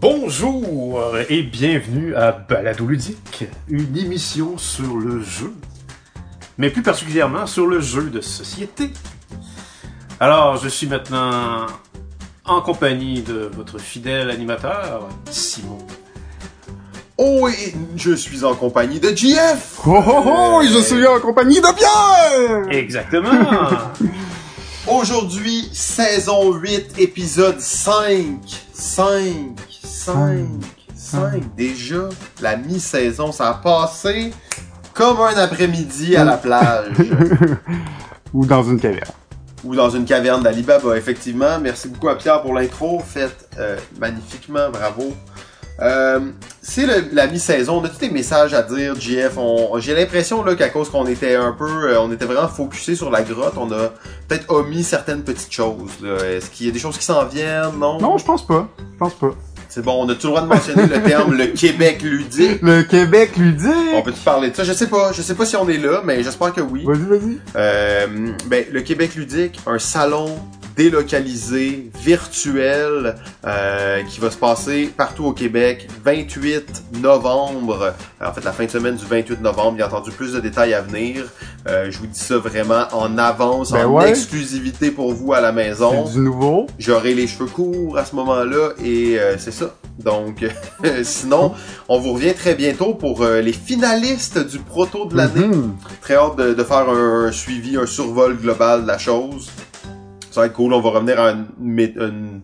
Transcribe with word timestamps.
Bonjour 0.00 1.02
et 1.28 1.42
bienvenue 1.42 2.14
à 2.14 2.30
Balado 2.30 2.86
Ludique, 2.86 3.46
une 3.66 3.96
émission 3.96 4.56
sur 4.56 4.96
le 4.96 5.20
jeu, 5.20 5.52
mais 6.56 6.70
plus 6.70 6.82
particulièrement 6.82 7.48
sur 7.48 7.66
le 7.66 7.80
jeu 7.80 8.04
de 8.04 8.20
société. 8.20 8.92
Alors, 10.20 10.56
je 10.56 10.68
suis 10.68 10.86
maintenant 10.86 11.66
en 12.44 12.60
compagnie 12.60 13.22
de 13.22 13.50
votre 13.52 13.80
fidèle 13.80 14.30
animateur, 14.30 15.08
Simon. 15.28 15.78
Oh, 17.16 17.48
et 17.48 17.74
je 17.96 18.12
suis 18.12 18.44
en 18.44 18.54
compagnie 18.54 19.00
de 19.00 19.08
GF! 19.08 19.80
Oh 19.84 20.00
oh 20.06 20.22
oh, 20.26 20.62
et 20.62 20.68
je 20.68 20.78
suis 20.78 21.04
en 21.08 21.18
compagnie 21.18 21.60
de 21.60 21.74
Pierre! 21.74 22.68
Exactement! 22.70 23.32
Aujourd'hui, 24.86 25.68
saison 25.72 26.54
8, 26.54 26.98
épisode 26.98 27.60
5. 27.60 28.38
5, 28.72 29.67
5, 30.12 30.46
5. 30.96 31.42
Déjà, 31.56 32.08
la 32.40 32.56
mi-saison, 32.56 33.32
ça 33.32 33.48
a 33.50 33.54
passé 33.54 34.32
comme 34.94 35.20
un 35.20 35.36
après-midi 35.36 36.16
à 36.16 36.24
la 36.24 36.36
plage. 36.36 36.92
Ou 38.34 38.44
dans 38.46 38.62
une 38.62 38.78
caverne. 38.80 39.12
Ou 39.64 39.74
dans 39.74 39.90
une 39.90 40.04
caverne 40.04 40.42
d'Alibaba, 40.42 40.96
effectivement. 40.96 41.58
Merci 41.60 41.88
beaucoup 41.88 42.08
à 42.08 42.16
Pierre 42.16 42.42
pour 42.42 42.54
l'intro. 42.54 43.00
Faites 43.04 43.48
euh, 43.58 43.76
magnifiquement, 43.98 44.70
bravo. 44.70 45.12
Euh, 45.80 46.18
c'est 46.60 46.86
la 47.12 47.28
mi-saison. 47.28 47.78
On 47.80 47.84
a 47.84 47.88
tous 47.88 47.98
des 47.98 48.10
messages 48.10 48.52
à 48.52 48.62
dire, 48.62 48.98
GF. 48.98 49.36
On- 49.36 49.78
J'ai 49.78 49.94
l'impression 49.94 50.42
qu'à 50.56 50.68
cause 50.70 50.90
qu'on 50.90 51.06
était 51.06 51.36
un 51.36 51.52
peu, 51.52 51.90
euh, 51.92 52.00
on 52.00 52.10
était 52.10 52.24
vraiment 52.24 52.48
focusé 52.48 52.96
sur 52.96 53.10
la 53.10 53.22
grotte, 53.22 53.54
on 53.56 53.70
a 53.70 53.90
peut-être 54.26 54.50
omis 54.50 54.82
certaines 54.82 55.22
petites 55.22 55.52
choses. 55.52 55.90
Est-ce 56.26 56.50
qu'il 56.50 56.66
y 56.66 56.68
a 56.68 56.72
des 56.72 56.80
choses 56.80 56.98
qui 56.98 57.04
s'en 57.04 57.24
viennent? 57.26 57.78
Non? 57.78 57.98
Non, 58.00 58.18
je 58.18 58.24
pense 58.24 58.44
pas. 58.44 58.66
Je 58.78 58.98
pense 58.98 59.14
pas. 59.14 59.30
C'est 59.68 59.82
bon. 59.84 60.02
On 60.04 60.08
a 60.08 60.14
tout 60.14 60.28
le 60.28 60.28
droit 60.28 60.40
de 60.42 60.46
mentionner 60.46 60.86
le 60.86 61.02
terme 61.02 61.34
le 61.36 61.46
Québec 61.48 62.00
ludique. 62.02 62.60
Le 62.62 62.82
Québec 62.82 63.32
On 63.36 63.40
ludique! 63.40 64.04
peut 64.04 64.12
te 64.12 64.24
parler 64.24 64.50
de 64.50 64.56
ça? 64.56 64.64
Je 64.64 64.72
sais 64.72 64.86
pas. 64.86 65.12
Je 65.12 65.20
sais 65.22 65.34
pas 65.34 65.44
si 65.44 65.56
on 65.56 65.68
est 65.68 65.76
là, 65.78 66.00
mais 66.04 66.22
j'espère 66.22 66.52
que 66.52 66.60
oui. 66.62 66.84
Vas-y, 66.84 67.02
vas-y. 67.02 67.38
Euh, 67.56 68.06
ben, 68.46 68.64
le 68.72 68.80
Québec 68.80 69.14
ludique, 69.14 69.60
un 69.66 69.78
salon 69.78 70.36
délocalisé, 70.78 71.90
virtuel, 72.00 73.16
euh, 73.44 74.02
qui 74.04 74.20
va 74.20 74.30
se 74.30 74.36
passer 74.36 74.90
partout 74.96 75.24
au 75.24 75.32
Québec, 75.32 75.88
28 76.04 76.84
novembre. 77.02 77.94
En 78.24 78.32
fait, 78.32 78.44
la 78.44 78.52
fin 78.52 78.64
de 78.64 78.70
semaine 78.70 78.94
du 78.94 79.04
28 79.04 79.40
novembre. 79.42 79.72
Bien 79.72 79.86
entendu, 79.86 80.12
plus 80.12 80.32
de 80.32 80.40
détails 80.40 80.74
à 80.74 80.80
venir. 80.80 81.24
Euh, 81.68 81.90
je 81.90 81.98
vous 81.98 82.06
dis 82.06 82.18
ça 82.18 82.38
vraiment 82.38 82.84
en 82.92 83.18
avance, 83.18 83.72
Ben 83.72 83.86
en 83.86 83.94
ouais. 83.94 84.10
exclusivité 84.10 84.92
pour 84.92 85.12
vous 85.12 85.32
à 85.32 85.40
la 85.40 85.50
maison. 85.50 86.06
C'est 86.06 86.12
du 86.12 86.20
nouveau. 86.20 86.68
J'aurai 86.78 87.12
les 87.12 87.26
cheveux 87.26 87.46
courts 87.50 87.98
à 87.98 88.04
ce 88.04 88.14
moment-là 88.14 88.70
et 88.82 89.18
euh, 89.18 89.36
c'est 89.36 89.50
ça. 89.52 89.74
Donc, 89.98 90.46
sinon, 91.02 91.54
on 91.88 91.98
vous 91.98 92.12
revient 92.12 92.34
très 92.34 92.54
bientôt 92.54 92.94
pour 92.94 93.22
euh, 93.22 93.40
les 93.40 93.52
finalistes 93.52 94.38
du 94.38 94.60
proto 94.60 95.06
de 95.06 95.16
l'année. 95.16 95.48
Mhm. 95.48 95.74
Très 96.00 96.14
hâte 96.14 96.36
de, 96.36 96.54
de 96.54 96.62
faire 96.62 96.88
un, 96.88 97.32
suivi, 97.32 97.76
un 97.76 97.86
survol 97.86 98.36
global 98.36 98.82
de 98.82 98.86
la 98.86 98.98
chose. 98.98 99.50
Ça 100.38 100.42
va 100.42 100.46
être 100.46 100.52
cool. 100.52 100.72
On 100.72 100.80
va 100.80 100.90
revenir 100.90 101.18
à 101.18 101.30
un, 101.30 102.40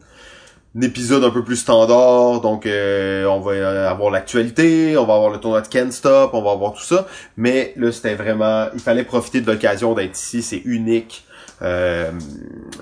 épisode 0.83 1.23
un 1.23 1.31
peu 1.31 1.45
plus 1.45 1.55
standard. 1.55 2.41
Donc, 2.41 2.67
euh, 2.67 3.25
on 3.27 3.39
va 3.39 3.89
avoir 3.89 4.11
l'actualité, 4.11 4.97
on 4.99 5.07
va 5.07 5.15
avoir 5.15 5.31
le 5.31 5.39
tournoi 5.39 5.61
de 5.61 5.69
Ken 5.69 5.93
Stop, 5.93 6.31
on 6.33 6.43
va 6.43 6.51
avoir 6.51 6.73
tout 6.73 6.83
ça. 6.83 7.07
Mais 7.37 7.73
là, 7.77 7.93
c'était 7.93 8.17
vraiment... 8.17 8.67
Il 8.75 8.81
fallait 8.81 9.05
profiter 9.05 9.41
de 9.43 9.49
l'occasion 9.49 9.95
d'être 9.95 10.19
ici. 10.19 10.43
C'est 10.43 10.63
unique. 10.65 11.25
Euh, 11.63 12.11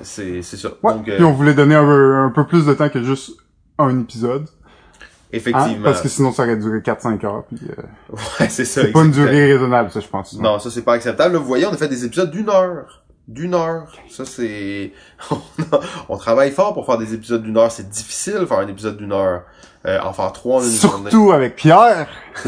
c'est 0.01 0.41
ça. 0.41 0.71
Ouais. 0.83 0.95
Donc, 0.95 1.07
euh, 1.11 1.17
Puis 1.17 1.25
on 1.25 1.33
voulait 1.33 1.53
donner 1.53 1.75
un, 1.75 1.85
peu- 1.85 2.15
un 2.15 2.31
peu 2.31 2.47
plus 2.47 2.65
de 2.65 2.73
temps 2.73 2.89
que 2.89 3.03
juste 3.03 3.33
un 3.77 4.01
épisode. 4.01 4.47
hein, 4.47 5.07
effectivement. 5.31 5.85
Parce 5.85 6.01
que 6.01 6.09
sinon, 6.09 6.33
ça 6.33 6.45
aurait 6.45 6.57
duré 6.57 6.79
4-5 6.79 7.23
heures. 7.27 7.45
Puis, 7.49 7.59
euh, 7.69 7.83
Ouais, 8.41 8.49
c'est 8.49 8.65
ça. 8.65 8.81
c'est 8.81 8.93
pas 8.93 9.05
une 9.05 9.11
durée 9.11 9.53
raisonnable, 9.53 9.91
ça, 9.91 10.01
je 10.01 10.09
pense. 10.09 10.33
Non, 10.39 10.59
ça 10.59 10.71
c'est 10.71 10.81
pas 10.81 10.95
acceptable. 10.95 11.35
Là, 11.35 11.39
vous 11.39 11.45
voyez, 11.45 11.67
on 11.67 11.73
a 11.75 11.77
fait 11.77 11.89
des 11.89 12.07
épisodes 12.07 12.31
d'une 12.31 12.48
heure. 12.48 13.02
D'une 13.29 13.55
heure. 13.55 13.93
Ça 14.11 14.25
c'est... 14.25 14.93
on, 15.31 15.37
a- 15.37 15.81
on 16.09 16.17
travaille 16.17 16.51
fort 16.51 16.75
pour 16.75 16.87
faire 16.87 16.99
des 16.99 17.15
épisodes 17.15 17.43
d'une 17.43 17.57
heure. 17.57 17.71
C'est 17.71 17.89
difficile 17.89 18.35
de 18.41 18.47
faire 18.47 18.59
un 18.59 18.69
épisode 18.69 18.97
d'une 18.97 19.13
heure. 19.13 19.43
Euh, 19.85 19.99
en 20.01 20.13
faire 20.13 20.31
trois 20.33 20.61
en 20.61 20.65
une 20.65 20.71
journée. 20.71 21.11
Surtout 21.11 21.33
avec 21.33 21.57
Pierre. 21.57 22.07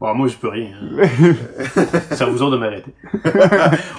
Bon, 0.00 0.12
moi, 0.16 0.26
je 0.26 0.34
peux 0.36 0.48
rien. 0.48 0.72
hein. 0.82 1.06
C'est 2.10 2.22
à 2.22 2.26
vous 2.26 2.42
autres 2.42 2.56
de 2.56 2.56
m'arrêter. 2.56 2.92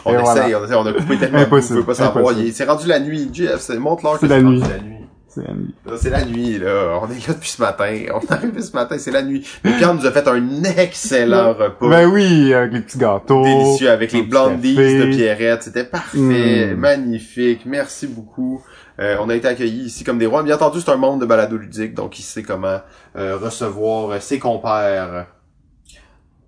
On 0.04 0.12
Et 0.12 0.16
essaye, 0.16 0.52
voilà. 0.52 0.60
on 0.60 0.66
essaye, 0.66 0.76
on 0.76 0.86
a 0.86 0.92
coupé 0.92 1.18
tellement 1.18 1.40
vous 1.46 1.62
pouvez 1.62 1.84
pas 1.84 1.94
savoir. 1.94 2.34
C'est 2.52 2.66
rendu 2.66 2.88
la 2.88 3.00
nuit, 3.00 3.30
Jeff. 3.32 3.62
C'est 3.62 3.78
montre-leur 3.78 4.16
C'est 4.20 4.28
que 4.28 4.34
la 4.34 4.36
rendu. 4.42 4.60
La 4.60 4.80
nuit. 4.80 5.03
C'est 5.36 5.48
la 5.48 5.54
nuit. 5.54 5.74
Là, 5.86 5.94
C'est 5.98 6.10
la 6.10 6.26
nuit, 6.26 6.60
là. 6.60 7.00
On 7.02 7.10
est 7.10 7.28
là 7.28 7.34
depuis 7.34 7.50
ce 7.50 7.62
matin. 7.62 7.92
On 8.14 8.20
est 8.20 8.32
arrivé 8.32 8.62
ce 8.62 8.72
matin, 8.74 8.98
c'est 9.00 9.12
la 9.12 9.24
nuit. 9.24 9.46
Mais 9.64 9.76
Pierre 9.78 9.94
nous 9.96 10.06
a 10.06 10.12
fait 10.12 10.28
un 10.28 10.64
excellent 10.64 11.54
repas. 11.54 11.90
Ben 11.90 12.06
oui, 12.08 12.54
avec 12.54 12.74
les 12.74 12.82
petits 12.82 12.98
gâteaux. 13.00 13.44
délicieux 13.44 13.90
avec 13.90 14.12
les 14.12 14.22
blondies 14.22 14.76
café. 14.76 15.00
de 15.00 15.16
Pierrette. 15.16 15.64
C'était 15.64 15.86
parfait, 15.86 16.74
Mm. 16.74 16.76
magnifique. 16.78 17.66
Merci 17.66 18.08
beaucoup. 18.08 18.64
Euh, 19.00 19.18
on 19.22 19.30
a 19.30 19.36
été 19.36 19.48
accueillis 19.48 19.86
ici 19.86 20.04
comme 20.04 20.20
des 20.20 20.28
rois. 20.28 20.44
Bien 20.44 20.56
entendu, 20.56 20.80
c'est 20.82 20.92
un 20.92 20.98
monde 20.98 21.22
de 21.22 21.26
balado 21.26 21.58
ludique, 21.58 21.96
donc 21.96 22.20
il 22.20 22.24
sait 22.24 22.44
comment 22.44 22.80
euh, 23.16 23.38
recevoir 23.38 24.22
ses 24.22 24.38
compères. 24.38 25.26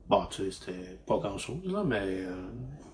Bon, 0.07 0.25
tu 0.29 0.44
sais, 0.44 0.50
c'était 0.59 1.00
pas 1.07 1.18
grand-chose, 1.18 1.57
là, 1.66 1.84
mais... 1.84 1.97
euh, 2.03 2.29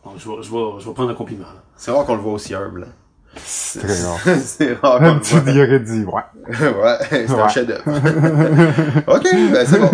bon, 0.05 0.11
je, 0.17 0.29
vais, 0.29 0.35
je, 0.41 0.49
vais, 0.49 0.79
je 0.79 0.87
vais 0.87 0.93
prendre 0.93 1.09
un 1.09 1.13
compliment. 1.15 1.43
C'est 1.75 1.91
rare 1.91 2.05
qu'on 2.05 2.15
le 2.15 2.21
voit 2.21 2.31
aussi 2.33 2.55
humble. 2.55 2.87
hein. 2.87 2.93
C'est 3.37 3.79
rare. 4.03 4.19
c'est 4.43 4.73
rare 4.81 5.01
le 5.01 5.19
tu 5.21 5.35
y 5.35 5.61
aurais 5.63 5.79
dit, 5.79 6.03
ouais. 6.03 6.23
ouais, 6.59 6.97
c'est 7.09 7.29
un 7.31 7.35
Ouais. 7.43 7.49
chef-d'œuvre. 7.49 7.83
ok, 9.07 9.23
ben 9.53 9.65
c'est 9.65 9.79
bon. 9.79 9.89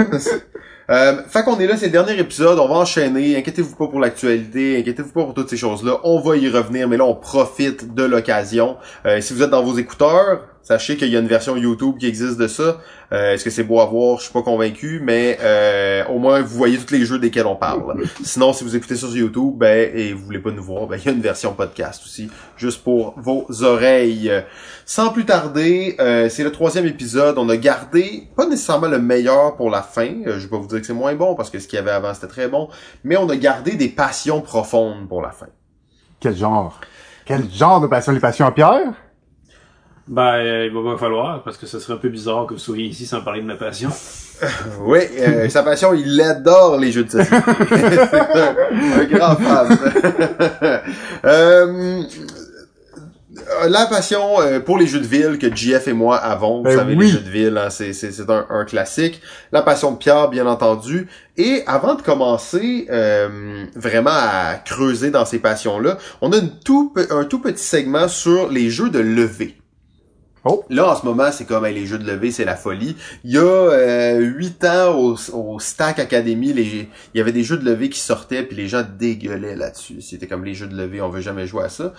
Euh, 0.90 1.22
fait 1.28 1.44
qu'on 1.44 1.60
est 1.60 1.68
là, 1.68 1.76
c'est 1.76 1.88
le 1.88 1.92
dernier 1.92 2.18
épisode, 2.18 2.58
on 2.60 2.68
va 2.70 2.76
enchaîner, 2.76 3.36
inquiétez-vous 3.38 3.76
pas 3.76 3.88
pour 3.88 4.00
l'actualité, 4.00 4.80
inquiétez-vous 4.80 5.12
pas 5.12 5.24
pour 5.26 5.34
toutes 5.34 5.50
ces 5.50 5.58
choses-là, 5.58 5.98
on 6.06 6.22
va 6.22 6.38
y 6.38 6.50
revenir, 6.50 6.88
mais 6.88 6.96
là 6.96 7.04
on 7.04 7.14
profite 7.14 7.94
de 7.94 8.04
l'occasion. 8.04 8.78
Euh, 9.06 9.20
si 9.20 9.34
vous 9.34 9.44
êtes 9.44 9.50
dans 9.50 9.64
vos 9.64 9.78
écouteurs, 9.78 10.46
sachez 10.68 10.98
qu'il 10.98 11.08
y 11.08 11.16
a 11.16 11.20
une 11.20 11.28
version 11.28 11.56
YouTube 11.56 11.96
qui 11.98 12.08
existe 12.08 12.38
de 12.38 12.48
ça. 12.48 12.82
Euh, 13.14 13.34
Est-ce 13.34 13.46
que 13.46 13.50
c'est 13.50 13.64
beau 13.64 13.80
à 13.80 13.86
voir? 13.86 14.18
Je 14.18 14.24
suis 14.24 14.34
pas 14.34 14.42
convaincu, 14.42 15.00
mais 15.02 15.38
euh, 15.42 16.04
au 16.10 16.20
moins 16.20 16.42
vous 16.42 16.58
voyez 16.58 16.78
tous 16.78 16.94
les 16.94 17.06
jeux 17.06 17.20
desquels 17.20 17.46
on 17.46 17.56
parle. 17.56 18.04
Sinon, 18.24 18.52
si 18.52 18.66
vous 18.66 18.76
écoutez 18.76 18.98
sur 18.98 19.16
YouTube, 19.16 19.54
ben 19.56 19.90
et 19.96 20.12
vous 20.12 20.26
voulez 20.26 20.40
pas 20.40 20.52
nous 20.52 20.64
voir, 20.64 20.86
ben 20.88 20.98
il 20.98 21.06
y 21.06 21.08
a 21.08 21.14
une 21.14 21.22
version 21.22 21.54
podcast 21.54 22.04
aussi, 22.04 22.30
juste 22.58 22.84
pour 22.84 23.14
vos 23.18 23.46
oreilles. 23.64 24.30
Sans 24.86 25.14
plus 25.14 25.24
tarder, 25.26 25.96
euh, 26.02 26.28
c'est 26.28 26.44
le 26.44 26.52
troisième 26.52 26.86
épisode. 26.86 27.38
On 27.38 27.48
a 27.48 27.56
gardé 27.56 28.28
pas 28.36 28.46
nécessairement 28.46 28.90
le 28.90 29.00
meilleur 29.00 29.56
pour 29.56 29.70
la 29.70 29.82
fin. 29.82 30.10
Euh, 30.26 30.38
je 30.38 30.44
vais 30.44 30.50
pas 30.50 30.58
vous 30.58 30.68
dire 30.68 30.82
que 30.82 30.86
c'est 30.86 30.94
moins 30.94 31.16
bon 31.16 31.34
parce 31.36 31.50
que 31.50 31.60
ce 31.60 31.68
qu'il 31.70 31.78
y 31.78 31.80
avait 31.80 31.92
avant 31.92 32.14
c'était 32.14 32.28
très 32.28 32.50
bon, 32.50 32.68
mais 33.06 33.16
on 33.16 33.30
a 33.30 33.38
gardé 33.38 33.78
des 33.78 33.88
passions 33.88 34.42
profondes 34.42 35.08
pour 35.08 35.22
la 35.22 35.32
fin. 35.32 35.48
Quel 36.20 36.36
genre? 36.36 36.82
Quel 37.24 37.50
genre 37.50 37.80
de 37.80 37.88
passion? 37.88 38.12
Les 38.12 38.20
passions 38.20 38.46
à 38.46 38.52
Pierre? 38.52 39.07
Ben, 40.08 40.36
euh, 40.36 40.66
il 40.68 40.74
va 40.74 40.94
pas 40.94 40.98
falloir, 40.98 41.44
parce 41.44 41.58
que 41.58 41.66
ce 41.66 41.80
serait 41.80 41.94
un 41.94 41.98
peu 41.98 42.08
bizarre 42.10 42.46
que 42.48 42.54
vous 42.54 42.60
soyez 42.60 42.86
ici 42.86 43.06
sans 43.06 43.22
parler 43.22 43.42
de 43.42 43.48
ma 43.48 43.56
passion. 43.56 43.90
Oui, 44.82 45.00
euh, 45.20 45.50
sa 45.50 45.64
passion, 45.64 45.96
il 45.96 46.22
adore 46.22 46.78
les 46.78 46.92
jeux 46.92 47.04
de 47.06 47.10
société. 47.10 47.38
c'est 47.70 48.38
un, 48.38 48.56
un 49.00 49.04
grand 49.06 49.36
fan. 49.36 49.78
Euh, 51.26 52.04
la 53.68 53.86
passion 53.88 54.40
euh, 54.42 54.60
pour 54.60 54.78
les 54.78 54.88
jeux 54.88 55.00
de 55.00 55.06
ville 55.08 55.38
que 55.40 55.54
JF 55.54 55.88
et 55.88 55.94
moi 55.94 56.18
avons, 56.18 56.58
vous 56.58 56.64
Ben 56.64 56.78
savez, 56.78 56.96
oui. 56.96 57.06
les 57.08 57.12
jeux 57.12 57.20
de 57.20 57.30
ville, 57.30 57.58
hein, 57.58 57.70
c'est, 57.70 57.94
c'est, 57.94 58.12
c'est 58.12 58.30
un, 58.30 58.46
un 58.50 58.66
classique. 58.66 59.22
La 59.52 59.62
passion 59.62 59.92
de 59.92 59.98
Pierre, 59.98 60.30
bien 60.30 60.46
entendu. 60.48 61.08
Et 61.38 61.64
avant 61.68 61.96
de 61.96 62.02
commencer 62.02 62.88
euh, 62.90 63.66
vraiment 63.76 64.12
à 64.14 64.56
creuser 64.64 65.12
dans 65.12 65.26
ces 65.26 65.40
passions-là, 65.40 65.98
on 66.22 66.32
a 66.32 66.38
une 66.38 66.52
tout, 66.64 66.92
pe- 66.94 67.12
un 67.12 67.26
tout 67.26 67.40
petit 67.40 67.64
segment 67.64 68.08
sur 68.08 68.50
les 68.50 68.70
jeux 68.70 68.90
de 68.90 69.00
levée. 69.00 69.58
Oh. 70.48 70.64
Là, 70.70 70.92
en 70.92 70.96
ce 70.96 71.06
moment, 71.06 71.32
c'est 71.32 71.46
comme 71.46 71.66
hey, 71.66 71.74
les 71.74 71.86
jeux 71.86 71.98
de 71.98 72.08
levée, 72.08 72.32
c'est 72.32 72.46
la 72.46 72.56
folie. 72.56 72.96
Il 73.24 73.32
y 73.32 73.38
a 73.38 73.42
euh, 73.42 74.20
huit 74.20 74.64
ans 74.64 74.96
au, 74.98 75.16
au 75.34 75.60
Stack 75.60 76.00
Academy, 76.00 76.54
les, 76.54 76.90
il 77.14 77.18
y 77.18 77.22
avait 77.22 77.32
des 77.32 77.44
jeux 77.44 77.58
de 77.58 77.66
levée 77.66 77.90
qui 77.90 78.00
sortaient, 78.00 78.44
puis 78.44 78.56
les 78.56 78.68
gens 78.68 78.84
dégueulaient 78.98 79.56
là-dessus. 79.56 80.02
C'était 80.02 80.28
comme 80.28 80.46
les 80.46 80.54
jeux 80.54 80.68
de 80.68 80.76
levée, 80.76 81.02
on 81.02 81.10
veut 81.10 81.22
jamais 81.22 81.48
jouer 81.48 81.64
à 81.64 81.70
ça. 81.70 81.94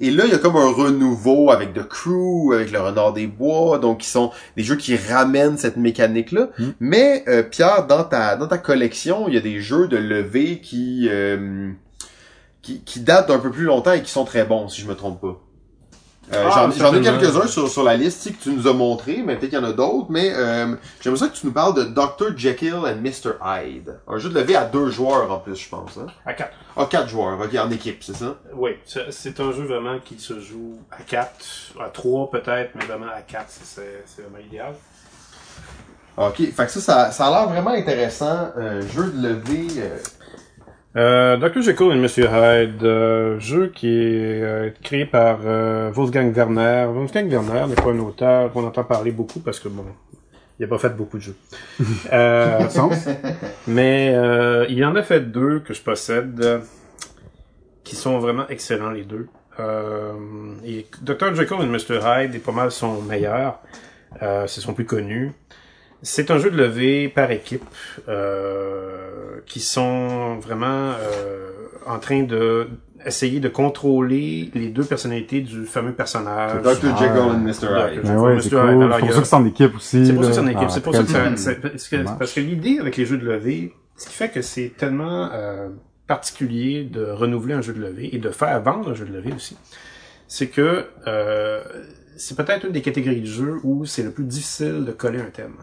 Et 0.00 0.10
là, 0.10 0.24
il 0.26 0.32
y 0.32 0.34
a 0.34 0.38
comme 0.38 0.56
un 0.56 0.72
renouveau 0.72 1.50
avec 1.50 1.72
The 1.72 1.86
Crew, 1.86 2.52
avec 2.52 2.72
le 2.72 2.80
Renard 2.80 3.12
des 3.12 3.26
Bois, 3.26 3.78
donc 3.78 4.00
qui 4.00 4.08
sont 4.08 4.32
des 4.56 4.64
jeux 4.64 4.76
qui 4.76 4.96
ramènent 4.96 5.56
cette 5.56 5.76
mécanique-là. 5.76 6.48
Mm. 6.58 6.64
Mais 6.80 7.24
euh, 7.28 7.42
Pierre, 7.42 7.86
dans 7.86 8.02
ta 8.02 8.36
dans 8.36 8.48
ta 8.48 8.58
collection, 8.58 9.28
il 9.28 9.34
y 9.34 9.38
a 9.38 9.40
des 9.40 9.60
jeux 9.60 9.86
de 9.86 9.96
levée 9.96 10.60
qui 10.60 11.08
euh, 11.10 11.70
qui, 12.60 12.80
qui 12.80 13.00
datent 13.00 13.28
d'un 13.28 13.38
peu 13.38 13.50
plus 13.50 13.64
longtemps 13.64 13.92
et 13.92 14.02
qui 14.02 14.10
sont 14.10 14.24
très 14.24 14.44
bons, 14.44 14.68
si 14.68 14.80
je 14.80 14.88
me 14.88 14.94
trompe 14.94 15.20
pas. 15.20 15.40
Euh, 16.32 16.48
Ah, 16.50 16.68
j'en, 16.76 16.94
ai 16.94 17.02
quelques-uns 17.02 17.46
sur, 17.46 17.68
sur 17.68 17.82
la 17.84 17.96
liste 17.96 18.32
que 18.32 18.42
tu 18.44 18.50
nous 18.50 18.66
as 18.66 18.72
montré, 18.72 19.22
mais 19.24 19.36
peut-être 19.36 19.50
qu'il 19.50 19.58
y 19.58 19.62
en 19.62 19.68
a 19.68 19.72
d'autres. 19.72 20.06
Mais 20.08 20.32
euh, 20.34 20.74
j'aimerais 21.00 21.18
ça 21.20 21.28
que 21.28 21.34
tu 21.36 21.46
nous 21.46 21.52
parles 21.52 21.74
de 21.74 21.84
Dr. 21.84 22.36
Jekyll 22.36 22.74
and 22.76 22.96
Mr. 23.02 23.32
Hyde. 23.44 23.98
Un 24.08 24.18
jeu 24.18 24.30
de 24.30 24.34
levée 24.38 24.56
à 24.56 24.64
deux 24.64 24.88
joueurs 24.90 25.30
en 25.30 25.38
plus, 25.38 25.56
je 25.56 25.68
pense. 25.68 25.98
Hein? 25.98 26.06
À 26.24 26.32
quatre. 26.32 26.52
Ah, 26.76 26.86
quatre 26.88 27.08
joueurs, 27.08 27.38
ok, 27.38 27.54
en 27.58 27.70
équipe, 27.70 28.02
c'est 28.02 28.16
ça? 28.16 28.36
Oui, 28.54 28.70
c'est 28.84 29.38
un 29.40 29.52
jeu 29.52 29.64
vraiment 29.64 29.98
qui 30.02 30.18
se 30.18 30.40
joue 30.40 30.78
à 30.90 31.02
quatre, 31.02 31.44
à 31.78 31.88
trois 31.90 32.30
peut-être, 32.30 32.70
mais 32.74 32.84
vraiment 32.86 33.06
à 33.14 33.20
quatre, 33.20 33.50
c'est- 33.50 34.04
vraiment 34.22 34.38
idéal. 34.44 34.74
Ok, 36.16 36.36
fait 36.36 36.66
que 36.66 36.70
ça, 36.70 36.80
ça, 36.80 37.10
ça 37.10 37.26
a 37.26 37.30
l'air 37.30 37.48
vraiment 37.48 37.70
intéressant. 37.72 38.48
Un 38.56 38.80
jeu 38.80 39.10
de 39.10 39.28
levée. 39.28 39.66
Euh, 40.96 41.36
Dr. 41.36 41.62
Jekyll 41.62 41.92
et 41.92 41.96
Mr. 41.96 42.28
Hyde, 42.28 42.84
euh, 42.84 43.38
jeu 43.40 43.68
qui 43.74 43.88
est 43.88 44.42
euh, 44.42 44.70
créé 44.82 45.06
par 45.06 45.40
euh, 45.44 45.90
Wolfgang 45.92 46.32
Werner. 46.34 46.86
Wolfgang 46.92 47.28
Werner 47.30 47.66
n'est 47.68 47.74
pas 47.74 47.90
un 47.90 47.98
auteur 47.98 48.52
qu'on 48.52 48.64
entend 48.64 48.84
parler 48.84 49.10
beaucoup 49.10 49.40
parce 49.40 49.60
que 49.60 49.68
bon, 49.68 49.84
il 50.58 50.64
a 50.64 50.68
pas 50.68 50.78
fait 50.78 50.94
beaucoup 50.96 51.18
de 51.18 51.22
jeux. 51.22 51.36
Euh, 52.12 52.68
Sens? 52.68 53.08
mais 53.66 54.12
euh, 54.14 54.66
il 54.68 54.84
en 54.84 54.94
a 54.94 55.02
fait 55.02 55.20
deux 55.20 55.60
que 55.60 55.74
je 55.74 55.82
possède 55.82 56.60
qui 57.82 57.96
sont 57.96 58.18
vraiment 58.18 58.46
excellents 58.48 58.90
les 58.90 59.04
deux. 59.04 59.28
Euh, 59.60 60.12
et 60.64 60.86
Dr. 61.02 61.34
Jekyll 61.34 61.58
et 61.62 61.66
Mr. 61.66 62.00
Hyde 62.04 62.34
est 62.34 62.44
pas 62.44 62.52
mal 62.52 62.70
son 62.70 63.02
meilleur. 63.02 63.60
Euh, 64.22 64.46
c'est 64.46 64.60
son 64.60 64.74
plus 64.74 64.86
connu. 64.86 65.32
C'est 66.02 66.30
un 66.30 66.38
jeu 66.38 66.50
de 66.50 66.56
levée 66.56 67.08
par 67.08 67.30
équipe 67.30 67.64
euh, 68.08 68.93
qui 69.46 69.60
sont 69.60 70.36
vraiment 70.38 70.92
euh, 70.98 71.50
en 71.86 71.98
train 71.98 72.22
de 72.22 72.68
essayer 73.06 73.38
de 73.38 73.48
contrôler 73.48 74.50
les 74.54 74.68
deux 74.68 74.84
personnalités 74.84 75.42
du 75.42 75.66
fameux 75.66 75.92
personnage. 75.92 76.62
Dr. 76.62 76.96
Jekyll 76.96 77.10
Ah, 77.16 77.34
and 77.34 77.38
Mr. 77.40 77.50
Hyde. 77.92 78.00
Ben 78.02 78.18
ouais, 78.18 78.40
c'est 78.40 78.48
cool. 78.48 78.58
Alors, 78.60 78.98
pour 78.98 79.08
a- 79.08 79.12
ça 79.12 79.20
que 79.20 79.26
c'est 79.26 79.36
en 79.36 79.44
équipe 79.46 79.76
aussi. 79.76 80.06
c'est 80.06 80.14
pour 80.14 80.24
ça 80.24 80.30
que 80.30 80.34
c'est 80.36 80.40
en 80.40 80.46
équipe. 80.46 80.60
Ah, 80.62 80.68
c'est 80.70 80.80
pour 80.82 80.94
ça 80.94 81.02
que 81.02 81.36
c'est- 81.36 81.54
parce 81.60 81.88
que, 81.88 82.18
parce 82.18 82.32
que 82.32 82.40
l'idée 82.40 82.78
avec 82.80 82.96
les 82.96 83.04
jeux 83.04 83.18
de 83.18 83.26
levée, 83.26 83.74
ce 83.96 84.06
qui 84.08 84.14
fait 84.14 84.30
que 84.30 84.40
c'est 84.40 84.72
tellement 84.78 85.28
euh, 85.32 85.68
particulier 86.06 86.84
de 86.84 87.04
renouveler 87.04 87.54
un 87.54 87.60
jeu 87.60 87.74
de 87.74 87.80
levée 87.80 88.08
et 88.14 88.18
de 88.18 88.30
faire 88.30 88.60
vendre 88.62 88.90
un 88.90 88.94
jeu 88.94 89.04
de 89.04 89.12
levée 89.12 89.32
aussi, 89.36 89.56
c'est 90.26 90.46
que 90.48 90.86
euh, 91.06 91.62
c'est 92.16 92.36
peut-être 92.36 92.64
une 92.64 92.72
des 92.72 92.80
catégories 92.82 93.20
de 93.20 93.26
jeux 93.26 93.56
où 93.64 93.84
c'est 93.84 94.02
le 94.02 94.12
plus 94.12 94.24
difficile 94.24 94.84
de 94.86 94.92
coller 94.92 95.20
un 95.20 95.30
thème. 95.30 95.56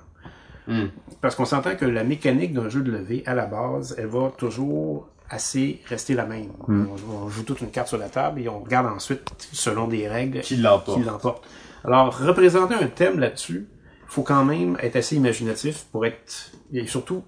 Hmm. 0.72 0.88
Parce 1.20 1.36
qu'on 1.36 1.46
s'entend 1.46 1.76
que 1.76 1.86
la 1.86 2.04
mécanique 2.04 2.54
d'un 2.54 2.70
jeu 2.70 2.82
de 2.82 2.92
levée, 2.92 3.24
à 3.26 3.36
la 3.36 3.46
base, 3.46 3.96
elle 3.98 4.08
va 4.08 4.32
toujours 4.38 5.10
assez 5.30 5.82
rester 5.86 6.14
la 6.14 6.26
même. 6.26 6.52
Hmm. 6.68 6.86
On, 7.10 7.26
on 7.26 7.30
joue 7.30 7.44
toute 7.44 7.62
une 7.62 7.72
carte 7.72 7.90
sur 7.90 7.98
la 7.98 8.10
table 8.10 8.42
et 8.42 8.48
on 8.48 8.60
regarde 8.60 8.88
ensuite, 8.88 9.30
selon 9.52 9.88
des 9.88 10.08
règles, 10.08 10.40
Qui 10.42 10.58
l'emporte. 10.58 11.44
Alors, 11.84 12.18
représenter 12.18 12.76
un 12.76 12.88
thème 12.88 13.20
là-dessus, 13.20 13.68
faut 14.08 14.24
quand 14.24 14.46
même 14.46 14.78
être 14.82 14.96
assez 14.96 15.16
imaginatif 15.16 15.86
pour 15.92 16.06
être, 16.06 16.52
et 16.74 16.86
surtout, 16.88 17.24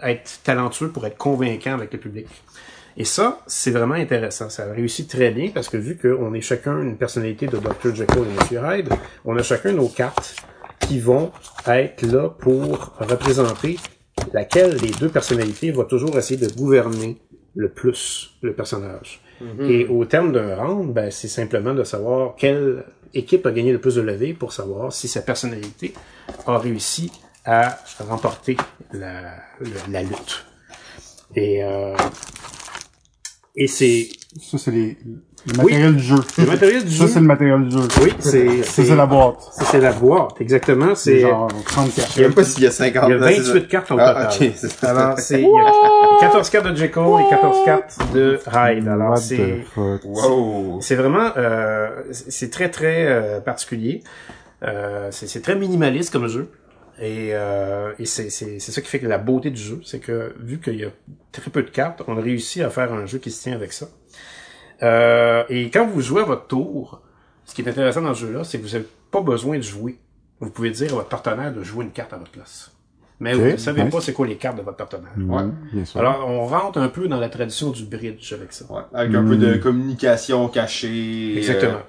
être 0.00 0.40
talentueux 0.42 0.90
pour 0.90 1.06
être 1.06 1.16
convaincant 1.16 1.74
avec 1.74 1.92
le 1.92 1.98
public. 1.98 2.28
Et 2.96 3.04
ça, 3.04 3.40
c'est 3.46 3.70
vraiment 3.70 3.94
intéressant. 3.94 4.48
Ça 4.48 4.64
réussit 4.72 5.08
très 5.08 5.30
bien 5.30 5.50
parce 5.52 5.68
que 5.68 5.76
vu 5.76 5.98
qu'on 5.98 6.32
est 6.32 6.40
chacun 6.40 6.80
une 6.80 6.96
personnalité 6.96 7.46
de 7.46 7.58
Dr. 7.58 7.94
Jekyll 7.94 8.22
et 8.22 8.54
Mr. 8.54 8.78
Hyde, 8.78 8.88
on 9.24 9.36
a 9.36 9.42
chacun 9.42 9.72
nos 9.72 9.88
cartes 9.88 10.36
qui 10.80 10.98
vont 11.00 11.32
être 11.66 12.02
là 12.02 12.28
pour 12.28 12.94
représenter 12.98 13.76
laquelle 14.32 14.76
des 14.80 14.90
deux 14.90 15.08
personnalités 15.08 15.70
va 15.72 15.84
toujours 15.84 16.16
essayer 16.18 16.38
de 16.40 16.52
gouverner 16.54 17.18
le 17.54 17.70
plus 17.70 18.30
le 18.42 18.54
personnage. 18.54 19.20
Et 19.70 19.86
au 19.86 20.04
terme 20.06 20.32
d'un 20.32 20.56
round, 20.56 20.92
ben, 20.94 21.10
c'est 21.10 21.28
simplement 21.28 21.74
de 21.74 21.84
savoir 21.84 22.34
quelle 22.36 22.84
équipe 23.12 23.44
a 23.46 23.50
gagné 23.52 23.72
le 23.72 23.80
plus 23.80 23.94
de 23.96 24.00
levées 24.00 24.32
pour 24.34 24.52
savoir 24.52 24.92
si 24.92 25.08
sa 25.08 25.20
personnalité 25.22 25.92
a 26.46 26.58
réussi 26.58 27.10
à 27.44 27.78
remporter 28.00 28.56
la, 28.92 29.36
le- 29.60 29.92
la 29.92 30.02
lutte. 30.02 30.46
Et, 31.34 31.62
euh, 31.62 31.94
et 33.54 33.66
c'est 33.66 34.08
Ça, 34.40 34.58
c'est 34.58 34.70
les, 34.70 34.96
le 35.46 35.56
matériel 35.62 35.96
du 35.96 36.02
jeu. 36.02 36.16
le 36.38 36.46
matériel 36.46 36.84
du 36.84 36.90
Ça, 36.96 37.06
jeu. 37.06 37.08
c'est 37.12 37.20
le 37.20 37.26
matériel 37.26 37.64
du 37.68 37.76
jeu. 37.76 37.82
Oui, 38.02 38.12
c'est 38.18 38.62
Ça, 38.64 38.82
c'est 38.84 38.96
la 38.96 39.06
boîte. 39.06 39.36
ça, 39.52 39.64
c'est 39.64 39.80
la 39.80 39.92
boîte, 39.92 40.40
exactement. 40.40 40.94
C'est 40.94 41.20
genre 41.20 41.48
30 41.66 41.94
cartes. 41.94 42.08
Je 42.10 42.14
sais 42.14 42.22
même 42.22 42.34
pas 42.34 42.44
s'il 42.44 42.64
y 42.64 42.66
a 42.66 42.70
50 42.70 43.04
il 43.08 43.10
y 43.10 43.14
a 43.14 43.18
là, 43.18 43.28
c'est 43.30 43.38
28 43.40 43.60
ça. 43.60 43.66
cartes 43.68 43.90
au 43.92 43.96
Ah, 43.98 44.26
total. 44.28 44.48
ok, 44.48 44.52
c'est 44.56 44.68
ça. 44.70 44.90
Alors, 44.90 45.18
c'est, 45.18 45.40
il 45.42 45.48
y 45.48 45.58
a 45.60 46.20
14 46.20 46.50
cartes 46.50 46.66
de 46.66 46.76
Jekyll 46.76 47.02
et 47.26 47.30
14 47.30 47.64
cartes 47.64 47.98
de 48.14 48.38
Hyde. 48.52 48.88
Alors, 48.88 49.10
What 49.10 49.16
c'est. 49.16 49.64
Wow. 50.04 50.78
c'est 50.80 50.94
vraiment, 50.96 51.30
euh, 51.36 51.88
c'est 52.12 52.30
c'est 52.32 52.50
très, 52.50 52.70
très 52.70 53.06
euh, 53.06 53.40
particulier. 53.40 54.02
Euh, 54.62 55.08
c'est 55.10 55.28
c'est 55.28 55.40
très 55.40 55.54
minimaliste 55.56 56.12
comme 56.12 56.28
jeu. 56.28 56.50
Et, 56.98 57.30
euh, 57.34 57.92
et 57.98 58.06
c'est 58.06 58.30
c'est- 58.30 58.58
c'est 58.58 58.72
ça 58.72 58.80
qui 58.80 58.88
fait 58.88 58.98
que 59.00 59.06
la 59.06 59.18
beauté 59.18 59.50
du 59.50 59.60
jeu, 59.60 59.80
c'est 59.84 59.98
que 59.98 60.34
vu 60.40 60.58
qu'il 60.60 60.76
y 60.76 60.84
a 60.84 60.88
très 61.30 61.50
peu 61.50 61.62
de 61.62 61.68
cartes, 61.68 62.02
on 62.08 62.16
a 62.16 62.20
réussi 62.22 62.62
à 62.62 62.70
faire 62.70 62.90
un 62.92 63.04
jeu 63.04 63.18
qui 63.18 63.30
se 63.30 63.42
tient 63.42 63.52
avec 63.54 63.74
ça. 63.74 63.86
Euh, 64.82 65.44
et 65.48 65.70
quand 65.70 65.86
vous 65.86 66.00
jouez 66.00 66.22
à 66.22 66.24
votre 66.24 66.46
tour, 66.46 67.02
ce 67.44 67.54
qui 67.54 67.62
est 67.62 67.68
intéressant 67.68 68.02
dans 68.02 68.14
ce 68.14 68.26
jeu-là, 68.26 68.44
c'est 68.44 68.58
que 68.58 68.64
vous 68.64 68.72
n'avez 68.72 68.86
pas 69.10 69.20
besoin 69.20 69.56
de 69.56 69.62
jouer. 69.62 69.98
Vous 70.40 70.50
pouvez 70.50 70.70
dire 70.70 70.92
à 70.92 70.96
votre 70.96 71.08
partenaire 71.08 71.52
de 71.52 71.62
jouer 71.62 71.84
une 71.84 71.92
carte 71.92 72.12
à 72.12 72.16
votre 72.16 72.30
place. 72.30 72.72
Mais 73.18 73.32
vous 73.32 73.44
ne 73.44 73.56
savez 73.56 73.82
nice. 73.82 73.92
pas 73.92 74.00
c'est 74.02 74.12
quoi 74.12 74.26
les 74.26 74.36
cartes 74.36 74.58
de 74.58 74.62
votre 74.62 74.76
partenaire. 74.76 75.12
Ouais. 75.16 75.42
Ouais, 75.42 75.50
bien 75.72 75.84
sûr. 75.86 76.00
Alors, 76.00 76.28
on 76.28 76.44
rentre 76.44 76.78
un 76.78 76.88
peu 76.88 77.08
dans 77.08 77.18
la 77.18 77.30
tradition 77.30 77.70
du 77.70 77.84
bridge 77.84 78.32
avec 78.34 78.52
ça. 78.52 78.66
Ouais, 78.70 78.82
avec 78.92 79.14
un 79.14 79.24
peu 79.24 79.36
de 79.36 79.54
communication 79.56 80.48
cachée. 80.48 81.38
Exactement. 81.38 81.80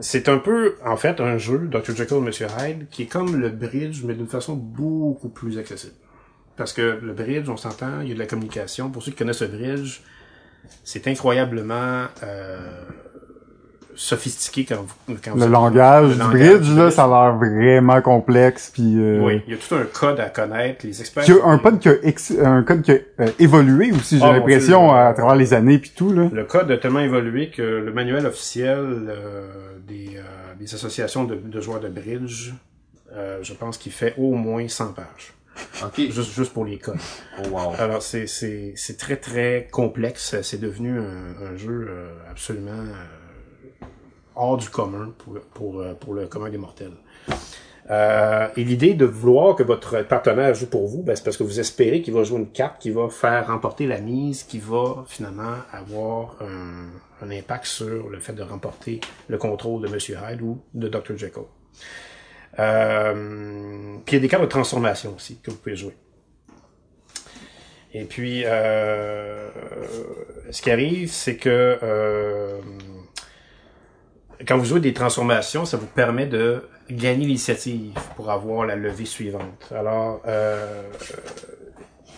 C'est 0.00 0.28
un 0.28 0.38
peu, 0.38 0.76
en 0.86 0.96
fait, 0.96 1.20
un 1.20 1.38
jeu, 1.38 1.68
Dr. 1.68 1.96
Jekyll 1.96 2.18
et 2.18 2.20
Mr. 2.20 2.46
Hyde, 2.60 2.86
qui 2.90 3.02
est 3.02 3.06
comme 3.06 3.34
le 3.34 3.48
bridge, 3.48 4.04
mais 4.04 4.14
d'une 4.14 4.28
façon 4.28 4.54
beaucoup 4.54 5.28
plus 5.28 5.58
accessible. 5.58 5.94
Parce 6.56 6.72
que 6.72 7.00
le 7.02 7.12
bridge, 7.12 7.48
on 7.48 7.56
s'entend, 7.56 8.00
il 8.02 8.08
y 8.08 8.10
a 8.12 8.14
de 8.14 8.20
la 8.20 8.26
communication. 8.26 8.90
Pour 8.90 9.02
ceux 9.02 9.10
qui 9.10 9.16
connaissent 9.16 9.42
le 9.42 9.48
bridge, 9.48 10.02
c'est 10.84 11.06
incroyablement 11.08 12.04
euh, 12.22 12.58
sophistiqué 13.94 14.64
quand 14.64 14.82
vous... 15.06 15.16
Quand 15.24 15.34
le 15.34 15.44
vous- 15.46 15.50
langage 15.50 16.10
le 16.10 16.24
du 16.24 16.30
bridge, 16.30 16.70
là, 16.76 16.90
ça 16.90 17.04
a 17.04 17.08
l'air 17.08 17.36
vraiment 17.36 18.00
complexe, 18.00 18.70
puis 18.72 18.94
euh, 18.96 19.20
Oui, 19.24 19.42
il 19.46 19.54
y 19.54 19.56
a 19.56 19.58
tout 19.58 19.74
un 19.74 19.84
code 19.84 20.20
à 20.20 20.28
connaître. 20.28 20.86
Les 20.86 21.00
experts... 21.00 21.24
puis 21.24 21.34
un 21.44 21.58
code 21.58 21.78
qui 21.80 21.88
a, 21.88 21.94
ex- 22.02 22.32
un 22.40 22.62
code 22.62 22.82
qui 22.82 22.92
a 22.92 22.96
euh, 23.20 23.30
évolué 23.40 23.90
aussi, 23.92 24.18
j'ai 24.18 24.24
Ah, 24.24 24.32
l'impression, 24.32 24.92
à 24.94 25.12
travers 25.14 25.34
les 25.34 25.52
années 25.52 25.78
puis 25.78 25.92
tout, 25.96 26.12
là. 26.12 26.28
Le 26.32 26.44
code 26.44 26.70
a 26.70 26.76
tellement 26.76 27.00
évolué 27.00 27.50
que 27.50 27.62
le 27.62 27.92
manuel 27.92 28.24
officiel 28.26 28.78
euh, 29.08 29.48
des, 29.86 30.20
des 30.60 30.74
associations 30.74 31.24
de, 31.24 31.34
de 31.34 31.60
joueurs 31.60 31.80
de 31.80 31.88
bridge, 31.88 32.52
euh, 33.14 33.38
je 33.42 33.52
pense 33.54 33.78
qu'il 33.78 33.90
fait 33.92 34.14
au 34.16 34.34
moins 34.34 34.68
100 34.68 34.92
pages. 34.92 35.32
Juste, 35.96 36.32
juste 36.34 36.52
pour 36.52 36.64
les 36.64 36.78
codes. 36.78 36.98
Oh, 37.38 37.48
wow. 37.48 37.72
Alors, 37.78 38.02
c'est, 38.02 38.26
c'est, 38.26 38.72
c'est 38.76 38.96
très, 38.96 39.16
très 39.16 39.68
complexe. 39.70 40.40
C'est 40.42 40.60
devenu 40.60 40.98
un, 40.98 41.52
un 41.52 41.56
jeu 41.56 41.86
euh, 41.88 42.12
absolument 42.30 42.70
euh, 42.70 43.84
hors 44.34 44.56
du 44.56 44.68
commun 44.68 45.12
pour, 45.18 45.38
pour, 45.54 45.80
euh, 45.80 45.94
pour 45.94 46.14
le 46.14 46.26
commun 46.26 46.50
des 46.50 46.58
mortels. 46.58 46.92
Euh, 47.90 48.48
et 48.56 48.64
l'idée 48.64 48.94
de 48.94 49.06
vouloir 49.06 49.56
que 49.56 49.62
votre 49.62 50.02
partenaire 50.02 50.54
joue 50.54 50.66
pour 50.66 50.86
vous, 50.86 51.02
ben, 51.02 51.16
c'est 51.16 51.24
parce 51.24 51.36
que 51.38 51.42
vous 51.42 51.58
espérez 51.58 52.02
qu'il 52.02 52.12
va 52.12 52.22
jouer 52.22 52.38
une 52.38 52.50
carte 52.50 52.80
qui 52.80 52.90
va 52.90 53.08
faire 53.08 53.46
remporter 53.46 53.86
la 53.86 54.00
mise, 54.00 54.42
qui 54.42 54.58
va 54.58 55.04
finalement 55.06 55.54
avoir 55.72 56.36
un, 56.42 56.88
un 57.22 57.30
impact 57.30 57.64
sur 57.64 58.08
le 58.10 58.20
fait 58.20 58.34
de 58.34 58.42
remporter 58.42 59.00
le 59.28 59.38
contrôle 59.38 59.82
de 59.82 59.88
Monsieur 59.88 60.18
Hyde 60.22 60.42
ou 60.42 60.58
de 60.74 60.88
Dr. 60.88 61.16
Jekyll. 61.16 61.44
Euh, 62.58 63.96
puis 64.04 64.16
il 64.16 64.18
y 64.18 64.18
a 64.18 64.20
des 64.20 64.28
cartes 64.28 64.42
de 64.42 64.48
transformation 64.48 65.14
aussi 65.14 65.38
que 65.40 65.50
vous 65.50 65.58
pouvez 65.58 65.76
jouer. 65.76 65.96
Et 67.94 68.04
puis, 68.04 68.42
euh, 68.44 69.48
ce 70.50 70.60
qui 70.60 70.70
arrive, 70.70 71.10
c'est 71.10 71.36
que 71.36 71.78
euh, 71.82 72.60
quand 74.46 74.58
vous 74.58 74.64
jouez 74.64 74.80
des 74.80 74.92
transformations, 74.92 75.64
ça 75.64 75.76
vous 75.76 75.86
permet 75.86 76.26
de 76.26 76.68
gagner 76.90 77.26
l'initiative 77.26 77.98
pour 78.14 78.30
avoir 78.30 78.66
la 78.66 78.76
levée 78.76 79.04
suivante. 79.04 79.72
Alors, 79.74 80.22
euh, 80.26 80.82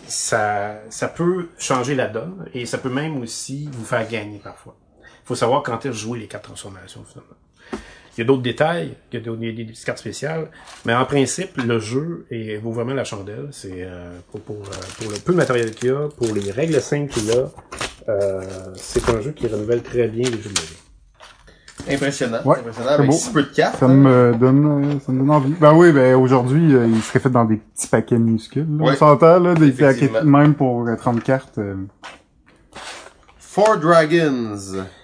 ça, 0.07 0.81
ça 0.89 1.07
peut 1.07 1.49
changer 1.57 1.95
la 1.95 2.07
donne 2.07 2.49
et 2.53 2.65
ça 2.65 2.77
peut 2.77 2.89
même 2.89 3.21
aussi 3.21 3.69
vous 3.71 3.85
faire 3.85 4.07
gagner 4.07 4.39
parfois. 4.39 4.75
Il 5.01 5.27
faut 5.27 5.35
savoir 5.35 5.63
quand 5.63 5.85
est-ce 5.85 5.95
jouer 5.95 6.19
les 6.19 6.27
quatre 6.27 6.43
transformations 6.43 7.05
finalement. 7.05 7.35
Il 8.17 8.21
y 8.21 8.23
a 8.23 8.25
d'autres 8.25 8.41
détails, 8.41 8.93
il 9.11 9.19
y 9.19 9.21
a 9.21 9.23
des, 9.23 9.37
des- 9.37 9.53
des 9.53 9.71
petites 9.71 9.85
cartes 9.85 9.99
spéciales, 9.99 10.49
mais 10.85 10.93
en 10.93 11.05
principe, 11.05 11.55
le 11.57 11.79
jeu 11.79 12.25
est, 12.29 12.57
vaut 12.57 12.71
vraiment 12.71 12.93
la 12.93 13.05
chandelle. 13.05 13.47
C'est 13.51 13.83
euh, 13.83 14.11
pour, 14.31 14.41
pour, 14.41 14.55
euh, 14.57 14.69
pour 14.99 15.11
le 15.11 15.17
peu 15.17 15.31
de 15.31 15.37
matériel 15.37 15.71
qu'il 15.71 15.89
y 15.89 15.91
a, 15.91 16.09
pour 16.09 16.27
les 16.35 16.51
règles 16.51 16.81
simples 16.81 17.11
qu'il 17.13 17.27
y 17.27 17.31
a, 17.31 17.49
euh, 18.09 18.41
c'est 18.75 19.07
un 19.09 19.21
jeu 19.21 19.31
qui 19.31 19.47
renouvelle 19.47 19.81
très 19.81 20.07
bien 20.09 20.23
les 20.29 20.41
jeux 20.41 20.49
de 20.49 20.55
levée. 20.59 20.77
Impressionnant. 21.95 22.39
Ouais, 22.45 22.59
Impressionnant 22.59 22.89
avec 22.91 23.09
beau. 23.09 23.15
si 23.15 23.31
peu 23.31 23.41
de 23.43 23.47
cartes. 23.47 23.79
Ça 23.79 23.85
hein. 23.87 23.93
me 23.95 24.35
donne, 24.37 24.85
euh, 24.85 24.99
ça 25.03 25.11
me 25.11 25.19
donne 25.19 25.31
envie. 25.31 25.53
Ben 25.59 25.73
oui, 25.73 25.91
ben 25.91 26.13
aujourd'hui, 26.15 26.75
euh, 26.75 26.85
il 26.87 27.01
serait 27.01 27.19
fait 27.19 27.29
dans 27.31 27.45
des 27.45 27.57
petits 27.57 27.87
paquets 27.87 28.19
minuscules. 28.19 28.67
Là, 28.77 28.83
Ouais. 28.85 28.91
On 28.91 28.95
s'entend, 28.97 29.39
là, 29.39 29.55
des 29.55 29.71
paquets 29.71 30.11
même 30.23 30.53
pour 30.53 30.85
euh, 30.87 30.95
30 30.95 31.23
cartes. 31.23 31.57
euh. 31.57 31.75
Four 33.37 33.77
Dragons. 33.79 34.57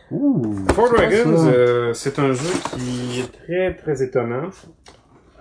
Four 0.10 0.90
Dragons, 0.94 1.48
euh, 1.48 1.94
c'est 1.94 2.18
un 2.18 2.32
jeu 2.32 2.50
qui 2.72 3.20
est 3.20 3.46
très 3.46 3.74
très 3.76 4.02
étonnant. 4.02 4.50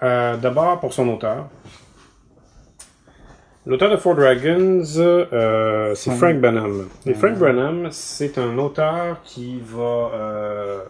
Euh, 0.02 0.36
D'abord 0.36 0.80
pour 0.80 0.92
son 0.92 1.08
auteur. 1.08 1.48
L'auteur 3.64 3.90
de 3.90 3.96
Four 3.96 4.16
Dragons, 4.16 4.82
euh, 4.98 5.94
c'est 5.94 6.10
Frank 6.12 6.40
Branham. 6.40 6.88
Et 7.04 7.14
Frank 7.14 7.38
Branham, 7.38 7.88
c'est 7.92 8.38
un 8.38 8.58
auteur 8.58 9.22
qui 9.22 9.60
va 9.60 10.82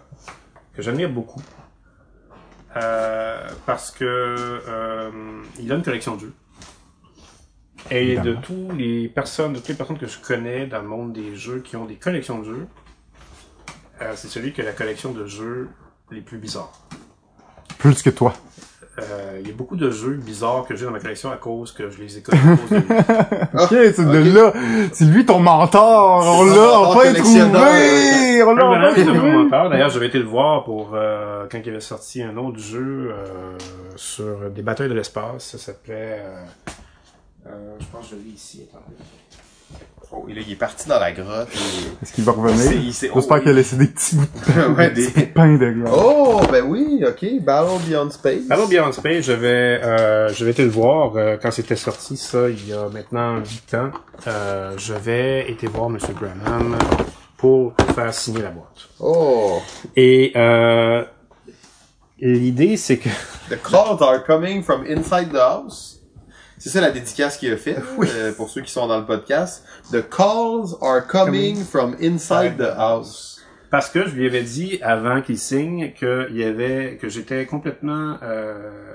que 0.75 0.81
j'admire 0.83 1.11
beaucoup. 1.11 1.43
Parce 2.73 3.91
que 3.91 5.11
il 5.61 5.71
a 5.71 5.75
une 5.75 5.83
collection 5.83 6.17
de 6.17 6.21
jeux. 6.21 6.35
Et 7.91 8.17
de 8.17 8.35
tous 8.35 8.71
les 8.77 9.09
personnes, 9.09 9.53
de 9.53 9.59
toutes 9.59 9.69
les 9.69 9.75
personnes 9.75 9.99
que 9.99 10.07
je 10.07 10.19
connais 10.19 10.67
dans 10.67 10.81
le 10.81 10.89
monde 10.89 11.13
des 11.13 11.37
jeux 11.37 11.61
qui 11.61 11.77
ont 11.77 11.85
des 11.85 11.95
collections 11.97 12.41
de 12.41 12.45
jeux, 12.45 12.67
euh, 14.03 14.13
c'est 14.15 14.29
celui 14.29 14.53
qui 14.53 14.61
a 14.61 14.65
la 14.65 14.73
collection 14.73 15.13
de 15.13 15.27
jeux 15.27 15.69
les 16.11 16.21
plus 16.21 16.39
bizarres. 16.39 16.73
Plus 17.79 18.03
que 18.03 18.11
toi. 18.11 18.33
Euh, 18.99 19.39
Il 19.43 19.49
y 19.49 19.53
a 19.53 19.55
beaucoup 19.55 19.77
de 19.77 19.91
jeux 19.91 20.15
bizarres 20.15 20.65
que 20.67 20.75
j'ai 20.75 20.87
dans 20.87 20.91
ma 20.91 21.01
collection 21.01 21.31
à 21.31 21.37
cause 21.37 21.71
que 21.73 21.91
je 21.91 21.99
les 22.01 22.17
ai 22.17 22.23
connus 22.23 22.41
de. 22.71 22.77
Ok, 23.63 23.69
c'est 23.69 23.99
ok. 24.01 24.11
de 24.11 24.35
là. 24.35 24.53
C'est 24.93 25.05
lui 25.05 25.27
ton 25.27 25.39
mentor. 25.39 26.25
On 26.25 26.45
l'a 26.45 26.79
enfin 26.81 27.13
trouvé. 27.13 27.43
On 27.43 28.55
l'a 28.55 28.91
enfin 28.91 29.05
trouvé. 29.05 29.69
D'ailleurs, 29.71 29.91
j'avais 29.91 30.07
été 30.07 30.19
le 30.19 30.25
voir 30.25 30.65
pour 30.65 30.93
euh, 30.95 31.47
quand 31.51 31.59
il 31.63 31.69
avait 31.71 31.81
sorti 31.81 32.23
un 32.23 32.37
autre 32.39 32.59
jeu 32.59 33.11
euh, 33.13 33.59
sur 33.97 34.51
des 34.51 34.63
batailles 34.63 34.89
de 34.89 34.95
l'espace. 34.95 35.45
Ça 35.45 35.59
s'appelait... 35.59 36.23
Euh, 36.25 36.45
euh, 37.49 37.77
je 37.79 37.87
pense 37.93 38.09
que 38.09 38.17
je 38.17 38.23
l'ai 38.23 38.31
ici. 38.35 38.67
Attendez. 38.71 38.97
Oh, 40.13 40.25
il 40.29 40.39
est, 40.39 40.43
il 40.43 40.53
est 40.53 40.57
parti 40.57 40.89
dans 40.89 40.99
la 41.01 41.11
grotte. 41.13 41.49
et- 41.53 42.03
Est-ce 42.05 42.13
qu'il 42.13 42.25
va 42.25 42.33
revenir? 42.33 42.81
J'espère 42.81 43.11
oh, 43.17 43.39
qu'il 43.41 43.49
a 43.49 43.53
laissé 43.53 43.77
des 43.77 43.89
petits 43.89 44.17
bouts 44.17 44.25
de 44.25 44.75
Ouais, 44.77 44.91
des 44.91 45.07
des- 45.07 45.11
petits 45.13 45.27
pains 45.27 45.57
derrière. 45.57 45.93
Oh, 45.93 46.41
ben 46.51 46.65
oui, 46.65 47.03
ok. 47.07 47.43
Battle 47.43 47.83
Beyond 47.89 48.11
Space. 48.11 48.43
Alors, 48.49 48.69
Beyond 48.69 48.93
Space, 48.93 49.25
j'avais 49.27 49.81
euh, 49.83 50.33
j'avais 50.33 50.53
été 50.53 50.63
le 50.63 50.71
voir 50.71 51.13
euh, 51.17 51.37
quand 51.43 51.51
c'était 51.51 51.77
sorti, 51.77 52.17
ça, 52.17 52.49
il 52.49 52.69
y 52.69 52.73
a 52.73 52.89
maintenant 52.89 53.39
8 53.39 53.75
ans. 53.75 53.91
Euh, 54.29 54.73
j'avais 54.79 55.51
été 55.51 55.67
voir 55.67 55.87
M. 55.91 55.99
Branham 56.15 56.79
pour 57.37 57.75
faire 57.95 58.15
signer 58.15 58.43
la 58.43 58.51
boîte. 58.51 58.89
Oh. 59.01 59.59
Et 59.97 60.33
euh, 60.37 61.05
l'idée, 62.21 62.77
c'est 62.77 62.99
que... 62.99 63.09
The 63.51 63.61
calls 63.63 64.01
are 64.03 64.25
coming 64.25 64.63
from 64.63 64.85
inside 64.89 65.31
the 65.33 65.37
house. 65.41 65.96
C'est 66.59 66.71
ça 66.71 66.81
la 66.81 66.91
dédicace 66.91 67.37
qu'il 67.37 67.53
a 67.53 67.57
fait 67.57 67.77
euh, 68.01 68.33
pour 68.33 68.49
ceux 68.49 68.63
qui 68.63 68.71
sont 68.73 68.87
dans 68.87 68.99
le 68.99 69.05
podcast. 69.07 69.65
The 69.93 70.03
calls 70.09 70.75
are 70.81 71.07
coming 71.07 71.63
from 71.65 71.95
inside 72.01 72.57
the 72.57 72.73
house. 72.77 73.41
Parce 73.71 73.91
que 73.91 74.07
je 74.09 74.15
lui 74.15 74.27
avais 74.27 74.43
dit 74.43 74.79
avant 74.83 75.21
qu'il 75.23 75.39
signe 75.39 75.93
que 75.93 76.29
il 76.31 76.37
y 76.39 76.45
avait 76.45 76.99
que 77.01 77.09
j'étais 77.09 77.45
complètement 77.47 78.17
euh, 78.23 78.95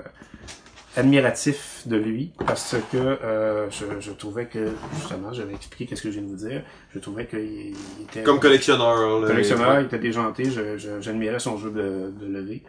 admiratif 0.96 1.82
de 1.86 1.96
lui 1.96 2.32
parce 2.46 2.76
que 2.90 2.96
euh, 2.96 3.70
je, 3.70 3.84
je 4.00 4.10
trouvais 4.12 4.46
que 4.46 4.72
justement 4.96 5.32
j'avais 5.32 5.54
expliqué 5.54 5.86
qu'est-ce 5.86 6.02
que 6.02 6.10
je 6.10 6.14
viens 6.18 6.22
de 6.22 6.28
vous 6.34 6.46
dire. 6.48 6.62
Je 6.94 6.98
trouvais 6.98 7.26
qu'il 7.26 7.38
il 7.40 7.74
était 8.04 8.22
Comme 8.22 8.40
collectionneur. 8.40 9.26
collectionneur, 9.26 9.80
il 9.80 9.86
était 9.86 9.98
déjanté, 9.98 10.44
je- 10.44 10.76
je- 10.78 11.00
j'admirais 11.00 11.38
son 11.38 11.56
jeu 11.58 11.70
de, 11.70 12.12
de 12.20 12.26
levée. 12.26 12.62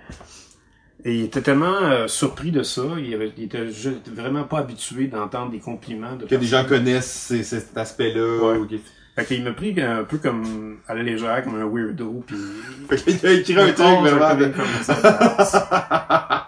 Et 1.05 1.15
il 1.15 1.23
était 1.25 1.41
tellement 1.41 1.81
euh, 1.81 2.07
surpris 2.07 2.51
de 2.51 2.63
ça, 2.63 2.81
il, 2.97 3.13
avait, 3.13 3.31
il 3.37 3.43
était 3.45 3.69
ju- 3.71 3.97
vraiment 4.15 4.43
pas 4.45 4.59
habitué 4.59 5.07
d'entendre 5.07 5.51
des 5.51 5.59
compliments 5.59 6.15
de 6.15 6.25
Que 6.25 6.35
des 6.35 6.45
gens 6.45 6.63
connaissent 6.63 7.33
cet 7.43 7.77
aspect-là. 7.77 8.37
Ouais. 8.41 8.57
ou 8.57 8.67
Fait 9.15 9.25
qu'il 9.25 9.43
m'a 9.43 9.51
pris 9.51 9.75
un 9.81 10.05
peu 10.05 10.17
comme 10.17 10.77
à 10.87 10.93
la 10.95 11.03
légère, 11.03 11.43
comme 11.43 11.55
un 11.61 11.65
weirdo, 11.65 12.23
puis 12.25 12.37
Fait 12.89 12.95
qu'il 13.17 13.27
a 13.27 13.31
écrit 13.33 13.59
un 13.59 13.73
truc 13.73 13.85
vraiment 14.01 14.35
de- 14.35 14.45
comme 14.45 14.65
ça. 14.81 16.47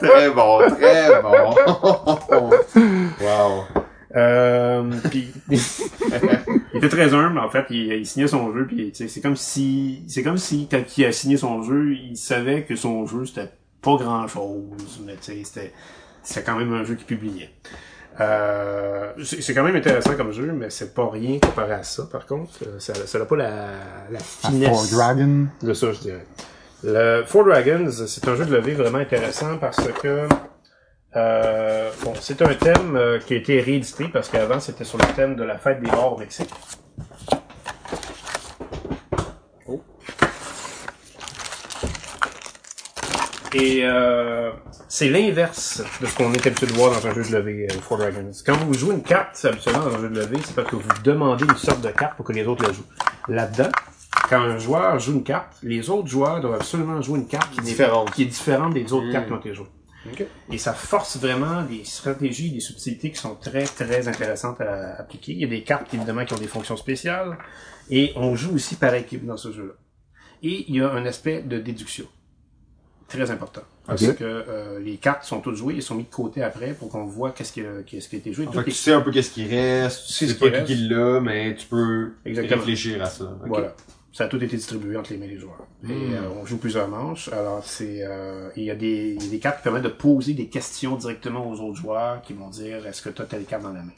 très 0.00 0.30
bon, 0.30 0.58
très 0.70 1.22
bon. 1.22 1.54
wow. 3.20 3.64
Euh, 4.16 4.82
puis 5.10 5.30
il 5.50 5.58
était 6.78 6.88
très 6.88 7.12
humble 7.12 7.38
en 7.38 7.50
fait, 7.50 7.66
il, 7.70 7.92
il 7.92 8.06
signait 8.06 8.26
son 8.28 8.52
jeu 8.54 8.66
puis 8.66 8.90
tu 8.90 8.94
sais, 8.94 9.08
c'est 9.08 9.20
comme 9.20 9.36
si 9.36 10.02
c'est 10.08 10.22
comme 10.22 10.38
si 10.38 10.68
quand 10.70 10.82
il 10.96 11.04
a 11.04 11.12
signé 11.12 11.36
son 11.36 11.62
jeu, 11.62 11.92
il 11.92 12.16
savait 12.16 12.62
que 12.64 12.76
son 12.76 13.06
jeu 13.06 13.26
c'était 13.26 13.50
pas 13.82 13.96
grand-chose, 13.96 15.00
mais 15.04 15.14
tu 15.16 15.32
sais 15.32 15.40
c'était 15.44 15.72
c'est 16.22 16.44
quand 16.44 16.56
même 16.56 16.72
un 16.72 16.84
jeu 16.84 16.94
qu'il 16.94 17.06
publiait. 17.06 17.50
Euh, 18.18 19.12
c'est 19.22 19.52
quand 19.52 19.62
même 19.62 19.76
intéressant 19.76 20.14
comme 20.16 20.32
jeu, 20.32 20.50
mais 20.52 20.70
c'est 20.70 20.94
pas 20.94 21.08
rien 21.10 21.38
comparé 21.38 21.74
à 21.74 21.82
ça 21.82 22.04
par 22.10 22.24
contre, 22.26 22.52
Euh, 22.66 22.78
ça 22.78 22.94
ça 22.94 23.18
n'a 23.18 23.26
pas 23.26 23.36
la 23.36 23.66
la 24.10 24.18
finesse 24.18 24.68
Four 24.70 24.86
Dragon. 24.98 25.46
de 25.62 25.74
ça, 25.74 25.92
je 25.92 25.98
dirais. 26.00 26.26
Le 26.82 27.24
Four 27.26 27.44
Dragons, 27.44 27.90
c'est 27.90 28.26
un 28.28 28.34
jeu 28.36 28.46
de 28.46 28.54
levée 28.54 28.74
vraiment 28.74 28.98
intéressant 28.98 29.58
parce 29.58 29.86
que 30.02 30.26
euh, 31.14 31.90
bon, 32.04 32.12
c'est 32.20 32.42
un 32.42 32.54
thème 32.54 32.96
euh, 32.96 33.18
qui 33.20 33.34
a 33.34 33.36
été 33.36 33.60
réédité 33.60 34.08
parce 34.08 34.28
qu'avant 34.28 34.60
c'était 34.60 34.84
sur 34.84 34.98
le 34.98 35.04
thème 35.14 35.36
de 35.36 35.44
la 35.44 35.56
fête 35.58 35.80
des 35.80 35.90
morts 35.90 36.14
au 36.14 36.18
Mexique. 36.18 36.50
Oh. 39.66 39.80
Et 43.54 43.80
euh, 43.84 44.50
c'est 44.88 45.08
l'inverse 45.08 45.82
de 46.00 46.06
ce 46.06 46.14
qu'on 46.16 46.32
est 46.34 46.46
habitué 46.46 46.66
de 46.66 46.72
voir 46.72 46.92
dans 47.00 47.06
un 47.06 47.14
jeu 47.14 47.22
de 47.22 47.32
levée 47.36 47.66
euh, 47.70 47.80
Four 47.80 47.98
Dragons. 47.98 48.30
Quand 48.44 48.56
vous 48.58 48.74
jouez 48.74 48.94
une 48.94 49.02
carte 49.02 49.42
habituellement 49.44 49.84
dans 49.84 49.94
un 49.94 50.00
jeu 50.00 50.08
de 50.10 50.20
levée, 50.20 50.38
c'est 50.44 50.54
parce 50.54 50.68
que 50.68 50.76
vous 50.76 50.88
demandez 51.02 51.44
une 51.44 51.56
sorte 51.56 51.80
de 51.80 51.88
carte 51.90 52.16
pour 52.16 52.26
que 52.26 52.32
les 52.32 52.46
autres 52.46 52.64
la 52.66 52.72
jouent. 52.72 52.84
Là-dedans, 53.28 53.70
quand 54.28 54.40
un 54.40 54.58
joueur 54.58 54.98
joue 54.98 55.12
une 55.12 55.24
carte, 55.24 55.54
les 55.62 55.88
autres 55.88 56.08
joueurs 56.08 56.40
doivent 56.40 56.54
absolument 56.56 57.00
jouer 57.00 57.20
une 57.20 57.28
carte 57.28 57.50
qui, 57.52 57.60
n'est- 57.60 57.66
Différente. 57.66 58.10
qui 58.12 58.22
est 58.22 58.26
différente 58.26 58.74
des 58.74 58.92
autres 58.92 59.06
Mm. 59.06 59.12
cartes 59.12 59.26
qui 59.26 59.32
ont 59.32 59.38
été 59.40 59.54
jouées. 59.54 59.66
Ok. 60.12 60.24
Et 60.52 60.58
ça 60.58 60.72
force 60.72 61.16
vraiment 61.16 61.62
des 61.62 61.84
stratégies, 61.84 62.50
des 62.50 62.60
subtilités 62.60 63.10
qui 63.10 63.16
sont 63.18 63.34
très, 63.34 63.64
très 63.64 64.08
intéressantes 64.08 64.60
à 64.60 64.96
appliquer. 65.00 65.32
Il 65.32 65.38
y 65.40 65.44
a 65.44 65.48
des 65.48 65.62
cartes, 65.62 65.92
évidemment, 65.94 66.24
qui 66.24 66.34
ont 66.34 66.38
des 66.38 66.46
fonctions 66.46 66.76
spéciales. 66.76 67.36
Et 67.90 68.12
on 68.16 68.34
joue 68.36 68.54
aussi 68.54 68.76
par 68.76 68.94
équipe 68.94 69.24
dans 69.24 69.36
ce 69.36 69.52
jeu-là. 69.52 69.74
Et 70.42 70.64
il 70.68 70.76
y 70.76 70.80
a 70.80 70.90
un 70.90 71.06
aspect 71.06 71.42
de 71.42 71.58
déduction. 71.58 72.06
Très 73.08 73.30
important. 73.30 73.62
Parce 73.86 74.04
que 74.14 74.24
euh, 74.24 74.80
les 74.80 74.96
cartes 74.96 75.22
sont 75.22 75.40
toutes 75.40 75.54
jouées 75.54 75.76
et 75.76 75.80
sont 75.80 75.94
mises 75.94 76.06
de 76.08 76.14
côté 76.14 76.42
après 76.42 76.72
pour 76.74 76.88
qu'on 76.88 77.04
voit 77.04 77.30
qu'est-ce 77.30 77.52
qui, 77.52 77.62
qui 77.86 77.96
a 77.96 78.16
été 78.18 78.32
joué. 78.32 78.46
Fait 78.46 78.50
que 78.52 78.56
les- 78.58 78.64
tu 78.64 78.72
sais 78.72 78.92
un 78.92 79.00
peu 79.00 79.12
qu'est-ce 79.12 79.30
qui 79.30 79.46
reste, 79.46 80.06
tu 80.08 80.12
sais 80.12 80.26
sais 80.26 80.34
ce 80.34 80.38
pas 80.40 80.50
qui 80.50 80.74
qui 80.74 80.88
l'a, 80.88 81.20
mais 81.20 81.54
tu 81.54 81.66
peux 81.68 82.14
Exactement. 82.24 82.58
réfléchir 82.60 83.00
à 83.00 83.06
ça. 83.06 83.24
Ok. 83.24 83.46
Voilà. 83.46 83.74
Ça 84.16 84.24
a 84.24 84.28
tout 84.28 84.42
été 84.42 84.56
distribué 84.56 84.96
entre 84.96 85.12
les 85.12 85.18
mains 85.18 85.26
des 85.26 85.36
joueurs. 85.36 85.66
Et 85.84 85.88
Mm. 85.88 86.14
euh, 86.14 86.40
on 86.40 86.46
joue 86.46 86.56
plusieurs 86.56 86.88
manches. 86.88 87.28
Alors 87.34 87.62
c'est 87.62 87.98
euh, 88.00 88.48
il 88.56 88.62
y 88.64 88.70
a 88.70 88.74
des 88.74 89.14
il 89.18 89.22
y 89.22 89.26
a 89.26 89.30
des 89.30 89.38
cartes 89.38 89.58
qui 89.58 89.64
permettent 89.64 89.82
de 89.82 89.88
poser 89.90 90.32
des 90.32 90.46
questions 90.46 90.96
directement 90.96 91.46
aux 91.50 91.60
autres 91.60 91.76
joueurs 91.76 92.22
qui 92.22 92.32
vont 92.32 92.48
dire 92.48 92.86
est-ce 92.86 93.02
que 93.02 93.10
tu 93.10 93.20
as 93.20 93.26
telle 93.26 93.44
carte 93.44 93.64
dans 93.64 93.74
la 93.74 93.82
main? 93.82 93.92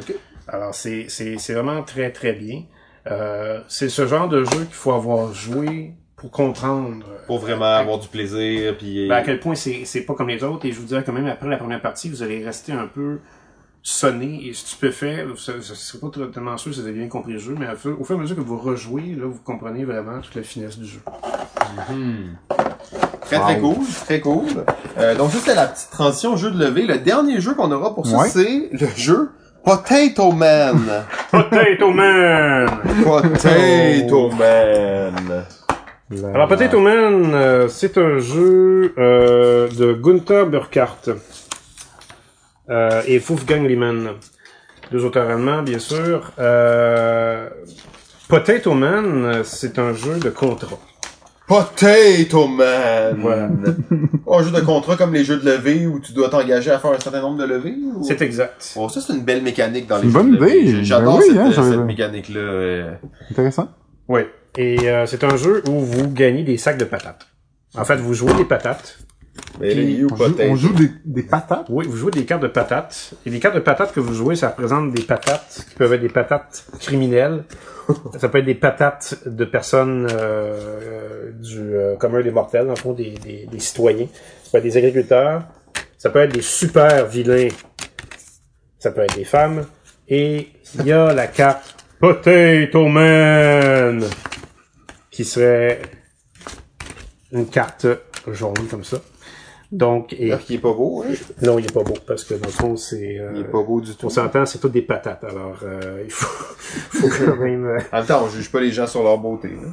Ok. 0.00 0.14
Alors 0.46 0.72
c'est 0.76 1.06
c'est 1.08 1.38
c'est 1.38 1.54
vraiment 1.54 1.82
très 1.82 2.12
très 2.12 2.34
bien. 2.34 2.62
Euh, 3.10 3.60
c'est 3.66 3.88
ce 3.88 4.06
genre 4.06 4.28
de 4.28 4.44
jeu 4.44 4.60
qu'il 4.64 4.74
faut 4.84 4.92
avoir 4.92 5.32
joué 5.34 5.92
pour 6.14 6.30
comprendre 6.30 7.04
Pour 7.26 7.40
vraiment 7.40 7.64
avoir 7.66 7.98
du 7.98 8.06
plaisir, 8.08 8.78
puis... 8.78 9.08
ben, 9.08 9.16
à 9.16 9.22
quel 9.22 9.40
point 9.40 9.56
c'est 9.56 9.84
c'est 9.86 10.02
pas 10.02 10.14
comme 10.14 10.28
les 10.28 10.44
autres 10.44 10.64
et 10.66 10.70
je 10.72 10.78
vous 10.78 10.86
dirais 10.86 11.02
que 11.02 11.10
même 11.10 11.26
après 11.26 11.48
la 11.48 11.56
première 11.56 11.82
partie 11.82 12.08
vous 12.08 12.22
allez 12.22 12.44
rester 12.44 12.70
un 12.72 12.86
peu 12.86 13.18
sonné 13.86 14.40
et 14.48 14.54
stupéfait 14.54 15.26
je 15.36 15.52
ne 15.52 15.60
serais 15.60 15.98
pas 15.98 16.08
totalement 16.08 16.56
sûr 16.56 16.72
si 16.72 16.80
vous 16.80 16.86
avez 16.86 16.96
bien 16.98 17.08
compris 17.08 17.34
le 17.34 17.38
jeu 17.38 17.54
mais 17.58 17.66
au 17.70 17.76
fur 17.76 18.00
au 18.00 18.04
fur 18.04 18.16
et 18.16 18.18
à 18.18 18.22
mesure 18.22 18.34
que 18.36 18.40
vous 18.40 18.56
rejouez 18.56 19.14
là 19.14 19.26
vous 19.26 19.38
comprenez 19.44 19.84
vraiment 19.84 20.20
toute 20.22 20.34
la 20.34 20.42
finesse 20.42 20.78
du 20.78 20.86
jeu 20.86 21.00
Hmm. 21.90 22.36
Très 23.22 23.38
très 23.40 23.58
Wow. 23.60 23.74
cool, 23.74 23.84
très 24.04 24.20
cool. 24.20 24.44
Euh, 24.98 25.14
donc 25.16 25.32
ça 25.32 25.38
c'était 25.38 25.54
la 25.56 25.66
petite 25.66 25.90
transition 25.90 26.36
jeu 26.36 26.50
de 26.52 26.58
levée. 26.62 26.86
Le 26.86 26.98
dernier 26.98 27.40
jeu 27.40 27.54
qu'on 27.54 27.72
aura 27.72 27.94
pour 27.94 28.06
ça, 28.06 28.18
Ouais. 28.18 28.28
c'est 28.28 28.68
le 28.70 28.86
jeu 28.96 29.30
Potato 29.64 30.30
Man. 30.30 30.78
Potato 31.32 31.90
Man! 31.90 32.68
Potato 33.02 34.30
Man. 34.30 35.44
Alors 36.32 36.46
Potato 36.48 36.78
Man, 36.80 37.32
euh, 37.34 37.66
c'est 37.68 37.98
un 37.98 38.18
jeu 38.18 38.94
euh, 38.98 39.68
de 39.68 39.94
Gunther 39.94 40.46
Burkhardt 40.46 41.14
euh, 42.70 43.02
et 43.06 43.18
Wolfgang 43.18 43.66
Liman. 43.66 44.10
Deux 44.92 45.04
auteurs 45.04 45.28
allemands, 45.30 45.62
bien 45.62 45.78
sûr. 45.78 46.32
Euh, 46.38 47.48
Potato 48.28 48.74
Man, 48.74 49.42
c'est 49.44 49.78
un 49.78 49.92
jeu 49.94 50.18
de 50.18 50.30
contrat. 50.30 50.78
Potato 51.46 52.46
Man. 52.48 53.18
Voilà. 53.20 53.48
un 54.30 54.42
jeu 54.42 54.50
de 54.50 54.60
contrat 54.60 54.96
comme 54.96 55.12
les 55.12 55.24
jeux 55.24 55.36
de 55.38 55.44
levée 55.50 55.86
où 55.86 56.00
tu 56.00 56.12
dois 56.12 56.28
t'engager 56.30 56.70
à 56.70 56.78
faire 56.78 56.92
un 56.92 56.98
certain 56.98 57.20
nombre 57.20 57.38
de 57.38 57.44
levées. 57.44 57.74
ou- 57.94 58.02
C'est 58.02 58.20
exact. 58.22 58.72
Bon, 58.76 58.88
ça 58.88 59.00
c'est 59.00 59.12
une 59.12 59.24
belle 59.24 59.42
mécanique 59.42 59.86
dans 59.86 59.98
les 59.98 60.04
une 60.04 60.08
jeux 60.10 60.18
bonne 60.18 60.30
de 60.32 60.36
levée. 60.36 60.60
idée. 60.62 60.84
J'adore 60.84 61.18
Ben 61.18 61.22
oui, 61.22 61.28
cette, 61.28 61.38
hein, 61.38 61.52
euh, 61.62 61.70
cette 61.70 61.80
mécanique-là. 61.86 62.40
euh. 62.40 62.92
Intéressant. 63.30 63.68
Oui. 64.08 64.22
Et 64.56 64.88
euh, 64.88 65.04
c'est 65.06 65.22
un 65.24 65.36
jeu 65.36 65.62
où 65.68 65.80
vous 65.80 66.08
gagnez 66.08 66.44
des 66.44 66.56
sacs 66.56 66.78
de 66.78 66.84
patates. 66.84 67.26
En 67.76 67.84
fait, 67.84 67.96
vous 67.96 68.14
jouez 68.14 68.32
des 68.34 68.44
patates. 68.44 68.98
Mais 69.60 69.72
Puis, 69.72 69.84
les 69.84 69.92
you 69.92 70.08
On 70.10 70.16
joue, 70.16 70.24
potato. 70.32 70.50
on 70.50 70.56
joue 70.56 70.72
des, 70.72 70.90
des 71.04 71.22
patates. 71.22 71.66
Oui, 71.68 71.86
vous 71.88 71.96
jouez 71.96 72.10
des 72.10 72.24
cartes 72.24 72.42
de 72.42 72.48
patates. 72.48 73.14
Et 73.24 73.30
les 73.30 73.40
cartes 73.40 73.54
de 73.54 73.60
patates 73.60 73.92
que 73.92 74.00
vous 74.00 74.14
jouez, 74.14 74.36
ça 74.36 74.48
représente 74.48 74.92
des 74.92 75.02
patates 75.02 75.66
qui 75.68 75.74
peuvent 75.76 75.92
être 75.92 76.00
des 76.00 76.08
patates 76.08 76.66
criminelles. 76.80 77.44
ça 78.18 78.28
peut 78.28 78.38
être 78.38 78.44
des 78.44 78.54
patates 78.54 79.26
de 79.26 79.44
personnes 79.44 80.08
euh, 80.10 81.30
euh, 81.30 81.32
du 81.32 81.74
euh, 81.74 81.96
commun 81.96 82.22
des 82.22 82.30
mortels, 82.30 82.64
dans 82.66 82.74
le 82.74 82.78
fond, 82.78 82.92
des, 82.92 83.10
des, 83.12 83.46
des 83.46 83.58
citoyens. 83.58 84.06
Ça 84.44 84.50
peut 84.52 84.58
être 84.58 84.64
des 84.64 84.76
agriculteurs. 84.76 85.42
Ça 85.98 86.10
peut 86.10 86.20
être 86.20 86.34
des 86.34 86.42
super 86.42 87.06
vilains. 87.06 87.48
Ça 88.78 88.90
peut 88.90 89.02
être 89.02 89.16
des 89.16 89.24
femmes. 89.24 89.66
Et 90.08 90.48
il 90.74 90.86
y 90.86 90.92
a 90.92 91.12
la 91.14 91.26
carte 91.26 91.76
Potato 91.98 92.86
Man 92.86 94.04
qui 95.10 95.24
serait 95.24 95.80
une 97.32 97.46
carte 97.46 97.86
jaune 98.30 98.66
comme 98.70 98.84
ça. 98.84 98.98
Donc, 99.76 100.14
et... 100.18 100.30
Alors 100.30 100.38
qu'il 100.44 100.54
est 100.56 100.60
pas 100.60 100.72
beau, 100.72 101.02
hein? 101.06 101.12
non, 101.42 101.58
il 101.58 101.64
est 101.66 101.72
pas 101.74 101.82
beau, 101.82 101.94
parce 102.06 102.22
que 102.24 102.34
dans 102.34 102.46
le 102.46 102.52
fond, 102.52 102.76
c'est... 102.76 103.18
euh, 103.18 103.32
Il 103.34 103.40
est 103.40 103.44
pas 103.44 103.62
beau 103.62 103.80
du 103.80 103.94
tout. 103.96 104.06
On 104.06 104.08
s'entend, 104.08 104.46
c'est 104.46 104.58
toutes 104.60 104.70
des 104.72 104.82
patates, 104.82 105.24
alors 105.24 105.58
euh, 105.64 106.02
il 106.04 106.10
faut, 106.12 106.26
faut 107.08 107.08
quand 107.26 107.36
même... 107.36 107.66
euh, 107.66 107.78
En 107.92 107.96
même 107.98 108.06
temps, 108.06 108.22
on 108.24 108.28
juge 108.28 108.50
pas 108.52 108.60
les 108.60 108.70
gens 108.70 108.86
sur 108.86 109.02
leur 109.02 109.18
beauté, 109.18 109.48
là. 109.48 109.68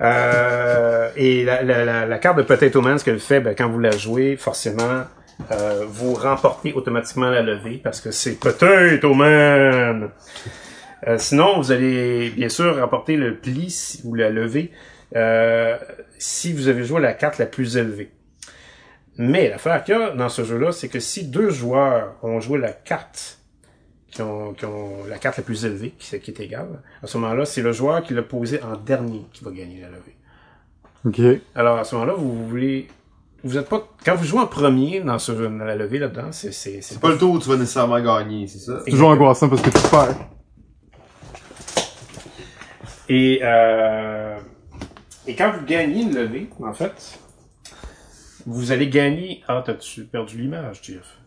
Euh, 0.00 1.10
et 1.16 1.44
la, 1.44 1.62
la, 1.62 1.84
la, 1.84 2.06
la 2.06 2.18
carte 2.18 2.38
de 2.38 2.42
Potato 2.42 2.80
Man, 2.80 2.98
ce 2.98 3.04
qu'elle 3.04 3.20
fait, 3.20 3.40
ben, 3.40 3.54
quand 3.56 3.68
vous 3.68 3.78
la 3.78 3.96
jouez, 3.96 4.36
forcément, 4.36 5.02
euh, 5.50 5.84
vous 5.86 6.14
remportez 6.14 6.72
automatiquement 6.72 7.30
la 7.30 7.42
levée 7.42 7.80
parce 7.82 8.00
que 8.00 8.10
c'est 8.10 8.32
Potato 8.40 9.14
Man. 9.14 10.10
Euh, 11.06 11.18
sinon, 11.18 11.58
vous 11.60 11.72
allez 11.72 12.30
bien 12.30 12.48
sûr 12.48 12.78
remporter 12.80 13.16
le 13.16 13.36
pli 13.36 13.70
si- 13.70 14.00
ou 14.04 14.14
la 14.14 14.30
levée 14.30 14.70
euh, 15.14 15.76
si 16.18 16.52
vous 16.52 16.68
avez 16.68 16.84
joué 16.84 17.00
la 17.00 17.12
carte 17.12 17.38
la 17.38 17.46
plus 17.46 17.76
élevée. 17.76 18.10
Mais 19.24 19.48
l'affaire 19.48 19.84
qu'il 19.84 19.94
y 19.94 20.02
a 20.02 20.10
dans 20.10 20.28
ce 20.28 20.42
jeu-là, 20.42 20.72
c'est 20.72 20.88
que 20.88 20.98
si 20.98 21.28
deux 21.28 21.50
joueurs 21.50 22.16
ont 22.24 22.40
joué 22.40 22.58
la 22.58 22.72
carte 22.72 23.38
qui 24.10 24.20
ont, 24.20 24.52
qui 24.52 24.64
ont 24.64 25.04
la 25.08 25.16
carte 25.18 25.36
la 25.36 25.44
plus 25.44 25.64
élevée, 25.64 25.94
qui, 25.96 26.18
qui 26.18 26.30
est 26.32 26.40
égale, 26.40 26.82
à 27.04 27.06
ce 27.06 27.18
moment-là, 27.18 27.44
c'est 27.44 27.62
le 27.62 27.70
joueur 27.70 28.02
qui 28.02 28.14
l'a 28.14 28.22
posé 28.22 28.60
en 28.64 28.76
dernier 28.76 29.24
qui 29.32 29.44
va 29.44 29.52
gagner 29.52 29.80
la 29.80 29.90
levée. 29.90 30.16
Ok. 31.06 31.40
Alors 31.54 31.78
à 31.78 31.84
ce 31.84 31.94
moment-là, 31.94 32.14
vous, 32.14 32.32
vous 32.32 32.48
voulez, 32.48 32.88
vous 33.44 33.56
êtes 33.56 33.68
pas 33.68 33.86
quand 34.04 34.16
vous 34.16 34.24
jouez 34.24 34.40
en 34.40 34.48
premier 34.48 35.00
dans 35.00 35.20
ce 35.20 35.36
jeu, 35.36 35.46
dans 35.48 35.64
la 35.64 35.76
levée 35.76 36.00
là-dedans, 36.00 36.32
c'est 36.32 36.50
c'est 36.50 36.82
c'est 36.82 36.94
C'est 36.94 37.00
pas 37.00 37.10
le 37.10 37.18
tour 37.18 37.34
où 37.34 37.38
tu 37.38 37.48
vas 37.48 37.56
nécessairement 37.56 38.00
gagner, 38.00 38.48
c'est 38.48 38.58
ça? 38.58 38.82
Toujours 38.88 39.10
angoissant 39.10 39.48
parce 39.48 39.62
que 39.62 39.70
tu 39.70 39.88
perds. 39.88 40.16
Et 43.08 43.38
euh, 43.44 44.36
et 45.28 45.36
quand 45.36 45.52
vous 45.52 45.64
gagnez 45.64 46.02
une 46.02 46.14
levée, 46.14 46.48
en 46.60 46.72
fait, 46.72 47.20
vous 48.46 48.72
allez 48.72 48.88
gagner. 48.88 49.42
Ah, 49.48 49.62
t'as-tu 49.64 50.04
perdu 50.04 50.38
l'image, 50.38 50.80
Jeff? 50.82 51.18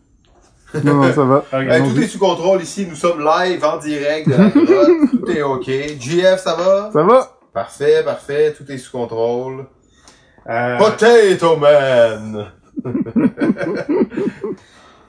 Non, 0.84 0.94
non, 0.94 1.12
ça 1.12 1.24
va. 1.24 1.44
Ben, 1.52 1.88
tout 1.88 2.00
est 2.00 2.06
sous 2.06 2.18
contrôle 2.18 2.60
ici, 2.62 2.86
nous 2.88 2.96
sommes 2.96 3.20
live 3.24 3.64
en 3.64 3.78
direct 3.78 4.28
de 4.28 4.34
la 4.34 4.48
grotte, 4.48 5.10
tout 5.10 5.30
est 5.30 5.42
ok. 5.42 5.66
GF, 6.00 6.38
ça 6.38 6.54
va? 6.54 6.90
Ça 6.92 7.02
va? 7.02 7.38
Parfait, 7.54 8.02
parfait, 8.04 8.52
tout 8.52 8.70
est 8.70 8.76
sous 8.78 8.92
contrôle. 8.92 9.66
euh, 10.48 10.76
Potato 10.76 11.56
Man! 11.56 12.50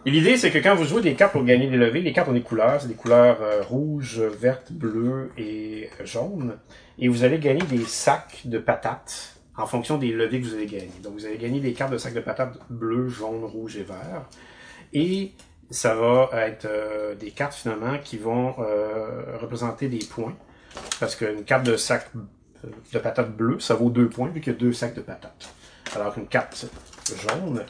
Et 0.06 0.12
l'idée, 0.12 0.38
c'est 0.38 0.52
que 0.52 0.60
quand 0.60 0.76
vous 0.76 0.86
jouez 0.86 1.02
des 1.02 1.16
cartes 1.16 1.34
pour 1.34 1.44
gagner 1.44 1.68
des 1.68 1.76
levées, 1.76 2.02
les 2.02 2.14
cartes 2.14 2.30
ont 2.30 2.34
des 2.34 2.42
couleurs. 2.42 2.80
C'est 2.80 2.88
des 2.88 2.94
couleurs 2.94 3.40
euh, 3.42 3.62
rouge, 3.62 4.22
verte, 4.40 4.72
bleu 4.72 5.32
et 5.38 5.90
jaune. 6.06 6.58
Et 6.98 7.10
vous 7.10 7.26
allez 7.26 7.40
gagner 7.40 7.64
des 7.64 7.84
sacs 7.84 8.44
de 8.46 8.58
patates 8.58 9.37
en 9.58 9.66
fonction 9.66 9.98
des 9.98 10.12
levées 10.12 10.40
que 10.40 10.46
vous 10.46 10.54
allez 10.54 10.68
gagner. 10.68 10.92
Donc, 11.04 11.14
vous 11.14 11.26
allez 11.26 11.38
gagner 11.38 11.60
des 11.60 11.74
cartes 11.74 11.92
de 11.92 11.98
sacs 11.98 12.14
de 12.14 12.20
patates 12.22 12.58
bleu, 12.70 13.10
jaune, 13.10 13.44
rouge 13.44 13.78
et 13.78 13.84
vert. 13.84 14.26
Et 14.94 15.34
ça 15.72 15.96
va 15.96 16.30
être 16.34 16.66
euh, 16.66 17.16
des 17.16 17.32
cartes, 17.32 17.56
finalement, 17.56 17.98
qui 18.04 18.18
vont 18.18 18.56
euh, 18.60 19.38
représenter 19.42 19.90
des 19.90 20.06
points. 20.06 20.36
Parce 21.00 21.16
qu'une 21.16 21.44
carte 21.44 21.66
de 21.66 21.76
sac 21.76 22.08
euh, 22.16 22.70
de 22.94 23.00
patates 23.00 23.36
bleu, 23.36 23.60
ça 23.60 23.74
vaut 23.74 23.90
deux 23.90 24.08
points, 24.10 24.30
vu 24.30 24.42
qu'il 24.42 24.54
y 24.54 24.56
a 24.56 24.60
deux 24.60 24.74
sacs 24.74 24.94
de 24.94 25.02
patates. 25.02 25.50
Alors 25.96 26.14
qu'une 26.14 26.28
carte 26.28 26.68
jaune, 27.08 27.64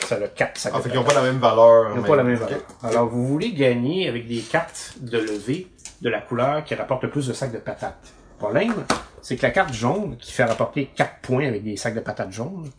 ça 0.00 0.16
a 0.16 0.28
quatre 0.28 0.58
sacs 0.58 0.74
En 0.74 0.78
de 0.78 0.82
fait, 0.82 0.88
patates. 0.88 1.04
ils 1.04 1.06
ont 1.06 1.14
pas 1.14 1.20
la 1.20 1.30
même 1.30 1.40
valeur. 1.40 1.90
Ils 1.94 2.00
n'ont 2.00 2.06
pas 2.06 2.16
la 2.16 2.24
même 2.24 2.36
valeur. 2.36 2.60
Alors, 2.82 3.08
vous 3.08 3.26
voulez 3.26 3.52
gagner 3.52 4.08
avec 4.08 4.26
des 4.26 4.40
cartes 4.40 4.94
de 5.00 5.18
levée 5.18 5.68
de 6.00 6.08
la 6.08 6.20
couleur 6.22 6.64
qui 6.64 6.74
rapporte 6.74 7.02
le 7.02 7.10
plus 7.10 7.26
de 7.28 7.34
sacs 7.34 7.52
de 7.52 7.58
patates. 7.58 8.12
Problème, 8.38 8.74
c'est 9.22 9.36
que 9.36 9.42
la 9.42 9.50
carte 9.50 9.72
jaune, 9.72 10.16
qui 10.18 10.32
fait 10.32 10.44
rapporter 10.44 10.90
4 10.94 11.20
points 11.22 11.46
avec 11.46 11.64
des 11.64 11.76
sacs 11.76 11.94
de 11.94 12.00
patates 12.00 12.32
jaunes, 12.32 12.70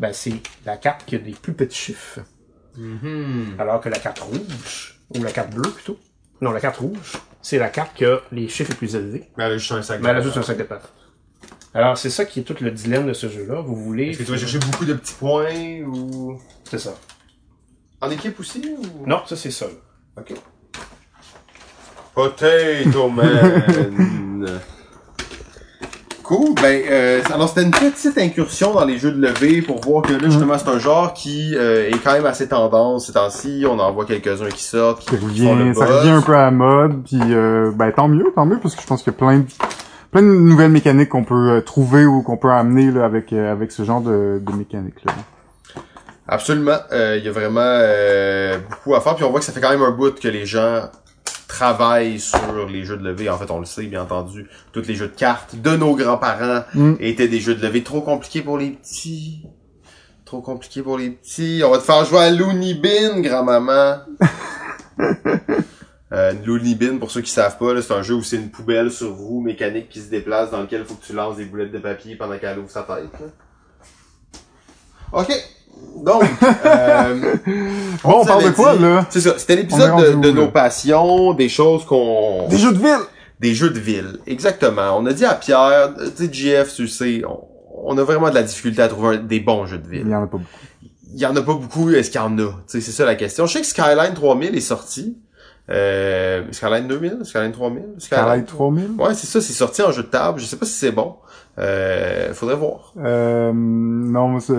ben, 0.00 0.12
c'est 0.12 0.34
la 0.64 0.76
carte 0.76 1.04
qui 1.04 1.16
a 1.16 1.18
des 1.18 1.32
plus 1.32 1.52
petits 1.52 1.76
chiffres. 1.78 2.20
Mhm. 2.76 3.56
Alors 3.58 3.80
que 3.80 3.88
la 3.88 3.98
carte 3.98 4.20
rouge, 4.20 5.00
ou 5.14 5.22
la 5.22 5.30
carte 5.32 5.50
bleue 5.54 5.70
plutôt, 5.70 5.98
non, 6.40 6.52
la 6.52 6.60
carte 6.60 6.78
rouge, 6.78 7.12
c'est 7.42 7.58
la 7.58 7.68
carte 7.68 7.94
qui 7.94 8.04
a 8.04 8.20
les 8.32 8.48
chiffres 8.48 8.70
les 8.70 8.76
plus 8.76 8.94
élevés, 8.96 9.28
Mais 9.36 9.44
elle 9.44 9.52
a 9.52 9.58
juste 9.58 9.72
un 9.72 9.82
sac. 9.82 10.00
mais 10.00 10.08
elle 10.08 10.16
a 10.16 10.20
juste 10.22 10.36
un 10.36 10.42
sac 10.42 10.56
de 10.56 10.62
patates. 10.64 10.92
Alors, 11.74 11.98
c'est 11.98 12.10
ça 12.10 12.24
qui 12.24 12.40
est 12.40 12.42
tout 12.44 12.56
le 12.60 12.70
dilemme 12.70 13.06
de 13.08 13.12
ce 13.12 13.28
jeu-là. 13.28 13.60
Vous 13.60 13.74
voulez... 13.74 14.10
Est-ce 14.10 14.18
que 14.20 14.22
tu 14.24 14.30
vas 14.30 14.38
chercher 14.38 14.58
beaucoup 14.60 14.84
de 14.84 14.94
petits 14.94 15.14
points 15.14 15.80
ou... 15.82 16.38
C'est 16.70 16.78
ça. 16.78 16.94
En 18.00 18.10
équipe 18.10 18.38
aussi 18.38 18.62
ou... 18.78 19.06
Non, 19.06 19.22
ça, 19.26 19.34
c'est 19.34 19.50
ça. 19.50 19.66
là. 19.66 19.72
Ok. 20.18 20.34
Potato 22.14 23.08
Man. 23.08 24.60
Cool, 26.24 26.54
ben 26.54 26.82
euh, 26.90 27.20
alors 27.34 27.50
c'était 27.50 27.64
une 27.64 27.70
petite 27.70 28.16
incursion 28.16 28.72
dans 28.72 28.86
les 28.86 28.96
jeux 28.96 29.12
de 29.12 29.20
levée 29.20 29.60
pour 29.60 29.82
voir 29.82 30.00
que 30.00 30.14
là 30.14 30.30
justement 30.30 30.56
c'est 30.56 30.70
un 30.70 30.78
genre 30.78 31.12
qui 31.12 31.54
euh, 31.54 31.90
est 31.90 32.02
quand 32.02 32.14
même 32.14 32.24
assez 32.24 32.48
tendance 32.48 33.06
ces 33.08 33.12
temps-ci, 33.12 33.66
on 33.68 33.78
en 33.78 33.92
voit 33.92 34.06
quelques-uns 34.06 34.48
qui 34.48 34.62
sortent, 34.62 35.00
qui, 35.00 35.10
qui 35.10 35.16
font 35.16 35.54
le 35.54 35.64
revient, 35.64 35.74
ça 35.74 35.84
revient 35.84 36.08
un 36.10 36.22
peu 36.22 36.34
à 36.34 36.44
la 36.44 36.50
mode, 36.50 37.04
puis 37.04 37.20
euh, 37.20 37.70
ben 37.74 37.92
tant 37.92 38.08
mieux, 38.08 38.24
tant 38.34 38.46
mieux, 38.46 38.58
parce 38.58 38.74
que 38.74 38.80
je 38.80 38.86
pense 38.86 39.02
qu'il 39.02 39.12
y 39.12 39.16
a 39.16 39.18
plein 39.18 39.38
de, 39.40 39.44
plein 40.12 40.22
de 40.22 40.28
nouvelles 40.28 40.70
mécaniques 40.70 41.10
qu'on 41.10 41.24
peut 41.24 41.50
euh, 41.50 41.60
trouver 41.60 42.06
ou 42.06 42.22
qu'on 42.22 42.38
peut 42.38 42.50
amener 42.50 42.90
là, 42.90 43.04
avec 43.04 43.30
euh, 43.34 43.52
avec 43.52 43.70
ce 43.70 43.84
genre 43.84 44.00
de, 44.00 44.40
de 44.42 44.52
mécaniques 44.56 45.04
là. 45.04 45.12
Absolument, 46.26 46.78
Euh, 46.90 47.16
il 47.18 47.24
y 47.24 47.28
a 47.28 47.32
vraiment 47.32 47.60
euh, 47.62 48.56
beaucoup 48.70 48.94
à 48.94 49.00
faire 49.02 49.14
puis 49.14 49.24
on 49.24 49.30
voit 49.30 49.40
que 49.40 49.44
ça 49.46 49.52
fait 49.52 49.60
quand 49.60 49.68
même 49.68 49.82
un 49.82 49.90
bout 49.90 50.18
que 50.18 50.28
les 50.28 50.46
gens 50.46 50.84
travaillent 51.54 52.18
sur 52.18 52.66
les 52.68 52.84
jeux 52.84 52.96
de 52.96 53.04
levée. 53.04 53.30
En 53.30 53.38
fait, 53.38 53.50
on 53.50 53.60
le 53.60 53.64
sait 53.64 53.84
bien 53.84 54.02
entendu, 54.02 54.48
tous 54.72 54.82
les 54.88 54.94
jeux 54.96 55.06
de 55.08 55.14
cartes 55.14 55.54
de 55.54 55.76
nos 55.76 55.94
grands-parents 55.94 56.64
Mm. 56.74 56.94
étaient 57.00 57.28
des 57.28 57.38
jeux 57.40 57.54
de 57.54 57.62
levée 57.62 57.82
trop 57.84 58.00
compliqués 58.00 58.42
pour 58.42 58.58
les 58.58 58.70
petits. 58.70 59.42
Trop 60.24 60.40
compliqué 60.40 60.82
pour 60.82 60.98
les 60.98 61.10
petits. 61.10 61.62
On 61.64 61.70
va 61.70 61.78
te 61.78 61.84
faire 61.84 62.04
jouer 62.04 62.18
à 62.20 62.30
Looney 62.30 62.74
Bin, 62.74 63.20
grand-maman. 63.20 63.98
euh, 66.12 66.32
Looney 66.44 66.74
Bin, 66.74 66.98
pour 66.98 67.10
ceux 67.10 67.20
qui 67.20 67.30
savent 67.30 67.56
pas, 67.58 67.80
c'est 67.82 67.92
un 67.92 68.02
jeu 68.02 68.14
où 68.14 68.22
c'est 68.22 68.36
une 68.36 68.50
poubelle 68.50 68.90
sur 68.90 69.14
roue 69.14 69.40
mécanique 69.40 69.88
qui 69.90 70.00
se 70.00 70.10
déplace 70.10 70.50
dans 70.50 70.60
lequel 70.60 70.80
il 70.80 70.86
faut 70.86 70.94
que 70.94 71.04
tu 71.06 71.12
lances 71.12 71.36
des 71.36 71.44
boulettes 71.44 71.72
de 71.72 71.78
papier 71.78 72.16
pendant 72.16 72.36
qu'elle 72.38 72.58
ouvre 72.58 72.70
sa 72.70 72.82
tête. 72.82 73.10
là. 73.20 73.26
Ok. 75.12 75.30
Donc, 76.04 76.22
euh, 76.66 77.34
Bon, 78.02 78.20
on 78.20 78.24
parle 78.26 78.44
de 78.44 78.50
quoi 78.50 78.76
dit- 78.76 78.82
là? 78.82 79.06
C'est 79.10 79.20
ça. 79.20 79.34
C'était 79.38 79.56
l'épisode 79.56 80.20
de, 80.20 80.30
où, 80.30 80.32
nos 80.34 80.48
passions, 80.48 81.32
des 81.32 81.48
choses 81.48 81.84
qu'on... 81.86 82.46
Des 82.48 82.58
jeux 82.58 82.72
de 82.72 82.78
ville. 82.78 82.98
Des 83.40 83.54
jeux 83.54 83.70
de 83.70 83.78
ville. 83.80 84.18
Exactement. 84.26 84.96
On 84.98 85.06
a 85.06 85.12
dit 85.12 85.24
à 85.24 85.34
Pierre, 85.34 85.94
tu 86.16 86.24
sais, 86.26 86.32
GF, 86.32 86.74
tu 86.74 86.88
sais, 86.88 87.22
on, 87.26 87.40
on 87.86 87.98
a 87.98 88.02
vraiment 88.02 88.28
de 88.30 88.34
la 88.34 88.42
difficulté 88.42 88.82
à 88.82 88.88
trouver 88.88 89.16
un- 89.16 89.20
des 89.22 89.40
bons 89.40 89.66
jeux 89.66 89.78
de 89.78 89.84
Il 89.86 89.98
ville. 90.02 90.08
y 90.08 90.14
en 90.14 90.22
a 90.22 90.26
pas 90.26 90.36
beaucoup. 90.38 90.44
Il 91.14 91.20
y 91.20 91.26
en 91.26 91.36
a 91.36 91.42
pas 91.42 91.54
beaucoup, 91.54 91.90
est-ce 91.90 92.10
qu'il 92.10 92.20
y 92.20 92.24
en 92.24 92.36
a? 92.38 92.42
Tu 92.48 92.52
sais, 92.66 92.80
c'est 92.80 92.90
ça 92.92 93.04
la 93.04 93.14
question. 93.14 93.46
Je 93.46 93.52
sais 93.54 93.60
que 93.60 93.66
Skyline 93.66 94.14
3000 94.14 94.54
est 94.56 94.60
sorti. 94.60 95.16
Euh, 95.70 96.42
Skyline 96.50 96.86
2000? 96.88 97.18
Skyline 97.24 97.52
3000? 97.52 97.82
Skylight 97.98 98.46
3000. 98.46 98.90
Ouais, 98.98 99.14
c'est 99.14 99.26
ça, 99.26 99.40
c'est 99.40 99.52
sorti 99.52 99.80
en 99.82 99.92
jeu 99.92 100.02
de 100.02 100.08
table. 100.08 100.38
Je 100.40 100.44
sais 100.44 100.56
pas 100.56 100.66
si 100.66 100.72
c'est 100.72 100.90
bon. 100.92 101.14
Euh, 101.58 102.34
faudrait 102.34 102.56
voir. 102.56 102.92
Euh, 103.02 103.52
non, 103.54 104.38
c'est... 104.40 104.52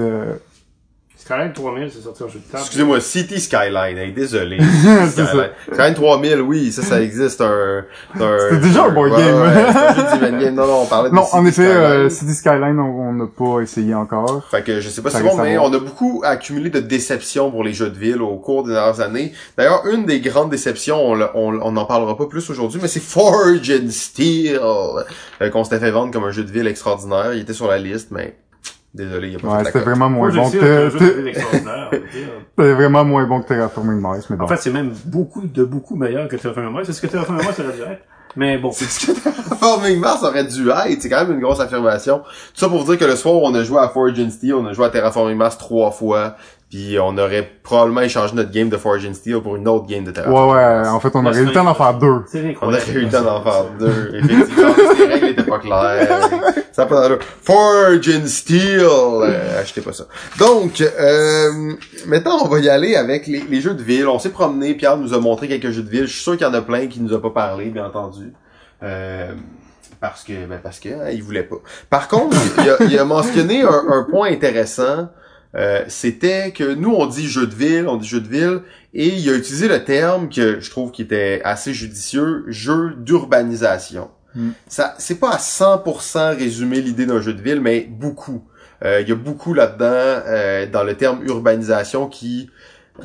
Skyline 1.25 1.53
3000, 1.53 1.89
c'est 1.91 2.03
sorti 2.03 2.21
en 2.21 2.27
jeu 2.27 2.37
de 2.37 2.51
table. 2.51 2.61
Excusez-moi, 2.63 3.01
City 3.01 3.39
Skyline, 3.41 3.97
hey, 3.97 4.11
désolé. 4.13 4.59
C'est 5.09 5.25
Skyline. 5.25 5.49
Skyline 5.73 5.93
3000, 5.95 6.41
oui, 6.41 6.71
ça, 6.71 6.83
ça 6.83 7.01
existe, 7.01 7.41
un, 7.41 7.83
un- 8.19 8.37
C'était 8.51 8.61
déjà 8.67 8.83
un 8.85 8.89
board 8.91 9.11
ouais, 9.11 9.17
game. 9.17 9.41
ouais, 9.41 10.27
un 10.27 10.39
game. 10.39 10.53
Non, 10.53 10.67
non, 10.67 10.81
on 10.83 10.85
parlait 10.85 11.09
de 11.09 11.15
Non, 11.15 11.23
City 11.23 11.35
en 11.37 11.45
effet, 11.47 11.63
Skyline. 11.63 11.77
euh, 11.81 12.09
City 12.09 12.33
Skyline, 12.35 12.79
on 12.79 13.13
n'a 13.13 13.25
pas 13.25 13.59
essayé 13.61 13.95
encore. 13.95 14.43
Fait 14.51 14.61
que 14.63 14.79
je 14.79 14.87
sais 14.87 15.01
pas 15.01 15.09
si 15.09 15.23
bon, 15.23 15.35
mais 15.37 15.57
on 15.57 15.73
a 15.73 15.79
beaucoup 15.79 16.21
accumulé 16.23 16.69
de 16.69 16.79
déceptions 16.79 17.49
pour 17.49 17.63
les 17.63 17.73
jeux 17.73 17.89
de 17.89 17.97
ville 17.97 18.21
au 18.21 18.37
cours 18.37 18.63
des 18.63 18.73
dernières 18.73 18.99
années. 19.01 19.33
D'ailleurs, 19.57 19.87
une 19.87 20.05
des 20.05 20.19
grandes 20.19 20.51
déceptions, 20.51 21.03
on 21.03 21.15
le- 21.15 21.29
on 21.33 21.59
on 21.59 21.71
n'en 21.71 21.85
parlera 21.85 22.15
pas 22.15 22.27
plus 22.27 22.47
aujourd'hui, 22.51 22.79
mais 22.79 22.87
c'est 22.87 23.01
Forge 23.01 23.71
and 23.71 23.89
Steel, 23.89 24.59
euh, 24.61 25.49
qu'on 25.49 25.63
s'était 25.63 25.79
fait 25.79 25.89
vendre 25.89 26.13
comme 26.13 26.25
un 26.25 26.31
jeu 26.31 26.43
de 26.43 26.51
ville 26.51 26.67
extraordinaire. 26.67 27.33
Il 27.33 27.41
était 27.41 27.53
sur 27.53 27.67
la 27.67 27.79
liste, 27.79 28.09
mais 28.11 28.35
désolé, 28.95 29.29
il 29.29 29.35
a 29.35 29.39
pas 29.39 29.57
Ouais, 29.57 29.65
c'était 29.65 29.79
vraiment 29.79 30.09
moins 30.09 30.29
bon 30.29 30.49
que... 30.49 30.89
C'était 30.89 31.21
dire. 31.21 31.33
c'était 32.57 32.73
vraiment 32.73 33.05
moins 33.05 33.25
bon 33.25 33.41
que 33.41 33.47
Terraforming 33.47 33.99
Mars, 33.99 34.29
mais 34.29 34.37
bon. 34.37 34.45
En 34.45 34.47
fait, 34.47 34.57
c'est 34.57 34.71
même 34.71 34.93
beaucoup 35.05 35.41
de 35.41 35.63
beaucoup 35.63 35.95
meilleur 35.95 36.27
que 36.27 36.35
Terraforming 36.35 36.71
Mars. 36.71 36.85
C'est 36.87 36.93
ce 36.93 37.01
que 37.01 37.07
Terraforming 37.07 37.45
Mars 37.45 37.59
aurait 37.59 37.73
dû 37.73 37.81
être? 37.81 38.01
Mais 38.35 38.57
bon. 38.57 38.71
C'est 38.71 38.85
ce 38.85 39.07
que 39.07 39.11
Terraforming 39.11 39.99
Mars 39.99 40.23
aurait 40.23 40.45
dû 40.45 40.69
être. 40.69 41.01
C'est 41.01 41.09
quand 41.09 41.25
même 41.25 41.33
une 41.33 41.41
grosse 41.41 41.59
affirmation. 41.59 42.19
Tout 42.19 42.59
ça 42.59 42.69
pour 42.69 42.83
vous 42.83 42.91
dire 42.91 42.99
que 42.99 43.05
le 43.05 43.15
soir 43.15 43.35
où 43.35 43.41
on 43.45 43.53
a 43.53 43.63
joué 43.63 43.79
à 43.79 43.89
Forge 43.89 44.19
and 44.19 44.29
Steel, 44.29 44.55
on 44.55 44.65
a 44.65 44.73
joué 44.73 44.85
à 44.85 44.89
Terraforming 44.89 45.37
Mars 45.37 45.57
trois 45.57 45.91
fois. 45.91 46.35
Puis 46.69 46.97
on 46.99 47.17
aurait 47.17 47.47
probablement 47.63 48.01
échangé 48.01 48.33
notre 48.35 48.51
game 48.51 48.69
de 48.69 48.77
Forge 48.77 49.05
and 49.05 49.13
Steel 49.13 49.39
pour 49.39 49.55
une 49.55 49.67
autre 49.67 49.85
game 49.85 50.03
de 50.03 50.09
ouais, 50.09 50.13
Terraforming 50.13 50.55
ouais, 50.55 50.75
Mars. 50.81 50.89
en 50.89 50.99
fait, 50.99 51.11
on 51.13 51.23
Ouais, 51.23 51.29
aurait 51.29 51.39
eu 51.41 51.45
le 51.45 51.51
temps 51.51 51.63
d'en 51.63 51.75
faire 51.75 51.93
deux. 51.93 52.23
C'est 52.27 52.57
On 52.61 52.67
aurait 52.67 52.91
eu 52.91 53.01
le 53.01 53.09
temps 53.09 53.21
d'en 53.21 53.43
faire 53.43 53.65
deux, 53.79 54.11
effectivement. 54.15 54.73
les 54.97 55.05
règles 55.05 55.25
étaient 55.27 55.43
pas 55.43 55.59
claires. 55.59 56.29
Ça 56.71 56.85
pas. 56.87 57.07
Forge 57.43 58.09
and 58.09 58.25
Steel. 58.27 58.81
Euh, 58.81 59.61
achetez 59.61 59.81
pas 59.81 59.93
ça. 59.93 60.05
Donc, 60.39 60.81
euh, 60.81 61.73
maintenant, 62.07 62.39
on 62.43 62.47
va 62.47 62.59
y 62.59 62.67
aller 62.67 62.95
avec 62.95 63.27
les, 63.27 63.41
les 63.49 63.61
jeux 63.61 63.75
de 63.75 63.83
ville. 63.83 64.07
On 64.07 64.19
s'est 64.19 64.29
promené. 64.31 64.73
Pierre 64.73 64.97
nous 64.97 65.13
a 65.13 65.19
montré 65.19 65.47
quelques 65.47 65.69
jeux 65.69 65.83
de 65.83 65.89
ville. 65.89 66.07
Je 66.07 66.13
suis 66.13 66.23
sûr 66.23 66.33
qu'il 66.35 66.45
y 66.47 66.49
en 66.49 66.53
a 66.53 66.61
plein 66.61 66.87
qui 66.87 66.99
nous 66.99 67.13
a 67.13 67.21
pas 67.21 67.29
parlé, 67.29 67.65
bien 67.69 67.85
entendu. 67.85 68.33
Euh, 68.83 69.31
parce 70.01 70.23
que, 70.23 70.33
ben 70.47 70.59
parce 70.61 70.79
que, 70.79 70.89
hein, 70.89 71.09
il 71.13 71.23
voulait 71.23 71.43
pas. 71.43 71.55
Par 71.89 72.07
contre, 72.09 72.35
il 72.57 72.69
a, 72.69 72.77
il 72.81 72.99
a 72.99 73.05
mentionné 73.05 73.61
un, 73.61 73.83
un 73.91 74.03
point 74.09 74.29
intéressant. 74.31 75.09
Euh, 75.55 75.83
c'était 75.87 76.51
que 76.51 76.73
nous, 76.73 76.93
on 76.93 77.05
dit 77.05 77.27
jeu 77.27 77.47
de 77.47 77.55
ville, 77.55 77.87
on 77.87 77.97
dit 77.97 78.07
jeu 78.07 78.21
de 78.21 78.27
ville, 78.27 78.61
et 78.93 79.07
il 79.07 79.29
a 79.29 79.33
utilisé 79.33 79.67
le 79.67 79.83
terme 79.83 80.29
que 80.29 80.59
je 80.59 80.69
trouve 80.69 80.91
qui 80.91 81.01
était 81.01 81.41
assez 81.43 81.73
judicieux, 81.73 82.43
jeu 82.47 82.93
d'urbanisation. 82.97 84.09
Mm. 84.35 84.49
Ça, 84.67 84.95
c'est 84.97 85.19
pas 85.19 85.31
à 85.31 85.37
100% 85.37 86.37
résumé 86.37 86.81
l'idée 86.81 87.05
d'un 87.05 87.21
jeu 87.21 87.33
de 87.33 87.41
ville, 87.41 87.61
mais 87.61 87.87
beaucoup. 87.89 88.43
Euh, 88.83 89.01
Il 89.01 89.07
y 89.07 89.11
a 89.11 89.15
beaucoup 89.15 89.53
là-dedans, 89.53 89.85
euh, 90.27 90.67
dans 90.67 90.83
le 90.83 90.95
terme 90.95 91.25
urbanisation, 91.25 92.07
qui 92.07 92.49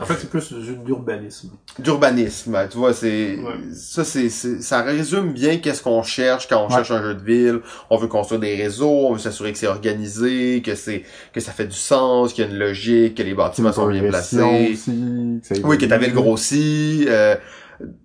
En 0.01 0.05
fait, 0.05 0.15
c'est 0.21 0.31
plus 0.31 0.53
d'urbanisme. 0.85 1.51
d'urbanisme. 1.79 2.57
Tu 2.71 2.77
vois, 2.79 2.93
c'est 2.95 3.37
Ouais. 3.39 3.55
ça, 3.75 4.05
c'est 4.05 4.29
c'est- 4.29 4.61
ça 4.63 4.83
résume 4.83 5.33
bien 5.33 5.57
qu'est-ce 5.59 5.83
qu'on 5.83 6.03
cherche 6.05 6.47
quand 6.49 6.63
on 6.65 6.69
Ouais. 6.69 6.75
cherche 6.77 6.93
un 6.93 7.03
jeu 7.03 7.15
de 7.17 7.23
ville. 7.25 7.61
On 7.91 7.97
veut 7.97 8.07
construire 8.07 8.41
des 8.41 8.55
réseaux, 8.55 9.09
on 9.09 9.15
veut 9.15 9.19
s'assurer 9.19 9.51
que 9.53 9.59
c'est 9.59 9.67
organisé, 9.67 10.63
que 10.63 10.77
c'est 10.77 11.03
que 11.33 11.41
ça 11.41 11.51
fait 11.51 11.67
du 11.67 11.77
sens, 11.77 12.33
qu'il 12.33 12.45
y 12.45 12.47
a 12.47 12.51
une 12.51 12.59
logique, 12.59 13.17
que 13.17 13.23
les 13.25 13.35
bâtiments 13.35 13.73
sont 13.73 13.89
bien 13.89 14.03
placés. 14.09 14.71
aussi, 14.73 15.41
que 15.49 15.67
Oui, 15.67 15.77
que 15.77 15.87
ta 15.87 15.99
ville 15.99 16.13
grossit. 16.15 17.09
euh, 17.09 17.35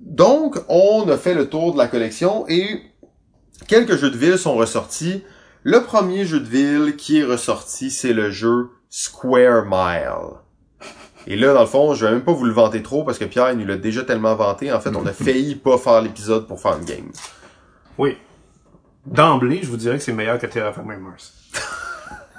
donc, 0.01 0.57
on 0.69 1.07
a 1.09 1.17
fait 1.17 1.35
le 1.35 1.49
tour 1.49 1.73
de 1.73 1.77
la 1.77 1.87
collection 1.87 2.45
et 2.47 2.81
quelques 3.67 3.95
jeux 3.97 4.09
de 4.09 4.17
ville 4.17 4.37
sont 4.39 4.55
ressortis. 4.55 5.23
Le 5.61 5.81
premier 5.83 6.25
jeu 6.25 6.39
de 6.39 6.47
ville 6.47 6.95
qui 6.95 7.19
est 7.19 7.23
ressorti, 7.23 7.91
c'est 7.91 8.13
le 8.13 8.31
jeu 8.31 8.69
Square 8.89 9.65
Mile. 9.69 10.37
Et 11.27 11.35
là, 11.35 11.53
dans 11.53 11.61
le 11.61 11.65
fond, 11.65 11.93
je 11.93 12.05
vais 12.05 12.11
même 12.11 12.21
pas 12.21 12.33
vous 12.33 12.45
le 12.45 12.53
vanter 12.53 12.83
trop 12.83 13.03
parce 13.03 13.17
que 13.17 13.25
Pierre 13.25 13.51
il 13.51 13.57
nous 13.57 13.65
l'a 13.65 13.77
déjà 13.77 14.03
tellement 14.03 14.35
vanté. 14.35 14.71
En 14.71 14.79
fait, 14.79 14.95
on 14.95 15.05
a 15.05 15.11
failli 15.23 15.55
pas 15.55 15.77
faire 15.77 16.01
l'épisode 16.01 16.47
pour 16.47 16.59
faire 16.61 16.77
une 16.77 16.85
game. 16.85 17.11
Oui. 17.97 18.17
D'emblée, 19.05 19.59
je 19.63 19.67
vous 19.69 19.77
dirais 19.77 19.97
que 19.97 20.03
c'est 20.03 20.13
meilleur 20.13 20.39
que 20.39 20.47
Terraforming 20.47 20.99
Mars. 20.99 21.33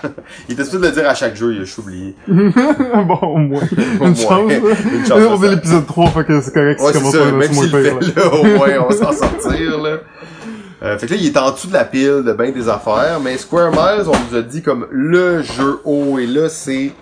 Il 0.49 0.53
était 0.53 0.64
supposé 0.64 0.83
de 0.83 0.87
le 0.88 0.92
dire 0.92 1.09
à 1.09 1.14
chaque 1.14 1.37
jeu, 1.37 1.55
il 1.55 1.62
a 1.62 1.64
juste 1.64 1.79
oublié. 1.79 2.14
bon, 2.29 3.18
au 3.22 3.38
moins. 3.38 3.62
Au 4.01 4.05
Une 4.05 4.14
chance. 4.14 4.53
Une 4.53 5.07
chance 5.07 5.20
on 5.31 5.40
ça. 5.40 5.49
l'épisode 5.49 5.87
3, 5.87 6.11
fait 6.11 6.25
que 6.25 6.40
c'est 6.42 6.53
correct 6.53 6.81
Ouais, 6.83 6.92
c'est 6.92 7.05
ça. 7.05 7.27
à 7.27 7.33
Même 7.33 7.53
s'il 7.53 7.70
fait 7.70 7.83
là. 7.83 7.92
là, 8.14 8.35
au 8.35 8.44
moins, 8.44 8.68
on 8.81 8.88
va 8.88 8.94
s'en 8.94 9.12
sortir, 9.12 9.81
là. 9.81 9.99
Euh, 10.83 10.99
fait 10.99 11.07
que 11.07 11.14
là, 11.14 11.20
il 11.20 11.27
est 11.27 11.37
en 11.38 11.51
dessous 11.51 11.68
de 11.68 11.72
la 11.72 11.85
pile 11.87 12.22
de 12.25 12.33
bien 12.35 12.51
des 12.51 12.68
affaires, 12.68 13.18
mais 13.22 13.38
Square 13.38 13.70
Miles, 13.70 14.07
on 14.07 14.31
nous 14.31 14.37
a 14.38 14.42
dit 14.42 14.61
comme 14.61 14.87
le 14.90 15.42
jeu 15.42 15.81
haut, 15.85 16.18
et 16.18 16.27
là, 16.27 16.51
c'est 16.51 16.92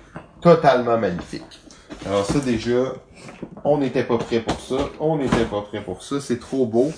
totalement 0.40 0.96
magnifique. 0.96 1.60
Alors 2.06 2.24
ça, 2.26 2.38
déjà, 2.40 2.92
on 3.64 3.78
n'était 3.78 4.04
pas 4.04 4.18
prêt 4.18 4.40
pour 4.40 4.60
ça. 4.60 4.76
On 5.00 5.16
n'était 5.16 5.44
pas 5.44 5.62
prêt 5.62 5.82
pour 5.82 6.02
ça. 6.02 6.20
C'est 6.20 6.38
trop 6.38 6.66
beau. 6.66 6.92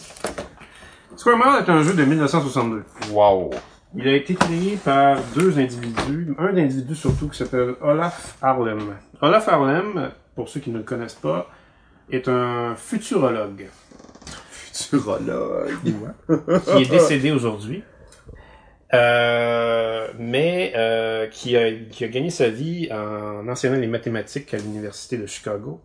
Square 1.17 1.37
Mile 1.39 1.65
est 1.67 1.71
un 1.71 1.83
jeu 1.83 1.95
de 1.95 2.05
1962. 2.05 2.85
Wow. 3.13 3.51
Il 3.95 4.07
a 4.09 4.15
été 4.15 4.35
créé 4.35 4.77
par 4.77 5.19
deux 5.35 5.59
individus, 5.59 6.35
un 6.39 6.57
individu 6.57 6.95
surtout 6.95 7.29
qui 7.29 7.39
s'appelle 7.39 7.77
Olaf 7.81 8.37
Harlem. 8.43 8.97
Olaf 9.23 9.49
Harlem, 9.49 10.11
pour 10.35 10.49
ceux 10.49 10.61
qui 10.61 10.71
ne 10.71 10.79
le 10.79 10.85
connaissent 10.85 11.15
pas, 11.15 11.49
est 12.11 12.29
un 12.29 12.75
futurologue 12.77 13.69
Futurologue. 14.73 15.71
qui 16.77 16.83
est 16.83 16.91
décédé 16.91 17.31
aujourd'hui, 17.31 17.83
euh, 18.95 20.09
mais 20.19 20.73
euh, 20.77 21.27
qui, 21.27 21.57
a, 21.57 21.73
qui 21.73 22.05
a 22.05 22.09
gagné 22.09 22.31
sa 22.31 22.49
vie 22.49 22.89
en 22.93 23.47
enseignant 23.49 23.77
les 23.79 23.87
mathématiques 23.87 24.55
à 24.55 24.59
l'université 24.59 25.17
de 25.19 25.27
Chicago 25.27 25.81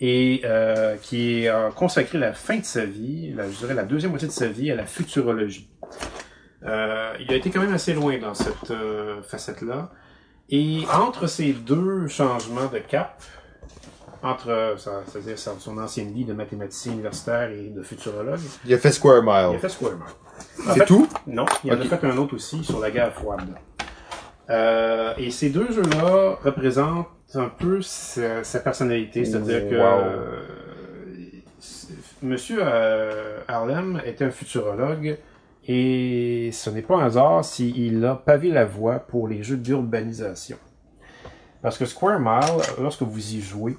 et 0.00 0.40
euh, 0.44 0.96
qui 0.96 1.46
a 1.48 1.70
consacré 1.70 2.18
la 2.18 2.32
fin 2.32 2.58
de 2.58 2.64
sa 2.64 2.84
vie, 2.84 3.32
la, 3.32 3.48
je 3.50 3.56
dirais 3.58 3.74
la 3.74 3.84
deuxième 3.84 4.10
moitié 4.10 4.26
de 4.28 4.32
sa 4.32 4.48
vie, 4.48 4.70
à 4.70 4.74
la 4.74 4.86
futurologie. 4.86 5.70
Euh, 6.66 7.14
il 7.20 7.32
a 7.32 7.36
été 7.36 7.50
quand 7.50 7.60
même 7.60 7.74
assez 7.74 7.92
loin 7.92 8.18
dans 8.18 8.34
cette 8.34 8.70
euh, 8.70 9.22
facette-là. 9.22 9.90
Et 10.50 10.82
entre 10.92 11.26
ces 11.26 11.52
deux 11.52 12.08
changements 12.08 12.66
de 12.66 12.78
cap, 12.78 13.22
entre 14.22 14.74
c'est-à-dire 15.06 15.38
son 15.38 15.78
ancienne 15.78 16.12
vie 16.12 16.24
de 16.24 16.32
mathématicien 16.32 16.92
universitaire 16.92 17.50
et 17.50 17.68
de 17.68 17.82
futurologue, 17.82 18.40
Il 18.64 18.74
a 18.74 18.78
fait 18.78 18.90
Square 18.92 19.22
il 19.22 19.28
a 19.28 19.48
Mile. 19.50 19.58
fait 19.60 19.68
Square 19.68 19.92
Mile. 19.92 20.23
En 20.66 20.72
C'est 20.72 20.80
fait, 20.80 20.84
tout? 20.86 21.08
Non, 21.26 21.44
il 21.64 21.72
en 21.72 21.76
Ok. 21.76 21.92
a 21.92 21.96
fait 21.98 22.06
un 22.06 22.16
autre 22.16 22.34
aussi 22.36 22.62
sur 22.64 22.80
la 22.80 22.90
guerre 22.90 23.12
froide. 23.12 23.48
Euh, 24.50 25.14
et 25.16 25.30
ces 25.30 25.50
deux 25.50 25.70
jeux-là 25.72 26.38
représentent 26.42 27.08
un 27.34 27.48
peu 27.48 27.80
sa, 27.82 28.44
sa 28.44 28.60
personnalité, 28.60 29.24
c'est-à-dire 29.24 29.68
que 29.68 29.74
Wow. 29.76 30.00
euh, 30.04 30.42
Monsieur 32.22 32.58
euh, 32.60 33.40
Harlem 33.48 34.00
était 34.06 34.24
un 34.24 34.30
futurologue 34.30 35.18
et 35.66 36.50
ce 36.52 36.70
n'est 36.70 36.82
pas 36.82 36.96
un 36.96 37.06
hasard 37.06 37.44
s'il 37.44 38.04
a 38.04 38.14
pavé 38.14 38.50
la 38.50 38.64
voie 38.64 38.98
pour 38.98 39.28
les 39.28 39.42
jeux 39.42 39.56
d'urbanisation. 39.56 40.56
Parce 41.62 41.76
que 41.78 41.84
Square 41.86 42.20
Mile, 42.20 42.62
lorsque 42.80 43.02
vous 43.02 43.34
y 43.34 43.40
jouez, 43.40 43.76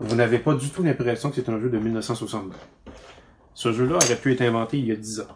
vous 0.00 0.14
n'avez 0.16 0.38
pas 0.38 0.54
du 0.54 0.70
tout 0.70 0.82
l'impression 0.82 1.30
que 1.30 1.36
c'est 1.36 1.48
un 1.48 1.60
jeu 1.60 1.68
de 1.68 1.78
1962. 1.78 2.52
Ce 3.54 3.72
jeu-là 3.72 3.96
aurait 3.96 4.16
pu 4.16 4.32
être 4.32 4.42
inventé 4.42 4.78
il 4.78 4.86
y 4.86 4.92
a 4.92 4.96
10 4.96 5.20
ans. 5.20 5.28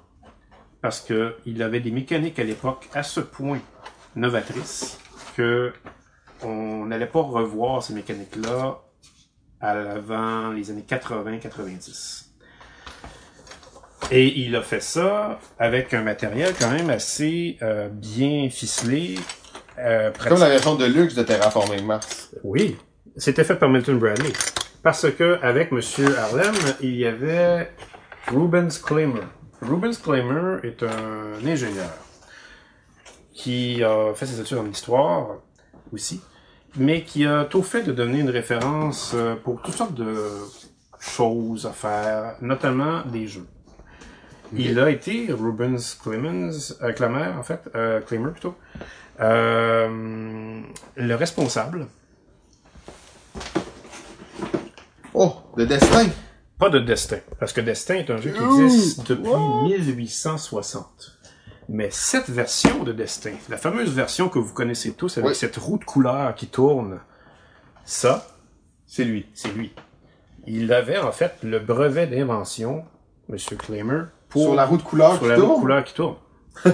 Parce 0.81 1.01
que 1.01 1.37
il 1.45 1.62
avait 1.62 1.81
des 1.81 1.91
mécaniques 1.91 2.38
à 2.38 2.45
l'époque 2.45 2.88
à 2.95 3.03
ce 3.03 3.21
point 3.21 3.61
novatrices 4.14 4.99
que 5.37 5.73
on 6.43 6.87
n'allait 6.87 7.07
pas 7.07 7.21
revoir 7.21 7.83
ces 7.83 7.95
mécaniques-là 7.95 8.81
à 9.61 9.75
l'avant 9.75 10.53
les 10.53 10.71
années 10.71 10.85
80-90. 10.88 12.27
Et 14.11 14.41
il 14.41 14.57
a 14.57 14.62
fait 14.62 14.83
ça 14.83 15.38
avec 15.59 15.93
un 15.93 16.03
matériel 16.03 16.55
quand 16.59 16.71
même 16.71 16.91
assez 16.91 17.59
euh, 17.62 17.88
bien 17.88 18.49
ficelé. 18.49 19.19
Euh, 19.79 20.11
C'est 20.19 20.29
comme 20.29 20.41
la 20.41 20.49
version 20.49 20.77
de 20.77 20.87
luxe 20.87 21.14
de 21.14 21.23
Terraforming 21.23 21.85
Mars. 21.85 22.31
oui, 22.43 22.77
c'était 23.17 23.45
fait 23.45 23.57
par 23.57 23.69
Milton 23.69 23.99
Bradley. 23.99 24.33
Parce 24.83 25.11
que 25.11 25.38
avec 25.43 25.73
Monsieur 25.73 26.17
Harlem, 26.17 26.55
il 26.81 26.97
y 26.97 27.05
avait 27.05 27.71
Rubens 28.29 28.79
Claimer. 28.83 29.27
Rubens 29.61 29.99
Claimer 29.99 30.59
est 30.62 30.83
un 30.83 31.47
ingénieur 31.47 31.90
qui 33.33 33.83
a 33.83 34.12
fait 34.14 34.27
ses 34.27 34.40
études 34.40 34.59
en 34.59 34.66
histoire 34.66 35.37
aussi, 35.92 36.21
mais 36.77 37.03
qui 37.03 37.27
a 37.27 37.44
tout 37.44 37.62
fait 37.62 37.83
de 37.83 37.92
devenir 37.92 38.21
une 38.21 38.31
référence 38.31 39.12
euh, 39.14 39.37
pour 39.37 39.62
toutes 39.62 39.75
sortes 39.75 39.94
de 39.94 40.16
choses 40.99 41.66
à 41.66 41.71
faire, 41.73 42.37
notamment 42.40 43.03
des 43.05 43.27
jeux. 43.27 43.47
Il 44.57 44.79
a 44.81 44.90
été 44.90 45.29
Rubens 45.31 45.97
Clemens, 46.03 46.75
euh, 46.83 47.38
en 47.38 47.42
fait, 47.42 47.61
euh, 47.75 48.01
plutôt, 48.01 48.55
euh, 49.21 50.61
le 50.97 51.14
responsable 51.14 51.87
Oh, 55.12 55.35
de 55.57 55.64
destin. 55.64 56.07
Pas 56.59 56.71
de 56.71 56.79
Destin, 56.81 57.18
parce 57.38 57.53
que 57.53 57.61
Destin 57.61 57.94
est 57.94 58.11
un 58.11 58.16
jeu 58.16 58.33
qui 58.33 58.42
existe 58.64 59.07
depuis 59.09 59.29
what? 59.31 59.62
1860. 59.64 61.14
Mais 61.68 61.88
cette 61.90 62.31
version 62.31 62.83
de 62.83 62.92
Destin, 62.92 63.33
la 63.49 63.59
fameuse 63.59 63.90
version 63.92 64.29
que 64.29 64.38
vous 64.38 64.53
connaissez 64.55 64.92
tous 64.92 65.18
avec 65.18 65.31
Oui. 65.31 65.37
cette 65.37 65.57
roue 65.57 65.79
de 65.79 65.85
couleur 65.85 66.35
qui 66.35 66.47
tourne, 66.47 67.01
ça, 67.85 68.27
C'est 68.87 69.05
lui. 69.05 69.27
c'est 69.35 69.53
lui. 69.53 69.73
Il 70.47 70.73
avait 70.73 70.99
en 70.99 71.12
fait 71.12 71.35
le 71.42 71.59
brevet 71.59 72.07
d'invention, 72.07 72.85
Monsieur 73.29 73.57
Claimer, 73.57 74.05
pour 74.31 74.42
Sur 74.44 74.55
la 74.55 74.64
roue 74.64 74.79
de 74.79 74.83
couleur 74.83 75.12
sur 75.12 75.21
qui 75.23 75.29
la 75.29 75.35
roue 75.37 75.40
de 75.42 75.47
tourne? 75.47 75.61
couleur 75.61 75.85
qui 75.85 75.94
tourne. 75.94 76.16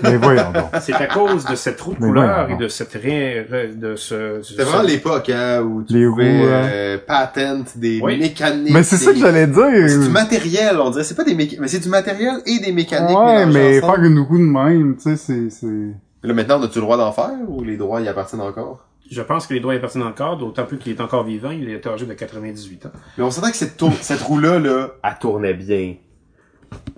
Mais 0.02 0.16
voyons 0.16 0.50
donc. 0.52 0.70
C'est 0.80 0.92
à 0.94 1.06
cause 1.06 1.44
de 1.44 1.54
cette 1.54 1.80
roue 1.80 1.94
de 1.94 1.98
couleur 1.98 2.50
et 2.50 2.56
de 2.56 2.68
cette 2.68 2.92
ré... 2.94 3.46
de 3.74 3.96
ce... 3.96 4.40
C'était 4.42 4.62
vraiment 4.64 4.82
l'époque, 4.82 5.30
hein, 5.30 5.60
où 5.62 5.82
tu 5.82 5.92
Les 5.94 6.06
pouvais 6.06 6.38
roues, 6.40 6.46
euh, 6.48 6.98
patent 7.06 7.76
des 7.76 8.00
Oui. 8.02 8.18
mécaniques. 8.18 8.72
Mais 8.72 8.82
c'est 8.82 8.96
ça 8.96 9.12
que 9.12 9.18
j'allais 9.18 9.46
C'est 9.46 9.98
du 9.98 10.04
dire. 10.04 10.10
matériel, 10.10 10.78
on 10.80 10.90
dirait. 10.90 11.04
C'est 11.04 11.14
pas 11.14 11.24
des 11.24 11.34
mécaniques, 11.34 11.60
mais 11.60 11.68
c'est 11.68 11.80
du 11.80 11.88
matériel 11.88 12.36
et 12.46 12.58
des 12.60 12.72
mécaniques. 12.72 13.16
Ouais, 13.16 13.46
mais 13.46 13.78
ensemble. 13.78 13.94
faire 13.96 14.04
une 14.04 14.18
roue 14.20 14.38
de 14.38 14.42
même, 14.42 14.96
tu 14.96 15.02
sais, 15.02 15.16
c'est, 15.16 15.50
c'est... 15.50 15.66
Là, 16.22 16.32
maintenant, 16.32 16.62
as-tu 16.62 16.78
le 16.78 16.82
droit 16.84 16.96
d'en 16.96 17.12
faire 17.12 17.30
ou 17.48 17.62
les 17.62 17.76
droits 17.76 18.00
y 18.00 18.08
appartiennent 18.08 18.40
encore? 18.40 18.86
Je 19.10 19.20
pense 19.20 19.46
que 19.46 19.52
les 19.52 19.60
droits 19.60 19.74
appartiennent 19.74 20.04
encore, 20.04 20.38
d'autant 20.38 20.64
plus 20.64 20.78
qu'il 20.78 20.92
est 20.92 21.00
encore 21.02 21.24
vivant, 21.24 21.50
il 21.50 21.68
est 21.68 21.86
âgé 21.86 22.06
de 22.06 22.14
98 22.14 22.86
ans. 22.86 22.90
Mais 23.18 23.24
on 23.24 23.30
s'entend 23.30 23.50
que 23.50 23.56
cette, 23.56 23.78
cette 24.00 24.22
roue-là, 24.22 24.58
là, 24.58 24.88
elle 25.04 25.18
tournait 25.20 25.52
bien. 25.52 25.94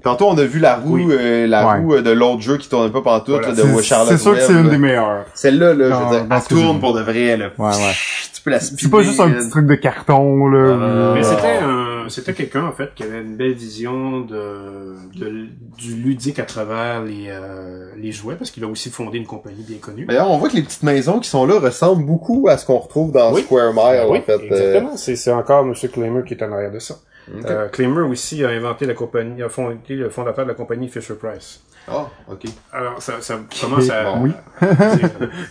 Tantôt, 0.02 0.26
on 0.28 0.38
a 0.38 0.44
vu 0.44 0.60
la 0.60 0.76
roue, 0.76 0.96
Oui. 0.96 1.06
euh, 1.10 1.46
la 1.48 1.66
Ouais. 1.66 1.78
roue 1.80 1.94
euh, 1.94 2.02
de 2.02 2.10
l'autre 2.10 2.40
jeu 2.40 2.58
qui 2.58 2.68
tournait 2.68 2.90
pas 2.90 3.00
pantoute, 3.02 3.28
Voilà. 3.42 3.48
là, 3.48 3.54
de 3.54 3.60
C'est, 3.76 3.82
Charlotte 3.82 4.08
c'est 4.12 4.18
sûr 4.18 4.34
que 4.34 4.40
c'est 4.40 4.52
une 4.52 4.64
là. 4.64 4.70
des 4.70 4.78
meilleures. 4.78 5.24
Celle-là, 5.34 5.74
là, 5.74 5.88
je 5.88 6.04
veux 6.04 6.10
dire, 6.18 6.26
elle 6.30 6.42
tourne 6.44 6.78
pour 6.80 6.94
de 6.94 7.00
vrai, 7.02 7.36
là. 7.36 7.46
Ouais, 7.58 7.66
ouais. 7.70 7.92
Tu 8.34 8.42
peux 8.42 8.50
la 8.50 8.60
spinner. 8.60 8.80
C'est 8.82 8.90
pas 8.90 9.02
juste 9.02 9.18
un 9.20 9.30
petit 9.30 9.50
truc 9.50 9.66
de 9.66 9.74
carton, 9.74 10.46
là. 10.46 10.58
Euh, 10.58 11.14
Mais 11.14 11.20
Ah. 11.24 11.28
c'était 11.34 11.56
un, 11.60 12.08
c'était 12.08 12.34
quelqu'un 12.34 12.64
en 12.66 12.70
fait 12.72 12.94
qui 12.94 13.02
avait 13.02 13.20
une 13.22 13.34
belle 13.36 13.54
vision 13.54 14.20
de, 14.20 14.94
de- 15.18 15.46
du 15.76 15.94
ludique 15.96 16.38
à 16.38 16.44
travers 16.44 17.02
les, 17.02 17.26
euh, 17.28 17.90
les 17.96 18.12
jouets 18.12 18.36
parce 18.36 18.52
qu'il 18.52 18.62
a 18.62 18.68
aussi 18.68 18.90
fondé 18.90 19.18
une 19.18 19.26
compagnie 19.26 19.64
bien 19.66 19.78
connue. 19.78 20.04
D'ailleurs, 20.06 20.30
on 20.30 20.38
voit 20.38 20.48
que 20.48 20.54
les 20.54 20.62
petites 20.62 20.84
maisons 20.84 21.18
qui 21.18 21.28
sont 21.28 21.44
là 21.46 21.58
ressemblent 21.58 22.04
beaucoup 22.06 22.46
à 22.48 22.56
ce 22.58 22.64
qu'on 22.64 22.78
retrouve 22.78 23.10
dans 23.10 23.32
Oui. 23.32 23.42
Square 23.42 23.72
Mile, 23.74 24.02
oui, 24.08 24.18
en 24.18 24.22
fait. 24.22 24.32
euh. 24.34 24.44
exactement. 24.44 24.96
C'est, 24.96 25.16
c'est 25.16 25.32
encore 25.32 25.64
M. 25.66 25.74
Claimer 25.92 26.22
qui 26.24 26.34
est 26.34 26.42
en 26.44 26.52
arrière 26.52 26.70
de 26.70 26.78
ça. 26.78 26.94
Ok. 27.34 27.44
Euh, 27.50 27.68
Claimer 27.68 28.02
aussi 28.02 28.44
a 28.44 28.50
inventé 28.50 28.86
la 28.86 28.94
compagnie, 28.94 29.42
a 29.42 29.48
fondé 29.48 29.78
le 29.88 30.10
fondateur 30.10 30.44
de 30.44 30.50
la 30.50 30.54
compagnie 30.54 30.88
Fisher 30.88 31.14
Price. 31.14 31.62
Ah, 31.88 32.08
ok. 32.28 32.44
Alors, 32.72 33.00
ça, 33.00 33.20
ça 33.20 33.38
commence 33.60 33.90
à... 33.90 34.04
Bon. 34.04 34.22
Oui. 34.22 34.32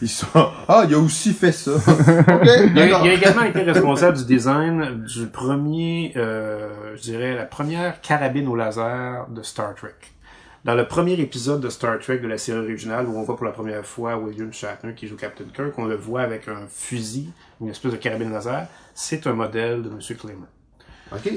Ils 0.01 0.09
sont... 0.09 0.27
Ah, 0.67 0.83
il 0.87 0.93
a 0.93 0.99
aussi 0.99 1.33
fait 1.33 1.53
ça. 1.53 1.71
ok, 1.77 1.81
Il 1.85 2.49
a, 2.49 2.67
d'accord. 2.67 3.05
il 3.05 3.11
a 3.11 3.13
également 3.13 3.43
été 3.43 3.61
responsable 3.61 4.17
du 4.17 4.25
design 4.25 5.05
du 5.05 5.27
premier, 5.27 6.11
euh, 6.17 6.95
je 6.97 7.01
dirais, 7.01 7.35
la 7.35 7.45
première 7.45 8.01
carabine 8.01 8.47
au 8.49 8.55
laser 8.55 9.27
de 9.29 9.41
Star 9.43 9.75
Trek. 9.75 9.95
Dans 10.65 10.75
le 10.75 10.87
premier 10.87 11.13
épisode 11.13 11.61
de 11.61 11.69
Star 11.69 11.99
Trek 11.99 12.17
de 12.17 12.27
la 12.27 12.37
série 12.37 12.59
originale, 12.59 13.05
où 13.05 13.17
on 13.17 13.23
voit 13.23 13.37
pour 13.37 13.45
la 13.45 13.51
première 13.51 13.85
fois 13.85 14.17
William 14.17 14.51
Shatner 14.51 14.93
qui 14.93 15.07
joue 15.07 15.15
Captain 15.15 15.45
Kirk, 15.53 15.77
on 15.77 15.85
le 15.85 15.95
voit 15.95 16.21
avec 16.21 16.47
un 16.47 16.67
fusil, 16.67 17.31
une 17.61 17.69
espèce 17.69 17.91
de 17.91 17.97
carabine 17.97 18.31
laser. 18.31 18.65
C'est 18.93 19.25
un 19.27 19.33
modèle 19.33 19.83
de 19.83 19.89
Monsieur 19.89 20.15
Claymore. 20.15 20.47
Ok. 21.13 21.31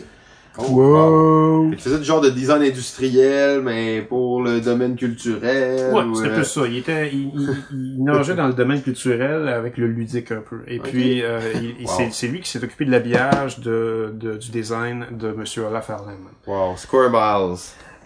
Oh, 0.56 0.62
wow. 0.70 1.58
Wow. 1.66 1.70
Il 1.72 1.78
faisait 1.78 1.98
du 1.98 2.04
genre 2.04 2.20
de 2.20 2.30
design 2.30 2.62
industriel, 2.62 3.60
mais 3.62 4.02
pour 4.02 4.42
le 4.42 4.60
domaine 4.60 4.96
culturel. 4.96 5.92
Ouais, 5.94 6.02
ou, 6.02 6.14
c'était 6.14 6.30
euh, 6.30 6.34
plus 6.34 6.44
ça. 6.44 6.66
Il 6.66 6.76
était, 6.78 7.10
il, 7.12 7.30
il, 7.70 7.96
il 7.98 8.04
nageait 8.04 8.34
dans 8.34 8.46
le 8.48 8.54
domaine 8.54 8.82
culturel 8.82 9.46
avec 9.48 9.76
le 9.76 9.86
ludique 9.86 10.32
un 10.32 10.40
peu. 10.40 10.60
Et 10.66 10.78
puis, 10.80 11.22
euh, 11.22 11.38
il- 11.56 11.76
il- 11.80 11.86
Wow. 11.86 11.92
c'est, 11.96 12.12
c'est 12.12 12.26
lui 12.28 12.40
qui 12.40 12.50
s'est 12.50 12.62
occupé 12.64 12.84
de 12.86 12.90
l'habillage, 12.90 13.60
de, 13.60 14.12
de, 14.14 14.36
du 14.36 14.50
design 14.50 15.06
de 15.12 15.32
Monsieur 15.32 15.62
Olaf 15.64 15.90
Arlen. 15.90 16.16
Wow, 16.46 16.76
Square 16.76 17.10
Miles. 17.10 17.58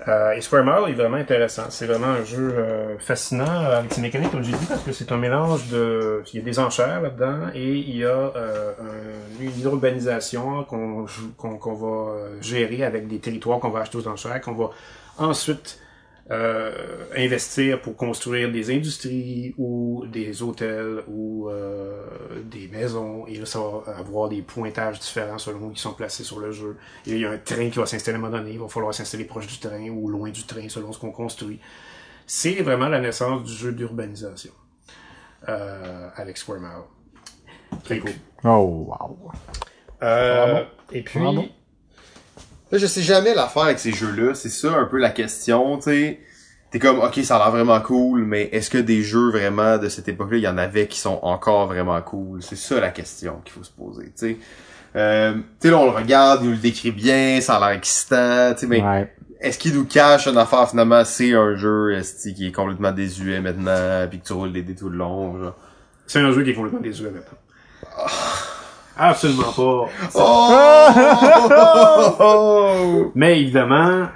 Euh, 0.09 0.33
et 0.33 0.41
Square 0.41 0.65
Mile 0.65 0.91
est 0.93 0.97
vraiment 0.97 1.17
intéressant. 1.17 1.65
C'est 1.71 1.87
vraiment 1.87 2.09
un 2.09 2.25
jeu 2.25 2.55
euh, 2.57 2.99
fascinant 2.99 3.45
euh, 3.65 3.79
avec 3.79 3.93
ses 3.93 4.01
mécaniques, 4.01 4.31
comme 4.33 4.43
j'ai 4.43 4.53
dit, 4.53 4.67
parce 4.67 4.83
que 4.83 4.93
c'est 4.93 5.13
un 5.13 5.17
mélange 5.17 5.69
de... 5.69 6.23
Il 6.33 6.39
y 6.41 6.43
a 6.43 6.45
des 6.45 6.59
enchères 6.59 7.01
là-dedans 7.01 7.49
et 7.55 7.73
il 7.73 7.97
y 7.97 8.05
a 8.05 8.09
euh, 8.09 8.73
un- 8.81 9.43
une 9.45 9.63
urbanisation 9.65 10.65
qu'on 10.65 11.07
qu'on 11.39 11.75
va 11.75 12.13
euh, 12.13 12.37
gérer 12.41 12.85
avec 12.85 13.07
des 13.09 13.19
territoires 13.19 13.59
qu'on 13.61 13.71
va 13.71 13.81
acheter 13.81 13.99
aux 13.99 14.09
enchères, 14.09 14.41
qu'on 14.41 14.53
va 14.55 14.71
ensuite 15.19 15.79
euh, 16.31 17.07
investir 17.17 17.83
pour 17.83 17.97
construire 17.97 18.51
des 18.51 18.75
industries 18.75 19.55
ou 19.59 20.05
des 20.07 20.43
hôtels 20.43 21.03
ou 21.09 21.49
euh, 21.49 22.07
des 22.45 22.69
maisons. 22.69 23.27
Et 23.27 23.39
là, 23.39 23.47
ça 23.47 23.59
va 23.59 23.99
avoir 23.99 24.29
des 24.29 24.41
pointages 24.41 25.01
différents 25.01 25.39
selon 25.39 25.67
où 25.67 25.71
ils 25.73 25.79
sont 25.79 25.95
placés 25.95 26.23
sur 26.23 26.39
le 26.39 26.53
jeu. 26.53 26.77
Et 27.07 27.13
il 27.13 27.19
y 27.19 27.25
a 27.25 27.31
un 27.31 27.39
train 27.39 27.69
qui 27.71 27.79
va 27.79 27.87
s'installer 27.87 28.17
à 28.17 28.19
un 28.19 28.23
moment 28.23 28.37
donné. 28.37 28.53
Il 28.53 28.61
va 28.61 28.69
falloir 28.69 28.95
s'installer 28.95 29.25
proche 29.25 29.47
du 29.47 29.59
train 29.59 29.89
ou 29.89 30.09
loin 30.09 30.31
du 30.31 30.45
train 30.45 30.69
selon 30.69 30.93
ce 30.93 30.99
qu'on 30.99 31.13
construit. 31.13 31.59
C'est 32.27 32.63
vraiment 32.63 32.89
la 32.89 33.01
naissance 33.01 33.43
du 33.43 33.53
jeu 33.53 33.73
d'urbanisation 33.73 34.53
euh, 35.49 36.09
avec 36.15 36.39
Square 36.39 36.61
Mile. 36.61 37.81
Très 37.85 37.99
cool. 37.99 38.13
Oh, 38.45 38.87
wow. 38.89 39.33
Euh, 40.03 40.65
et 40.93 41.03
puis? 41.03 41.21
Là, 42.73 42.79
je 42.79 42.87
sais 42.87 43.03
jamais 43.03 43.35
l'affaire 43.35 43.65
avec 43.65 43.79
ces 43.79 43.93
jeux-là. 43.93 44.35
C'est 44.35 44.49
ça 44.49 44.73
un 44.73 44.87
peu 44.87 44.97
la 44.99 45.11
question, 45.11 45.77
tu 45.77 45.85
sais. 45.85 46.21
T'es 46.71 46.79
comme, 46.79 47.01
ok, 47.01 47.21
ça 47.23 47.37
a 47.37 47.39
l'air 47.39 47.51
vraiment 47.51 47.79
cool, 47.83 48.25
mais 48.25 48.45
est-ce 48.51 48.71
que 48.71 48.79
des 48.79 49.03
jeux 49.03 49.31
vraiment 49.31 49.77
de 49.77 49.91
cette 49.91 50.09
époque-là, 50.09 50.39
il 50.39 50.43
y 50.43 50.49
en 50.49 50.57
avait 50.57 50.87
qui 50.87 50.99
sont 50.99 51.19
encore 51.23 51.67
vraiment 51.67 52.01
cool? 52.01 52.43
C'est 52.43 52.57
ça 52.57 52.81
la 52.81 52.89
question 52.89 53.41
qu'il 53.45 53.53
faut 53.53 53.63
se 53.63 53.71
poser, 53.71 54.05
tu 54.07 54.13
sais. 54.17 54.37
Euh, 54.97 55.35
tu 55.35 55.41
sais, 55.61 55.71
là, 55.71 55.77
on 55.79 55.85
le 55.85 55.91
regarde, 55.97 56.41
il 56.43 56.47
nous 56.47 56.53
le 56.53 56.59
décrit 56.61 56.91
bien, 56.91 57.41
ça 57.43 57.57
a 57.57 57.61
l'air 57.61 57.77
excitant, 57.77 58.53
tu 58.55 58.61
sais, 58.61 58.67
mais 58.67 58.81
Ouais. 58.83 59.15
est-ce 59.41 59.59
qu'il 59.59 59.75
nous 59.75 59.85
cache 59.85 60.27
une 60.27 60.39
affaire, 60.39 60.69
finalement, 60.71 61.05
c'est 61.05 61.35
un 61.35 61.55
jeu, 61.57 61.93
esti, 61.95 62.33
qui 62.33 62.47
est 62.47 62.53
complètement 62.53 62.93
désuet 62.93 63.41
maintenant, 63.41 64.07
puis 64.09 64.21
que 64.21 64.27
tu 64.27 64.33
roules 64.33 64.53
des 64.55 64.63
dés 64.63 64.75
tout 64.75 64.89
le 64.89 64.97
long, 64.97 65.39
genre? 65.43 65.57
c'est 66.07 66.21
un 66.21 66.33
jeu 66.33 66.43
qui 66.43 66.51
est 66.51 66.55
complètement 66.55 66.81
désuet 66.81 67.11
maintenant. 67.11 67.39
Absolument 68.97 69.53
pas. 69.53 69.89
Oh! 72.15 73.11
Mais 73.15 73.41
évidemment, 73.41 74.09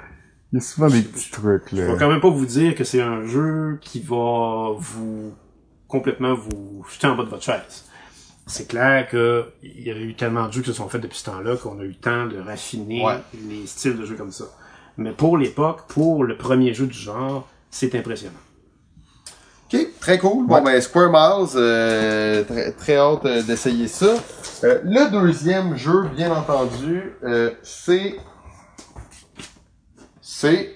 Il 0.53 0.55
y 0.55 0.57
a 0.57 0.61
souvent 0.61 0.87
des 0.87 1.01
petits 1.01 1.31
trucs, 1.31 1.63
Je 1.71 1.81
vais 1.81 1.87
là. 1.87 1.95
quand 1.99 2.07
même 2.09 2.21
pas 2.21 2.29
vous 2.29 2.45
dire 2.45 2.75
que 2.75 2.83
c'est 2.83 3.01
un 3.01 3.25
jeu 3.25 3.79
qui 3.81 3.99
va 4.01 4.71
vous 4.77 5.33
complètement 5.87 6.35
vous 6.35 6.85
jeter 6.91 7.07
en 7.07 7.15
bas 7.15 7.23
de 7.23 7.29
votre 7.29 7.43
chaise. 7.43 7.85
C'est 8.45 8.67
clair 8.67 9.07
que 9.09 9.45
il 9.61 9.81
y 9.83 9.91
a 9.91 9.95
eu 9.97 10.13
tellement 10.15 10.47
de 10.47 10.53
jeux 10.53 10.61
qui 10.61 10.67
se 10.67 10.73
sont 10.73 10.87
faits 10.87 11.01
depuis 11.01 11.17
ce 11.17 11.25
temps-là 11.25 11.57
qu'on 11.57 11.79
a 11.79 11.83
eu 11.83 11.89
le 11.89 11.93
temps 11.95 12.25
de 12.27 12.37
raffiner 12.39 13.03
Ouais. 13.03 13.17
les 13.49 13.67
styles 13.67 13.97
de 13.97 14.05
jeux 14.05 14.15
comme 14.15 14.31
ça. 14.31 14.45
Mais 14.97 15.11
pour 15.11 15.37
l'époque, 15.37 15.81
pour 15.89 16.23
le 16.23 16.37
premier 16.37 16.73
jeu 16.73 16.87
du 16.87 16.97
genre, 16.97 17.47
c'est 17.69 17.93
impressionnant. 17.95 18.33
Très 20.07 20.19
cool. 20.19 20.47
Bon, 20.47 20.61
ben, 20.61 20.79
Square 20.79 21.09
Miles, 21.11 21.49
euh, 21.57 22.41
très, 22.45 22.71
très 22.71 22.95
hâte 22.95 23.25
euh, 23.25 23.43
d'essayer 23.43 23.89
ça. 23.89 24.15
Euh, 24.63 24.79
le 24.85 25.11
deuxième 25.11 25.75
jeu, 25.75 26.03
bien 26.15 26.31
entendu, 26.31 27.11
euh, 27.25 27.51
c'est... 27.61 28.15
C'est... 30.21 30.73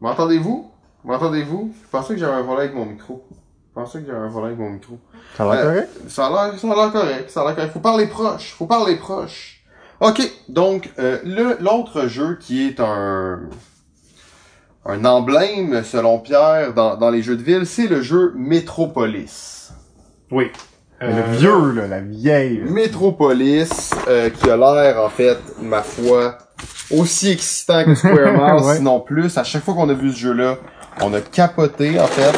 M'entendez-vous? 0.00 0.72
M'entendez-vous? 1.04 1.72
Je 1.80 1.88
pensais 1.90 2.14
que 2.14 2.18
j'avais 2.18 2.32
un 2.32 2.42
volet 2.42 2.62
avec 2.62 2.74
mon 2.74 2.84
micro. 2.84 3.24
Je 3.30 3.80
pensais 3.80 4.00
que 4.00 4.06
j'avais 4.08 4.18
un 4.18 4.28
volet 4.28 4.46
avec 4.46 4.58
mon 4.58 4.70
micro. 4.70 4.98
Ça 5.36 5.48
a 5.48 5.54
l'air 5.54 5.64
Euh, 5.64 5.68
correct? 5.68 5.90
Ça 6.08 6.26
a 6.26 6.30
l'air, 6.30 6.92
correct, 6.92 7.30
ça 7.30 7.42
a 7.42 7.44
l'air 7.44 7.54
correct. 7.54 7.72
Faut 7.72 7.78
parler 7.78 8.06
proche, 8.08 8.52
faut 8.58 8.66
parler 8.66 8.96
proche. 8.96 9.62
Ok, 10.00 10.28
donc 10.48 10.90
euh, 10.98 11.20
le 11.24 11.56
l'autre 11.60 12.08
jeu 12.08 12.36
qui 12.40 12.66
est 12.66 12.80
un 12.80 13.42
un 14.84 15.04
emblème 15.04 15.82
selon 15.84 16.18
Pierre 16.18 16.72
dans, 16.74 16.96
dans 16.96 17.10
les 17.10 17.22
jeux 17.22 17.36
de 17.36 17.42
ville, 17.42 17.66
c'est 17.66 17.86
le 17.86 18.02
jeu 18.02 18.32
Metropolis. 18.36 19.72
Oui. 20.30 20.50
Euh, 21.02 21.10
Le 21.30 21.36
vieux, 21.36 21.72
là, 21.72 21.86
la 21.88 22.00
vieille. 22.00 22.58
là. 22.64 22.70
Metropolis, 22.70 23.90
euh, 24.08 24.30
qui 24.30 24.48
a 24.50 24.56
l'air 24.56 25.00
en 25.04 25.08
fait, 25.08 25.38
ma 25.60 25.82
foi, 25.82 26.38
aussi 26.96 27.30
excitant 27.32 27.84
que 27.84 27.94
Square 27.94 28.14
Miles, 28.32 28.64
Ouais. 28.66 28.76
sinon 28.76 29.00
plus. 29.00 29.36
À 29.38 29.44
chaque 29.44 29.64
fois 29.64 29.74
qu'on 29.74 29.88
a 29.88 29.94
vu 29.94 30.10
ce 30.12 30.18
jeu-là, 30.18 30.56
on 31.00 31.12
a 31.14 31.20
capoté 31.20 31.98
en 31.98 32.06
fait. 32.06 32.32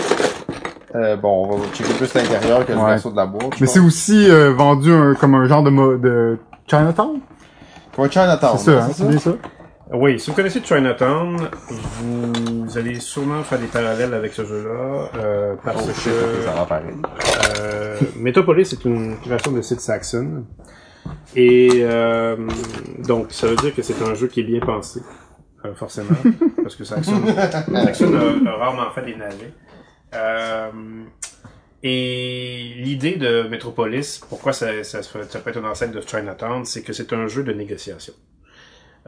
Euh, 0.95 1.17
bon, 1.17 1.49
on 1.51 1.57
va 1.57 1.67
checker 1.75 1.93
plus 1.95 2.15
l'intérieur 2.15 2.65
que 2.65 2.73
le 2.73 2.79
Ouais. 2.79 2.91
verso 2.91 3.11
de 3.11 3.17
la 3.17 3.27
boîte. 3.27 3.61
Mais 3.61 3.67
c'est 3.67 3.81
aussi 3.81 4.31
euh, 4.31 4.53
vendu 4.53 4.93
un- 4.93 5.15
comme 5.15 5.35
un 5.35 5.47
genre 5.47 5.63
de, 5.63 5.71
mo- 5.71 5.97
de 5.97 6.39
Chinatown? 6.69 7.19
Comme 7.97 8.05
un 8.05 8.11
Chinatown, 8.11 8.57
C'est 8.59 8.65
ça, 8.65 8.85
hein? 8.85 8.89
c'est 8.89 9.03
C'est 9.03 9.09
bien 9.09 9.19
ça? 9.19 9.31
Oui, 9.93 10.19
si 10.19 10.31
vous 10.31 10.37
connaissez 10.37 10.63
Chinatown, 10.63 11.37
vous 12.01 12.79
allez 12.79 13.01
sûrement 13.01 13.43
faire 13.43 13.59
des 13.59 13.67
parallèles 13.67 14.15
avec 14.15 14.33
ce 14.33 14.45
jeu-là, 14.45 15.11
euh, 15.17 15.57
parce 15.63 15.85
Oh, 15.85 15.89
que 15.89 16.43
ça 16.45 16.67
pareil. 16.67 16.95
Euh, 17.61 17.99
Metropolis 18.17 18.73
est 18.73 18.85
une 18.87 19.19
création 19.21 19.53
de 19.53 19.61
Sid 19.61 19.81
Saxon. 19.81 20.45
Et 21.37 21.69
euh, 21.83 22.37
donc, 23.07 23.27
ça 23.33 23.47
veut 23.47 23.57
dire 23.57 23.75
que 23.75 23.83
c'est 23.83 24.01
un 24.03 24.15
jeu 24.15 24.27
qui 24.29 24.41
est 24.41 24.45
bien 24.45 24.61
pensé, 24.61 25.01
euh, 25.67 25.75
forcément, 25.75 26.17
parce 26.63 26.77
que 26.77 26.85
Saxon, 26.85 27.21
Saxon 27.85 28.15
a, 28.15 28.51
a 28.51 28.57
rarement 28.57 28.91
fait 28.91 29.03
des 29.05 29.17
navets. 29.17 29.53
Euh, 30.15 30.71
et 31.83 32.73
l'idée 32.79 33.17
de 33.17 33.43
Metropolis, 33.49 34.19
pourquoi 34.31 34.55
ça, 34.55 34.83
ça, 34.83 35.03
se 35.03 35.11
fait- 35.19 35.31
ça 35.31 35.41
peut 35.41 35.51
être 35.51 35.59
une 35.59 35.67
enceinte 35.67 35.93
de 35.93 36.01
Chinatown, 36.01 36.65
c'est 36.65 36.83
que 36.83 36.95
c'est 36.95 37.13
un 37.13 37.27
jeu 37.27 37.43
de 37.43 37.53
négociation. 37.53 38.15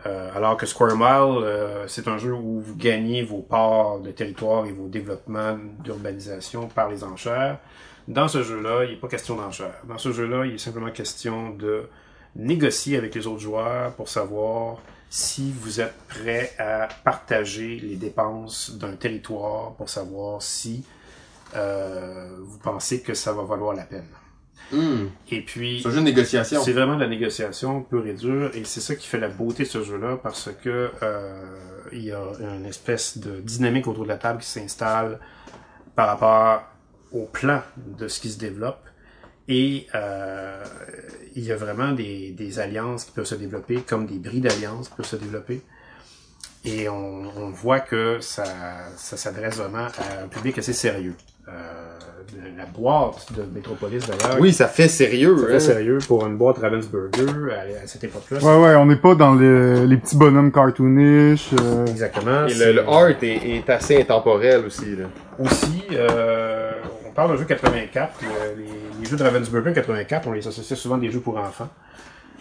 Euh, 0.05 0.31
alors 0.35 0.57
que 0.57 0.67
Square 0.67 0.97
Mile, 0.97 1.43
euh, 1.43 1.89
c'est 1.89 2.07
un 2.07 2.19
jeu 2.19 2.33
où 2.33 2.61
vous 2.61 2.77
gagnez 2.77 3.23
vos 3.23 3.41
parts 3.41 4.01
de 4.01 4.11
territoire 4.11 4.67
et 4.67 4.73
vos 4.73 4.89
développements 4.89 5.59
d'urbanisation 5.83 6.69
par 6.69 6.91
les 6.91 7.03
enchères. 7.03 7.59
Dans 8.07 8.29
ce 8.29 8.43
jeu-là, 8.43 8.85
il 8.85 8.91
n'est 8.91 8.97
pas 8.97 9.09
question 9.09 9.37
d'enchères. 9.37 9.81
Dans 9.85 9.99
ce 9.99 10.13
jeu-là, 10.13 10.45
il 10.45 10.55
est 10.55 10.59
simplement 10.59 10.91
question 10.91 11.51
de 11.51 11.89
négocier 12.37 12.99
avec 12.99 13.15
les 13.15 13.27
autres 13.27 13.41
joueurs 13.41 13.93
pour 13.95 14.09
savoir 14.09 14.77
si 15.09 15.53
vous 15.53 15.81
êtes 15.81 15.97
prêt 16.09 16.53
à 16.59 16.89
partager 17.05 17.79
les 17.81 17.97
dépenses 17.97 18.73
d'un 18.73 18.97
territoire 18.97 19.73
pour 19.75 19.89
savoir 19.89 20.43
si 20.43 20.85
euh, 21.55 22.37
vous 22.39 22.59
pensez 22.59 23.01
que 23.01 23.15
ça 23.15 23.33
va 23.33 23.43
valoir 23.43 23.75
la 23.75 23.85
peine. 23.85 24.09
Hmm. 24.73 25.07
Et 25.31 25.42
puis, 25.42 25.81
C'est 25.83 25.88
un 25.88 25.92
jeu 25.92 26.01
de 26.01 26.05
négociation. 26.05 26.62
c'est 26.62 26.73
vraiment 26.73 26.97
de 26.97 27.01
la 27.01 27.09
négociation 27.09 27.83
pure 27.83 28.07
et 28.07 28.14
dure, 28.14 28.51
et 28.55 28.64
c'est 28.64 28.81
ça 28.81 28.97
qui 28.97 29.07
fait 29.07 29.19
la 29.19 29.29
beauté 29.29 29.62
de 29.62 29.69
ce 29.69 29.83
jeu-là, 29.83 30.19
parce 30.23 30.51
que 30.62 30.90
euh, 31.03 31.45
il 31.92 32.03
y 32.03 32.12
a 32.12 32.21
une 32.40 32.66
espèce 32.66 33.19
de 33.19 33.40
dynamique 33.40 33.87
autour 33.87 34.05
de 34.05 34.09
la 34.09 34.16
table 34.16 34.40
qui 34.40 34.49
s'installe 34.49 35.21
par 35.95 36.09
rapport 36.09 36.64
au 37.12 37.27
plan 37.27 37.62
de 37.77 38.09
ce 38.09 38.21
qui 38.21 38.31
se 38.31 38.38
développe, 38.38 38.85
et 39.49 39.87
euh, 39.95 40.64
il 41.37 41.45
y 41.45 41.53
a 41.53 41.57
vraiment 41.57 41.92
des, 41.92 42.33
des 42.33 42.59
alliances 42.59 43.05
qui 43.05 43.12
peuvent 43.12 43.27
se 43.27 43.37
développer, 43.37 43.83
comme 43.83 44.07
des 44.07 44.19
bris 44.19 44.40
d'alliances 44.40 44.88
qui 44.88 44.97
peuvent 44.97 45.07
se 45.07 45.16
développer. 45.16 45.62
Et 46.64 46.88
on, 46.88 47.31
on 47.37 47.51
voit 47.51 47.79
que 47.79 48.19
ça, 48.21 48.45
ça 48.97 49.16
s'adresse 49.16 49.59
vraiment 49.59 49.87
à 49.87 50.25
un 50.25 50.29
public 50.29 50.59
assez 50.59 50.73
sérieux. 50.73 51.14
Euh, 51.49 51.53
la 52.57 52.65
boîte 52.67 53.27
de 53.37 53.45
Metropolis, 53.55 54.05
d'ailleurs, 54.07 54.39
Oui, 54.41 54.53
ça 54.53 54.67
fait 54.67 54.89
sérieux. 54.89 55.37
c'est 55.39 55.45
hein. 55.45 55.49
très 55.49 55.61
sérieux 55.61 55.99
pour 56.09 56.27
une 56.27 56.37
boîte 56.37 56.59
Ravensburger 56.59 57.53
à, 57.53 57.85
à 57.85 57.87
cette 57.87 58.03
époque-là. 58.05 58.39
Ouais, 58.39 58.65
ouais, 58.65 58.75
on 58.77 58.87
n'est 58.87 58.97
pas 58.97 59.15
dans 59.15 59.35
les, 59.35 59.87
les 59.87 59.97
petits 59.97 60.17
bonhommes 60.17 60.51
cartoonish. 60.51 61.51
euh, 61.61 61.87
Exactement. 61.87 62.47
Et 62.47 62.55
le, 62.55 62.73
le 62.73 62.89
art 62.89 63.09
est, 63.11 63.23
est 63.23 63.71
assez 63.71 64.01
intemporel 64.01 64.65
aussi. 64.67 64.97
Là. 64.97 65.07
Aussi, 65.39 65.85
euh, 65.93 66.73
on 67.07 67.13
parle 67.13 67.31
d'un 67.31 67.37
jeu 67.37 67.45
84. 67.45 68.13
le- 68.23 68.61
les, 68.63 68.69
les 69.01 69.07
jeux 69.09 69.17
de 69.17 69.23
Ravensburger 69.23 69.73
84, 69.73 70.27
on 70.27 70.33
les 70.33 70.47
associait 70.49 70.77
souvent 70.77 70.97
à 70.97 70.99
des 70.99 71.11
jeux 71.11 71.21
pour 71.21 71.37
enfants. 71.39 71.69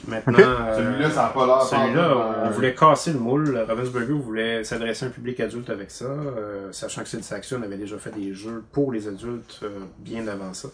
Maintenant, 0.08 0.38
euh, 0.39 0.78
Celui-là, 0.78 1.10
ça 1.12 1.26
a 1.28 1.30
pas 1.30 1.46
l'air. 1.46 1.62
celui-là, 1.63 2.44
on 2.46 2.50
voulait 2.52 2.74
casser 2.76 3.13
le 3.13 3.20
moule. 3.20 3.58
Ravensburger 3.68 4.13
voulait 4.13 4.63
s'adresser 4.63 5.06
à 5.06 5.08
un 5.08 5.12
public 5.12 5.39
adulte 5.39 5.70
avec 5.70 5.91
ça, 5.91 6.06
euh, 6.06 6.72
sachant 6.72 7.02
que 7.04 7.10
Sid 7.10 7.24
Saxon 7.24 7.62
avait 7.63 7.78
déjà 7.78 7.98
fait 7.98 8.12
des 8.12 8.34
jeux 8.34 8.63
pour 8.72 8.91
les 8.91 9.08
adultes 9.08 9.60
euh, 9.63 9.80
bien 10.00 10.28
avant 10.28 10.54
ça. 10.54 10.70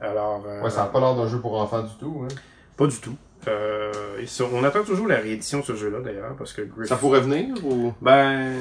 Alors, 0.00 0.44
euh, 0.46 0.62
Ouais, 0.62 0.70
ça 0.70 0.84
a 0.84 0.86
pas 0.86 1.00
l'air 1.00 1.14
d'un 1.14 1.28
jeu 1.28 1.38
pour 1.38 1.54
enfants 1.60 1.82
du 1.82 1.94
tout. 1.98 2.24
Hein. 2.24 2.34
pas 2.76 2.86
du 2.86 2.96
tout. 2.98 3.16
Euh, 3.48 3.90
et 4.20 4.26
ça- 4.26 4.44
on 4.52 4.62
attend 4.62 4.84
toujours 4.84 5.08
la 5.08 5.16
réédition 5.16 5.58
de 5.60 5.64
ce 5.64 5.74
jeu-là 5.74 5.98
d'ailleurs, 6.00 6.36
parce 6.38 6.52
que 6.52 6.62
Griff... 6.62 6.88
Ça 6.88 6.94
pourrait 6.96 7.20
venir 7.20 7.54
ou? 7.64 7.92
Ben, 8.00 8.52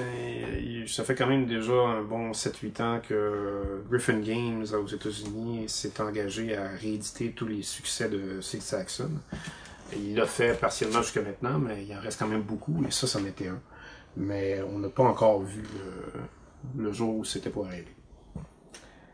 il- 0.59 0.89
ça 0.89 1.03
fait 1.03 1.13
quand 1.13 1.27
même 1.27 1.45
déjà 1.45 1.73
un 1.73 2.01
bon 2.01 2.33
7-8 2.33 2.81
ans 2.81 2.99
que 3.07 3.83
Griffin 3.91 4.19
Games 4.19 4.65
aux 4.83 4.87
États-Unis 4.87 5.65
s'est 5.69 6.01
engagé 6.01 6.57
à 6.57 6.63
rééditer 6.81 7.31
tous 7.35 7.45
les 7.45 7.61
succès 7.61 8.09
de 8.09 8.41
Sig 8.41 8.61
Saxon. 8.61 9.11
Il 9.97 10.15
l'a 10.15 10.25
fait 10.25 10.59
partiellement 10.59 11.01
jusqu'à 11.01 11.21
maintenant, 11.21 11.59
mais 11.59 11.85
il 11.87 11.95
en 11.95 11.99
reste 12.01 12.19
quand 12.19 12.27
même 12.27 12.41
beaucoup, 12.41 12.83
et 12.87 12.91
ça, 12.91 13.07
c'en 13.07 13.25
était 13.25 13.47
un. 13.47 13.59
Mais 14.17 14.59
on 14.73 14.79
n'a 14.79 14.89
pas 14.89 15.03
encore 15.03 15.41
vu 15.41 15.63
euh, 15.63 16.19
le 16.77 16.91
jour 16.91 17.15
où 17.17 17.23
c'était 17.25 17.49
pour 17.49 17.65
arriver. 17.67 17.87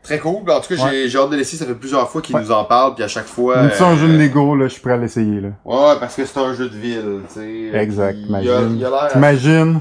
Très 0.02 0.18
cool. 0.18 0.44
Ben, 0.44 0.54
En 0.56 0.60
tout 0.60 0.74
cas, 0.74 0.88
j'ai 0.90 1.08
j'ai 1.08 1.18
hâte 1.18 1.30
de 1.30 1.36
laisser. 1.36 1.56
Ça 1.56 1.66
fait 1.66 1.74
plusieurs 1.74 2.08
fois 2.08 2.22
qu'il 2.22 2.34
Ouais. 2.34 2.42
nous 2.42 2.50
en 2.52 2.64
parle, 2.64 2.94
puis 2.94 3.04
à 3.04 3.08
chaque 3.08 3.26
fois. 3.26 3.62
Même 3.62 3.70
si 3.72 3.78
c'est 3.78 3.84
un 3.84 3.96
jeu 3.96 4.08
de 4.08 4.14
euh, 4.14 4.18
Lego, 4.18 4.56
là, 4.56 4.66
je 4.68 4.72
suis 4.72 4.80
prêt 4.82 4.92
à 4.92 4.96
l'essayer, 4.96 5.40
là. 5.40 5.48
Ouais, 5.64 5.94
parce 6.00 6.16
que 6.16 6.24
c'est 6.24 6.38
un 6.38 6.54
jeu 6.54 6.68
de 6.68 6.76
ville, 6.76 7.20
tu 7.28 7.34
sais. 7.34 7.70
Exact, 7.78 8.14
Puis 8.14 8.26
Il 8.28 8.34
a, 8.36 8.40
imagine. 8.60 8.76
il 8.78 8.84
a 8.84 8.90
l'air. 8.90 9.08
T'imagines? 9.12 9.80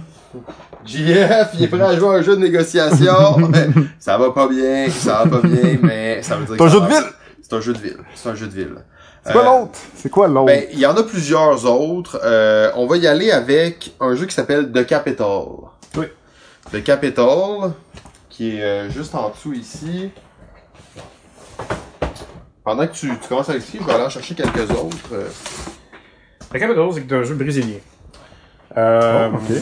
JF, 0.85 1.49
il 1.55 1.63
est 1.63 1.67
prêt 1.67 1.81
à 1.81 1.95
jouer 1.97 2.07
à 2.09 2.11
un 2.13 2.21
jeu 2.21 2.35
de 2.35 2.41
négociation. 2.41 3.51
ça 3.99 4.17
va 4.17 4.31
pas 4.31 4.47
bien, 4.47 4.89
ça 4.89 5.23
va 5.23 5.39
pas 5.39 5.47
bien, 5.47 5.77
mais 5.81 6.21
ça 6.21 6.35
veut 6.37 6.45
dire 6.45 6.55
C'est 6.57 6.63
un 6.63 6.69
jeu 6.69 6.81
de 6.81 6.87
ville! 6.87 7.03
C'est 7.41 7.53
un 7.55 7.61
jeu 7.61 7.73
de 7.73 7.79
ville. 7.79 7.97
C'est 8.15 8.29
un 8.29 8.35
jeu 8.35 8.47
de 8.47 8.53
ville. 8.53 8.75
C'est 9.27 9.33
quoi 9.33 9.41
Euh, 9.41 9.45
l'autre? 9.59 9.79
C'est 9.95 10.09
quoi 10.09 10.27
l'autre? 10.27 10.45
Ben, 10.47 10.65
il 10.71 10.79
y 10.79 10.85
en 10.85 10.95
a 10.95 11.03
plusieurs 11.03 11.65
autres. 11.65 12.19
Euh, 12.23 12.71
on 12.75 12.87
va 12.87 12.97
y 12.97 13.05
aller 13.07 13.31
avec 13.31 13.93
un 13.99 14.15
jeu 14.15 14.25
qui 14.25 14.33
s'appelle 14.33 14.71
The 14.71 14.85
Capital. 14.85 15.27
Oui. 15.97 16.05
The 16.71 16.83
Capital, 16.83 17.71
qui 18.29 18.57
est 18.57 18.63
euh, 18.63 18.89
juste 18.89 19.13
en 19.15 19.29
dessous 19.29 19.53
ici. 19.53 20.11
Pendant 22.63 22.85
que 22.87 22.93
tu, 22.93 23.07
tu 23.19 23.27
commences 23.29 23.49
à 23.49 23.53
l'expliquer, 23.53 23.83
je 23.83 23.87
vais 23.87 23.93
aller 23.95 24.05
en 24.05 24.09
chercher 24.09 24.35
quelques 24.35 24.69
autres. 24.71 24.97
Euh, 25.13 25.27
La 26.53 26.59
Capital, 26.59 26.89
c'est 26.93 27.13
un 27.13 27.23
jeu 27.23 27.35
brésilien. 27.35 27.77
Euh, 28.75 29.29
Oh, 29.33 29.35
ok. 29.37 29.57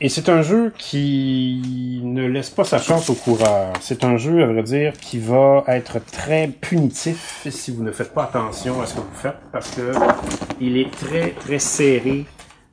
Et 0.00 0.08
c'est 0.08 0.28
un 0.28 0.42
jeu 0.42 0.72
qui 0.76 2.00
ne 2.02 2.26
laisse 2.26 2.50
pas 2.50 2.64
sa 2.64 2.78
chance 2.78 3.10
au 3.10 3.14
coureur. 3.14 3.72
C'est 3.80 4.02
un 4.02 4.16
jeu, 4.16 4.42
à 4.42 4.46
vrai 4.46 4.62
dire, 4.64 4.92
qui 4.92 5.20
va 5.20 5.62
être 5.68 6.04
très 6.04 6.48
punitif 6.48 7.46
si 7.48 7.70
vous 7.70 7.84
ne 7.84 7.92
faites 7.92 8.12
pas 8.12 8.24
attention 8.24 8.82
à 8.82 8.86
ce 8.86 8.94
que 8.94 9.00
vous 9.00 9.14
faites, 9.14 9.38
parce 9.52 9.70
que 9.70 9.92
il 10.60 10.78
est 10.78 10.90
très, 10.90 11.30
très 11.30 11.60
serré 11.60 12.26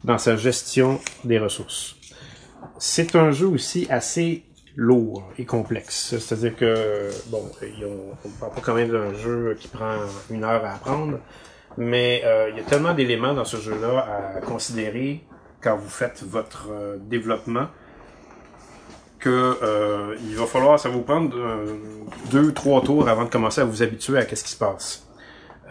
dans 0.04 0.18
sa 0.18 0.36
gestion 0.36 1.00
des 1.24 1.38
ressources. 1.38 1.96
C'est 2.80 3.16
un 3.16 3.32
jeu 3.32 3.48
aussi 3.48 3.86
assez 3.92 4.44
lourd 4.76 5.24
et 5.38 5.46
complexe. 5.46 6.18
C'est-à-dire 6.18 6.56
que, 6.56 7.10
bon, 7.28 7.44
on 7.62 8.28
ne 8.28 8.34
parle 8.40 8.54
pas 8.54 8.62
quand 8.62 8.74
même 8.74 8.90
d'un 8.90 9.14
jeu 9.14 9.56
qui 9.60 9.68
prend 9.68 9.96
une 10.32 10.44
heure 10.44 10.66
à 10.66 10.74
apprendre, 10.74 11.20
mais 11.78 12.24
euh, 12.26 12.50
il 12.50 12.58
y 12.58 12.60
a 12.60 12.64
tellement 12.64 12.96
d'éléments 12.96 13.36
dans 13.36 13.46
ce 13.46 13.58
jeu-là 13.58 14.36
à 14.38 14.42
considérer 14.42 15.22
quand 15.62 15.78
vous 15.78 15.90
faites 15.90 16.24
votre 16.24 16.68
euh, 16.72 16.98
développement 17.00 17.68
que 19.20 19.58
euh, 19.62 20.16
il 20.24 20.36
va 20.36 20.46
falloir, 20.46 20.80
ça 20.80 20.90
vous 20.90 21.02
prendre 21.04 21.38
euh, 21.38 21.78
deux, 22.32 22.52
trois 22.52 22.82
tours 22.82 23.08
avant 23.08 23.26
de 23.26 23.30
commencer 23.30 23.62
à 23.62 23.66
vous 23.66 23.84
habituer 23.84 24.18
à 24.18 24.26
qu'est-ce 24.26 24.44
qui 24.44 24.52
se 24.52 24.58
passe. 24.58 25.08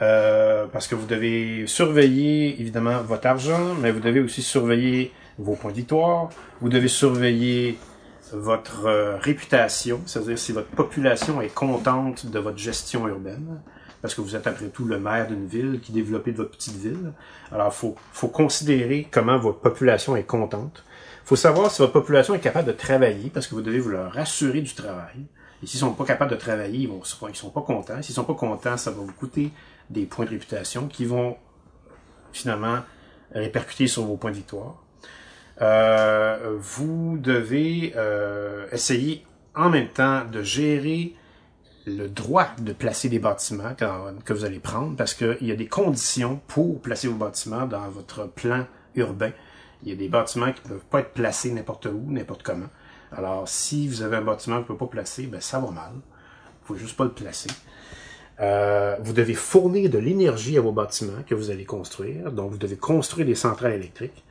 Euh, 0.03 0.67
parce 0.73 0.87
que 0.89 0.95
vous 0.95 1.07
devez 1.07 1.67
surveiller 1.67 2.59
évidemment 2.61 3.03
votre 3.03 3.27
argent, 3.27 3.75
mais 3.81 3.91
vous 3.91 4.01
devez 4.01 4.21
aussi 4.21 4.41
surveiller 4.41 5.13
vos 5.39 5.57
points 5.57 5.73
de 5.73 5.77
victoire. 5.77 6.31
Vous 6.63 6.71
devez 6.71 6.89
surveiller 6.89 7.77
votre 8.33 8.87
euh, 8.87 9.17
réputation, 9.19 10.01
c'est-à-dire 10.07 10.39
si 10.39 10.53
votre 10.53 10.69
population 10.69 11.43
est 11.43 11.53
contente 11.53 12.27
de 12.27 12.39
votre 12.39 12.59
gestion 12.59 13.09
urbaine, 13.09 13.61
parce 14.03 14.15
que 14.15 14.21
vous 14.21 14.37
êtes 14.37 14.47
après 14.47 14.69
tout 14.69 14.85
le 14.85 14.99
maire 14.99 15.29
d'une 15.29 15.47
ville 15.47 15.81
qui 15.81 15.93
développe 15.93 16.29
de 16.29 16.37
votre 16.37 16.51
petite 16.51 16.77
ville. 16.77 17.13
Alors, 17.53 17.73
faut, 17.73 17.97
faut 18.13 18.29
considérer 18.29 19.09
comment 19.11 19.39
votre 19.39 19.59
population 19.59 20.17
est 20.17 20.25
contente. 20.25 20.85
faut 21.25 21.37
savoir 21.37 21.71
si 21.71 21.83
votre 21.83 21.93
population 21.93 22.35
est 22.35 22.41
capable 22.41 22.69
de 22.69 22.73
travailler, 22.73 23.31
parce 23.31 23.47
que 23.47 23.55
vous 23.55 23.63
devez 23.63 23.79
vous 23.79 23.91
leur 23.91 24.17
assurer 24.19 24.63
du 24.63 24.75
travail. 24.75 25.27
Et 25.63 25.67
s'ils 25.67 25.81
sont 25.81 25.93
pas 25.93 26.05
capables 26.05 26.31
de 26.31 26.37
travailler, 26.37 26.81
ils 26.81 26.89
vont, 26.89 27.03
ils 27.29 27.37
sont 27.37 27.51
pas 27.51 27.61
contents. 27.61 28.01
S'ils 28.01 28.15
sont 28.15 28.25
pas 28.25 28.35
contents, 28.35 28.77
ça 28.77 28.91
va 28.91 28.97
vous 28.97 29.13
coûter 29.13 29.51
des 29.91 30.07
points 30.07 30.25
de 30.25 30.31
réputation 30.31 30.89
qui 30.89 31.05
vont 31.05 31.37
finalement 32.33 32.79
répercuter 33.35 33.87
sur 33.87 34.05
vos 34.05 34.17
points 34.17 34.31
de 34.31 34.37
victoire. 34.37 34.83
Euh, 35.61 36.57
vous 36.59 37.19
devez 37.19 37.93
euh, 37.97 38.67
essayer 38.73 39.27
en 39.55 39.69
même 39.69 39.89
temps 39.89 40.25
de 40.25 40.43
gérer 40.43 41.15
le 41.97 42.09
droit 42.09 42.49
de 42.59 42.73
placer 42.73 43.09
des 43.09 43.19
bâtiments 43.19 43.75
que 44.25 44.33
vous 44.33 44.45
allez 44.45 44.59
prendre 44.59 44.97
parce 44.97 45.15
qu'il 45.15 45.39
y 45.41 45.53
a 45.53 45.57
des 45.57 45.67
conditions 45.67 46.41
pour 46.47 46.81
placer 46.81 47.09
vos 47.09 47.17
bâtiments 47.17 47.67
dans 47.67 47.89
votre 47.89 48.27
plan 48.29 48.67
urbain. 48.95 49.33
Il 49.83 49.89
y 49.89 49.93
a 49.93 49.97
des 49.97 50.09
bâtiments 50.09 50.53
qui 50.53 50.63
ne 50.65 50.69
peuvent 50.75 50.85
pas 50.91 51.01
être 51.01 51.13
placés 51.13 51.51
n'importe 51.53 51.87
où, 51.87 52.05
n'importe 52.09 52.43
comment. 52.43 52.69
Alors, 53.13 53.49
si 53.49 53.89
vous 53.89 54.03
avez 54.03 54.17
un 54.17 54.23
bâtiment 54.23 54.63
que 54.63 54.67
vous 54.67 54.73
ne 54.75 54.79
pouvez 54.79 54.91
pas 54.91 54.97
placer, 54.99 55.27
ben 55.27 55.41
ça 55.41 55.59
va 55.59 55.71
mal. 55.71 55.93
Vous 56.67 56.75
ne 56.75 56.79
faut 56.79 56.85
juste 56.85 56.97
pas 56.97 57.05
le 57.05 57.11
placer. 57.11 57.51
Euh, 58.41 58.97
vous 59.01 59.13
devez 59.13 59.35
fournir 59.35 59.91
de 59.91 59.99
l'énergie 59.99 60.57
à 60.57 60.61
vos 60.61 60.73
bâtiments 60.73 61.23
que 61.27 61.35
vous 61.35 61.51
allez 61.51 61.65
construire. 61.65 62.31
Donc, 62.33 62.53
vous 62.53 62.59
devez 62.59 62.77
construire 62.77 63.27
des 63.27 63.35
centrales 63.35 63.73
électriques. 63.73 64.25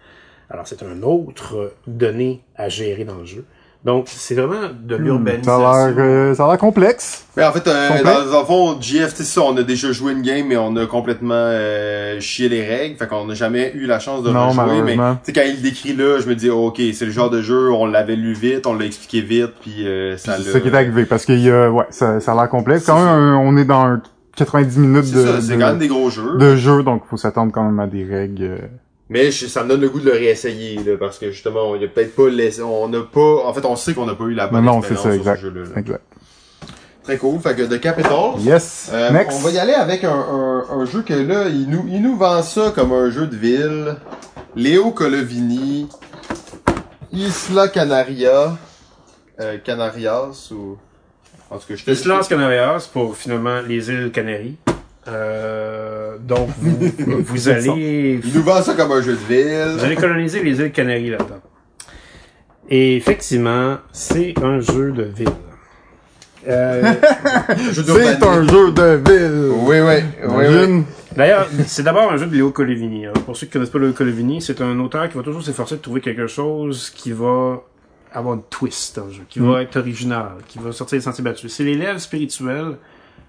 Alors, 0.49 0.67
c'est 0.67 0.81
un 0.83 1.03
autre 1.03 1.73
donné 1.85 2.41
à 2.55 2.69
gérer 2.69 3.05
dans 3.05 3.17
le 3.17 3.25
jeu. 3.25 3.45
Donc, 3.85 4.07
c'est 4.09 4.35
vraiment 4.35 4.67
de 4.67 4.67
Hmm, 4.67 4.89
Ça 4.89 4.95
a 4.95 4.97
l'urbanisation. 4.97 5.59
l'air, 5.59 5.95
euh, 5.99 6.33
ça 6.35 6.43
a 6.45 6.47
l'air 6.49 6.57
complexe. 6.57 7.23
Mais 7.37 7.45
en 7.45 7.51
fait, 7.53 7.65
euh, 7.65 8.03
dans, 8.03 8.29
dans 8.31 8.39
le 8.41 8.45
fond, 8.45 8.77
GF, 8.81 9.11
tu 9.11 9.17
sais 9.17 9.23
ça, 9.23 9.41
on 9.43 9.55
a 9.55 9.63
déjà 9.63 9.89
joué 9.93 10.11
une 10.11 10.21
game, 10.21 10.47
mais 10.47 10.57
on 10.57 10.75
a 10.75 10.85
complètement 10.85 11.33
euh, 11.35 12.19
chié 12.19 12.49
les 12.49 12.61
règles. 12.67 12.97
Fait 12.97 13.07
qu'on 13.07 13.25
n'a 13.25 13.35
jamais 13.35 13.71
eu 13.75 13.85
la 13.85 13.99
chance 13.99 14.21
de 14.23 14.31
Non, 14.31 14.49
rejouer. 14.49 14.63
Mais 14.83 14.95
malheureusement. 14.97 15.15
tu 15.23 15.31
sais, 15.31 15.33
quand 15.33 15.47
il 15.47 15.55
le 15.55 15.61
décrit 15.61 15.95
là, 15.95 16.19
je 16.19 16.27
me 16.27 16.35
dis, 16.35 16.49
oh, 16.49 16.67
ok, 16.67 16.81
c'est 16.93 17.05
le 17.05 17.11
genre 17.11 17.29
de 17.29 17.41
jeu, 17.41 17.71
on 17.71 17.85
l'avait 17.85 18.17
lu 18.17 18.33
vite, 18.33 18.67
on 18.67 18.73
l'a 18.73 18.83
expliqué 18.83 19.21
vite, 19.21 19.53
puis 19.61 19.87
euh, 19.87 20.17
ça 20.17 20.35
C'est 20.37 20.51
ça 20.51 20.59
qui 20.59 20.67
est 20.67 20.75
arrivé, 20.75 21.05
parce 21.05 21.25
que 21.25 21.31
y 21.31 21.49
a, 21.49 21.71
ouais, 21.71 21.85
ça, 21.89 22.19
ça 22.19 22.33
a 22.33 22.35
l'air 22.35 22.49
complexe. 22.49 22.85
Quand 22.85 22.99
même, 22.99 23.07
un- 23.07 23.37
on 23.37 23.55
est 23.55 23.63
dans 23.65 23.85
un 23.85 24.01
90 24.35 24.77
minutes 24.77 25.13
de, 25.13 25.25
ça, 25.25 25.41
c'est 25.41 25.53
de, 25.55 25.59
quand 25.59 25.67
même 25.67 25.77
des 25.79 25.87
gros 25.87 26.09
jeux. 26.09 26.37
de 26.37 26.55
jeu, 26.57 26.83
donc 26.83 27.03
faut 27.09 27.15
s'attendre 27.17 27.53
quand 27.53 27.63
même 27.63 27.79
à 27.79 27.87
des 27.87 28.03
règles. 28.03 28.57
Mais 29.09 29.31
je- 29.31 29.47
ça 29.47 29.63
me 29.63 29.69
donne 29.69 29.81
le 29.81 29.89
goût 29.89 29.99
de 29.99 30.05
le 30.05 30.11
réessayer, 30.11 30.75
là, 30.83 30.95
parce 30.99 31.17
que 31.17 31.31
justement, 31.31 31.73
il 31.75 31.81
y 31.81 31.85
a 31.85 31.87
peut-être 31.87 32.15
pas 32.15 32.29
laissé, 32.29 32.61
on 32.61 32.87
n'a 32.87 33.01
pas, 33.01 33.43
en 33.45 33.53
fait, 33.53 33.65
on 33.65 33.75
sait 33.75 33.93
qu'on 33.95 34.05
n'a 34.05 34.13
pas 34.15 34.25
eu 34.25 34.33
la 34.35 34.47
bonne 34.47 34.63
Non, 34.65 34.77
expérience 34.79 35.03
ça, 35.03 35.11
sur 35.11 35.19
exact. 35.19 35.35
ce 35.37 35.41
jeu-là. 35.41 35.61
là. 35.73 35.79
exact. 35.79 36.03
Très 37.03 37.17
cool. 37.17 37.39
Fait 37.39 37.55
que 37.55 37.63
The 37.63 37.79
Capital. 37.81 38.33
Yes. 38.39 38.91
Euh, 38.93 39.09
Next. 39.11 39.37
On 39.37 39.41
va 39.41 39.49
y 39.49 39.57
aller 39.57 39.73
avec 39.73 40.03
un, 40.03 40.11
un, 40.13 40.65
un 40.69 40.85
jeu 40.85 41.01
que 41.01 41.13
là, 41.15 41.47
il 41.49 41.67
nous, 41.67 41.85
il 41.87 42.03
nous 42.03 42.15
vend 42.15 42.43
ça 42.43 42.71
comme 42.75 42.91
un 42.93 43.09
jeu 43.09 43.25
de 43.25 43.35
ville. 43.35 43.95
Léo 44.55 44.91
Colovini. 44.91 45.87
Isla 47.11 47.67
Canaria. 47.69 48.57
Euh, 49.39 49.57
Canarias 49.57 50.49
ou... 50.51 50.77
En 51.49 51.57
tout 51.57 51.65
cas, 51.69 51.75
je 51.75 51.83
te 51.85 51.89
Islas 51.91 52.27
Canarias 52.27 52.87
pour 52.93 53.15
finalement 53.17 53.61
les 53.61 53.89
îles 53.89 54.11
Canaries. 54.11 54.57
Euh, 55.09 56.17
donc 56.19 56.49
vous, 56.59 56.77
vous 57.23 57.49
allez 57.49 58.19
Il 58.23 58.33
nous 58.33 58.43
vend 58.43 58.61
ça 58.61 58.73
comme 58.75 58.91
un 58.91 59.01
jeu 59.01 59.13
de 59.13 59.17
vous 59.17 59.25
ville. 59.27 59.83
allez 59.85 59.95
coloniser 59.95 60.43
les 60.43 60.59
îles 60.59 60.71
Canaries 60.71 61.09
là-dedans. 61.11 61.41
Et 62.69 62.95
effectivement, 62.95 63.77
c'est 63.91 64.33
un 64.43 64.59
jeu 64.59 64.91
de 64.91 65.03
ville. 65.03 65.27
Euh, 66.47 66.93
C'est 67.73 68.23
un 68.23 68.43
jeu 68.47 68.71
de 68.71 68.95
ville. 69.09 69.51
Oui, 69.51 69.77
oui. 69.81 69.81
oui, 69.81 70.03
oui. 70.29 70.45
Imagine. 70.45 70.83
D'ailleurs, 71.15 71.47
c'est 71.65 71.83
d'abord 71.83 72.11
un 72.11 72.17
jeu 72.17 72.27
de 72.27 72.35
Léo 72.35 72.51
Colovini. 72.51 73.07
Alors, 73.07 73.21
pour 73.23 73.35
ceux 73.35 73.47
qui 73.47 73.53
connaissent 73.53 73.71
pas 73.71 73.79
Léo 73.79 73.91
Colovini, 73.91 74.41
c'est 74.41 74.61
un 74.61 74.79
auteur 74.79 75.09
qui 75.09 75.17
va 75.17 75.23
toujours 75.23 75.43
s'efforcer 75.43 75.75
de 75.75 75.81
trouver 75.81 75.99
quelque 76.01 76.27
chose 76.27 76.91
qui 76.91 77.11
va 77.11 77.61
avoir 78.13 78.35
une 78.35 78.43
twist 78.49 78.95
dans 78.95 79.05
le 79.07 79.11
jeu, 79.11 79.23
qui 79.27 79.39
va 79.39 79.61
être 79.61 79.75
original, 79.77 80.29
qui 80.47 80.59
va 80.59 80.71
sortir 80.71 80.97
des 80.97 81.03
sentiers 81.03 81.23
battus. 81.23 81.53
C'est 81.53 81.63
l'élève 81.63 81.97
spirituel, 81.97 82.77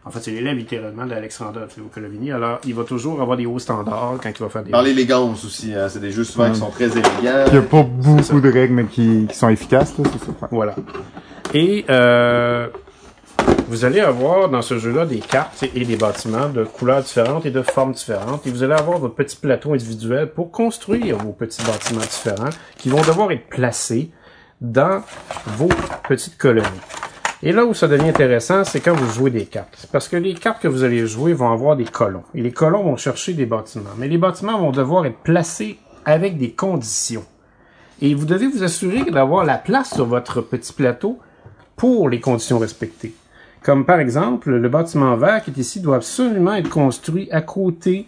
en 0.05 0.11
fait, 0.11 0.21
c'est 0.21 0.31
l'élève 0.31 0.57
littéralement 0.57 1.05
d'Alexandre 1.05 1.67
Colovini. 1.93 2.33
Alors, 2.33 2.59
il 2.65 2.75
va 2.75 2.85
toujours 2.85 3.21
avoir 3.21 3.37
des 3.37 3.45
hauts 3.45 3.59
standards 3.59 4.17
quand 4.23 4.31
il 4.31 4.43
va 4.43 4.49
faire 4.49 4.63
des 4.63 4.71
Dans 4.71 4.81
l'élégance 4.81 5.45
aussi, 5.45 5.75
hein. 5.75 5.89
c'est 5.91 6.01
des 6.01 6.11
jeux 6.11 6.25
souvent 6.25 6.51
qui 6.51 6.59
sont 6.59 6.71
très 6.71 6.87
élégants. 6.87 7.45
Il 7.49 7.55
y 7.55 7.59
a 7.59 7.63
pas 7.63 7.83
beaucoup 7.83 8.41
de 8.41 8.51
règles, 8.51 8.75
mais 8.75 8.85
qui, 8.87 9.27
qui 9.29 9.37
sont 9.37 9.51
efficaces, 9.51 9.99
là, 9.99 10.05
c'est 10.11 10.25
ça. 10.25 10.31
Ouais. 10.41 10.49
Voilà. 10.51 10.75
Et 11.53 11.85
euh, 11.91 12.69
vous 13.69 13.85
allez 13.85 14.01
avoir 14.01 14.49
dans 14.49 14.63
ce 14.63 14.79
jeu-là 14.79 15.05
des 15.05 15.19
cartes 15.19 15.65
et 15.75 15.85
des 15.85 15.97
bâtiments 15.97 16.49
de 16.49 16.65
couleurs 16.65 17.03
différentes 17.03 17.45
et 17.45 17.51
de 17.51 17.63
formes 17.63 17.93
différentes. 17.93 18.47
Et 18.47 18.51
vous 18.51 18.63
allez 18.63 18.75
avoir 18.75 18.99
votre 18.99 19.15
petit 19.15 19.37
plateau 19.37 19.75
individuel 19.75 20.33
pour 20.33 20.51
construire 20.51 21.19
vos 21.19 21.33
petits 21.33 21.63
bâtiments 21.63 22.01
différents 22.01 22.51
qui 22.79 22.89
vont 22.89 23.03
devoir 23.03 23.31
être 23.33 23.49
placés 23.49 24.11
dans 24.61 25.03
vos 25.47 25.69
petites 26.09 26.39
colonies. 26.39 26.67
Et 27.43 27.53
là 27.53 27.65
où 27.65 27.73
ça 27.73 27.89
devient 27.89 28.11
intéressant, 28.11 28.65
c'est 28.65 28.81
quand 28.81 28.95
vous 28.95 29.11
jouez 29.11 29.31
des 29.31 29.47
cartes. 29.47 29.87
Parce 29.93 30.09
que 30.09 30.17
les 30.17 30.35
cartes 30.35 30.61
que 30.61 30.69
vous 30.69 30.85
allez 30.85 31.07
jouer 31.07 31.33
vont 31.33 31.51
avoir 31.51 31.75
des 31.75 31.85
colons. 31.85 32.25
Et 32.35 32.43
les 32.43 32.53
colons 32.53 32.83
vont 32.83 32.97
chercher 32.97 33.33
des 33.33 33.47
bâtiments. 33.47 33.91
Mais 33.97 34.09
les 34.09 34.19
bâtiments 34.19 34.59
vont 34.59 34.73
devoir 34.73 35.07
être 35.07 35.19
placés 35.19 35.79
avec 36.05 36.37
des 36.37 36.53
conditions. 36.53 37.25
Et 38.03 38.15
vous 38.15 38.27
devez 38.27 38.47
vous 38.47 38.63
assurer 38.63 39.11
d'avoir 39.11 39.45
la 39.45 39.57
place 39.57 39.95
sur 39.95 40.05
votre 40.05 40.43
petit 40.43 40.73
plateau 40.73 41.19
pour 41.77 42.11
les 42.11 42.21
conditions 42.21 42.59
respectées. 42.59 43.15
Comme 43.63 43.87
par 43.87 44.01
exemple, 44.01 44.51
le 44.51 44.69
bâtiment 44.69 45.17
vert 45.17 45.43
qui 45.43 45.51
est 45.51 45.59
ici 45.59 45.81
doit 45.81 45.97
absolument 45.97 46.55
être 46.55 46.69
construit 46.69 47.31
à 47.31 47.41
côté 47.41 48.07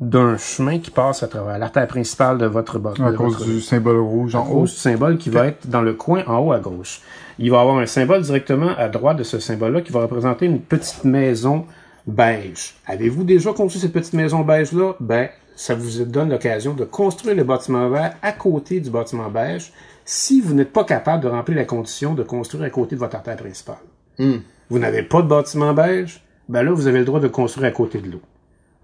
d'un 0.00 0.38
chemin 0.38 0.78
qui 0.78 0.90
passe 0.90 1.22
à 1.22 1.28
travers 1.28 1.58
l'artère 1.58 1.86
principale 1.86 2.38
de 2.38 2.46
votre 2.46 2.78
bâtiment. 2.78 3.08
À 3.08 3.12
cause 3.12 3.44
du 3.44 3.60
symbole 3.60 4.00
rouge 4.00 4.34
en 4.34 4.46
haut. 4.46 4.60
cause 4.60 4.72
du 4.72 4.78
symbole 4.78 5.18
qui 5.18 5.28
va 5.28 5.46
être 5.46 5.68
dans 5.68 5.82
le 5.82 5.92
coin 5.92 6.24
en 6.26 6.38
haut 6.38 6.52
à 6.52 6.58
gauche. 6.58 7.02
Il 7.42 7.50
va 7.50 7.56
y 7.56 7.60
avoir 7.60 7.78
un 7.78 7.86
symbole 7.86 8.20
directement 8.20 8.76
à 8.76 8.90
droite 8.90 9.16
de 9.16 9.22
ce 9.22 9.38
symbole-là 9.38 9.80
qui 9.80 9.92
va 9.92 10.02
représenter 10.02 10.44
une 10.44 10.60
petite 10.60 11.04
maison 11.04 11.64
beige. 12.06 12.74
Avez-vous 12.86 13.24
déjà 13.24 13.54
construit 13.54 13.80
cette 13.80 13.94
petite 13.94 14.12
maison 14.12 14.42
beige-là? 14.42 14.92
Ben, 15.00 15.30
ça 15.56 15.74
vous 15.74 16.04
donne 16.04 16.28
l'occasion 16.28 16.74
de 16.74 16.84
construire 16.84 17.34
le 17.34 17.44
bâtiment 17.44 17.88
vert 17.88 18.14
à 18.20 18.32
côté 18.32 18.78
du 18.80 18.90
bâtiment 18.90 19.30
beige 19.30 19.72
si 20.04 20.42
vous 20.42 20.52
n'êtes 20.52 20.70
pas 20.70 20.84
capable 20.84 21.22
de 21.22 21.28
remplir 21.28 21.56
la 21.56 21.64
condition 21.64 22.12
de 22.12 22.22
construire 22.22 22.64
à 22.64 22.68
côté 22.68 22.94
de 22.94 23.00
votre 23.00 23.16
artère 23.16 23.38
principale. 23.38 23.76
Hmm. 24.18 24.40
Vous 24.68 24.78
n'avez 24.78 25.02
pas 25.02 25.22
de 25.22 25.28
bâtiment 25.28 25.72
beige, 25.72 26.22
ben 26.46 26.62
là, 26.62 26.72
vous 26.72 26.88
avez 26.88 26.98
le 26.98 27.06
droit 27.06 27.20
de 27.20 27.28
construire 27.28 27.68
à 27.68 27.70
côté 27.70 28.02
de 28.02 28.10
l'eau. 28.10 28.20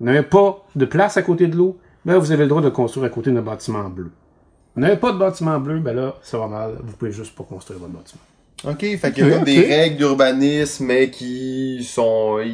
Vous 0.00 0.06
n'avez 0.06 0.22
pas 0.22 0.64
de 0.74 0.86
place 0.86 1.18
à 1.18 1.22
côté 1.22 1.46
de 1.46 1.56
l'eau, 1.56 1.76
ben 2.06 2.16
vous 2.16 2.32
avez 2.32 2.44
le 2.44 2.48
droit 2.48 2.62
de 2.62 2.70
construire 2.70 3.04
à 3.04 3.10
côté 3.10 3.30
d'un 3.30 3.42
bâtiment 3.42 3.90
bleu. 3.90 4.12
Vous 4.74 4.80
n'avez 4.80 4.96
pas 4.96 5.12
de 5.12 5.18
bâtiment 5.18 5.60
bleu, 5.60 5.78
ben 5.78 5.94
là, 5.94 6.14
ça 6.22 6.38
va 6.38 6.46
mal, 6.46 6.78
vous 6.82 6.96
pouvez 6.96 7.12
juste 7.12 7.36
pas 7.36 7.44
construire 7.44 7.80
votre 7.80 7.92
bâtiment. 7.92 8.22
OK, 8.66 8.80
fait 8.98 9.12
qu'il 9.12 9.28
y 9.28 9.32
a 9.32 9.38
des 9.38 9.60
règles 9.60 9.96
d'urbanisme, 9.98 10.86
mais 10.86 11.10
qui 11.10 11.84
sont 11.84 12.38
euh, 12.40 12.44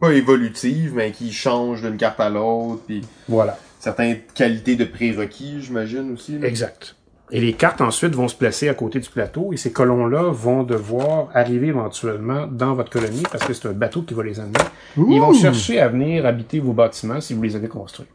pas 0.00 0.12
évolutives, 0.12 0.94
mais 0.94 1.12
qui 1.12 1.32
changent 1.32 1.82
d'une 1.82 1.96
carte 1.96 2.20
à 2.20 2.30
l'autre, 2.30 2.82
puis 2.86 3.02
Voilà. 3.28 3.58
certaines 3.78 4.18
qualités 4.34 4.76
de 4.76 4.84
prérequis, 4.86 5.60
j'imagine 5.60 6.12
aussi. 6.12 6.38
là. 6.38 6.46
Exact. 6.48 6.94
Et 7.30 7.42
les 7.42 7.52
cartes 7.52 7.82
ensuite 7.82 8.14
vont 8.14 8.28
se 8.28 8.34
placer 8.34 8.70
à 8.70 8.74
côté 8.74 9.00
du 9.00 9.10
plateau 9.10 9.52
et 9.52 9.58
ces 9.58 9.70
colons-là 9.70 10.30
vont 10.32 10.62
devoir 10.62 11.28
arriver 11.34 11.66
éventuellement 11.66 12.46
dans 12.46 12.72
votre 12.72 12.88
colonie 12.90 13.22
parce 13.30 13.44
que 13.44 13.52
c'est 13.52 13.68
un 13.68 13.72
bateau 13.72 14.00
qui 14.00 14.14
va 14.14 14.22
les 14.22 14.40
amener. 14.40 14.54
Ils 14.96 15.20
vont 15.20 15.34
chercher 15.34 15.78
à 15.78 15.88
venir 15.88 16.24
habiter 16.24 16.58
vos 16.58 16.72
bâtiments 16.72 17.20
si 17.20 17.34
vous 17.34 17.42
les 17.42 17.54
avez 17.54 17.68
construits. 17.68 18.06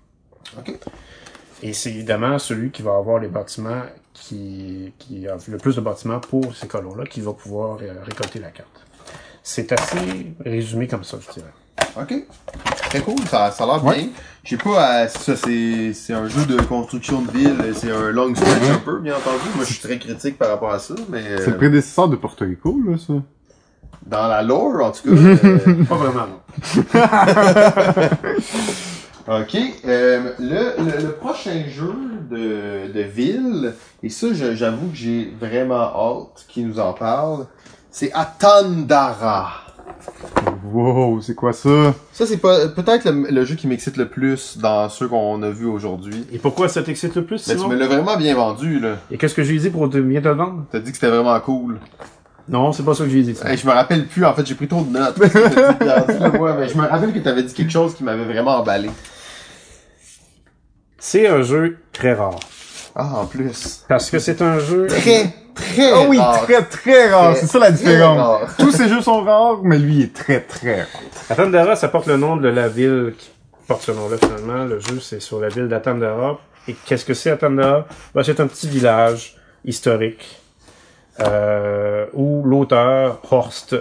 OK. 0.57 0.73
Et 1.61 1.73
c'est 1.73 1.91
évidemment 1.91 2.39
celui 2.39 2.71
qui 2.71 2.81
va 2.81 2.95
avoir 2.95 3.19
les 3.19 3.27
bâtiments 3.27 3.83
qui, 4.13 4.93
qui 4.99 5.27
a 5.27 5.35
le 5.47 5.57
plus 5.57 5.75
de 5.75 5.81
bâtiments 5.81 6.19
pour 6.19 6.55
ces 6.55 6.67
colons-là 6.67 7.05
qui 7.05 7.21
va 7.21 7.33
pouvoir 7.33 7.79
euh, 7.81 7.93
récolter 8.03 8.39
la 8.39 8.49
carte. 8.49 8.69
C'est 9.41 9.71
assez 9.71 10.33
résumé 10.45 10.87
comme 10.87 11.03
ça, 11.03 11.17
je 11.19 11.31
dirais. 11.33 11.51
OK. 11.99 12.13
Très 12.89 13.01
cool, 13.01 13.19
ça, 13.29 13.51
ça 13.51 13.63
a 13.63 13.67
l'air 13.67 13.85
Ouais. 13.85 13.95
bien. 13.95 14.07
Je 14.43 14.49
sais 14.51 14.57
pas, 14.57 15.03
euh, 15.03 15.07
ça 15.07 15.35
c'est 15.35 15.93
c'est 15.93 16.13
un 16.13 16.27
jeu 16.27 16.45
de 16.45 16.61
construction 16.61 17.21
de 17.21 17.31
ville, 17.31 17.73
c'est 17.75 17.91
un 17.91 18.11
long 18.11 18.33
stretch 18.35 18.69
un 18.71 18.77
peu, 18.79 18.99
bien 18.99 19.15
entendu. 19.15 19.39
Moi, 19.55 19.65
je 19.65 19.73
suis 19.73 19.81
très 19.81 19.97
critique 19.99 20.37
par 20.37 20.49
rapport 20.49 20.71
à 20.71 20.79
ça, 20.79 20.93
mais 21.09 21.23
euh, 21.23 21.37
C'est 21.43 21.51
le 21.51 21.57
prédécesseur 21.57 22.07
de 22.09 22.15
Porto 22.15 22.45
Rico, 22.45 22.77
là, 22.87 22.97
ça. 22.97 23.13
dans 24.05 24.27
la 24.27 24.43
lore, 24.43 24.81
en 24.83 24.91
tout 24.91 25.03
cas. 25.03 25.09
euh, 25.47 25.83
Pas 25.85 25.95
vraiment, 25.95 26.27
non. 26.27 26.83
OK. 29.27 29.57
Euh, 29.85 30.31
le, 30.39 30.83
le, 30.83 31.01
le 31.07 31.11
prochain 31.13 31.63
jeu 31.69 31.93
de, 32.29 32.91
de 32.93 33.01
ville, 33.01 33.73
et 34.01 34.09
ça, 34.09 34.27
je- 34.33 34.55
j'avoue 34.55 34.87
que 34.89 34.95
j'ai 34.95 35.33
vraiment 35.39 35.75
hâte 35.95 36.45
qu'il 36.49 36.67
nous 36.67 36.79
en 36.79 36.93
parle, 36.93 37.45
c'est 37.89 38.11
Atandara. 38.13 39.51
Wow, 40.71 41.21
c'est 41.21 41.35
quoi 41.35 41.53
ça? 41.53 41.93
Ça, 42.11 42.25
c'est 42.25 42.37
pas 42.37 42.67
peut-être 42.67 43.05
le, 43.09 43.27
le 43.29 43.45
jeu 43.45 43.55
qui 43.55 43.67
m'excite 43.67 43.95
le 43.97 44.07
plus 44.09 44.57
dans 44.57 44.89
ceux 44.89 45.07
qu'on 45.07 45.41
a 45.43 45.49
vus 45.49 45.65
aujourd'hui. 45.67 46.25
Et 46.31 46.39
pourquoi 46.39 46.67
ça 46.67 46.81
t'excite 46.83 47.15
le 47.15 47.23
plus, 47.23 47.47
Mais 47.47 47.55
tu 47.55 47.67
me 47.67 47.75
l'as 47.75 47.87
vraiment 47.87 48.17
bien 48.17 48.35
vendu, 48.35 48.79
là. 48.79 48.95
Et 49.11 49.17
qu'est-ce 49.17 49.35
que 49.35 49.43
j'ai 49.43 49.57
dit 49.57 49.69
pour 49.69 49.89
te 49.89 49.97
bien 49.97 50.21
te 50.21 50.27
le 50.27 50.33
vendre? 50.33 50.65
T'as 50.71 50.79
dit 50.79 50.91
que 50.91 50.97
c'était 50.97 51.09
vraiment 51.09 51.39
cool. 51.39 51.79
Non, 52.49 52.73
c'est 52.73 52.83
pas 52.83 52.93
ça 52.93 53.05
que 53.05 53.09
j'ai 53.09 53.21
dit. 53.23 53.35
ça. 53.35 53.49
Hey, 53.49 53.57
je 53.57 53.65
me 53.65 53.71
rappelle 53.71 54.05
plus, 54.05 54.25
en 54.25 54.33
fait, 54.33 54.45
j'ai 54.45 54.55
pris 54.55 54.67
trop 54.67 54.81
de 54.83 54.91
notes. 54.91 55.15
Je 55.21 56.77
me 56.77 56.87
rappelle 56.87 57.13
que 57.13 57.19
t'avais 57.19 57.43
dit 57.43 57.53
quelque 57.53 57.71
chose 57.71 57.95
qui 57.95 58.03
m'avait 58.03 58.25
vraiment 58.25 58.57
emballé. 58.57 58.89
C'est 61.05 61.27
un 61.27 61.41
jeu 61.41 61.79
très 61.91 62.13
rare. 62.13 62.39
Ah, 62.95 63.09
en 63.17 63.25
plus. 63.25 63.83
Parce 63.89 64.09
que 64.09 64.19
c'est 64.19 64.41
un 64.41 64.57
jeu... 64.57 64.87
Très, 64.87 65.33
très 65.53 65.91
Oh 65.91 66.05
oui, 66.07 66.17
rare. 66.17 66.43
très 66.43 66.63
très 66.63 67.09
rare, 67.11 67.35
c'est 67.35 67.45
ça 67.47 67.59
la 67.59 67.71
différence. 67.71 68.17
rare. 68.17 68.55
Tous 68.57 68.71
ces 68.71 68.87
jeux 68.87 69.01
sont 69.01 69.21
rares, 69.21 69.59
mais 69.63 69.77
lui 69.77 69.95
il 69.95 70.01
est 70.03 70.13
très 70.15 70.39
très 70.39 70.83
rare. 70.83 71.01
Atandara, 71.29 71.75
ça 71.75 71.89
porte 71.89 72.07
le 72.07 72.15
nom 72.15 72.37
de 72.37 72.47
la 72.47 72.69
ville 72.69 73.15
qui 73.17 73.29
porte 73.67 73.81
ce 73.81 73.91
nom-là 73.91 74.15
finalement. 74.17 74.63
Le 74.63 74.79
jeu, 74.79 75.01
c'est 75.01 75.19
sur 75.19 75.41
la 75.41 75.49
ville 75.49 75.67
d'Atandara. 75.67 76.39
Et 76.69 76.73
qu'est-ce 76.85 77.03
que 77.03 77.13
c'est 77.13 77.31
Atandara? 77.31 77.85
Ben, 78.15 78.23
c'est 78.23 78.39
un 78.39 78.47
petit 78.47 78.69
village 78.69 79.35
historique 79.65 80.39
euh, 81.19 82.05
où 82.13 82.43
l'auteur, 82.45 83.19
Horst, 83.29 83.75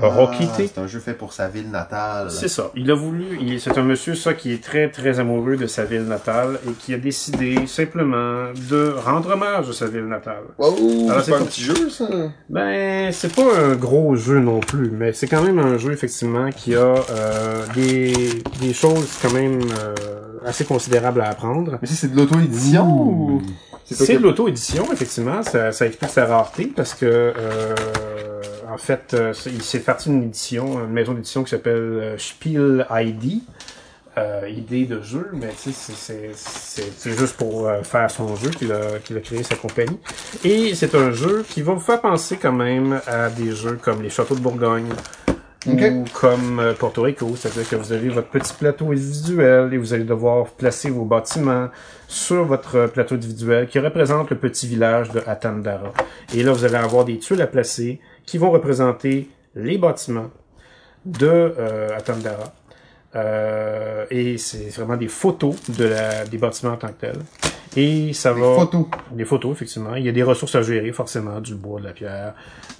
Ah, 0.00 0.08
requitté. 0.08 0.70
C'est 0.72 0.80
un 0.80 0.86
jeu 0.86 1.00
fait 1.00 1.14
pour 1.14 1.32
sa 1.32 1.48
ville 1.48 1.70
natale. 1.70 2.30
C'est 2.30 2.48
ça. 2.48 2.70
Il 2.76 2.90
a 2.90 2.94
voulu. 2.94 3.38
il- 3.40 3.60
C'est 3.60 3.76
un 3.78 3.82
monsieur, 3.82 4.14
ça, 4.14 4.34
qui 4.34 4.52
est 4.52 4.62
très, 4.62 4.90
très 4.90 5.18
amoureux 5.18 5.56
de 5.56 5.66
sa 5.66 5.84
ville 5.84 6.04
natale 6.04 6.58
et 6.68 6.72
qui 6.72 6.94
a 6.94 6.98
décidé 6.98 7.66
simplement 7.66 8.46
de 8.70 8.94
rendre 9.04 9.30
hommage 9.32 9.68
à 9.68 9.72
sa 9.72 9.86
ville 9.86 10.06
natale. 10.06 10.42
Wow, 10.58 11.10
Alors, 11.10 11.22
c'est 11.24 11.30
pas 11.32 11.38
un 11.38 11.44
petit 11.44 11.62
jeu, 11.62 11.88
ça? 11.90 12.06
Ben, 12.48 13.10
c'est 13.12 13.34
pas 13.34 13.42
un 13.60 13.74
gros 13.74 14.14
jeu 14.14 14.38
non 14.40 14.60
plus, 14.60 14.90
mais 14.90 15.12
c'est 15.12 15.26
quand 15.26 15.42
même 15.42 15.58
un 15.58 15.78
jeu 15.78 15.92
effectivement 15.92 16.50
qui 16.50 16.74
a 16.74 16.78
euh, 17.10 17.64
des, 17.74 18.12
des 18.60 18.72
choses 18.72 19.08
quand 19.22 19.32
même 19.32 19.60
euh, 19.62 19.94
assez 20.44 20.64
considérables 20.64 21.20
à 21.22 21.30
apprendre. 21.30 21.78
Mais 21.82 21.88
si 21.88 21.96
c'est 21.96 22.08
de 22.12 22.16
l'auto-édition 22.16 22.86
ou... 22.88 23.42
C'est 23.90 24.18
de 24.18 24.22
l'auto-édition, 24.22 24.84
effectivement, 24.92 25.42
ça, 25.42 25.72
ça 25.72 25.86
explique 25.86 26.10
sa 26.10 26.26
rareté 26.26 26.70
parce 26.76 26.92
que 26.92 27.06
euh, 27.06 27.74
en 28.70 28.76
fait, 28.78 29.14
euh, 29.14 29.32
il 29.46 29.62
s'est 29.62 29.80
parti 29.80 30.08
d'une 30.10 30.24
édition, 30.24 30.80
une 30.84 30.90
maison 30.92 31.12
d'édition 31.14 31.42
qui 31.44 31.50
s'appelle 31.50 31.74
euh, 31.76 32.18
Spiel 32.18 32.86
ID. 32.90 33.42
Euh, 34.16 34.48
idée 34.48 34.84
de 34.84 35.00
jeu, 35.00 35.28
mais 35.32 35.50
tu 35.62 35.70
sais, 35.70 36.32
c'est- 36.34 37.10
juste 37.16 37.36
pour 37.36 37.68
euh, 37.68 37.82
faire 37.84 38.10
son 38.10 38.34
jeu 38.34 38.50
qu'il 38.50 38.72
a, 38.72 38.98
qu'il 39.04 39.16
a 39.16 39.20
créé 39.20 39.44
sa 39.44 39.54
compagnie. 39.54 39.96
Et 40.42 40.74
c'est 40.74 40.96
un 40.96 41.12
jeu 41.12 41.44
qui 41.48 41.62
va 41.62 41.74
vous 41.74 41.78
faire 41.80 42.00
penser 42.00 42.36
quand 42.36 42.50
même 42.52 43.00
à 43.06 43.28
des 43.30 43.52
jeux 43.52 43.78
comme 43.80 44.02
les 44.02 44.10
Châteaux 44.10 44.34
de 44.34 44.40
Bourgogne, 44.40 44.88
Ok. 45.68 45.82
ou 45.92 46.04
comme 46.14 46.58
euh, 46.58 46.72
Porto 46.74 47.02
Rico, 47.02 47.32
c'est-à-dire 47.36 47.68
que 47.68 47.76
vous 47.76 47.92
avez 47.92 48.08
votre 48.08 48.26
petit 48.28 48.54
plateau 48.54 48.90
individuel 48.90 49.72
et 49.72 49.76
vous 49.78 49.94
allez 49.94 50.02
devoir 50.04 50.46
placer 50.46 50.90
vos 50.90 51.04
bâtiments 51.04 51.68
sur 52.08 52.44
votre 52.44 52.86
plateau 52.88 53.14
individuel 53.14 53.68
qui 53.68 53.78
représente 53.78 54.30
le 54.30 54.36
petit 54.38 54.66
village 54.66 55.10
de 55.10 55.22
Atandara. 55.28 55.92
Et 56.34 56.42
là, 56.42 56.50
vous 56.50 56.64
allez 56.64 56.74
avoir 56.74 57.04
des 57.04 57.18
tuiles 57.18 57.42
à 57.42 57.46
placer 57.46 58.00
qui 58.28 58.36
vont 58.38 58.50
représenter 58.50 59.28
les 59.54 59.78
bâtiments 59.78 60.30
de 61.06 61.26
euh, 61.26 61.96
Atandara. 61.96 62.52
Euh, 63.16 64.04
et 64.10 64.36
c'est 64.36 64.68
vraiment 64.76 64.98
des 64.98 65.08
photos 65.08 65.54
de 65.70 65.84
la, 65.86 66.24
des 66.26 66.36
bâtiments 66.36 66.72
en 66.74 66.76
tant 66.76 66.88
que 66.88 67.00
tels. 67.06 67.22
Et 67.74 68.12
ça 68.12 68.34
Des 68.34 68.40
va... 68.40 68.54
photos. 68.56 68.84
Des 69.12 69.24
photos, 69.24 69.52
effectivement. 69.56 69.94
Il 69.94 70.04
y 70.04 70.08
a 70.10 70.12
des 70.12 70.22
ressources 70.22 70.54
à 70.56 70.62
gérer, 70.62 70.92
forcément, 70.92 71.40
du 71.40 71.54
bois, 71.54 71.80
de 71.80 71.86
la 71.86 71.92
pierre. 71.92 72.34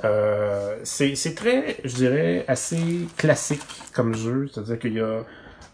Euh, 0.04 0.76
c'est 0.82 1.14
c'est 1.14 1.34
très, 1.34 1.76
je 1.84 1.94
dirais, 1.94 2.44
assez 2.46 2.82
classique 3.16 3.62
comme 3.94 4.14
jeu. 4.14 4.48
C'est-à-dire 4.52 4.78
qu'il 4.78 4.94
y 4.94 5.00
a... 5.00 5.20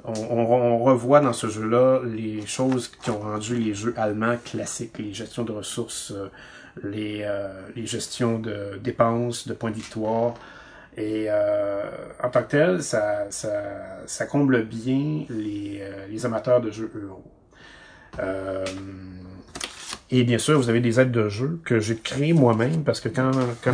On, 0.04 0.12
on- 0.12 0.52
on 0.52 0.78
revoit 0.84 1.20
dans 1.20 1.32
ce 1.32 1.48
jeu-là 1.48 2.00
les 2.04 2.46
choses 2.46 2.88
qui 3.02 3.10
ont 3.10 3.20
rendu 3.20 3.56
les 3.56 3.74
jeux 3.74 3.94
allemands 3.96 4.36
classiques. 4.44 4.98
Les 4.98 5.12
gestions 5.14 5.44
de 5.44 5.52
ressources, 5.52 6.12
euh, 6.12 6.28
les, 6.82 7.20
euh, 7.22 7.48
les 7.76 7.86
gestions 7.86 8.38
de 8.38 8.78
dépenses, 8.82 9.46
de 9.48 9.54
points 9.54 9.70
de 9.70 9.76
victoire. 9.76 10.34
Et 10.96 11.26
euh, 11.28 11.82
en 12.22 12.28
tant 12.30 12.42
que 12.42 12.50
tel, 12.50 12.82
ça, 12.82 13.26
ça, 13.30 13.50
ça 14.06 14.26
comble 14.26 14.62
bien 14.64 15.24
les, 15.28 15.78
euh, 15.80 16.06
les 16.10 16.24
amateurs 16.26 16.60
de 16.60 16.70
jeux 16.70 16.90
euro. 16.94 17.24
Euh, 18.20 18.64
et 20.10 20.22
bien 20.22 20.38
sûr, 20.38 20.56
vous 20.58 20.68
avez 20.68 20.80
des 20.80 21.00
aides 21.00 21.10
de 21.10 21.28
jeu 21.28 21.58
que 21.64 21.80
j'ai 21.80 21.96
créées 21.96 22.32
moi-même 22.32 22.84
parce 22.84 23.00
que 23.00 23.08
quand, 23.08 23.32
quand, 23.64 23.72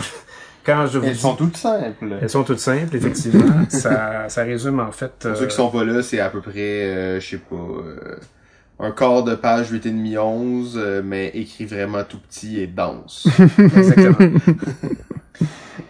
quand 0.64 0.86
je 0.86 0.98
vous 0.98 1.06
Elles 1.06 1.12
dis- 1.14 1.18
sont 1.20 1.34
toutes 1.36 1.56
simples. 1.58 2.16
elles 2.22 2.30
sont 2.30 2.44
toutes 2.44 2.58
simples, 2.60 2.96
effectivement. 2.96 3.64
ça, 3.68 4.28
ça 4.30 4.42
résume 4.44 4.80
en 4.80 4.92
fait. 4.92 5.12
Pour 5.20 5.30
euh, 5.32 5.34
ceux 5.34 5.46
qui 5.46 5.56
sont 5.56 5.70
pas 5.70 5.84
là, 5.84 6.02
c'est 6.02 6.20
à 6.20 6.30
peu 6.30 6.40
près, 6.40 6.54
euh, 6.58 7.20
je 7.20 7.28
sais 7.28 7.36
pas, 7.38 7.54
euh, 7.56 8.16
un 8.80 8.90
quart 8.92 9.22
de 9.24 9.34
page 9.34 9.70
8,5 9.72 10.18
11, 10.18 10.74
euh, 10.76 11.02
mais 11.04 11.28
écrit 11.34 11.64
vraiment 11.66 12.02
tout 12.04 12.18
petit 12.18 12.60
et 12.60 12.66
dense. 12.66 13.26
Exactement. 13.58 14.16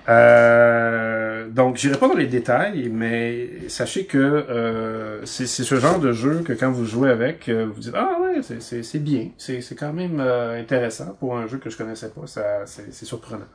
Euh, 0.09 1.49
donc, 1.51 1.77
j'irai 1.77 1.97
pas 1.97 2.09
dans 2.09 2.15
les 2.17 2.27
détails, 2.27 2.89
mais 2.93 3.69
sachez 3.69 4.07
que 4.07 4.19
euh, 4.19 5.25
c'est 5.25 5.47
ce 5.47 5.75
genre 5.77 6.01
de 6.01 6.13
jeu 6.13 6.43
que 6.45 6.53
quand 6.53 6.71
vous 6.73 6.85
jouez 6.85 7.11
avec, 7.11 7.49
euh, 7.49 7.67
vous 7.73 7.81
dites 7.81 7.95
ah 7.95 8.17
ouais, 8.21 8.43
c'est- 8.43 8.61
c'est 8.61 8.83
c'est 8.83 8.99
bien, 8.99 9.29
c'est 9.39 9.61
c'est 9.61 9.77
quand 9.77 9.93
même 9.93 10.19
euh, 10.21 10.61
intéressant 10.61 11.17
pour 11.21 11.37
un 11.37 11.47
jeu 11.47 11.59
que 11.59 11.71
je 11.71 11.77
connaissais 11.77 12.09
pas, 12.11 12.27
ça 12.27 12.43
c'est 12.67 12.93
c'est 12.93 13.05
surprenant. 13.05 13.47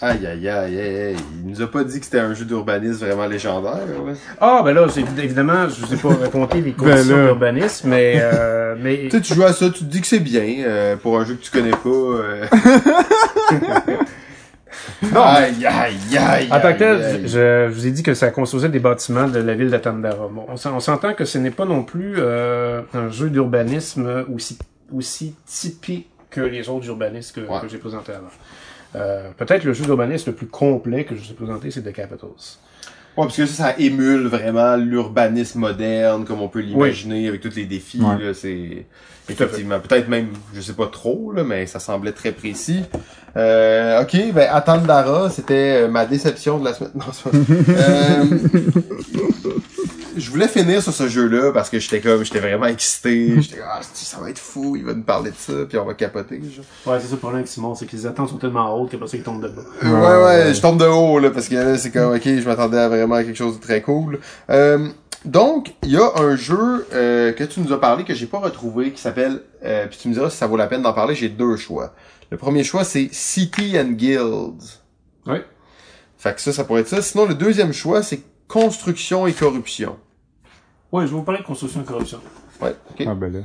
Aïe, 0.00 0.24
aïe, 0.28 0.48
aïe, 0.48 0.80
aïe, 0.80 0.96
aïe. 1.08 1.16
Il 1.44 1.50
nous 1.50 1.60
a 1.60 1.66
pas 1.68 1.82
dit 1.82 1.98
que 1.98 2.04
c'était 2.04 2.20
un 2.20 2.32
jeu 2.32 2.44
d'urbanisme 2.44 3.04
vraiment 3.04 3.26
légendaire, 3.26 3.78
ouais. 4.04 4.12
Ah, 4.40 4.62
ben 4.64 4.72
là, 4.72 4.86
évidemment, 5.18 5.68
je 5.68 5.84
vous 5.84 5.92
ai 5.92 5.96
pas 5.96 6.14
raconté 6.22 6.60
les 6.60 6.72
conditions 6.72 7.16
là. 7.16 7.24
d'urbanisme, 7.24 7.88
mais, 7.88 8.14
euh, 8.22 8.76
mais 8.80 8.96
Tu 9.10 9.12
sais, 9.16 9.20
tu 9.20 9.34
joues 9.34 9.42
à 9.42 9.52
ça, 9.52 9.66
tu 9.70 9.80
te 9.80 9.84
dis 9.84 10.00
que 10.00 10.06
c'est 10.06 10.20
bien, 10.20 10.44
euh, 10.60 10.94
pour 10.96 11.18
un 11.18 11.24
jeu 11.24 11.34
que 11.34 11.42
tu 11.42 11.50
connais 11.50 11.72
pas, 11.72 11.88
euh. 11.88 12.46
aïe, 15.14 15.66
aïe, 15.66 16.16
aïe, 16.16 16.46
En 16.50 16.60
tant 16.60 16.60
que 16.60 16.66
aïe, 16.68 16.78
tel, 16.78 17.02
aïe. 17.02 17.22
je, 17.28 17.68
vous 17.68 17.86
ai 17.86 17.90
dit 17.90 18.02
que 18.04 18.14
ça 18.14 18.30
construisait 18.30 18.68
des 18.68 18.78
bâtiments 18.78 19.26
de 19.26 19.40
la 19.40 19.54
ville 19.54 19.70
de 19.70 19.78
Tandara. 19.78 20.28
Bon, 20.28 20.44
on 20.48 20.56
s'en- 20.56 20.76
on 20.76 20.80
s'entend 20.80 21.14
que 21.14 21.24
ce 21.24 21.38
n'est 21.38 21.50
pas 21.50 21.64
non 21.64 21.82
plus 21.82 22.14
euh, 22.18 22.82
un 22.94 23.10
jeu 23.10 23.30
d'urbanisme 23.30 24.24
aussi, 24.32 24.58
aussi 24.94 25.34
typique 25.46 26.08
que 26.30 26.40
les 26.40 26.68
autres 26.68 26.86
urbanismes 26.86 27.34
que, 27.42 27.50
Ouais. 27.50 27.58
que 27.62 27.68
j'ai 27.68 27.78
présentés 27.78 28.12
avant. 28.12 28.28
Euh, 28.96 29.30
Peut-être 29.36 29.64
le 29.64 29.72
jeu 29.72 29.84
d'urbanisme 29.84 30.30
le 30.30 30.36
plus 30.36 30.46
complet 30.46 31.04
que 31.04 31.14
je 31.14 31.20
vous 31.22 31.30
ai 31.30 31.34
présenté, 31.34 31.70
c'est 31.70 31.82
The 31.82 31.92
Capitals. 31.92 32.28
Ouais, 33.16 33.24
parce 33.24 33.36
que 33.36 33.46
ça, 33.46 33.64
ça 33.72 33.74
émule 33.78 34.26
vraiment 34.28 34.76
l'urbanisme 34.76 35.58
moderne, 35.60 36.24
comme 36.24 36.40
on 36.40 36.48
peut 36.48 36.60
l'imaginer, 36.60 37.26
avec 37.28 37.40
tous 37.40 37.54
les 37.56 37.64
défis, 37.66 38.00
Ouais. 38.00 38.22
là, 38.26 38.32
c'est, 38.32 38.86
effectivement, 39.28 39.80
peut-être 39.80 40.08
même, 40.08 40.28
je 40.54 40.60
sais 40.60 40.72
pas 40.72 40.86
trop, 40.86 41.32
là, 41.32 41.42
mais 41.44 41.66
ça 41.66 41.80
semblait 41.80 42.12
très 42.12 42.30
précis. 42.32 42.84
Euh, 43.36 44.02
ok, 44.02 44.32
ben, 44.32 44.48
attendre 44.50 44.86
Dara, 44.86 45.28
c'était 45.30 45.82
euh, 45.82 45.88
ma 45.88 46.06
déception 46.06 46.58
de 46.60 46.64
la 46.64 46.74
semaine. 46.74 46.92
Non, 46.94 47.04
c'est 47.12 47.30
pas- 47.30 47.36
euh, 47.72 48.24
je 50.18 50.30
voulais 50.30 50.48
finir 50.48 50.82
sur 50.82 50.92
ce 50.92 51.08
jeu-là 51.08 51.52
parce 51.52 51.70
que 51.70 51.78
j'étais 51.78 52.00
comme, 52.00 52.24
j'étais 52.24 52.40
vraiment 52.40 52.66
excité. 52.66 53.40
J'étais, 53.40 53.60
ah, 53.64 53.80
ça 53.82 54.18
va 54.20 54.30
être 54.30 54.38
fou, 54.38 54.76
il 54.76 54.84
va 54.84 54.94
nous 54.94 55.02
parler 55.02 55.30
de 55.30 55.36
ça, 55.36 55.52
puis 55.68 55.78
on 55.78 55.84
va 55.84 55.94
capoter, 55.94 56.40
genre. 56.40 56.64
Ouais, 56.86 57.00
c'est 57.00 57.06
ça 57.06 57.12
le 57.12 57.18
problème 57.18 57.40
avec 57.40 57.48
Simon, 57.48 57.74
c'est 57.74 57.86
que 57.86 57.96
les 57.96 58.06
attentes 58.06 58.30
sont 58.30 58.38
tellement 58.38 58.74
hautes 58.74 58.90
qu'après 58.90 59.08
ça, 59.08 59.16
ils 59.16 59.22
tombent 59.22 59.42
de 59.42 59.48
bas. 59.48 59.62
Ouais, 59.82 59.90
ouais, 59.90 60.24
ouais. 60.24 60.54
je 60.54 60.60
tombe 60.60 60.78
de 60.78 60.86
haut, 60.86 61.18
là, 61.18 61.30
parce 61.30 61.48
que 61.48 61.54
là, 61.54 61.78
c'est 61.78 61.90
comme, 61.90 62.14
ok, 62.14 62.22
je 62.24 62.44
m'attendais 62.44 62.78
à 62.78 62.88
vraiment 62.88 63.16
quelque 63.16 63.36
chose 63.36 63.56
de 63.56 63.62
très 63.62 63.82
cool. 63.82 64.18
Euh, 64.50 64.88
donc, 65.24 65.74
il 65.82 65.90
y 65.90 65.96
a 65.96 66.12
un 66.16 66.36
jeu 66.36 66.86
euh, 66.92 67.32
que 67.32 67.44
tu 67.44 67.60
nous 67.60 67.72
as 67.72 67.80
parlé, 67.80 68.04
que 68.04 68.14
j'ai 68.14 68.26
pas 68.26 68.38
retrouvé, 68.38 68.92
qui 68.92 69.00
s'appelle, 69.00 69.42
euh, 69.64 69.86
puis 69.86 69.98
tu 70.00 70.08
me 70.08 70.14
diras 70.14 70.30
si 70.30 70.36
ça 70.36 70.46
vaut 70.46 70.56
la 70.56 70.66
peine 70.66 70.82
d'en 70.82 70.92
parler, 70.92 71.14
j'ai 71.14 71.28
deux 71.28 71.56
choix. 71.56 71.94
Le 72.30 72.36
premier 72.36 72.62
choix, 72.62 72.84
c'est 72.84 73.08
City 73.12 73.76
and 73.78 73.92
Guilds. 73.92 74.80
Ouais. 75.26 75.44
Fait 76.18 76.34
que 76.34 76.40
ça, 76.40 76.52
ça 76.52 76.64
pourrait 76.64 76.82
être 76.82 76.88
ça. 76.88 77.02
Sinon, 77.02 77.26
le 77.26 77.34
deuxième 77.34 77.72
choix, 77.72 78.02
c'est 78.02 78.20
Construction 78.48 79.26
et 79.26 79.32
Corruption. 79.32 79.96
Ouais, 80.92 81.04
je 81.06 81.10
vais 81.10 81.16
vous 81.16 81.22
parler 81.22 81.40
de 81.40 81.46
construction 81.46 81.82
et 81.82 81.84
corruption. 81.84 82.18
Ouais, 82.62 82.74
ok. 82.90 83.06
Ah 83.08 83.14
ben 83.14 83.32
là. 83.32 83.38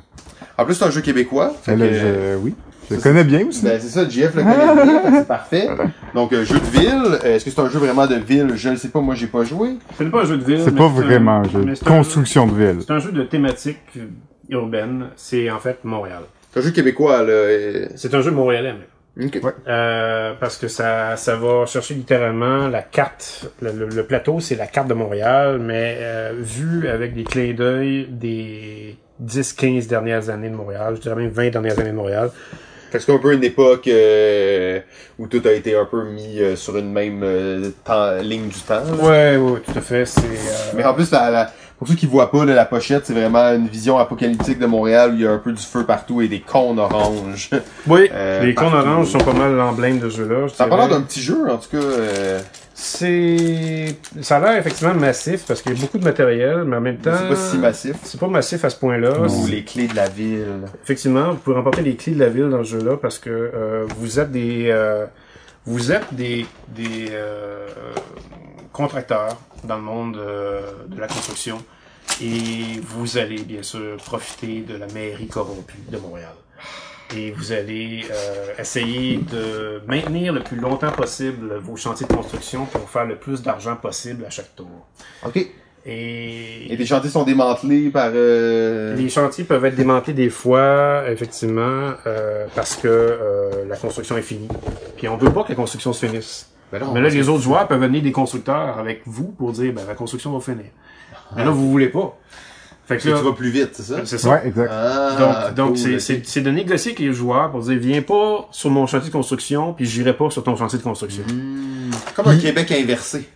En 0.57 0.65
plus, 0.65 0.75
c'est 0.75 0.85
un 0.85 0.89
jeu 0.91 1.01
québécois. 1.01 1.53
Fait 1.61 1.75
Ben 1.75 1.79
là, 1.79 1.87
que, 1.87 1.93
je... 1.95 2.35
oui. 2.37 2.55
Je 2.89 2.95
le 2.95 3.01
connais 3.01 3.23
bien 3.23 3.47
aussi. 3.47 3.63
Ben, 3.63 3.79
c'est 3.79 3.87
ça, 3.87 4.07
JF 4.07 4.35
le 4.35 4.43
connaît 4.43 4.83
bien, 4.85 5.19
c'est 5.21 5.27
parfait. 5.27 5.69
Donc, 6.13 6.33
euh, 6.33 6.43
jeu 6.43 6.59
de 6.59 6.65
ville. 6.65 7.17
Euh, 7.23 7.35
Est-ce 7.35 7.45
que 7.45 7.51
c'est 7.51 7.59
un 7.61 7.69
jeu 7.69 7.79
vraiment 7.79 8.05
de 8.07 8.15
ville? 8.15 8.51
Je 8.55 8.69
ne 8.69 8.75
sais 8.75 8.89
pas, 8.89 8.99
moi, 8.99 9.15
j'ai 9.15 9.27
pas 9.27 9.43
joué. 9.45 9.77
Ce 9.97 10.03
n'est 10.03 10.09
pas 10.09 10.21
un 10.23 10.25
jeu 10.25 10.37
de 10.37 10.43
ville. 10.43 10.61
C'est 10.63 10.75
pas 10.75 10.87
vraiment 10.89 11.37
un 11.39 11.43
jeu. 11.49 11.63
de 11.63 11.75
c'est 11.75 11.87
un- 11.87 11.97
Construction 11.97 12.45
de 12.47 12.53
ville. 12.53 12.77
C'est 12.85 12.91
un 12.91 12.99
jeu 12.99 13.11
de 13.13 13.23
thématique 13.23 13.77
urbaine. 14.49 15.07
C'est 15.15 15.49
en 15.49 15.59
fait 15.59 15.79
Montréal. 15.83 16.23
C'est 16.51 16.59
un 16.59 16.63
jeu 16.63 16.71
québécois, 16.71 17.23
là. 17.23 17.29
euh, 17.31 17.87
C'est 17.95 18.13
un 18.13 18.21
jeu 18.21 18.31
montréalais, 18.31 18.73
mais. 18.73 18.87
Ok. 19.21 19.39
Ouais. 19.43 19.51
Euh, 19.67 20.33
parce 20.39 20.57
que 20.57 20.67
ça, 20.67 21.15
ça 21.17 21.35
va 21.35 21.65
chercher 21.67 21.93
littéralement 21.93 22.67
la 22.67 22.81
carte. 22.81 23.45
Le, 23.61 23.71
le- 23.71 23.87
le 23.89 24.03
plateau, 24.05 24.39
c'est 24.39 24.55
la 24.55 24.65
carte 24.67 24.87
de 24.87 24.93
Montréal, 24.95 25.59
mais 25.59 25.97
euh, 25.99 26.33
vu 26.35 26.87
avec 26.87 27.13
des 27.13 27.23
clins 27.23 27.53
d'œil 27.53 28.07
des 28.09 28.97
10-15 29.23 29.87
dernières 29.87 30.29
années 30.29 30.49
de 30.49 30.55
Montréal, 30.55 30.95
je 30.95 31.01
dirais 31.01 31.15
même 31.15 31.29
20 31.29 31.49
dernières 31.51 31.77
années 31.79 31.91
de 31.91 31.95
Montréal. 31.95 32.31
Fait 32.91 32.97
que 32.99 33.03
c'est 33.05 33.13
un 33.13 33.17
peu 33.19 33.33
une 33.33 33.43
époque 33.43 33.87
euh, 33.87 34.79
où 35.19 35.27
tout 35.27 35.41
a 35.45 35.51
été 35.51 35.75
un 35.75 35.85
peu 35.85 36.03
mis 36.05 36.39
euh, 36.39 36.55
sur 36.55 36.77
une 36.77 36.91
même 36.91 37.21
euh, 37.23 37.69
temps- 37.83 38.15
ligne 38.21 38.47
du 38.49 38.59
temps. 38.61 38.81
là. 38.83 38.93
Ouais, 38.93 39.37
ouais, 39.37 39.59
tout 39.61 39.77
à 39.77 39.81
fait. 39.81 40.05
C'est 40.05 40.21
euh, 40.21 40.71
Mais 40.75 40.83
en 40.83 40.93
plus, 40.93 41.11
la, 41.11 41.29
la- 41.31 41.51
pour 41.83 41.91
ceux 41.91 41.95
qui 41.97 42.05
voient 42.05 42.31
pas, 42.31 42.45
là, 42.45 42.53
la 42.53 42.63
pochette, 42.63 43.05
c'est 43.05 43.13
vraiment 43.13 43.51
une 43.53 43.67
vision 43.67 43.97
apocalyptique 43.97 44.57
de 44.57 44.65
Montréal 44.65 45.11
où 45.11 45.15
il 45.15 45.21
y 45.21 45.27
a 45.27 45.31
un 45.31 45.37
peu 45.37 45.51
du 45.51 45.61
feu 45.61 45.83
partout 45.85 46.21
et 46.21 46.29
des 46.29 46.39
cônes 46.39 46.79
oranges. 46.79 47.49
oui, 47.87 48.09
Euh, 48.13 48.41
les 48.41 48.53
cônes 48.53 48.73
oranges 48.73 49.07
sont 49.09 49.17
pas 49.17 49.33
mal 49.33 49.53
l'emblème 49.53 49.99
de 49.99 50.09
ce 50.09 50.17
jeu-là. 50.17 50.47
je 50.47 50.53
Ça 50.53 50.65
l'air 50.65 50.87
d'un 50.87 51.01
petit 51.01 51.21
jeu, 51.21 51.49
en 51.51 51.57
tout 51.57 51.69
cas. 51.71 51.83
euh, 51.83 52.39
C'est, 52.73 53.97
ça 54.21 54.37
a 54.37 54.39
l'air 54.39 54.57
effectivement 54.59 54.93
massif 54.93 55.43
parce 55.45 55.61
qu'il 55.61 55.73
y 55.73 55.77
a 55.77 55.81
beaucoup 55.81 55.97
de 55.97 56.05
matériel, 56.05 56.63
mais 56.65 56.77
en 56.77 56.81
même 56.81 56.97
temps, 56.97 57.11
c'est 57.17 57.27
pas 57.27 57.35
si 57.35 57.57
massif. 57.57 57.95
c'est 58.03 58.19
pas 58.19 58.27
massif 58.27 58.63
à 58.63 58.69
ce 58.69 58.77
point-là. 58.77 59.19
Ou 59.27 59.47
les 59.47 59.65
clés 59.65 59.87
de 59.87 59.95
la 59.97 60.07
ville. 60.07 60.61
Effectivement, 60.83 61.31
vous 61.31 61.37
pouvez 61.37 61.57
remporter 61.57 61.81
les 61.81 61.97
clés 61.97 62.13
de 62.13 62.19
la 62.19 62.29
ville 62.29 62.49
dans 62.49 62.63
ce 62.63 62.69
jeu-là 62.79 62.95
parce 62.95 63.19
que 63.19 63.29
euh, 63.29 63.85
vous 63.99 64.21
êtes 64.21 64.31
des 64.31 64.69
vous 65.65 65.91
êtes 65.91 66.13
des, 66.13 66.45
des 66.69 67.07
euh, 67.11 67.67
contracteurs 68.71 69.37
dans 69.63 69.77
le 69.77 69.81
monde 69.81 70.17
euh, 70.17 70.85
de 70.87 70.99
la 70.99 71.07
construction 71.07 71.63
et 72.21 72.79
vous 72.81 73.17
allez 73.17 73.43
bien 73.43 73.63
sûr 73.63 73.97
profiter 73.97 74.61
de 74.61 74.75
la 74.75 74.87
mairie 74.87 75.27
corrompue 75.27 75.79
de 75.89 75.97
Montréal. 75.97 76.33
Et 77.15 77.31
vous 77.31 77.51
allez 77.51 78.05
euh, 78.11 78.53
essayer 78.57 79.17
de 79.17 79.81
maintenir 79.87 80.33
le 80.33 80.41
plus 80.43 80.57
longtemps 80.57 80.91
possible 80.91 81.55
vos 81.57 81.75
chantiers 81.75 82.07
de 82.07 82.13
construction 82.13 82.65
pour 82.65 82.89
faire 82.89 83.05
le 83.05 83.17
plus 83.17 83.41
d'argent 83.41 83.75
possible 83.75 84.25
à 84.25 84.29
chaque 84.29 84.55
tour. 84.55 84.87
OK. 85.25 85.47
Et, 85.85 86.71
Et 86.71 86.77
les 86.77 86.85
chantiers 86.85 87.09
sont 87.09 87.23
démantelés 87.23 87.89
par... 87.89 88.11
Euh... 88.13 88.95
les 88.95 89.09
chantiers 89.09 89.43
peuvent 89.43 89.65
être 89.65 89.75
démantelés 89.75 90.13
des 90.13 90.29
fois, 90.29 91.03
effectivement, 91.09 91.91
euh, 92.07 92.45
parce 92.55 92.75
que 92.75 92.87
euh, 92.87 93.65
la 93.67 93.75
construction 93.75 94.17
est 94.17 94.21
finie. 94.21 94.47
Puis 94.95 95.07
on 95.09 95.17
veut 95.17 95.31
pas 95.31 95.43
que 95.43 95.49
la 95.49 95.55
construction 95.55 95.91
se 95.91 96.05
finisse. 96.05 96.49
Ben 96.71 96.79
non, 96.79 96.93
Mais 96.93 97.01
là, 97.01 97.09
les 97.09 97.29
autres 97.29 97.43
joueurs 97.43 97.67
peuvent 97.67 97.81
venir 97.81 98.01
des 98.01 98.11
constructeurs 98.11 98.77
avec 98.79 99.01
vous 99.05 99.27
pour 99.27 99.51
dire, 99.51 99.73
ben, 99.73 99.83
la 99.87 99.93
construction 99.93 100.31
va 100.31 100.39
finir. 100.39 100.71
Mais 101.35 101.43
là, 101.43 101.51
vous 101.51 101.69
voulez 101.69 101.89
pas. 101.89 102.17
Fait 102.85 102.97
que 102.97 103.09
là, 103.09 103.17
tu 103.17 103.23
vas 103.23 103.31
plus 103.31 103.49
vite, 103.49 103.69
c'est 103.73 103.83
ça? 103.83 104.01
c'est 104.03 104.17
ça. 104.17 104.29
Ouais, 104.29 104.41
exact. 104.47 104.69
Ah, 104.71 105.15
Donc, 105.17 105.55
donc 105.55 105.77
cool, 105.77 106.01
c'est, 106.01 106.25
c'est 106.25 106.41
de 106.41 106.51
négocier 106.51 106.91
avec 106.91 106.99
les 106.99 107.13
joueurs 107.13 107.49
pour 107.49 107.61
dire, 107.61 107.77
viens 107.79 108.01
pas 108.01 108.47
sur 108.51 108.69
mon 108.71 108.87
chantier 108.87 109.07
de 109.07 109.13
construction, 109.13 109.73
puis 109.73 109.85
j'irai 109.85 110.13
pas 110.13 110.29
sur 110.29 110.43
ton 110.43 110.55
chantier 110.57 110.79
de 110.79 110.83
construction. 110.83 111.23
Hmm. 111.23 111.91
Comme 112.13 112.27
un 112.27 112.37
Québec 112.37 112.71
inversé. 112.71 113.29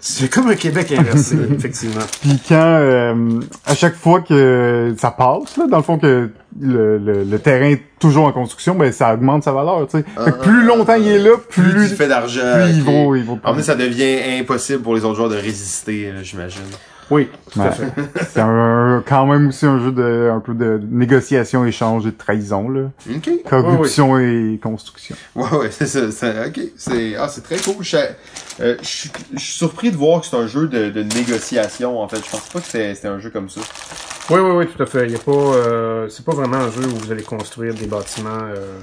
C'est 0.00 0.28
comme 0.28 0.48
un 0.48 0.56
Québec 0.56 0.92
inversé, 0.92 1.36
effectivement. 1.56 2.04
Puis 2.20 2.38
quand 2.46 2.54
euh, 2.78 3.40
à 3.64 3.74
chaque 3.74 3.94
fois 3.96 4.20
que 4.20 4.94
ça 4.98 5.10
passe, 5.10 5.56
là, 5.56 5.66
dans 5.66 5.78
le 5.78 5.82
fond 5.82 5.98
que 5.98 6.30
le, 6.60 6.98
le, 6.98 7.24
le 7.24 7.38
terrain 7.38 7.70
est 7.70 7.82
toujours 7.98 8.26
en 8.26 8.32
construction, 8.32 8.74
ben 8.74 8.92
ça 8.92 9.14
augmente 9.14 9.42
sa 9.44 9.52
valeur. 9.52 9.86
Tu 9.88 9.98
sais. 9.98 10.04
Fait 10.22 10.32
que 10.32 10.42
plus 10.42 10.64
longtemps 10.64 10.96
il 10.96 11.08
est 11.08 11.18
là, 11.18 11.30
Plus, 11.48 11.62
plus, 11.70 11.88
tu 11.88 11.96
fais 11.96 12.08
d'argent. 12.08 12.42
plus 12.62 12.74
ils 12.74 12.80
ok. 12.82 12.86
vont, 12.86 13.14
ils 13.14 13.24
vont. 13.24 13.40
En 13.42 13.54
plus, 13.54 13.62
ça 13.62 13.74
devient 13.74 14.18
impossible 14.38 14.82
pour 14.82 14.94
les 14.94 15.04
autres 15.04 15.16
joueurs 15.16 15.30
de 15.30 15.36
résister, 15.36 16.12
j'imagine. 16.22 16.60
Oui, 17.10 17.28
tout 17.52 17.60
à 17.60 17.70
fait. 17.70 17.86
C'est 18.30 18.40
un, 18.40 19.02
quand 19.06 19.26
même 19.26 19.48
aussi 19.48 19.66
un 19.66 19.78
jeu 19.78 19.92
de 19.92 20.30
un 20.32 20.40
peu 20.40 20.54
de 20.54 20.80
négociation, 20.90 21.64
échange 21.66 22.06
et 22.06 22.10
de 22.10 22.16
trahison 22.16 22.68
là, 22.68 22.90
OK. 23.10 23.30
corruption 23.48 24.18
et 24.18 24.58
construction. 24.62 25.14
Ouais, 25.34 25.50
ouais, 25.52 25.70
c'est 25.70 25.86
ça. 25.86 26.10
c'est- 26.10 26.46
ok, 26.46 26.60
c'est 26.76 27.16
ah, 27.16 27.28
c'est 27.28 27.42
très 27.42 27.58
cool. 27.58 27.82
Je 27.84 27.96
euh, 28.60 28.76
je 28.80 28.86
suis 28.86 29.10
je 29.34 29.38
suis 29.40 29.54
surpris 29.58 29.90
de 29.90 29.96
voir 29.96 30.20
que 30.20 30.26
c'est 30.28 30.36
un 30.36 30.46
jeu 30.46 30.66
de, 30.68 30.88
de 30.90 31.02
négociation. 31.02 32.00
En 32.00 32.08
fait, 32.08 32.24
je 32.24 32.30
pense 32.30 32.48
pas 32.48 32.60
que 32.60 32.66
c'était 32.66 32.94
c'était 32.94 33.08
un 33.08 33.18
jeu 33.18 33.30
comme 33.30 33.48
ça. 33.48 33.60
Oui, 34.30 34.40
oui, 34.40 34.50
oui, 34.56 34.66
tout 34.66 34.82
à 34.82 34.86
fait. 34.86 35.04
Il 35.06 35.12
y 35.12 35.16
a 35.16 35.18
pas, 35.18 35.32
euh, 35.32 36.08
c'est 36.08 36.24
pas 36.24 36.32
vraiment 36.32 36.56
un 36.56 36.70
jeu 36.70 36.80
où 36.86 36.96
vous 36.96 37.12
allez 37.12 37.22
construire 37.22 37.74
des 37.74 37.86
bâtiments, 37.86 38.30
euh, 38.30 38.78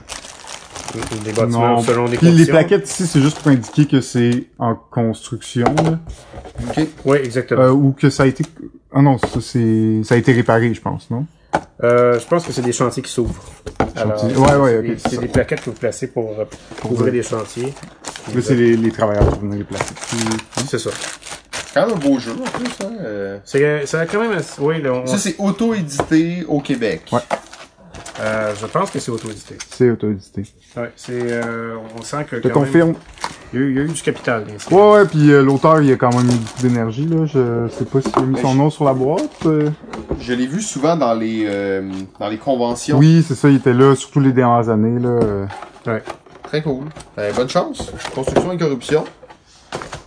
des 1.24 1.32
bâtiments 1.32 1.76
Non. 1.78 1.82
selon 1.82 2.08
des 2.10 2.18
Puis 2.18 2.32
les 2.32 2.46
plaquettes 2.46 2.90
ici, 2.90 3.08
c'est 3.08 3.22
juste 3.22 3.40
pour 3.40 3.52
indiquer 3.52 3.86
que 3.88 4.02
c'est 4.02 4.46
en 4.60 4.76
construction 4.76 5.66
là, 5.84 6.00
Ok. 6.70 6.88
Oui, 7.06 7.18
exactement. 7.24 7.62
euh, 7.62 7.72
ou 7.72 7.92
que 7.94 8.10
ça 8.10 8.24
a 8.24 8.26
été. 8.28 8.44
Ah 8.94 9.02
non, 9.02 9.18
ça 9.18 9.28
c'est 9.42 10.02
ça 10.04 10.16
a 10.16 10.18
été 10.18 10.34
réparé, 10.34 10.74
je 10.74 10.82
pense, 10.82 11.10
non? 11.10 11.26
Euh, 11.84 12.20
je 12.20 12.26
pense 12.26 12.46
que 12.46 12.52
c'est 12.54 12.62
des 12.62 12.72
chantiers 12.74 13.02
qui 13.04 13.12
s'ouvrent. 13.12 13.42
Alors. 13.96 14.24
Ouais, 14.24 14.56
ouais, 14.56 14.72
c'est 14.76 14.82
des- 14.82 14.98
c'est 14.98 15.10
C'est 15.10 15.16
ça. 15.16 15.22
des 15.22 15.28
plaquettes 15.28 15.62
que 15.62 15.70
vous 15.70 15.76
placez 15.76 16.08
pour, 16.08 16.30
euh, 16.40 16.46
pour 16.78 16.92
ouvrir 16.92 17.12
des 17.14 17.24
chantiers. 17.24 17.74
Là, 18.36 18.42
c'est 18.42 18.56
les, 18.56 18.76
les 18.78 18.92
travailleurs 18.92 19.32
qui 19.34 19.40
viennent 19.40 19.58
les 19.58 19.64
placer. 19.64 19.94
C'est 20.68 20.78
ça. 20.80 20.90
C'est 20.94 21.74
quand 21.74 21.88
même 21.88 21.96
un 21.96 22.00
beau 22.00 22.20
jeu 22.20 22.32
en 22.34 22.50
plus. 22.58 22.86
Hein? 22.86 23.40
C'est, 23.46 23.86
ça 23.86 24.02
a 24.02 24.06
quand 24.06 24.20
même, 24.22 24.34
assez- 24.34 24.62
oui, 24.62 24.82
là, 24.82 24.94
on- 24.94 25.08
Ça 25.08 25.18
c'est 25.18 25.36
auto-édité 25.40 26.44
au 26.48 26.60
Québec. 26.60 27.04
Ouais. 27.12 27.20
Euh, 28.22 28.54
je 28.60 28.66
pense 28.68 28.92
que 28.92 29.00
c'est 29.00 29.12
auto-édité. 29.12 29.58
C'est 29.70 29.90
auto-édité. 29.90 30.44
Ouais, 30.78 30.92
c'est, 30.96 31.20
euh, 31.32 31.76
on 31.98 32.02
sent 32.04 32.26
que 32.30 32.38
Je 32.38 32.42
te 32.42 32.48
quand 32.50 32.60
même, 32.62 32.68
confirme. 32.70 32.94
il 33.54 33.60
y, 33.60 33.62
a 33.64 33.66
eu, 33.66 33.70
il 33.72 33.76
y 33.78 33.80
a 33.80 33.84
eu 33.84 33.88
du 33.88 34.02
capital, 34.02 34.44
bien 34.46 34.60
sûr. 34.60 34.72
Ouais, 34.72 34.92
ouais, 34.94 35.06
puis 35.06 35.32
euh, 35.32 35.42
l'auteur, 35.44 35.82
il 35.82 35.92
a 35.92 35.96
quand 35.96 36.16
même 36.16 36.26
mis 36.28 36.36
beaucoup 36.36 36.62
d'énergie, 36.62 37.08
là. 37.08 37.26
Je 37.26 37.68
sais 37.78 37.86
pas 37.86 38.02
s'il 38.02 38.16
a 38.16 38.22
mis 38.22 38.36
Ben, 38.36 38.42
son 38.42 38.52
je- 38.54 38.58
nom 38.58 38.70
sur 38.70 38.84
la 38.86 38.94
boîte. 38.94 39.46
euh. 39.46 39.70
Je 40.20 40.34
l'ai 40.34 40.46
vu 40.48 40.62
souvent 40.62 40.96
dans 40.96 41.14
les 41.14 41.46
euh, 41.48 41.90
dans 42.20 42.30
les 42.30 42.38
conventions. 42.38 42.98
Oui, 42.98 43.26
c'est 43.28 43.36
ça, 43.36 43.50
il 43.50 43.56
était 43.58 43.74
là, 43.74 43.96
surtout 43.96 44.20
les 44.20 44.32
dernières 44.34 44.70
années, 44.70 45.00
là. 45.00 45.48
Ouais. 45.88 46.04
Très 46.44 46.62
cool. 46.62 46.86
Ben, 47.18 47.34
bonne 47.36 47.50
chance. 47.50 47.92
Construction 48.14 48.52
et 48.52 48.58
corruption. 48.58 49.04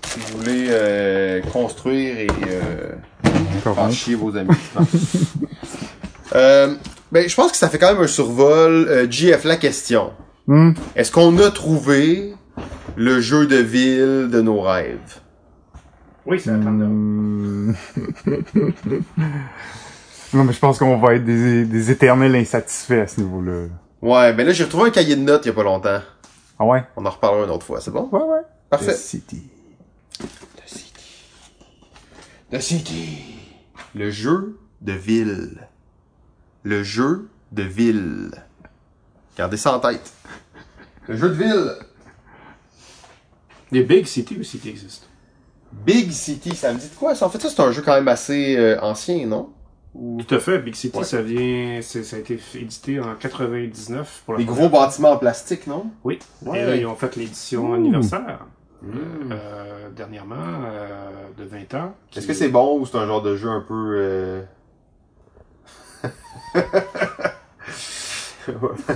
Si 0.06 0.20
vous 0.20 0.38
voulez 0.38 0.66
euh, 0.70 1.40
construire 1.52 2.18
et 2.18 2.26
euh, 2.48 2.92
faire 3.62 3.90
chier 3.90 4.14
vos 4.14 4.36
amis. 4.36 4.50
Euh, 6.34 6.74
ben, 7.14 7.28
je 7.28 7.34
pense 7.36 7.52
que 7.52 7.56
ça 7.56 7.68
fait 7.68 7.78
quand 7.78 7.92
même 7.92 8.02
un 8.02 8.08
survol. 8.08 8.88
Euh, 8.88 9.06
JF, 9.08 9.44
la 9.44 9.56
question. 9.56 10.12
Hmm. 10.48 10.72
Est-ce 10.96 11.12
qu'on 11.12 11.38
a 11.38 11.52
trouvé 11.52 12.34
le 12.96 13.20
jeu 13.20 13.46
de 13.46 13.54
ville 13.54 14.28
de 14.32 14.40
nos 14.40 14.60
rêves? 14.60 15.20
Oui, 16.26 16.40
c'est 16.40 16.50
la 16.50 16.58
trame 16.58 16.80
de... 16.80 16.86
Hmm. 16.86 17.74
non, 20.34 20.42
mais 20.42 20.52
je 20.52 20.58
pense 20.58 20.80
qu'on 20.80 20.98
va 20.98 21.14
être 21.14 21.24
des, 21.24 21.64
des 21.64 21.90
éternels 21.92 22.34
insatisfaits 22.34 23.02
à 23.02 23.06
ce 23.06 23.20
niveau-là. 23.20 23.68
Ouais, 24.02 24.32
ben 24.32 24.44
là, 24.44 24.52
j'ai 24.52 24.64
retrouvé 24.64 24.88
un 24.88 24.90
cahier 24.90 25.14
de 25.14 25.22
notes 25.22 25.44
il 25.44 25.50
y 25.50 25.52
a 25.52 25.54
pas 25.54 25.62
longtemps. 25.62 26.00
Ah 26.58 26.64
ouais? 26.64 26.82
On 26.96 27.06
en 27.06 27.10
reparlera 27.10 27.44
une 27.44 27.50
autre 27.52 27.64
fois, 27.64 27.80
c'est 27.80 27.92
bon? 27.92 28.08
Ouais, 28.10 28.22
ouais. 28.22 28.42
Parfait. 28.68 28.92
The 28.92 28.96
City. 28.96 29.42
The 30.18 30.66
City. 30.66 30.92
The 32.50 32.58
City. 32.58 33.18
Le 33.94 34.10
jeu 34.10 34.58
de 34.80 34.92
ville. 34.92 35.68
Le 36.64 36.82
jeu 36.82 37.28
de 37.52 37.62
ville. 37.62 38.30
Gardez 39.36 39.56
ça 39.56 39.76
en 39.76 39.80
tête. 39.80 40.12
Le 41.08 41.16
jeu 41.16 41.28
de 41.28 41.34
ville. 41.34 41.70
Les 43.70 43.82
Big 43.82 44.06
City 44.06 44.36
aussi 44.40 44.58
qui 44.58 44.68
existent. 44.70 45.06
Big 45.72 46.10
City, 46.12 46.54
ça 46.54 46.72
me 46.72 46.78
dit 46.78 46.88
de 46.88 46.94
quoi 46.94 47.14
ça? 47.14 47.26
En 47.26 47.28
fait, 47.28 47.40
ça, 47.40 47.48
c'est 47.50 47.60
un 47.60 47.72
jeu 47.72 47.82
quand 47.82 47.94
même 47.94 48.08
assez 48.08 48.56
euh, 48.56 48.78
ancien, 48.80 49.26
non? 49.26 49.50
Ou 49.94 50.20
Tout 50.26 50.34
à 50.36 50.38
fait. 50.40 50.58
Big 50.60 50.74
City, 50.74 50.96
Ouais. 50.96 51.04
ça 51.04 51.20
vient, 51.22 51.80
ça 51.82 52.16
a 52.16 52.18
été 52.18 52.38
édité 52.54 53.00
en 53.00 53.14
99 53.16 54.22
pour 54.24 54.34
la 54.34 54.38
des 54.40 54.44
première 54.46 54.68
gros 54.70 54.80
bâtiments 54.80 55.10
en 55.12 55.16
plastique, 55.16 55.66
non? 55.66 55.86
Oui. 56.04 56.18
Ouais. 56.42 56.60
Et 56.60 56.64
là, 56.64 56.76
ils 56.76 56.86
ont 56.86 56.94
fait 56.94 57.16
l'édition 57.16 57.74
anniversaire, 57.74 58.46
euh, 58.84 59.88
dernièrement, 59.90 60.36
euh, 60.38 61.28
de 61.36 61.44
20 61.44 61.74
ans. 61.74 61.94
qui- 62.10 62.18
Est-ce 62.20 62.26
que 62.28 62.34
c'est 62.34 62.48
bon 62.48 62.78
ou 62.80 62.86
c'est 62.86 62.96
un 62.96 63.06
genre 63.06 63.22
de 63.22 63.36
jeu 63.36 63.48
un 63.48 63.60
peu... 63.66 64.42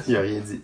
Il 0.07 0.17
a 0.17 0.21
rien 0.21 0.41
dit. 0.41 0.61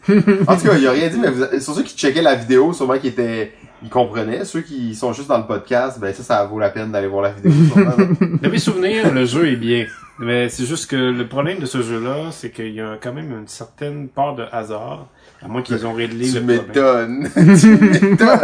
En 0.47 0.57
tout 0.57 0.67
cas, 0.67 0.77
il 0.77 0.87
a 0.87 0.93
rien 0.93 1.09
dit, 1.09 1.19
mais 1.19 1.31
vous... 1.31 1.45
sur 1.59 1.75
ceux 1.75 1.83
qui 1.83 1.97
checkaient 1.97 2.23
la 2.23 2.35
vidéo, 2.35 2.73
sûrement 2.73 2.99
qu'ils 2.99 3.11
étaient... 3.11 3.53
Ils 3.83 3.91
comprenaient. 3.91 4.45
Ceux 4.45 4.63
qui 4.63 4.95
sont 4.95 5.13
juste 5.13 5.29
dans 5.29 5.39
le 5.39 5.47
podcast, 5.47 5.99
ben 6.01 6.13
ça, 6.15 6.23
ça 6.23 6.45
vaut 6.45 6.59
la 6.59 6.71
peine 6.71 6.91
d'aller 6.91 7.07
voir 7.07 7.23
la 7.23 7.33
vidéo. 7.33 7.53
sûrement. 7.69 7.93
De 8.43 8.49
mes 8.49 8.59
souvenirs, 8.59 9.13
le 9.13 9.27
jeu 9.27 9.49
est 9.53 9.57
bien. 9.57 9.87
Mais 10.19 10.49
c'est 10.49 10.65
juste 10.65 10.89
que 10.89 10.97
le 10.97 11.27
problème 11.27 11.59
de 11.59 11.67
ce 11.67 11.83
jeu-là, 11.83 12.31
c'est 12.31 12.51
qu'il 12.51 12.73
y 12.73 12.81
a 12.81 12.97
quand 13.03 13.13
même 13.13 13.31
une 13.33 13.49
certaine 13.49 14.09
part 14.09 14.37
de 14.37 14.45
hasard. 14.53 15.09
À 15.43 15.49
moins 15.49 15.61
qu'ils 15.61 15.85
ont 15.87 15.93
réglé 15.93 16.31
tu 16.31 16.41
le 16.41 16.63
problème. 16.63 17.25
m'étonnes. 17.25 17.57
tu 17.59 17.77
m'étonnes. 17.77 18.39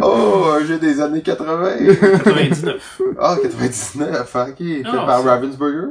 oh, 0.00 0.44
un 0.54 0.64
jeu 0.64 0.78
des 0.78 1.00
années 1.00 1.20
80. 1.20 1.72
99. 2.24 3.00
Ah, 3.18 3.36
99. 3.42 4.30
ah, 4.34 4.46
Ok. 4.48 4.56
Fait 4.58 4.82
Non, 4.84 5.04
par 5.04 5.24
Ravensburger? 5.24 5.88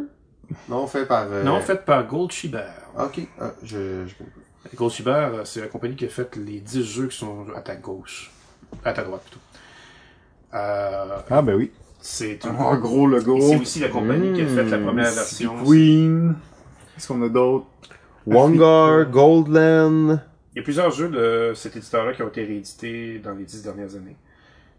Non, 0.69 0.87
fait 0.87 1.05
par... 1.05 1.25
euh, 1.31 1.43
Non, 1.43 1.59
fait 1.61 1.83
par 1.85 2.05
Gold 2.07 2.31
Shiber. 2.31 2.63
Ok. 2.97 3.21
Ah, 3.39 3.51
je... 3.63 4.05
je... 4.07 4.15
connais 4.15 4.29
pas. 4.29 4.69
Gold 4.75 4.91
Shiber, 4.91 5.11
euh, 5.11 5.45
c'est 5.45 5.61
la 5.61 5.67
compagnie 5.67 5.95
qui 5.95 6.05
a 6.05 6.09
fait 6.09 6.35
les 6.35 6.59
10 6.59 6.83
jeux 6.83 7.07
qui 7.07 7.17
sont 7.17 7.45
à 7.55 7.61
ta 7.61 7.75
gauche. 7.75 8.31
À 8.85 8.93
ta 8.93 9.03
droite, 9.03 9.21
plutôt. 9.23 9.39
Euh, 10.53 11.17
Ah, 11.29 11.41
ben 11.41 11.55
oui. 11.55 11.71
c'est 12.01 12.39
Un 12.45 12.75
gros 12.77 13.07
logo. 13.07 13.39
C'est 13.41 13.57
aussi 13.57 13.79
la 13.79 13.89
compagnie 13.89 14.33
qui 14.33 14.41
a 14.41 14.45
fait 14.47 14.63
la 14.63 14.77
Mmh, 14.77 14.83
première 14.85 15.07
City 15.09 15.43
version. 15.45 15.63
Queen. 15.65 16.35
Qu'est-ce 16.95 17.07
qu'on 17.07 17.21
a 17.23 17.29
d'autre? 17.29 17.65
Wangar, 18.25 19.05
Goldland. 19.09 20.19
Il 20.53 20.57
y 20.57 20.59
a 20.59 20.63
plusieurs 20.63 20.91
jeux 20.91 21.09
de 21.09 21.53
cet 21.55 21.75
éditeur-là 21.77 22.13
qui 22.13 22.21
ont 22.23 22.27
été 22.27 22.43
réédités 22.43 23.19
dans 23.19 23.31
les 23.33 23.45
dix 23.45 23.63
dernières 23.63 23.95
années. 23.95 24.17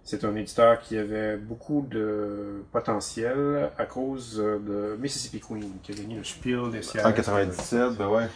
C'est 0.05 0.25
un 0.25 0.35
éditeur 0.35 0.81
qui 0.81 0.99
avait 0.99 1.37
beaucoup 1.37 1.87
de 1.89 2.65
potentiel 2.73 3.71
à 3.79 3.85
cause 3.87 4.37
de 4.37 4.97
Mississippi 5.01 5.41
Queen, 5.41 5.71
qui 5.83 5.93
a 5.93 5.95
gagné 5.95 6.17
le 6.17 6.25
Spiel 6.25 6.71
des 6.73 6.83
Sierras. 6.83 7.09
En 7.09 7.13
97, 7.13 7.97
ben 7.97 8.09
ouais. 8.09 8.27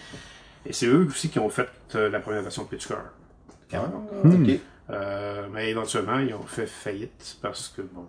Et 0.64 0.72
c'est 0.72 0.86
eux 0.86 1.06
aussi 1.08 1.28
qui 1.28 1.38
ont 1.38 1.48
fait 1.50 1.68
euh, 1.94 2.08
la 2.08 2.20
première 2.20 2.42
version 2.42 2.62
de 2.62 2.68
Pitch 2.68 2.86
Car. 2.86 3.04
Ah, 3.72 3.86
Hmm. 4.22 4.44
ok. 4.44 4.60
Euh, 4.90 5.46
mais 5.52 5.70
éventuellement, 5.70 6.18
ils 6.20 6.32
ont 6.34 6.42
fait 6.44 6.66
faillite 6.66 7.36
parce 7.42 7.68
que 7.68 7.82
bon, 7.82 8.06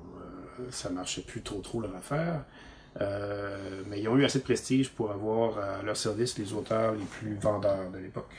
euh, 0.60 0.64
ça 0.70 0.90
marchait 0.92 1.22
plus 1.24 1.42
trop 1.42 1.60
trop 1.62 1.82
leur 1.82 1.96
affaire. 1.96 2.42
Euh, 3.02 3.82
mais 3.88 4.00
ils 4.02 4.08
ont 4.08 4.18
eu 4.18 4.26
assez 4.26 4.40
de 4.40 4.44
prestige 4.44 4.90
pour 4.92 5.12
avoir 5.12 5.58
à 5.58 5.82
leur 5.84 5.98
service 5.98 6.38
les 6.38 6.54
auteurs 6.54 6.94
les 6.94 7.06
plus 7.06 7.36
vendeurs 7.36 7.90
de 7.92 7.98
l'époque. 8.00 8.32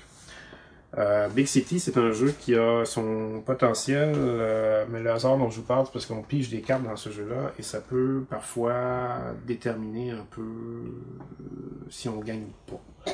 Euh, 0.97 1.28
Big 1.28 1.47
City, 1.47 1.80
c'est 1.80 1.99
un 1.99 2.12
jeu 2.12 2.34
qui 2.41 2.55
a 2.55 2.84
son 2.86 3.43
potentiel, 3.45 4.14
euh, 4.16 4.86
mais 4.91 5.01
le 5.01 5.11
hasard 5.11 5.36
dont 5.36 5.51
je 5.51 5.57
vous 5.57 5.66
parle, 5.66 5.84
c'est 5.84 5.93
parce 5.93 6.07
qu'on 6.07 6.22
pige 6.22 6.49
des 6.49 6.62
cartes 6.62 6.82
dans 6.82 6.97
ce 6.97 7.11
jeu-là 7.11 7.53
et 7.59 7.62
ça 7.62 7.80
peut 7.80 8.24
parfois 8.30 9.18
déterminer 9.47 10.12
un 10.12 10.26
peu 10.30 10.41
euh, 10.41 11.86
si 11.91 12.09
on 12.09 12.20
gagne 12.20 12.45
ou 12.45 12.70
pas. 12.70 13.12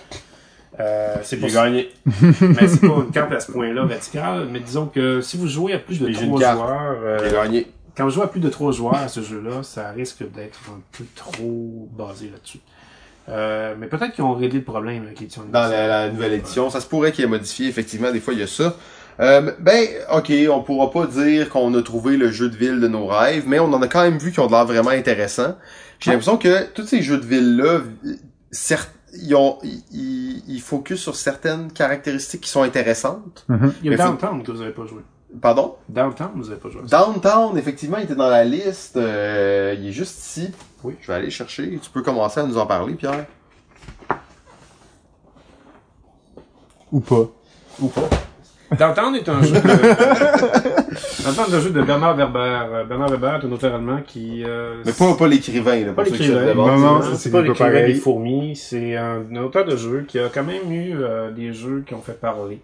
Euh, 0.81 1.16
c'est 1.22 1.37
pour 1.37 1.49
gagné. 1.49 1.91
mais 2.41 2.68
c'est 2.68 2.81
pas 2.81 2.87
une 2.87 3.11
carte 3.12 3.33
à 3.33 3.41
ce 3.41 3.53
point-là 3.53 3.85
verticale, 3.85 4.49
mais 4.51 4.61
disons 4.61 4.87
que 4.87 5.20
si 5.20 5.37
vous 5.37 5.47
jouez 5.47 5.72
à 5.72 5.79
plus 5.79 6.01
de 6.01 6.12
trois 6.12 6.41
joueurs, 6.41 6.97
euh, 7.03 7.31
gagné. 7.31 7.66
quand 7.97 8.05
vous 8.05 8.11
jouez 8.11 8.25
à 8.25 8.29
plus 8.29 8.41
de 8.41 8.49
trois 8.49 8.72
joueurs 8.72 8.97
à 8.97 9.09
ce 9.09 9.22
jeu-là, 9.22 9.62
ça 9.62 9.91
risque 9.91 10.29
d'être 10.33 10.61
un 10.70 10.81
peu 10.93 11.05
trop 11.14 11.89
basé 11.97 12.29
là-dessus. 12.31 12.61
Euh, 13.29 13.75
mais 13.79 13.87
peut-être 13.87 14.12
qu'ils 14.12 14.25
ont 14.25 14.35
réglé 14.35 14.59
le 14.59 14.64
problème 14.64 15.05
avec 15.05 15.18
l'édition 15.20 15.43
Dans 15.51 15.61
la, 15.68 15.87
la 15.87 16.11
nouvelle 16.11 16.35
édition, 16.35 16.68
ça 16.70 16.81
se 16.81 16.87
pourrait 16.87 17.11
qu'il 17.12 17.25
ait 17.25 17.29
modifié, 17.29 17.68
effectivement, 17.68 18.12
des 18.12 18.20
fois 18.20 18.35
il 18.35 18.41
y 18.41 18.43
a 18.43 18.47
ça. 18.47 18.77
Euh, 19.20 19.53
ben, 19.61 19.87
ok, 20.12 20.33
on 20.51 20.62
pourra 20.62 20.91
pas 20.91 21.07
dire 21.07 21.49
qu'on 21.49 21.72
a 21.75 21.83
trouvé 21.83 22.16
le 22.16 22.31
jeu 22.31 22.51
de 22.51 22.57
ville 22.57 22.81
de 22.81 22.89
nos 22.89 23.07
rêves, 23.07 23.45
mais 23.47 23.59
on 23.61 23.72
en 23.72 23.81
a 23.81 23.87
quand 23.89 24.03
même 24.03 24.18
vu 24.18 24.33
qui 24.33 24.41
ont 24.41 24.47
de 24.47 24.53
l'air 24.53 24.66
vraiment 24.66 24.91
intéressants. 24.91 25.57
J'ai 26.01 26.11
l'impression 26.11 26.37
que 26.37 26.64
tous 26.72 26.85
ces 26.87 27.01
jeux 27.01 27.16
de 27.18 27.25
ville-là, 27.25 27.81
certes, 28.51 28.91
ils, 29.22 29.35
ont, 29.37 29.59
ils, 29.62 30.43
ils 30.49 30.61
focus 30.61 31.01
sur 31.01 31.14
certaines 31.16 31.72
caractéristiques 31.72 32.43
qui 32.43 32.51
sont 32.51 32.62
intéressantes. 32.62 33.47
Il 33.83 33.91
y 33.91 33.95
a 33.95 33.97
faut- 33.97 34.03
Downtown 34.03 34.43
que 34.43 34.51
vous 34.51 34.61
avez 34.61 34.72
pas 34.72 34.85
joué. 34.87 35.01
Pardon? 35.41 35.77
Downtown, 35.89 36.31
vous 36.35 36.51
avez 36.51 36.61
pas 36.61 36.68
joué. 36.68 36.83
Downtown, 36.91 37.57
effectivement, 37.57 37.97
il 37.99 38.05
était 38.05 38.14
dans 38.16 38.29
la 38.29 38.45
liste. 38.45 38.97
euh, 38.97 39.75
il 39.79 39.89
est 39.89 39.93
juste 39.93 40.18
ici. 40.18 40.51
Oui. 40.85 40.95
Je 41.01 41.07
vais 41.09 41.14
aller 41.14 41.24
le 41.26 41.30
chercher. 41.30 41.78
Tu 41.82 41.91
peux 41.91 42.03
commencer 42.03 42.41
à 42.41 42.45
nous 42.45 42.59
en 42.59 42.66
parler, 42.66 42.95
Pierre. 42.95 43.26
Ou 46.93 47.01
pas. 47.01 47.26
Ou 47.80 47.89
pas. 47.89 48.09
Downtown 48.78 49.14
est 49.16 49.28
un 49.28 49.43
jeu 49.43 49.55
de... 49.55 49.61
Downtown 51.24 51.53
est 51.53 51.57
un 51.57 51.61
jeu 51.61 51.70
de 51.70 51.82
Bernard 51.82 52.16
Werber. 52.16 52.39
Euh, 52.39 52.85
Bernard 52.85 53.09
Werber 53.11 53.39
est 53.41 53.47
un 53.47 53.53
auteur 53.53 53.74
allemand 53.74 54.01
qui... 54.07 54.43
euh, 54.45 54.82
Mais 54.85 54.93
pas, 54.93 55.14
pas 55.14 55.28
l'écrivain, 55.28 55.85
là. 55.85 55.93
Pas 55.93 56.03
l'écrivain. 56.05 56.55
Non, 56.55 56.78
non, 56.78 57.01
c'est 57.16 57.30
pas 57.30 57.43
l'écrivain 57.43 57.87
des 57.87 57.95
fourmis, 57.95 58.57
c'est 58.57 58.97
un, 58.97 59.22
un 59.32 59.37
auteur 59.37 59.64
de 59.64 59.76
jeu 59.76 60.05
qui 60.07 60.18
a 60.18 60.28
quand 60.28 60.45
même 60.45 60.70
eu 60.72 60.95
euh, 60.97 61.30
des 61.30 61.53
jeux 61.53 61.85
qui 61.87 61.95
ont 61.95 62.01
fait 62.01 62.18
parler. 62.18 62.61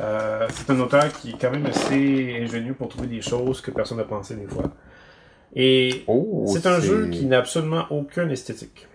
Euh, 0.00 0.46
c'est 0.50 0.70
un 0.70 0.80
auteur 0.80 1.12
qui 1.12 1.30
est 1.30 1.36
quand 1.40 1.50
même 1.50 1.66
assez 1.66 2.38
ingénieux 2.42 2.74
pour 2.74 2.88
trouver 2.88 3.06
des 3.08 3.22
choses 3.22 3.60
que 3.60 3.70
personne 3.70 3.98
n'a 3.98 4.04
pensé 4.04 4.34
des 4.34 4.46
fois. 4.46 4.64
Et 5.56 6.02
Oh, 6.06 6.44
c'est 6.48 6.66
un 6.66 6.80
jeu 6.80 7.08
qui 7.08 7.26
n'a 7.26 7.38
absolument 7.38 7.84
aucune 7.90 8.30
esthétique. 8.30 8.86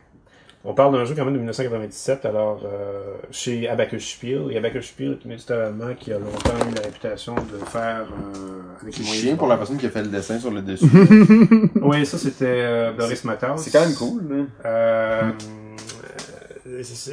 On 0.66 0.74
parle 0.74 0.92
d'un 0.94 1.06
jeu 1.06 1.16
quand 1.16 1.24
même 1.24 1.34
de 1.34 1.40
1997, 1.40 2.26
alors 2.26 2.62
euh, 2.66 3.14
chez 3.32 3.70
Abacus 3.70 4.06
Spiel. 4.06 4.42
Et 4.52 4.58
Abacus 4.58 4.88
Spiel 4.88 5.12
est 5.24 5.26
un 5.26 5.32
éditeur 5.32 5.68
allemand 5.68 5.94
qui 5.98 6.12
a 6.12 6.20
longtemps 6.20 6.52
eu 6.70 6.76
la 6.76 6.82
réputation 6.82 7.34
de 7.36 7.66
faire 7.66 8.08
euh, 8.12 8.62
avec 8.82 8.98
les 8.98 9.04
moyens 9.06 9.24
chien 9.24 9.36
pour 9.38 9.48
la 9.48 9.56
personne 9.56 9.78
qui 9.78 9.86
a 9.86 9.90
fait 9.90 10.02
le 10.02 10.10
dessin 10.10 10.38
sur 10.38 10.52
le 10.52 10.62
dessus. 10.62 10.86
Oui, 11.82 12.06
ça 12.06 12.18
c'était 12.18 12.46
euh, 12.46 12.92
Boris 12.92 13.24
Matthaus. 13.24 13.58
c'est 13.58 13.72
quand 13.72 13.86
même 13.86 13.96
cool, 13.96 14.24
là. 14.30 14.46
Euh, 14.66 15.32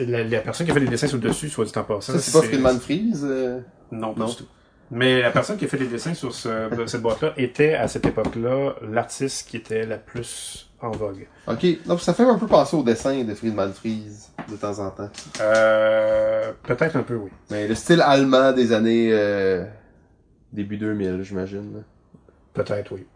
la, 0.07 0.25
la 0.25 0.41
personne 0.41 0.67
qui 0.67 0.71
a 0.73 0.75
fait 0.75 0.81
les 0.81 0.89
dessins 0.89 1.07
sur 1.07 1.17
le 1.19 1.29
dessus, 1.29 1.49
soit 1.49 1.65
dit 1.65 1.73
en 1.77 1.85
passant. 1.85 2.13
Ça, 2.15 2.19
c'est 2.19 2.33
pas 2.33 2.43
Friedman 2.45 2.79
Freeze? 2.81 3.25
euh? 3.25 3.61
Non, 3.93 4.13
pas 4.13 4.21
Non. 4.25 4.27
du 4.31 4.37
tout. 4.37 4.45
Mais 4.91 5.21
la 5.21 5.31
personne 5.33 5.57
qui 5.57 5.65
a 5.65 5.69
fait 5.69 5.79
les 5.79 5.89
dessins 5.89 6.15
sur 6.15 6.33
ce- 6.35 6.69
cette 6.87 7.03
boîte-là 7.03 7.33
était, 7.37 7.75
à 7.75 7.89
cette 7.89 8.07
époque-là, 8.07 8.75
l'artiste 8.89 9.49
qui 9.49 9.57
était 9.57 9.85
la 9.85 9.99
plus 9.99 10.71
en 10.81 10.91
vogue. 10.91 11.27
Ok. 11.49 11.67
Donc, 11.87 12.01
ça 12.01 12.15
fait 12.15 12.23
un 12.23 12.39
peu 12.39 12.47
penser 12.47 12.77
au 12.77 12.83
dessin 12.83 13.25
de 13.25 13.35
Friedman 13.35 13.73
Freeze, 13.73 14.31
de 14.49 14.57
temps 14.57 14.79
en 14.79 14.91
temps. 14.91 15.11
Euh, 15.41 16.53
peut-être 16.63 16.97
un 16.97 17.03
peu, 17.03 17.15
oui. 17.17 17.31
Mais 17.51 17.67
le 17.67 17.75
style 17.75 18.01
allemand 18.01 18.53
des 18.53 18.73
années, 18.73 19.09
euh, 19.13 19.65
début 20.53 20.77
2000, 20.77 21.23
j'imagine. 21.23 21.83
Peut-être, 22.53 22.93
oui. 22.93 23.07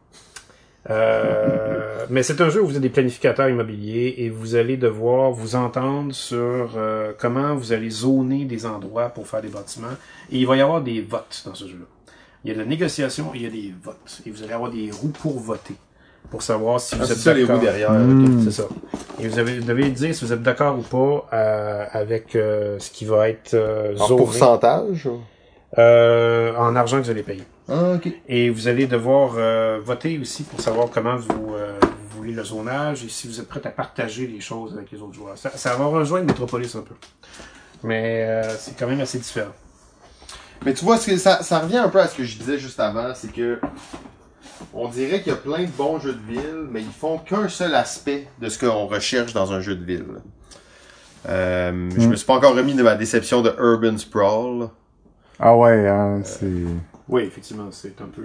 Euh, 0.88 2.06
mais 2.08 2.22
c'est 2.22 2.40
un 2.40 2.48
jeu 2.48 2.62
où 2.62 2.66
vous 2.66 2.76
êtes 2.76 2.82
des 2.82 2.88
planificateurs 2.88 3.48
immobiliers 3.48 4.14
et 4.18 4.30
vous 4.30 4.54
allez 4.54 4.76
devoir 4.78 5.30
vous 5.30 5.54
entendre 5.54 6.14
sur 6.14 6.70
euh, 6.76 7.12
comment 7.18 7.54
vous 7.54 7.72
allez 7.72 7.90
zoner 7.90 8.44
des 8.46 8.64
endroits 8.64 9.10
pour 9.10 9.26
faire 9.26 9.42
des 9.42 9.48
bâtiments. 9.48 9.88
Et 10.32 10.38
il 10.38 10.46
va 10.46 10.56
y 10.56 10.60
avoir 10.60 10.80
des 10.80 11.02
votes 11.02 11.42
dans 11.44 11.54
ce 11.54 11.66
jeu-là. 11.66 11.84
Il 12.44 12.48
y 12.48 12.50
a 12.52 12.54
de 12.54 12.60
la 12.60 12.66
négociation 12.66 13.32
et 13.34 13.38
il 13.38 13.42
y 13.42 13.46
a 13.46 13.50
des 13.50 13.74
votes. 13.82 14.22
Et 14.24 14.30
vous 14.30 14.42
allez 14.42 14.52
avoir 14.54 14.70
des 14.70 14.90
roues 14.90 15.12
pour 15.20 15.38
voter. 15.38 15.74
Pour 16.30 16.42
savoir 16.42 16.80
si 16.80 16.94
vous 16.94 17.02
Ah, 17.02 17.06
c'est 17.06 17.12
êtes 17.12 17.18
ça 17.18 17.34
les 17.34 17.42
d'accord. 17.42 17.56
roues 17.56 17.64
derrière. 17.64 17.92
Hmm. 17.92 18.42
C'est 18.44 18.50
ça. 18.62 18.68
Et 19.20 19.28
vous, 19.28 19.38
avez, 19.38 19.58
vous 19.58 19.66
devez 19.66 19.90
dire 19.90 20.14
si 20.14 20.24
vous 20.24 20.32
êtes 20.32 20.42
d'accord 20.42 20.78
ou 20.78 20.82
pas 20.82 21.28
euh, 21.36 21.84
avec 21.92 22.34
euh, 22.36 22.78
ce 22.78 22.90
qui 22.90 23.04
va 23.04 23.28
être 23.28 23.52
euh, 23.54 23.94
En 23.98 24.06
zoné 24.06 24.22
pourcentage? 24.22 25.06
ou- 25.06 25.20
euh, 25.78 26.54
en 26.56 26.74
argent 26.76 26.98
que 26.98 27.04
vous 27.04 27.10
allez 27.10 27.22
payer. 27.22 27.44
Ah. 27.70 27.98
Et 28.28 28.50
vous 28.50 28.66
allez 28.68 28.86
devoir 28.86 29.34
euh, 29.36 29.80
voter 29.82 30.18
aussi 30.18 30.42
pour 30.42 30.60
savoir 30.60 30.88
comment 30.90 31.16
vous, 31.16 31.54
euh, 31.54 31.78
vous 31.80 32.16
voulez 32.18 32.32
le 32.32 32.42
zonage 32.42 33.04
et 33.04 33.08
si 33.08 33.28
vous 33.28 33.38
êtes 33.38 33.48
prêt 33.48 33.60
à 33.64 33.70
partager 33.70 34.26
les 34.26 34.40
choses 34.40 34.74
avec 34.76 34.90
les 34.90 35.00
autres 35.00 35.14
joueurs. 35.14 35.38
Ça, 35.38 35.50
ça 35.50 35.76
va 35.76 35.84
rejoindre 35.84 36.26
Metropolis 36.26 36.74
un 36.74 36.82
peu. 36.82 36.94
Mais 37.84 38.24
euh, 38.24 38.56
c'est 38.58 38.76
quand 38.76 38.88
même 38.88 39.00
assez 39.00 39.18
différent. 39.18 39.52
Mais 40.64 40.74
tu 40.74 40.84
vois, 40.84 40.98
ce 40.98 41.10
que 41.10 41.16
ça, 41.16 41.42
ça 41.42 41.60
revient 41.60 41.78
un 41.78 41.88
peu 41.88 42.00
à 42.00 42.08
ce 42.08 42.16
que 42.16 42.24
je 42.24 42.36
disais 42.36 42.58
juste 42.58 42.80
avant, 42.80 43.14
c'est 43.14 43.32
que 43.32 43.60
on 44.74 44.88
dirait 44.88 45.22
qu'il 45.22 45.32
y 45.32 45.34
a 45.34 45.38
plein 45.38 45.62
de 45.62 45.70
bons 45.70 45.98
jeux 46.00 46.12
de 46.12 46.32
ville, 46.32 46.66
mais 46.70 46.82
ils 46.82 46.92
font 46.92 47.18
qu'un 47.18 47.48
seul 47.48 47.74
aspect 47.74 48.26
de 48.40 48.48
ce 48.48 48.58
qu'on 48.58 48.86
recherche 48.86 49.32
dans 49.32 49.52
un 49.52 49.60
jeu 49.60 49.74
de 49.74 49.84
ville. 49.84 50.04
Euh, 51.28 51.90
Je 51.96 52.06
me 52.06 52.16
suis 52.16 52.26
pas 52.26 52.34
encore 52.34 52.54
remis 52.54 52.74
de 52.74 52.82
ma 52.82 52.94
déception 52.94 53.42
de 53.42 53.54
Urban 53.58 53.96
Sprawl. 53.96 54.68
Ah 55.38 55.56
ouais, 55.56 55.88
hein, 55.88 56.20
c'est... 56.24 56.46
Oui, 57.12 57.22
effectivement, 57.22 57.68
c'est 57.72 58.00
un 58.00 58.06
peu, 58.06 58.22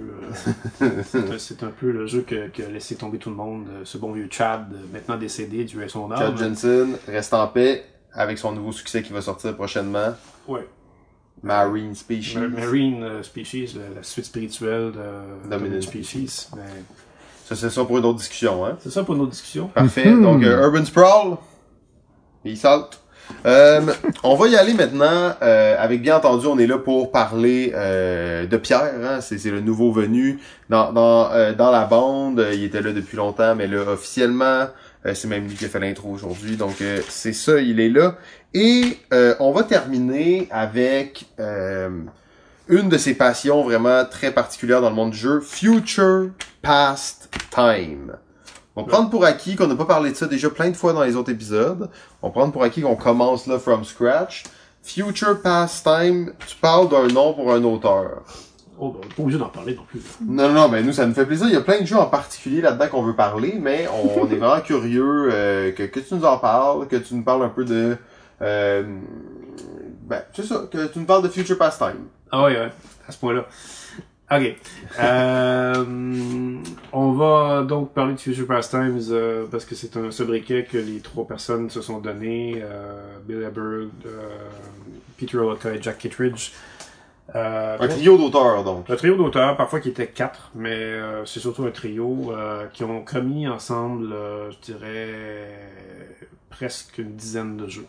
euh, 0.82 1.02
c'est 1.38 1.62
un- 1.64 1.68
peu 1.68 1.90
le 1.90 2.06
jeu 2.06 2.20
que, 2.22 2.48
que 2.48 2.62
a 2.62 2.68
laissé 2.68 2.94
tomber 2.94 3.18
tout 3.18 3.30
le 3.30 3.36
monde. 3.36 3.66
euh, 3.70 3.80
Ce 3.84 3.98
bon 3.98 4.12
vieux 4.12 4.28
Chad, 4.30 4.72
euh, 4.72 4.76
maintenant 4.92 5.16
décédé, 5.16 5.64
Dieu 5.64 5.82
ait 5.82 5.88
son 5.88 6.10
âme. 6.12 6.18
Chad 6.18 6.38
Jensen 6.38 6.96
reste 7.08 7.34
en 7.34 7.48
paix 7.48 7.84
avec 8.12 8.38
son 8.38 8.52
nouveau 8.52 8.72
succès 8.72 9.02
qui 9.02 9.12
va 9.12 9.20
sortir 9.20 9.54
prochainement, 9.56 10.14
Ouais. 10.46 10.66
Marine 11.42 11.94
Species. 11.94 12.38
Ma- 12.38 12.48
Marine 12.48 13.22
Species, 13.22 13.74
la, 13.76 13.96
la 13.96 14.02
suite 14.02 14.24
spirituelle 14.26 14.92
de 14.92 15.48
Dominant 15.50 15.80
Species. 15.82 16.48
Mais 16.56 16.62
Ça, 17.44 17.54
c'est 17.56 17.68
ça 17.70 17.84
pour 17.84 17.98
une 17.98 18.04
autre 18.04 18.18
discussion, 18.18 18.64
hein? 18.64 18.76
c'est 18.80 18.90
ça 18.90 19.04
pour 19.04 19.16
nos 19.16 19.26
discussions. 19.26 19.68
Parfait. 19.68 20.10
Mhm. 20.10 20.22
Donc, 20.22 20.42
euh, 20.44 20.64
Urban 20.64 20.84
Sprawl. 20.84 21.36
Il 22.44 22.56
saute. 22.56 23.00
Euh, 23.44 23.80
on 24.22 24.34
va 24.34 24.48
y 24.48 24.56
aller 24.56 24.74
maintenant. 24.74 25.34
euh, 25.42 25.76
avec 25.78 26.02
bien 26.02 26.16
entendu, 26.16 26.46
on 26.46 26.58
est 26.58 26.66
là 26.66 26.78
pour 26.78 27.12
parler 27.12 27.72
euh, 27.74 28.46
de 28.46 28.56
Pierre. 28.56 28.92
Hein, 29.04 29.20
c'est, 29.20 29.42
le 29.50 29.60
nouveau 29.60 29.92
venu 29.92 30.40
dans 30.68 30.92
dans 30.92 31.30
dans 31.54 31.70
la 31.70 31.84
bande. 31.84 32.44
Il 32.52 32.64
était 32.64 32.82
là 32.82 32.92
depuis 32.92 33.16
longtemps, 33.16 33.54
mais 33.54 33.66
là 33.66 33.82
officiellement, 33.92 34.66
c'est 35.14 35.28
même 35.28 35.46
lui 35.46 35.54
qui 35.54 35.64
a 35.64 35.68
fait 35.68 35.78
l'intro 35.78 36.10
aujourd'hui. 36.10 36.56
Donc 36.56 36.82
c'est 37.08 37.32
ça, 37.32 37.60
il 37.60 37.80
est 37.80 37.88
là. 37.88 38.16
Et 38.54 38.98
on 39.38 39.52
va 39.52 39.62
terminer 39.62 40.48
avec 40.50 41.26
une 42.68 42.88
de 42.88 42.98
ses 42.98 43.14
passions 43.14 43.62
vraiment 43.62 44.04
très 44.04 44.32
particulières 44.32 44.80
dans 44.80 44.90
le 44.90 44.96
monde 44.96 45.10
du 45.10 45.18
jeu, 45.18 45.40
Future 45.40 46.30
Past 46.62 47.28
Time. 47.50 48.16
On 48.76 48.82
va 48.82 48.88
prendre 48.88 49.08
pour 49.08 49.24
acquis 49.24 49.56
qu'on 49.56 49.66
n'a 49.66 49.74
pas 49.74 49.86
parlé 49.86 50.10
de 50.10 50.16
ça 50.16 50.26
déjà 50.26 50.50
plein 50.50 50.68
de 50.68 50.76
fois 50.76 50.92
dans 50.92 51.02
les 51.02 51.16
autres 51.16 51.32
épisodes. 51.32 51.88
On 52.20 52.28
va 52.28 52.32
prendre 52.32 52.52
pour 52.52 52.62
acquis 52.62 52.82
qu'on 52.82 52.94
commence 52.94 53.46
là 53.46 53.58
from 53.58 53.84
scratch. 53.84 54.44
Future 54.82 55.40
Past 55.40 55.82
Time, 55.82 56.32
tu 56.46 56.56
parles 56.56 56.90
d'un 56.90 57.08
nom 57.08 57.32
pour 57.32 57.50
un 57.52 57.64
auteur. 57.64 58.22
Oh, 58.78 58.90
ben, 58.90 58.98
on 58.98 59.00
n'est 59.00 59.14
pas 59.14 59.22
obligé 59.22 59.38
d'en 59.38 59.48
parler 59.48 59.74
non 59.74 59.84
plus. 59.88 60.02
Non, 60.20 60.48
non, 60.48 60.54
non, 60.54 60.68
mais 60.68 60.82
nous, 60.82 60.92
ça 60.92 61.06
nous 61.06 61.14
fait 61.14 61.24
plaisir. 61.24 61.46
Il 61.46 61.54
y 61.54 61.56
a 61.56 61.62
plein 61.62 61.80
de 61.80 61.86
jeux 61.86 61.96
en 61.96 62.04
particulier 62.04 62.60
là-dedans 62.60 62.88
qu'on 62.88 63.02
veut 63.02 63.16
parler, 63.16 63.58
mais 63.58 63.88
on, 63.88 64.20
on 64.20 64.26
est 64.30 64.36
vraiment 64.36 64.60
curieux 64.60 65.30
euh, 65.32 65.72
que, 65.72 65.84
que 65.84 66.00
tu 66.00 66.14
nous 66.14 66.26
en 66.26 66.36
parles, 66.36 66.86
que 66.86 66.96
tu 66.96 67.14
nous 67.14 67.22
parles 67.22 67.44
un 67.44 67.48
peu 67.48 67.64
de... 67.64 67.96
Euh, 68.42 68.82
ben, 70.02 70.20
c'est 70.34 70.44
ça, 70.44 70.66
que 70.70 70.86
tu 70.88 70.98
nous 70.98 71.06
parles 71.06 71.22
de 71.22 71.28
Future 71.28 71.56
Past 71.56 71.78
Time. 71.78 72.04
Ah 72.30 72.44
ouais, 72.44 72.52
ouais, 72.52 72.70
à 73.08 73.12
ce 73.12 73.16
point-là. 73.16 73.46
Ok. 74.30 74.56
Euh, 75.00 75.84
on 76.92 77.12
va 77.12 77.62
donc 77.62 77.92
parler 77.92 78.14
de 78.14 78.18
Future 78.18 78.46
Pastimes 78.46 78.98
euh, 79.10 79.44
parce 79.50 79.64
que 79.64 79.74
c'est 79.76 79.96
un 79.96 80.10
sobriquet 80.10 80.66
que 80.70 80.78
les 80.78 80.98
trois 81.00 81.26
personnes 81.26 81.70
se 81.70 81.80
sont 81.80 81.98
donné. 82.00 82.56
Euh, 82.60 83.18
Bill 83.26 83.42
Eberg, 83.42 83.88
euh, 84.04 84.18
Peter 85.16 85.36
Olotka 85.38 85.72
et 85.72 85.80
Jack 85.80 85.98
Kittredge. 85.98 86.50
Euh, 87.34 87.76
Un 87.78 87.88
trio 87.88 88.16
d'auteurs, 88.18 88.64
donc. 88.64 88.88
un 88.90 88.96
trio 88.96 89.16
d'auteurs, 89.16 89.56
parfois 89.56 89.80
qui 89.80 89.88
étaient 89.90 90.06
quatre, 90.06 90.50
mais 90.54 90.74
euh, 90.74 91.24
c'est 91.24 91.40
surtout 91.40 91.64
un 91.64 91.70
trio 91.72 92.32
euh, 92.32 92.66
qui 92.72 92.84
ont 92.84 93.02
commis 93.02 93.46
ensemble, 93.48 94.12
euh, 94.12 94.50
je 94.52 94.72
dirais, 94.72 95.50
presque 96.50 96.98
une 96.98 97.14
dizaine 97.14 97.56
de 97.56 97.68
jeux. 97.68 97.86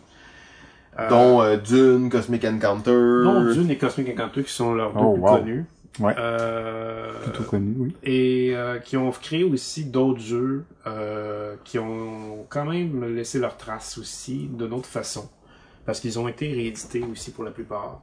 Euh, 0.98 1.08
Dont 1.08 1.40
euh, 1.42 1.56
Dune, 1.56 2.10
Cosmic 2.10 2.44
Encounter... 2.44 2.90
dont 3.24 3.52
Dune 3.52 3.70
et 3.70 3.76
Cosmic 3.78 4.08
Encounter 4.10 4.42
qui 4.42 4.52
sont 4.52 4.74
leurs 4.74 4.92
deux 4.92 4.98
Oh, 5.00 5.12
plus 5.14 5.22
wow. 5.22 5.36
connus. 5.36 5.64
Ouais. 5.98 6.14
Euh, 6.16 7.12
Plutôt 7.24 7.42
connu, 7.44 7.74
oui. 7.78 7.96
et 8.04 8.52
euh, 8.54 8.78
qui 8.78 8.96
ont 8.96 9.10
créé 9.10 9.42
aussi 9.42 9.84
d'autres 9.84 10.20
jeux 10.20 10.64
euh, 10.86 11.56
qui 11.64 11.78
ont 11.78 12.46
quand 12.48 12.64
même 12.64 13.04
laissé 13.16 13.38
leur 13.40 13.56
trace 13.56 13.98
aussi 13.98 14.48
d'une 14.52 14.72
autre 14.72 14.86
façon. 14.88 15.28
Parce 15.86 16.00
qu'ils 16.00 16.18
ont 16.18 16.28
été 16.28 16.52
réédités 16.52 17.02
aussi 17.02 17.30
pour 17.32 17.44
la 17.44 17.50
plupart. 17.50 18.02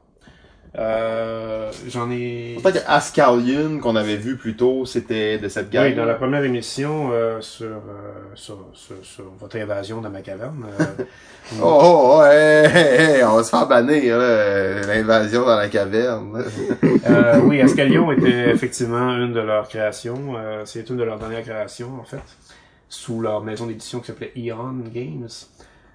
Euh, 0.77 1.71
J'en 1.87 2.09
ai... 2.11 2.51
Pourtant 2.55 2.71
que 2.79 2.83
Ascalion, 2.87 3.79
qu'on 3.79 3.95
avait 3.95 4.17
vu 4.17 4.35
plus 4.35 4.55
tôt, 4.55 4.85
c'était 4.85 5.37
de 5.37 5.47
cette 5.47 5.69
gang. 5.69 5.85
Oui, 5.85 5.95
dans 5.95 6.05
la 6.05 6.15
première 6.15 6.43
émission 6.43 7.09
euh, 7.11 7.39
sur, 7.41 7.67
euh, 7.67 8.23
sur, 8.35 8.57
sur, 8.73 8.95
sur 9.03 9.23
votre 9.39 9.55
invasion 9.57 10.01
de 10.01 10.09
ma 10.09 10.21
caverne. 10.21 10.65
euh, 10.79 11.03
Oh, 11.61 11.79
oh, 11.79 12.17
oh, 12.17 12.23
hey, 12.25 12.65
hey, 12.65 13.17
hey, 13.17 13.23
on 13.23 13.35
va 13.35 13.43
se 13.43 13.51
faire 13.51 13.67
bannir, 13.67 14.17
l'invasion 14.17 15.45
dans 15.45 15.55
la 15.55 15.69
caverne. 15.69 16.43
euh, 17.07 17.39
oui, 17.43 17.61
Ascalion 17.61 18.11
était 18.11 18.49
effectivement 18.49 19.15
une 19.15 19.31
de 19.31 19.41
leurs 19.41 19.67
créations. 19.69 20.33
Euh, 20.37 20.63
C'est 20.65 20.89
une 20.89 20.97
de 20.97 21.03
leurs 21.03 21.19
dernières 21.19 21.43
créations, 21.43 21.99
en 22.01 22.03
fait, 22.03 22.17
sous 22.89 23.21
leur 23.21 23.43
maison 23.43 23.67
d'édition 23.67 23.99
qui 23.99 24.07
s'appelait 24.07 24.31
Eon 24.35 24.73
Games. 24.91 25.27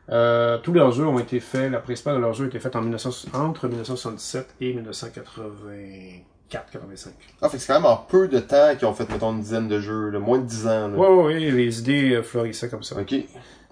Euh, 0.08 0.58
tous 0.58 0.72
leurs 0.72 0.92
jeux 0.92 1.06
ont 1.06 1.18
été 1.18 1.40
faits, 1.40 1.70
la 1.70 1.78
principale 1.78 2.16
de 2.16 2.20
leurs 2.20 2.32
jeux 2.32 2.46
a 2.46 2.48
été 2.48 2.58
faite 2.58 2.74
en 2.74 2.80
1900 2.80 3.28
entre 3.34 3.68
1977 3.68 4.54
et 4.60 4.74
1984-85. 4.74 7.08
Ah, 7.40 7.48
fait 7.48 7.56
que 7.56 7.62
c'est 7.62 7.66
quand 7.68 7.74
même 7.80 7.86
en 7.86 7.96
peu 7.96 8.26
de 8.26 8.40
temps 8.40 8.74
qu'ils 8.76 8.86
ont 8.88 8.94
fait, 8.94 9.08
mettons, 9.08 9.32
une 9.32 9.40
dizaine 9.40 9.68
de 9.68 9.80
jeux, 9.80 10.10
là, 10.10 10.18
moins 10.18 10.38
de 10.38 10.44
dix 10.46 10.66
ans, 10.66 10.88
là. 10.88 10.96
Ouais, 10.96 11.06
ouais, 11.08 11.24
ouais, 11.24 11.38
les 11.38 11.78
idées 11.80 12.14
euh, 12.16 12.22
florissaient 12.22 12.68
comme 12.68 12.82
ça. 12.82 12.96
Ok. 12.96 13.06
Tu 13.08 13.26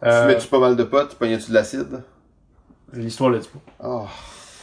Euh, 0.04 0.26
mets-tu 0.28 0.46
pas 0.46 0.60
mal 0.60 0.76
de 0.76 0.84
potes? 0.84 1.10
Tu 1.10 1.16
pognais-tu 1.16 1.48
de 1.50 1.54
l'acide? 1.54 2.02
L'histoire 2.92 3.30
le 3.30 3.40
dit 3.40 3.48
pas. 3.48 3.58
Oh, 3.84 4.06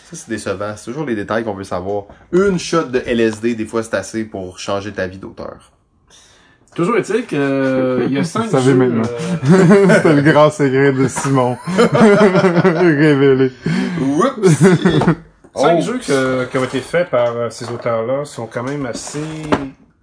ça 0.05 0.15
c'est 0.15 0.29
décevant. 0.29 0.73
C'est 0.77 0.85
toujours 0.85 1.05
les 1.05 1.15
détails 1.15 1.43
qu'on 1.43 1.53
veut 1.53 1.65
savoir. 1.65 2.05
Une 2.31 2.57
shot 2.57 2.85
de 2.85 2.99
LSD, 3.05 3.55
des 3.55 3.65
fois, 3.65 3.83
c'est 3.83 3.95
assez 3.95 4.23
pour 4.23 4.59
changer 4.59 4.93
ta 4.93 5.07
vie 5.07 5.17
d'auteur. 5.17 5.73
Toujours 6.75 6.97
est-il 6.97 7.25
que 7.25 7.35
euh, 7.37 8.03
il 8.05 8.13
y 8.13 8.17
a 8.19 8.23
cinq 8.25 8.49
savez 8.49 8.65
jeux, 8.65 8.75
maintenant. 8.75 9.03
euh, 9.09 9.87
C'était 9.95 10.13
le 10.13 10.21
grand 10.21 10.49
secret 10.51 10.91
de 10.91 11.07
Simon. 11.07 11.57
Révélé. 11.93 13.51
Oups! 14.01 14.49
Cinq 15.57 15.77
Oh. 15.77 15.81
jeux 15.81 15.99
que- 15.99 16.43
qui 16.51 16.57
ont 16.57 16.65
été 16.65 16.81
faits 16.81 17.09
par 17.09 17.33
euh, 17.37 17.49
ces 17.49 17.69
auteurs-là 17.71 18.25
sont 18.25 18.45
quand 18.45 18.63
même 18.63 18.85
assez 18.85 19.23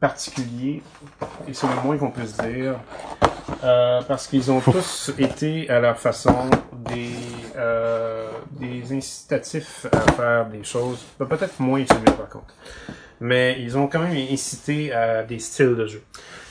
particuliers, 0.00 0.82
et 1.46 1.52
c'est 1.52 1.66
le 1.66 1.74
moins 1.84 1.98
qu'on 1.98 2.10
peut 2.10 2.24
se 2.26 2.42
dire, 2.42 2.76
euh, 3.62 4.00
parce 4.08 4.26
qu'ils 4.26 4.50
ont 4.50 4.60
tous 4.60 5.12
été 5.18 5.68
à 5.68 5.78
leur 5.78 5.98
façon 5.98 6.34
des, 6.88 7.10
euh, 7.58 8.26
des 8.58 8.96
incitatifs 8.96 9.86
à 9.92 10.12
faire 10.12 10.46
des 10.46 10.64
choses, 10.64 11.04
ben, 11.20 11.26
peut-être 11.26 11.60
moins 11.60 11.84
celui-là 11.86 12.12
par 12.12 12.28
contre, 12.30 12.54
mais 13.22 13.56
ils 13.60 13.78
ont 13.78 13.86
quand 13.86 14.00
même 14.00 14.16
incité 14.30 14.92
à 14.92 15.22
des 15.22 15.38
styles 15.38 15.74
de 15.76 15.86
jeu. 15.86 16.02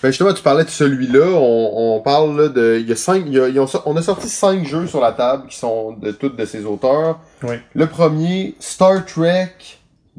Ben 0.01 0.09
justement, 0.09 0.33
tu 0.33 0.41
parlais 0.41 0.63
de 0.63 0.69
celui-là. 0.69 1.27
On, 1.35 1.95
on 1.97 1.99
parle 2.01 2.35
là 2.41 2.47
de. 2.49 2.77
Il 2.79 2.89
y 2.89 2.91
a 2.91 2.95
cinq. 2.95 3.23
il 3.27 3.33
y 3.33 3.39
a- 3.39 3.47
ils 3.49 3.59
ont 3.59 3.67
sor- 3.67 3.83
on 3.85 3.95
a 3.97 4.01
sorti 4.01 4.27
cinq 4.29 4.65
jeux 4.65 4.87
sur 4.87 4.99
la 5.01 5.11
table 5.11 5.47
qui 5.47 5.57
sont 5.57 5.91
de 5.91 6.11
toutes 6.11 6.35
de 6.37 6.45
ces 6.45 6.65
auteurs. 6.65 7.19
Oui. 7.43 7.55
Le 7.75 7.85
premier, 7.85 8.55
Star 8.59 9.05
Trek, 9.05 9.51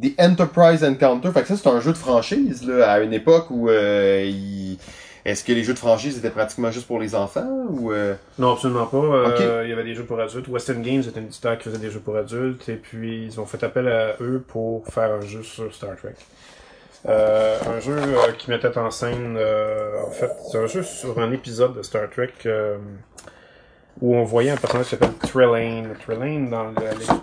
The 0.01 0.13
Enterprise 0.21 0.85
Encounter. 0.85 1.31
Fait 1.33 1.43
que 1.43 1.49
ça, 1.49 1.57
c'est 1.57 1.69
un 1.69 1.81
jeu 1.81 1.93
de 1.93 1.99
franchise, 1.99 2.65
là, 2.67 2.93
à 2.93 3.01
une 3.01 3.13
époque 3.13 3.47
où 3.51 3.69
euh, 3.69 4.23
il- 4.25 4.79
Est-ce 5.25 5.45
que 5.45 5.53
les 5.53 5.63
jeux 5.63 5.75
de 5.75 5.79
franchise 5.79 6.19
étaient 6.19 6.31
pratiquement 6.31 6.73
juste 6.73 6.87
pour 6.89 6.99
les 6.99 7.15
enfants 7.15 7.47
ou 7.71 7.93
euh, 7.93 8.15
Non, 8.41 8.55
absolument 8.55 8.87
pas. 8.87 8.97
Euh. 8.99 9.63
Il 9.65 9.71
y 9.71 9.73
avait 9.73 9.85
des 9.85 9.95
jeux 9.95 10.03
pour 10.05 10.19
adultes. 10.21 10.49
Western 10.49 10.83
Games 10.83 11.03
était 11.07 11.21
un 11.21 11.23
éditeur 11.23 11.57
qui 11.59 11.65
faisait 11.65 11.79
des 11.79 11.91
jeux 11.93 12.01
pour 12.01 12.17
adultes 12.17 12.69
et 12.69 12.75
puis 12.75 13.27
ils 13.27 13.39
ont 13.41 13.47
fait 13.47 13.63
appel 13.63 13.87
à 13.87 14.17
eux 14.21 14.43
pour 14.47 14.85
faire 14.89 15.13
un 15.13 15.21
jeu 15.21 15.43
sur 15.45 15.73
Star 15.73 15.91
Trek. 15.97 16.15
Euh, 17.09 17.59
un 17.69 17.81
jeu 17.81 17.97
euh, 17.99 18.33
qui 18.39 18.51
mettait 18.51 18.77
en 18.79 18.91
scène, 18.91 19.37
euh, 19.37 20.03
en 20.07 20.11
fait, 20.11 20.31
c'est 20.51 20.59
un 20.59 20.67
jeu 20.67 20.83
sur 20.85 21.19
un 21.19 21.33
épisode 21.33 21.75
de 21.77 21.83
Star 21.83 22.09
Trek 22.11 22.31
euh, 22.47 22.77
où 24.01 24.15
on 24.15 24.23
voyait 24.25 24.51
un 24.51 24.57
personnage 24.57 24.85
qui 24.87 24.91
s'appelle 24.93 25.13
Trelane. 25.15 25.95
Trelane 26.05 26.49
dans 26.49 26.65
le, 26.65 26.71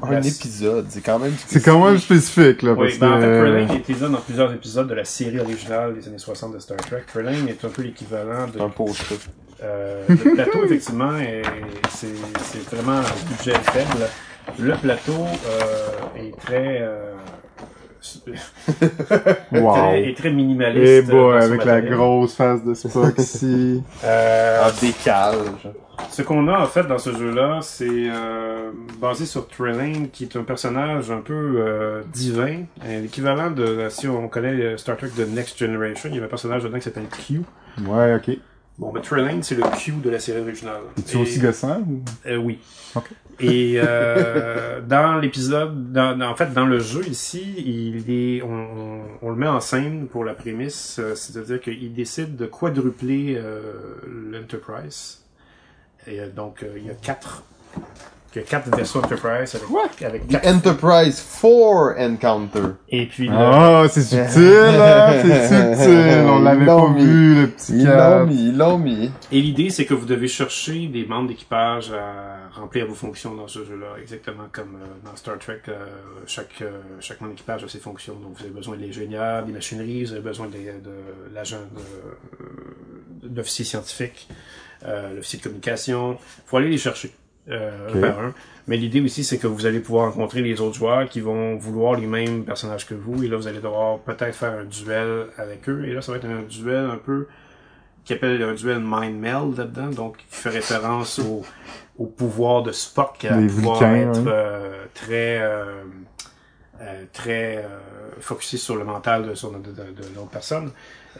un 0.03 0.11
la- 0.11 0.19
épisode 0.19 0.85
C'est 0.89 1.01
quand 1.01 1.17
même. 1.19 1.33
C'est 1.47 1.63
quand 1.63 1.83
même 1.85 1.97
spécifique, 1.97 2.61
là, 2.61 2.75
parce 2.75 2.91
Oui, 2.93 2.97
ben, 2.99 3.13
en 3.13 3.19
fait. 3.21 3.39
Trelane 3.39 3.71
était 3.71 3.93
là 3.93 4.07
dans 4.09 4.17
plusieurs 4.21 4.53
épisodes 4.53 4.87
de 4.87 4.93
la 4.95 5.05
série 5.05 5.39
originale 5.39 5.93
des 5.95 6.07
années 6.09 6.17
60 6.19 6.53
de 6.55 6.59
Star 6.59 6.77
Trek. 6.77 7.03
Trelane 7.07 7.47
est 7.47 7.63
un 7.63 7.69
peu 7.69 7.81
l'équivalent 7.81 8.47
de 8.53 8.59
Un 8.59 8.69
poster. 8.69 9.15
euh, 9.63 10.03
le 10.09 10.33
plateau, 10.35 10.63
effectivement, 10.65 11.17
est, 11.17 11.41
c'est, 11.91 12.07
c'est 12.41 12.75
vraiment 12.75 12.99
un 12.99 13.27
budget 13.29 13.53
faible. 13.71 14.07
Le 14.59 14.73
plateau 14.75 15.13
euh, 15.47 16.19
est 16.21 16.35
très, 16.41 16.79
euh, 16.81 17.13
Wow. 19.51 19.73
très, 19.73 20.09
est 20.09 20.17
très 20.17 20.31
minimaliste. 20.31 20.85
Eh 21.09 21.11
euh, 21.33 21.41
son 21.41 21.45
avec 21.47 21.65
la 21.65 21.81
grosse 21.81 22.33
face 22.35 22.63
de 22.63 22.73
Spock 22.73 23.13
ici. 23.17 23.83
Euh, 24.03 24.63
En 24.67 24.71
décalage. 24.79 25.69
ce 26.09 26.21
qu'on 26.21 26.47
a 26.47 26.59
en 26.61 26.65
fait 26.65 26.83
dans 26.87 26.97
ce 26.97 27.11
jeu-là, 27.15 27.59
c'est 27.61 27.87
euh, 27.89 28.71
basé 28.99 29.25
sur 29.25 29.47
Trelane, 29.47 30.09
qui 30.11 30.23
est 30.23 30.35
un 30.35 30.43
personnage 30.43 31.11
un 31.11 31.21
peu 31.21 31.33
euh, 31.57 32.01
divin, 32.13 32.63
l'équivalent 32.87 33.51
de 33.51 33.87
si 33.89 34.07
on 34.07 34.27
connaît 34.27 34.77
Star 34.77 34.97
Trek 34.97 35.09
de 35.17 35.25
Next 35.25 35.57
Generation. 35.57 36.09
Il 36.09 36.15
y 36.15 36.17
avait 36.17 36.27
un 36.27 36.29
personnage 36.29 36.63
dedans 36.63 36.77
qui 36.77 36.83
s'appelle 36.85 37.07
Q. 37.27 37.41
Ouais, 37.85 38.15
ok. 38.15 38.37
Bon, 38.77 38.91
ben, 38.93 39.01
Trelane, 39.01 39.43
c'est 39.43 39.55
le 39.55 39.63
Q 39.77 39.91
de 40.01 40.09
la 40.09 40.19
série 40.19 40.39
originale. 40.41 40.81
Es-tu 40.97 41.17
Et- 41.17 41.21
aussi 41.21 41.39
gossant 41.39 41.81
ou? 41.81 42.01
Euh, 42.27 42.37
oui. 42.37 42.59
Ok. 42.95 43.09
Et 43.41 43.75
euh, 43.83 44.81
dans 44.81 45.17
l'épisode, 45.17 45.91
dans, 45.93 46.19
en 46.21 46.35
fait, 46.35 46.53
dans 46.53 46.65
le 46.65 46.79
jeu 46.79 47.07
ici, 47.07 47.55
il 47.57 48.03
est, 48.11 48.41
on, 48.41 48.47
on, 48.51 49.01
on 49.21 49.29
le 49.29 49.35
met 49.35 49.47
en 49.47 49.59
scène 49.59 50.07
pour 50.07 50.23
la 50.25 50.33
prémisse, 50.33 50.97
euh, 50.99 51.15
c'est-à-dire 51.15 51.61
qu'il 51.61 51.93
décide 51.93 52.35
de 52.35 52.45
quadrupler 52.45 53.35
euh, 53.37 53.61
l'Enterprise. 54.31 55.19
Et 56.07 56.19
euh, 56.19 56.29
donc, 56.29 56.63
euh, 56.63 56.67
il 56.77 56.85
y 56.87 56.89
a 56.89 56.93
quatre, 56.93 57.43
il 58.35 58.39
y 58.39 58.43
a 58.43 58.47
quatre 58.47 58.75
vaisseaux 58.75 58.99
Enterprise 58.99 59.55
avec, 59.55 60.01
avec 60.03 60.27
The 60.27 60.31
quatre. 60.31 60.47
Enterprise 60.47 61.23
4 61.41 61.99
Encounter. 61.99 62.61
Et 62.89 63.05
puis, 63.05 63.29
Ah, 63.31 63.85
c'est 63.89 64.01
subtil, 64.01 64.43
hein? 64.79 65.13
C'est 65.21 65.47
subtil. 65.77 66.25
On 66.27 66.39
l'avait 66.39 66.65
pas 66.65 66.89
mis. 66.89 67.03
vu, 67.05 67.41
le 67.41 67.47
petit 67.47 67.73
Ils 67.79 67.85
l'ont 67.87 68.25
mis, 68.25 68.49
ils 68.49 68.57
l'ont 68.57 68.77
mis. 68.77 69.11
Et 69.31 69.41
l'idée, 69.41 69.69
c'est 69.69 69.85
que 69.85 69.93
vous 69.93 70.05
devez 70.05 70.27
chercher 70.27 70.87
des 70.87 71.05
membres 71.05 71.29
d'équipage 71.29 71.91
à 71.91 72.38
remplir 72.53 72.85
vos 72.87 72.93
fonctions 72.95 73.33
dans 73.35 73.47
ce 73.47 73.63
jeu-là, 73.65 73.95
exactement 74.01 74.47
comme 74.51 74.75
euh, 74.75 74.85
dans 75.05 75.15
Star 75.15 75.37
Trek, 75.39 75.61
euh, 75.67 75.85
chaque, 76.25 76.61
euh, 76.61 76.79
chaque 76.99 77.21
membre 77.21 77.33
d'équipage 77.33 77.63
a 77.63 77.67
ses 77.67 77.79
fonctions. 77.79 78.15
Donc, 78.15 78.37
vous 78.37 78.43
avez 78.43 78.53
besoin 78.53 78.75
de 78.77 78.81
l'ingénieur, 78.81 79.45
des 79.45 79.51
machineries, 79.53 80.05
vous 80.05 80.11
avez 80.13 80.21
besoin 80.21 80.47
de, 80.47 80.57
de 80.57 81.33
l'agent 81.33 81.61
de, 83.21 83.27
d'officier 83.27 83.65
scientifique, 83.65 84.27
euh, 84.85 85.13
l'officier 85.15 85.39
de 85.39 85.43
communication. 85.43 86.17
faut 86.45 86.57
aller 86.57 86.69
les 86.69 86.77
chercher. 86.77 87.11
Euh, 87.49 87.89
Ok. 87.89 87.95
un 87.95 88.01
par 88.01 88.19
un. 88.19 88.33
Mais 88.67 88.77
l'idée 88.77 89.01
aussi, 89.01 89.23
c'est 89.23 89.39
que 89.39 89.47
vous 89.47 89.65
allez 89.65 89.79
pouvoir 89.79 90.13
rencontrer 90.13 90.41
les 90.43 90.61
autres 90.61 90.75
joueurs 90.75 91.09
qui 91.09 91.19
vont 91.21 91.55
vouloir 91.57 91.99
les 91.99 92.05
mêmes 92.05 92.45
personnages 92.45 92.85
que 92.85 92.93
vous. 92.93 93.23
Et 93.23 93.27
là, 93.27 93.37
vous 93.37 93.47
allez 93.47 93.59
devoir 93.59 93.97
peut-être 93.99 94.35
faire 94.35 94.51
un 94.53 94.65
duel 94.65 95.27
avec 95.37 95.67
eux. 95.67 95.85
Et 95.85 95.93
là, 95.93 96.01
ça 96.03 96.11
va 96.11 96.19
être 96.19 96.25
un 96.25 96.43
duel 96.43 96.85
un 96.85 96.97
peu 96.97 97.27
qui 98.09 98.13
appelle 98.15 98.41
un 98.41 98.55
duel 98.55 98.79
mind 98.83 99.19
meld 99.19 99.55
là-dedans, 99.57 99.89
donc 99.91 100.17
qui 100.17 100.25
fait 100.29 100.49
référence 100.49 101.19
au, 101.19 101.43
au 101.99 102.07
pouvoir 102.07 102.63
de 102.63 102.71
Spock 102.71 103.23
à 103.25 103.37
Les 103.37 103.45
pouvoir 103.47 103.77
Vulcains, 103.77 104.11
être 104.11 104.23
euh, 104.27 104.85
très 104.95 105.39
euh, 105.39 105.83
euh, 106.81 107.03
très 107.13 107.57
euh, 107.57 107.67
focusé 108.19 108.57
sur 108.57 108.75
le 108.77 108.83
mental 108.83 109.29
de, 109.29 109.35
sur- 109.35 109.51
de, 109.51 109.57
de, 109.57 109.61
de 109.61 110.15
l'autre 110.15 110.29
personne. 110.31 110.71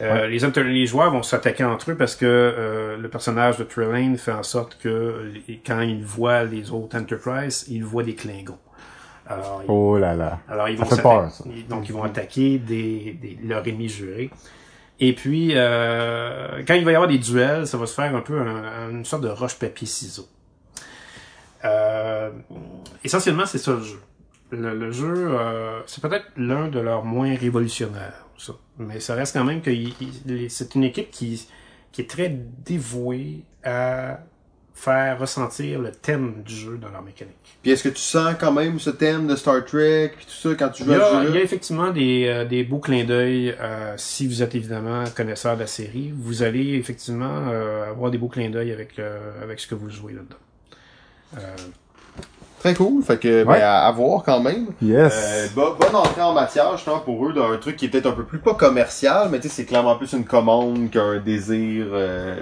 Euh, 0.02 0.26
les, 0.26 0.38
les 0.64 0.86
joueurs 0.86 1.12
vont 1.12 1.22
s'attaquer 1.22 1.62
entre 1.62 1.92
eux 1.92 1.94
parce 1.94 2.16
que 2.16 2.96
le 2.98 3.08
personnage 3.08 3.56
de 3.58 3.64
Trelane 3.64 4.16
fait 4.16 4.32
en 4.32 4.42
sorte 4.42 4.76
que 4.82 5.30
quand 5.64 5.80
il 5.82 6.04
voit 6.04 6.42
les 6.42 6.72
autres 6.72 6.98
Enterprise, 6.98 7.66
il 7.68 7.84
voit 7.84 8.02
des 8.02 8.14
Klingons. 8.16 8.58
Alors, 9.28 9.62
Oh 9.68 9.96
là 9.96 10.14
là. 10.16 10.40
alors, 10.48 10.68
ils 10.68 10.76
vont 10.76 10.86
peur, 10.86 11.30
ça. 11.30 11.44
Donc, 11.68 11.88
ils 11.88 11.92
vont 11.92 12.02
attaquer 12.02 12.58
des, 12.58 13.16
des, 13.22 13.38
leurs 13.44 13.66
ennemis 13.68 13.88
jurés. 13.88 14.30
Et 15.00 15.14
puis, 15.14 15.52
euh, 15.54 16.62
quand 16.66 16.74
il 16.74 16.84
va 16.84 16.92
y 16.92 16.94
avoir 16.94 17.08
des 17.08 17.18
duels, 17.18 17.66
ça 17.66 17.78
va 17.78 17.86
se 17.86 17.94
faire 17.94 18.14
un 18.14 18.20
peu 18.20 18.38
un- 18.38 18.90
une 18.90 19.04
sorte 19.04 19.22
de 19.22 19.28
roche-papier-ciseaux. 19.28 20.28
Euh, 21.64 22.30
essentiellement, 23.04 23.46
c'est 23.46 23.58
ça 23.58 23.72
le 23.72 23.82
jeu. 23.82 24.00
Le, 24.52 24.90
jeu, 24.90 25.14
euh, 25.38 25.80
c'est 25.86 26.02
peut-être 26.02 26.26
l'un 26.36 26.68
de 26.68 26.80
leurs 26.80 27.04
moins 27.04 27.34
révolutionnaires, 27.36 28.26
ça. 28.36 28.54
Mais 28.78 28.98
ça 28.98 29.14
reste 29.14 29.34
quand 29.36 29.44
même 29.44 29.60
que 29.62 29.70
c'est 30.48 30.74
une 30.74 30.82
équipe 30.84 31.10
qui, 31.10 31.46
qui 31.92 32.00
est 32.00 32.10
très 32.10 32.28
dévouée 32.28 33.44
à 33.62 34.18
faire 34.80 35.18
ressentir 35.18 35.78
le 35.80 35.92
thème 35.92 36.42
du 36.44 36.54
jeu 36.54 36.78
dans 36.80 36.88
leur 36.90 37.02
mécanique. 37.02 37.34
Puis 37.62 37.72
est-ce 37.72 37.82
que 37.84 37.90
tu 37.90 38.00
sens 38.00 38.34
quand 38.40 38.52
même 38.52 38.78
ce 38.80 38.88
thème 38.90 39.26
de 39.26 39.36
Star 39.36 39.62
Trek, 39.64 40.12
puis 40.16 40.24
tout 40.26 40.48
ça, 40.48 40.54
quand 40.58 40.70
tu 40.70 40.84
joues 40.84 40.92
Il 40.92 40.96
y, 40.96 41.00
à 41.00 41.22
ce 41.22 41.28
il 41.28 41.34
y 41.34 41.38
a 41.38 41.42
effectivement 41.42 41.90
des, 41.90 42.24
euh, 42.26 42.44
des 42.46 42.64
beaux 42.64 42.78
clins 42.78 43.04
d'œil. 43.04 43.54
euh, 43.60 43.92
si 43.98 44.26
vous 44.26 44.42
êtes 44.42 44.54
évidemment 44.54 45.04
connaisseur 45.14 45.54
de 45.56 45.60
la 45.60 45.66
série, 45.66 46.12
vous 46.16 46.42
allez 46.42 46.74
effectivement 46.76 47.48
euh, 47.48 47.90
avoir 47.90 48.10
des 48.10 48.16
beaux 48.18 48.28
clins 48.28 48.48
d'œil 48.48 48.72
avec, 48.72 48.98
euh, 48.98 49.42
avec 49.42 49.60
ce 49.60 49.66
que 49.66 49.74
vous 49.74 49.90
jouez 49.90 50.14
là-dedans. 50.14 50.36
Euh, 51.38 51.40
Très 52.60 52.74
cool, 52.74 53.02
fait 53.02 53.16
que, 53.18 53.42
ben, 53.44 53.54
à, 53.54 53.86
à 53.86 53.92
voir 53.92 54.22
quand 54.22 54.38
même. 54.40 54.66
Yes. 54.82 55.14
Euh, 55.16 55.46
bo- 55.54 55.76
bonne 55.80 55.94
entrée 55.96 56.20
en 56.20 56.34
matière, 56.34 56.76
justement, 56.76 56.98
pour 57.00 57.26
eux, 57.26 57.32
d'un 57.32 57.56
truc 57.56 57.76
qui 57.76 57.86
est 57.86 57.88
peut-être 57.88 58.08
un 58.08 58.12
peu 58.12 58.24
plus 58.24 58.38
pas 58.38 58.52
commercial, 58.52 59.28
mais 59.30 59.40
tu 59.40 59.48
sais, 59.48 59.54
c'est 59.54 59.64
clairement 59.64 59.96
plus 59.96 60.12
une 60.12 60.26
commande 60.26 60.90
qu'un 60.90 61.18
désir, 61.20 61.86
euh, 61.90 62.36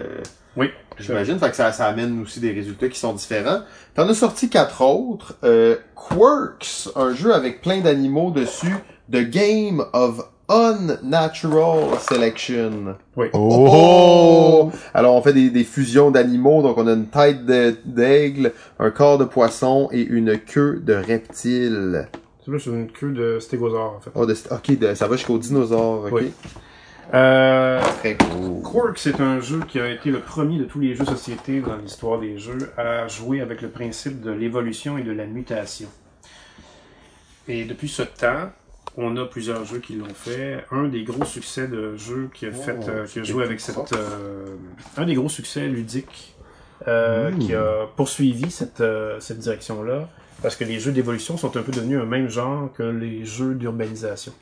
oui, 0.56 0.70
j'imagine. 1.00 1.38
Fait 1.38 1.50
que 1.50 1.56
ça, 1.56 1.72
ça 1.72 1.86
amène 1.86 2.20
aussi 2.22 2.40
des 2.40 2.52
résultats 2.52 2.88
qui 2.88 2.98
sont 2.98 3.12
différents. 3.12 3.60
T'en 3.94 4.08
as 4.08 4.14
sorti 4.14 4.48
quatre 4.48 4.82
autres. 4.82 5.34
Euh, 5.44 5.76
Quirks, 5.96 6.88
un 6.96 7.12
jeu 7.14 7.34
avec 7.34 7.60
plein 7.62 7.80
d'animaux 7.80 8.30
dessus. 8.30 8.74
The 9.10 9.22
Game 9.28 9.84
of 9.92 10.20
Unnatural 10.50 11.98
Selection. 12.08 12.96
Oui. 13.16 13.26
Oh! 13.32 14.70
Alors, 14.94 15.14
on 15.14 15.22
fait 15.22 15.32
des, 15.32 15.50
des 15.50 15.64
fusions 15.64 16.10
d'animaux. 16.10 16.62
Donc, 16.62 16.78
on 16.78 16.86
a 16.86 16.92
une 16.92 17.06
tête 17.06 17.44
d'aigle, 17.84 18.52
un 18.78 18.90
corps 18.90 19.18
de 19.18 19.24
poisson 19.24 19.88
et 19.92 20.02
une 20.02 20.38
queue 20.38 20.80
de 20.84 20.94
reptile. 20.94 22.08
C'est 22.44 22.50
là, 22.50 22.58
c'est 22.62 22.70
une 22.70 22.90
queue 22.90 23.10
de 23.12 23.38
stégosaure, 23.40 23.94
en 23.98 24.00
fait. 24.00 24.10
Oh, 24.14 24.24
de- 24.26 24.32
ok, 24.50 24.78
de- 24.78 24.94
ça 24.94 25.06
va 25.06 25.16
jusqu'au 25.16 25.38
dinosaure. 25.38 26.04
Ok. 26.06 26.12
Oui. 26.12 26.32
Euh. 27.14 27.80
Quark, 28.62 28.98
c'est 28.98 29.20
un 29.20 29.40
jeu 29.40 29.60
qui 29.66 29.80
a 29.80 29.88
été 29.88 30.10
le 30.10 30.20
premier 30.20 30.58
de 30.58 30.64
tous 30.64 30.80
les 30.80 30.94
jeux 30.94 31.04
société 31.04 31.60
dans 31.60 31.76
l'histoire 31.76 32.20
des 32.20 32.38
jeux 32.38 32.70
à 32.76 33.08
jouer 33.08 33.40
avec 33.40 33.62
le 33.62 33.68
principe 33.68 34.20
de 34.20 34.30
l'évolution 34.30 34.98
et 34.98 35.02
de 35.02 35.12
la 35.12 35.26
mutation. 35.26 35.88
Et 37.48 37.64
depuis 37.64 37.88
ce 37.88 38.02
temps, 38.02 38.50
on 38.98 39.16
a 39.16 39.24
plusieurs 39.24 39.64
jeux 39.64 39.78
qui 39.78 39.94
l'ont 39.94 40.12
fait. 40.12 40.64
Un 40.70 40.88
des 40.88 41.04
gros 41.04 41.24
succès 41.24 41.66
de 41.66 41.96
jeu 41.96 42.28
qui 42.34 42.46
a 42.46 42.52
fait, 42.52 42.76
Oh, 42.78 42.88
euh, 42.88 43.06
qui 43.06 43.20
a 43.20 43.22
joué 43.22 43.44
avec 43.44 43.60
cette, 43.60 43.92
euh, 43.94 44.44
un 44.96 45.06
des 45.06 45.14
gros 45.14 45.28
succès 45.28 45.66
ludiques 45.66 46.34
euh, 46.86 47.30
Mmh. 47.30 47.38
qui 47.38 47.54
a 47.54 47.86
poursuivi 47.96 48.50
cette, 48.50 48.82
cette 49.20 49.38
direction-là, 49.38 50.08
parce 50.42 50.56
que 50.56 50.64
les 50.64 50.78
jeux 50.78 50.92
d'évolution 50.92 51.36
sont 51.36 51.56
un 51.56 51.62
peu 51.62 51.72
devenus 51.72 52.00
un 52.00 52.06
même 52.06 52.28
genre 52.28 52.70
que 52.72 52.82
les 52.82 53.24
jeux 53.24 53.54
d'urbanisation. 53.54 54.32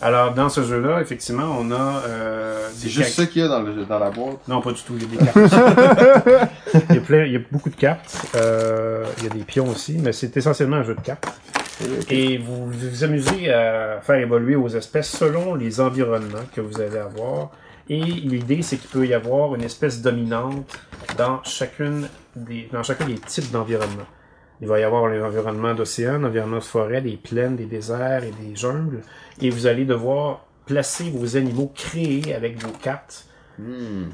Alors, 0.00 0.34
dans 0.34 0.48
ce 0.48 0.62
jeu-là, 0.62 1.00
effectivement, 1.00 1.56
on 1.58 1.70
a 1.70 2.02
euh, 2.06 2.68
C'est 2.74 2.88
juste 2.88 3.10
ça 3.10 3.26
qu'il 3.26 3.42
y 3.42 3.44
a 3.44 3.48
dans, 3.48 3.62
le, 3.62 3.84
dans 3.84 3.98
la 3.98 4.10
boîte? 4.10 4.46
non, 4.48 4.60
pas 4.60 4.72
du 4.72 4.82
tout. 4.82 4.94
Il 4.96 5.02
y 5.02 5.06
a 5.06 5.08
des 5.08 5.32
cartes. 5.32 6.50
il, 6.90 6.96
y 6.96 6.98
a 6.98 7.00
plein, 7.00 7.24
il 7.24 7.32
y 7.32 7.36
a 7.36 7.40
beaucoup 7.50 7.70
de 7.70 7.76
cartes. 7.76 8.26
Euh, 8.34 9.04
il 9.18 9.24
y 9.24 9.26
a 9.26 9.30
des 9.30 9.44
pions 9.44 9.68
aussi, 9.68 9.98
mais 9.98 10.12
c'est 10.12 10.36
essentiellement 10.36 10.76
un 10.76 10.82
jeu 10.82 10.94
de 10.94 11.00
cartes. 11.00 11.26
Et 12.10 12.38
vous 12.38 12.66
vous 12.66 13.04
amusez 13.04 13.52
à 13.52 14.00
faire 14.02 14.16
évoluer 14.16 14.54
vos 14.54 14.68
espèces 14.68 15.10
selon 15.10 15.54
les 15.54 15.80
environnements 15.80 16.44
que 16.54 16.60
vous 16.60 16.80
allez 16.80 16.98
avoir. 16.98 17.50
Et 17.88 18.00
l'idée, 18.00 18.62
c'est 18.62 18.76
qu'il 18.76 18.88
peut 18.90 19.06
y 19.06 19.14
avoir 19.14 19.54
une 19.54 19.62
espèce 19.62 20.00
dominante 20.00 20.78
dans 21.16 21.42
chacune 21.42 22.08
des, 22.36 22.68
dans 22.72 22.82
chacun 22.82 23.06
des 23.06 23.18
types 23.18 23.50
d'environnements. 23.50 24.06
Il 24.62 24.68
va 24.68 24.78
y 24.80 24.84
avoir 24.84 25.06
l'environnement 25.08 25.74
d'océan, 25.74 26.18
l'environnement 26.18 26.58
de 26.58 26.62
forêt, 26.62 27.02
des 27.02 27.16
plaines, 27.18 27.56
des 27.56 27.66
déserts 27.66 28.22
et 28.24 28.30
des 28.42 28.54
jungles. 28.56 29.00
Et 29.40 29.50
vous 29.50 29.66
allez 29.66 29.84
devoir 29.84 30.46
placer 30.66 31.10
vos 31.10 31.36
animaux 31.36 31.70
créés 31.74 32.34
avec 32.34 32.62
vos 32.62 32.70
cartes 32.72 33.26
Hmm. 33.58 34.04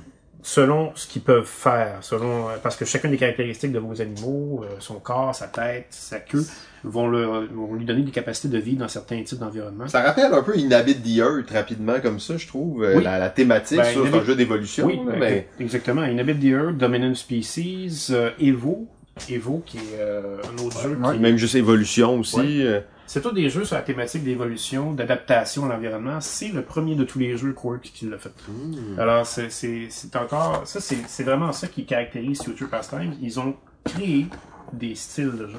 selon 0.43 0.91
ce 0.97 1.07
qu'ils 1.07 1.23
peuvent 1.23 1.45
faire, 1.47 1.99
selon 2.01 2.49
euh, 2.49 2.53
parce 2.63 2.77
que 2.77 2.85
chacune 2.85 3.11
des 3.13 3.17
caractéristiques 3.19 3.71
de 3.73 3.79
vos 3.79 4.01
animaux, 4.01 4.65
euh, 4.65 4.75
son 4.81 4.95
corps, 4.95 5.33
sa 5.35 5.47
tête, 5.47 5.87
sa 5.91 6.19
queue, 6.19 6.45
vont, 6.83 7.07
le- 7.09 7.47
vont 7.53 7.75
lui 7.75 7.85
donner 7.85 8.03
des 8.03 8.11
capacités 8.11 8.49
de 8.49 8.59
vie 8.59 8.75
dans 8.77 8.89
certains 8.89 9.23
types 9.23 9.39
d'environnements. 9.39 9.87
Ça 9.89 10.01
rappelle 10.03 10.33
un 10.33 10.43
peu 10.43 10.57
Inhabit 10.59 10.97
the 10.97 11.19
Earth 11.19 11.51
rapidement 11.51 12.01
comme 12.01 12.19
ça, 12.21 12.37
je 12.37 12.47
trouve. 12.49 12.83
euh, 12.83 12.97
Oui. 12.97 13.05
la, 13.05 13.19
la 13.19 13.31
thématique 13.31 13.79
Ben, 13.79 13.85
sur 13.93 14.05
Inhabit- 14.07 14.19
un 14.19 14.25
jeu 14.25 14.35
d'évolution. 14.35 14.87
Oui, 14.87 14.99
ben, 15.07 15.19
mais 15.21 15.49
exactement. 15.61 16.03
Inhabit 16.03 16.35
the 16.41 16.45
Earth, 16.53 16.77
Dominant 16.79 17.15
Species, 17.15 18.09
euh, 18.11 18.31
Evo, 18.41 18.87
Evo 19.31 19.63
qui 19.67 19.79
est 19.79 19.99
euh, 19.99 20.37
un 20.45 20.63
autre 20.65 20.81
jeu. 20.83 20.97
Ouais. 20.97 21.15
qui- 21.15 21.21
même 21.21 21.37
juste 21.37 21.55
évolution 21.55 22.19
aussi. 22.21 22.37
Ouais. 22.37 22.47
euh, 22.61 22.81
C'est 23.07 23.23
tous 23.23 23.33
des 23.33 23.49
jeux 23.49 23.65
sur 23.65 23.77
la 23.77 23.83
thématique 23.83 24.23
d'évolution, 24.25 24.93
d'adaptation 24.93 25.65
à 25.65 25.69
l'environnement. 25.69 26.21
C'est 26.21 26.49
le 26.49 26.63
premier 26.63 26.95
de 26.95 27.05
tous 27.05 27.19
les 27.19 27.37
jeux 27.39 27.53
Quark 27.55 27.81
qui 27.81 28.07
l'a 28.07 28.19
fait. 28.19 28.33
Alors, 28.99 29.25
c'est- 29.27 29.89
encore... 30.17 30.63
Ça, 30.67 30.79
c'est 30.81 31.23
vraiment 31.25 31.53
ça 31.53 31.69
qui 31.69 31.87
caractérise 31.87 32.43
Future 32.43 32.69
Pastimes. 32.69 33.15
Ils 33.23 33.41
ont 33.41 33.55
créé 33.85 34.27
des 34.75 34.95
styles 34.95 35.33
de 35.39 35.47
jeu. 35.49 35.59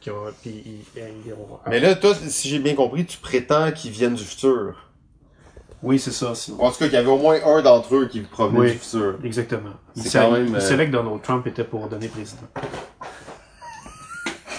Qui 0.00 0.10
ont, 0.10 0.14
puis 0.42 0.62
ils- 0.66 1.02
ils 1.26 1.32
ont- 1.32 1.58
Mais 1.68 1.80
là, 1.80 1.94
toi, 1.96 2.14
si 2.14 2.48
j'ai 2.48 2.58
bien 2.58 2.74
compris, 2.74 3.04
tu 3.06 3.18
prétends 3.18 3.72
qu'ils 3.72 3.90
viennent 3.90 4.14
du 4.14 4.22
futur. 4.24 4.90
Oui, 5.82 5.98
c'est 5.98 6.12
ça. 6.12 6.32
En 6.60 6.70
tout 6.70 6.78
cas, 6.78 6.84
qu'il 6.84 6.92
y 6.92 6.96
avait 6.96 7.08
au 7.10 7.18
moins 7.18 7.38
un 7.44 7.60
d'entre 7.62 7.96
eux 7.96 8.06
qui 8.06 8.20
provenait 8.20 8.60
Oui. 8.60 8.72
du 8.72 8.78
futur. 8.78 9.18
Exactement. 9.24 9.70
Il, 9.96 10.02
C'est 10.04 10.18
quand 10.20 10.28
il- 10.28 10.32
même, 10.44 10.46
il 10.50 10.54
euh, 10.56 10.60
savait 10.60 10.86
que 10.86 10.92
Donald 10.92 11.20
Trump 11.22 11.44
était 11.48 11.64
pour 11.64 11.88
donner 11.88 12.06
président. 12.06 12.42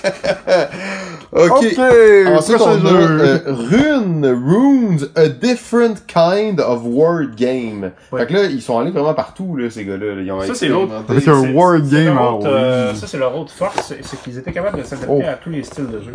Ok. 1.35 1.51
Ok, 1.51 1.79
Ensuite, 2.27 2.61
on 2.61 2.85
a 2.85 2.91
euh, 2.93 3.39
Rune, 3.47 4.25
Runes, 4.25 5.07
a 5.15 5.27
different 5.29 6.05
kind 6.07 6.59
of 6.59 6.81
word 6.85 7.35
game. 7.35 7.91
Ouais. 8.11 8.19
Fait 8.21 8.27
que 8.27 8.33
là, 8.33 8.43
ils 8.43 8.61
sont 8.61 8.77
allés 8.77 8.91
vraiment 8.91 9.15
partout, 9.15 9.55
là, 9.55 9.69
ces 9.71 9.83
gars-là. 9.83 10.13
là. 10.15 10.21
Ils 10.21 10.31
ont 10.31 10.41
Ça, 10.41 10.53
c'est 10.53 10.67
l'autre. 10.67 10.93
Avec 11.09 11.27
un 11.27 11.41
C'est- 11.41 11.51
word 11.53 11.79
c'est 11.85 12.03
game, 12.03 12.15
leur 12.15 12.23
ah 12.23 12.33
autre, 12.35 12.45
oui. 12.47 12.53
euh, 12.53 12.93
ça, 12.93 13.07
c'est 13.07 13.17
leur 13.17 13.35
autre 13.35 13.51
force, 13.51 13.81
c'est- 13.87 13.99
c'est 14.03 14.21
qu'ils 14.21 14.37
étaient 14.37 14.51
capables 14.51 14.77
de 14.77 14.83
s'adapter 14.83 15.11
Oh. 15.11 15.21
à 15.27 15.33
tous 15.33 15.49
les 15.49 15.63
styles 15.63 15.87
de 15.87 16.01
jeu. 16.01 16.13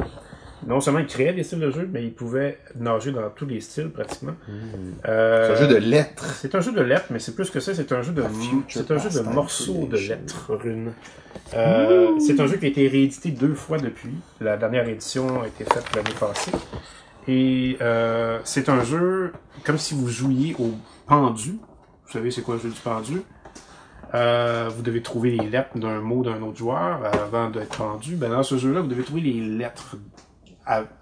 Non 0.67 0.81
seulement 0.81 1.01
il 1.01 1.07
créait 1.07 1.33
des 1.33 1.45
styles 1.45 1.61
de 1.61 1.71
jeu, 1.71 1.89
mais 1.91 2.05
il 2.05 2.13
pouvait 2.13 2.59
nager 2.77 3.13
dans 3.13 3.31
tous 3.31 3.47
les 3.47 3.61
styles 3.61 3.91
pratiquement. 3.91 4.35
Euh, 5.07 5.47
C'est 5.47 5.53
un 5.53 5.67
jeu 5.69 5.75
de 5.75 5.79
lettres. 5.79 6.25
C'est 6.41 6.55
un 6.55 6.61
jeu 6.61 6.73
de 6.73 6.81
lettres, 6.81 7.07
mais 7.11 7.19
c'est 7.19 7.35
plus 7.35 7.51
que 7.51 7.61
ça, 7.61 7.75
c'est 7.75 7.93
un 7.93 8.03
jeu 8.03 8.13
de, 8.13 8.25
c'est 8.69 8.91
un 8.91 8.99
jeu 8.99 9.11
de 9.11 9.21
morceaux 9.29 9.87
de 9.91 9.97
lettres 9.97 10.55
runes. 10.55 10.93
Euh, 11.55 12.19
c'est 12.19 12.41
un 12.41 12.47
jeu 12.47 12.57
qui 12.57 12.67
a 12.67 12.69
été 12.69 12.89
réédité 12.89 13.31
deux 13.31 13.55
fois 13.55 13.79
depuis. 13.79 14.15
La 14.41 14.57
dernière 14.57 14.89
édition 14.89 15.43
a 15.43 15.47
été 15.47 15.65
faite 15.65 15.85
l'année 15.95 16.17
passée. 16.19 16.53
Et 17.29 17.77
euh, 17.81 18.39
c'est 18.45 18.69
un 18.69 18.83
jeu 18.83 19.33
comme 19.65 19.79
si 19.79 19.95
vous 19.95 20.09
jouiez 20.09 20.57
au 20.59 20.73
pendu. 21.07 21.59
Vous 22.07 22.13
savez 22.13 22.31
c'est 22.31 22.43
quoi 22.43 22.55
le 22.55 22.61
jeu 22.61 22.71
du 22.71 22.81
pendu? 22.81 23.23
Euh, 24.15 24.71
vous 24.75 24.83
devez 24.83 25.03
trouver 25.03 25.33
les 25.33 25.47
lettres 25.49 25.79
d'un 25.79 26.01
mot 26.01 26.23
d'un 26.23 26.41
autre 26.41 26.57
joueur 26.57 27.01
avant 27.05 27.51
d'être 27.51 27.77
pendu. 27.77 28.17
Ben, 28.17 28.31
dans 28.31 28.43
ce 28.43 28.57
jeu-là, 28.57 28.81
vous 28.81 28.87
devez 28.89 29.03
trouver 29.03 29.21
les 29.21 29.41
lettres 29.41 29.97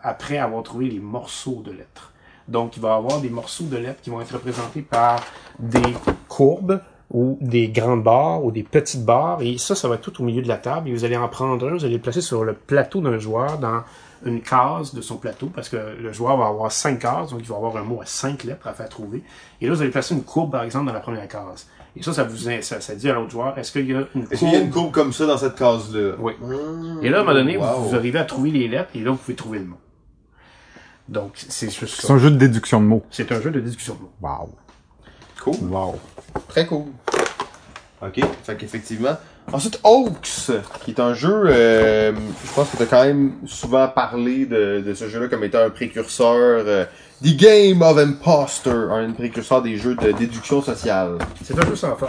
après 0.03 0.39
avoir 0.39 0.62
trouvé 0.62 0.89
les 0.89 1.01
morceaux 1.01 1.62
de 1.64 1.73
lettres. 1.73 2.12
Donc, 2.49 2.77
il 2.77 2.83
va 2.83 2.91
y 2.91 2.93
avoir 2.93 3.21
des 3.21 3.29
morceaux 3.29 3.64
de 3.64 3.77
lettres 3.77 4.01
qui 4.03 4.11
vont 4.11 4.21
être 4.21 4.33
représentés 4.33 4.83
par 4.83 5.21
des 5.59 5.95
courbes 6.29 6.81
ou 7.11 7.39
des 7.41 7.69
grandes 7.69 8.03
barres 8.03 8.45
ou 8.45 8.53
des 8.53 8.62
petites 8.62 9.05
barres. 9.05 9.43
Et 9.43 9.59
ça, 9.59 9.75
ça 9.75 9.89
va 9.89 9.97
être 9.97 10.03
tout 10.03 10.23
au 10.23 10.25
milieu 10.25 10.43
de 10.43 10.49
la 10.49 10.57
table. 10.57 10.89
Et 10.89 10.93
vous 10.93 11.05
allez 11.05 11.17
en 11.17 11.29
prendre 11.29 11.67
un, 11.67 11.75
vous 11.75 11.85
allez 11.85 11.95
le 11.95 12.01
placer 12.01 12.21
sur 12.21 12.45
le 12.45 12.53
plateau 12.53 13.01
d'un 13.01 13.19
joueur 13.19 13.59
dans 13.59 13.83
une 14.25 14.41
case 14.41 14.95
de 14.95 15.01
son 15.01 15.17
plateau 15.17 15.51
parce 15.55 15.69
que 15.69 15.77
le 15.77 16.12
joueur 16.12 16.37
va 16.37 16.47
avoir 16.47 16.73
cinq 16.73 17.01
cases, 17.01 17.31
donc 17.31 17.41
il 17.41 17.49
va 17.49 17.57
avoir 17.57 17.77
un 17.77 17.83
mot 17.83 18.01
à 18.01 18.07
cinq 18.07 18.45
lettres 18.45 18.67
à 18.67 18.73
faire 18.73 18.89
trouver. 18.89 19.23
Et 19.61 19.67
là, 19.67 19.75
vous 19.75 19.83
allez 19.83 19.91
placer 19.91 20.14
une 20.14 20.25
courbe, 20.25 20.53
par 20.53 20.62
exemple, 20.62 20.87
dans 20.87 20.93
la 20.93 21.01
première 21.01 21.29
case. 21.29 21.69
Et 21.99 22.03
ça, 22.03 22.12
ça 22.12 22.24
vous 22.24 22.36
ça, 22.36 22.80
ça 22.80 22.94
dit 22.94 23.09
à 23.09 23.14
l'autre 23.14 23.30
joueur, 23.30 23.57
est-ce 23.59 23.72
qu'il 23.72 23.90
y 23.90 23.94
a 23.94 24.05
une 24.14 24.26
Est-ce 24.30 24.40
qu'il 24.40 24.53
y 24.53 24.57
a 24.57 24.61
une 24.61 24.70
courbe 24.70 24.92
comme 24.92 25.12
ça 25.12 25.26
dans 25.26 25.38
cette 25.38 25.55
case-là? 25.57 26.12
Oui. 26.18 26.34
Mmh. 26.40 27.01
Et 27.03 27.09
là, 27.09 27.18
à 27.18 27.20
un 27.20 27.24
moment 27.24 27.34
donné, 27.38 27.57
Wow. 27.57 27.64
vous, 27.78 27.88
vous 27.90 27.94
arrivez 27.94 28.18
à 28.18 28.24
trouver 28.24 28.51
les 28.51 28.68
lettres 28.68 28.90
et 28.94 29.01
là, 29.01 29.11
vous 29.12 29.16
pouvez 29.16 29.34
trouver 29.34 29.59
le 29.61 29.64
mot. 29.64 29.78
Donc, 31.09 31.32
c'est 31.36 31.70
juste 31.70 31.94
C'est 32.01 32.07
ça. 32.09 32.12
un 32.12 32.18
jeu 32.18 32.30
de 32.30 32.36
déduction 32.36 32.80
de 32.80 32.86
mots. 32.86 33.05
C'est 33.11 33.30
un 33.32 33.40
jeu 33.40 33.51
de 33.51 33.61
discussion 33.61 33.94
de 33.94 34.01
mots. 34.01 34.12
Wow. 34.20 34.51
Cool. 35.42 35.68
Wow. 35.70 35.99
Très 36.49 36.66
cool. 36.66 36.84
Ok, 38.03 38.20
fait 38.44 38.57
qu'effectivement. 38.57 39.16
Ensuite, 39.53 39.80
Oaks, 39.84 40.51
qui 40.84 40.90
est 40.90 41.01
un 41.01 41.14
jeu, 41.14 41.44
euh, 41.47 42.12
je 42.44 42.53
pense 42.53 42.68
que 42.70 42.76
tu 42.76 42.82
as 42.82 42.86
quand 42.86 43.05
même 43.05 43.34
souvent 43.47 43.86
parlé 43.88 44.44
de, 44.44 44.80
de 44.84 44.92
ce 44.94 45.09
jeu-là 45.09 45.28
comme 45.28 45.44
étant 45.44 45.61
un 45.61 45.70
précurseur, 45.70 46.64
euh, 46.66 46.84
The 47.25 47.35
Game 47.37 47.83
of 47.83 47.97
Imposter, 47.99 48.89
un 48.93 49.11
précurseur 49.12 49.62
des 49.62 49.77
jeux 49.79 49.95
de 49.95 50.12
déduction 50.12 50.61
sociale. 50.62 51.19
C'est 51.43 51.59
un 51.59 51.67
jeu 51.67 51.77
sans 51.77 51.97
fin. 51.97 52.09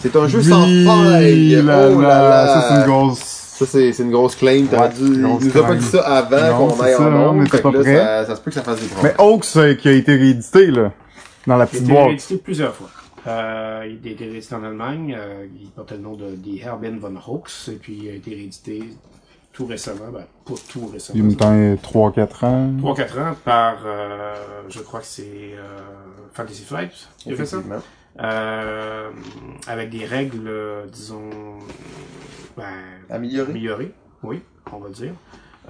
C'est 0.00 0.14
un 0.16 0.28
jeu 0.28 0.42
sans 0.42 0.64
faille. 0.66 1.56
oh 1.58 1.62
là 1.66 1.88
là. 2.00 2.46
Ça, 2.46 2.68
c'est 2.68 2.74
une 2.80 2.86
grosse... 2.90 3.20
Ça, 3.60 3.66
c'est, 3.66 3.92
c'est 3.92 4.02
une 4.04 4.10
grosse 4.10 4.36
claim. 4.36 4.64
T'aurais 4.70 4.88
Ouais, 4.88 4.94
dû, 4.94 5.04
il 5.04 5.22
grosse 5.22 5.44
nous 5.44 5.50
a 5.58 5.62
pas 5.62 5.66
claim. 5.68 5.76
dit 5.76 5.84
ça 5.84 6.00
avant 6.00 6.50
Non, 6.58 6.68
qu'on 6.68 6.76
c'est 6.76 6.82
aille 6.84 6.94
ça, 6.96 7.02
en 7.02 7.12
on 7.12 7.28
ondes. 7.30 7.46
était 7.46 7.56
Fait 7.58 7.62
pas 7.62 7.70
là, 7.72 7.84
ça, 7.84 8.26
ça 8.26 8.36
se 8.36 8.40
peut 8.40 8.50
que 8.50 8.54
ça 8.54 8.62
fasse 8.62 8.80
des 8.80 8.86
problèmes. 8.86 9.14
Mais 9.18 9.22
Oaks, 9.24 9.56
euh, 9.56 9.74
qui 9.74 9.88
a 9.88 9.92
été 9.92 10.12
réédité, 10.16 10.66
là. 10.70 10.92
Dans 11.46 11.56
la 11.56 11.64
Il 11.64 11.66
a 11.66 11.66
petite 11.66 11.82
été 11.82 11.92
boîte. 11.92 12.06
réédité 12.06 12.36
plusieurs 12.38 12.74
fois. 12.74 12.88
Euh, 13.26 13.86
il 13.86 14.08
a 14.08 14.12
été 14.12 14.24
réédité 14.24 14.54
en 14.54 14.64
Allemagne. 14.64 15.14
euh, 15.18 15.46
il 15.60 15.68
portait 15.70 15.96
le 15.96 16.00
nom 16.02 16.14
de 16.14 16.30
Die 16.36 16.60
Herben 16.64 16.98
von 16.98 17.14
Hoax. 17.26 17.68
Et 17.68 17.72
puis, 17.76 17.98
il 18.04 18.08
a 18.10 18.14
été 18.14 18.30
réédité 18.30 18.82
tout 19.52 19.66
récemment. 19.66 20.10
Ben, 20.12 20.24
pas 20.44 20.54
tout 20.68 20.84
Il 20.88 20.92
récemment. 20.92 21.24
me 21.24 21.34
temps 21.34 21.74
3-4 21.82 22.44
ans. 22.46 22.70
3-4 22.82 23.20
ans 23.20 23.34
par, 23.44 23.78
euh, 23.84 24.34
je 24.68 24.80
crois 24.80 25.00
que 25.00 25.06
c'est 25.06 25.54
euh, 25.54 25.78
Fantasy 26.32 26.64
Flight 26.64 26.92
qui 27.18 27.32
a 27.32 27.36
fait 27.36 27.46
ça? 27.46 27.56
Effectivement. 27.56 27.82
Euh, 28.20 29.10
avec 29.66 29.90
des 29.90 30.04
règles, 30.04 30.46
euh, 30.48 30.84
disons, 30.92 31.30
ben, 32.56 32.64
Amélioré. 33.08 33.50
améliorées, 33.50 33.92
oui, 34.22 34.40
on 34.72 34.78
va 34.78 34.88
dire. 34.90 35.12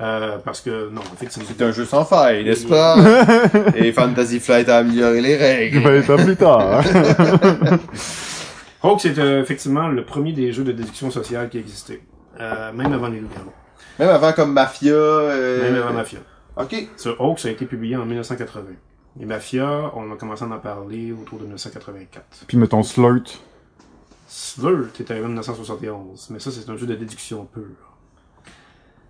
Euh, 0.00 0.38
parce 0.44 0.60
que, 0.62 0.88
non, 0.90 1.02
effectivement. 1.14 1.48
C'est 1.48 1.62
un 1.62 1.72
jeu 1.72 1.84
sans 1.84 2.04
faille, 2.04 2.44
n'est-ce 2.44 2.66
pas? 2.66 2.96
Et 3.76 3.92
Fantasy 3.92 4.40
Flight 4.40 4.68
a 4.68 4.78
amélioré 4.78 5.20
les 5.20 5.36
règles. 5.36 5.82
Ben, 5.82 6.02
ça 6.02 6.16
plus 6.16 6.36
tard. 6.36 6.82
Hawk, 8.82 9.00
c'est 9.00 9.18
euh, 9.18 9.42
effectivement 9.42 9.88
le 9.88 10.04
premier 10.04 10.32
des 10.32 10.52
jeux 10.52 10.64
de 10.64 10.72
déduction 10.72 11.10
sociale 11.10 11.50
qui 11.50 11.58
existait. 11.58 12.00
Euh, 12.40 12.72
même 12.72 12.92
avant 12.94 13.08
les 13.08 13.20
loups-garous. 13.20 13.52
Même 14.00 14.08
avant 14.08 14.32
comme 14.32 14.52
Mafia. 14.52 14.92
Euh... 14.92 15.62
Même 15.72 15.82
avant 15.82 15.92
Mafia. 15.94 16.18
Ok. 16.56 16.88
Ce 16.96 17.08
Hawk, 17.08 17.38
ça 17.38 17.48
a 17.48 17.50
été 17.52 17.66
publié 17.66 17.96
en 17.96 18.04
1980. 18.04 18.64
Et 19.20 19.24
Mafia, 19.26 19.90
on 19.94 20.10
a 20.12 20.16
commencé 20.16 20.44
à 20.44 20.48
en 20.48 20.58
parler 20.58 21.12
autour 21.12 21.38
de 21.38 21.44
1984. 21.44 22.44
Puis 22.46 22.56
mettons 22.56 22.82
Slurt. 22.82 23.40
Slurt 24.28 25.00
est 25.00 25.10
arrivé 25.10 25.24
en 25.26 25.28
1971, 25.30 26.28
mais 26.30 26.38
ça, 26.38 26.50
c'est 26.50 26.68
un 26.70 26.76
jeu 26.76 26.86
de 26.86 26.94
déduction 26.94 27.44
pure. 27.46 27.62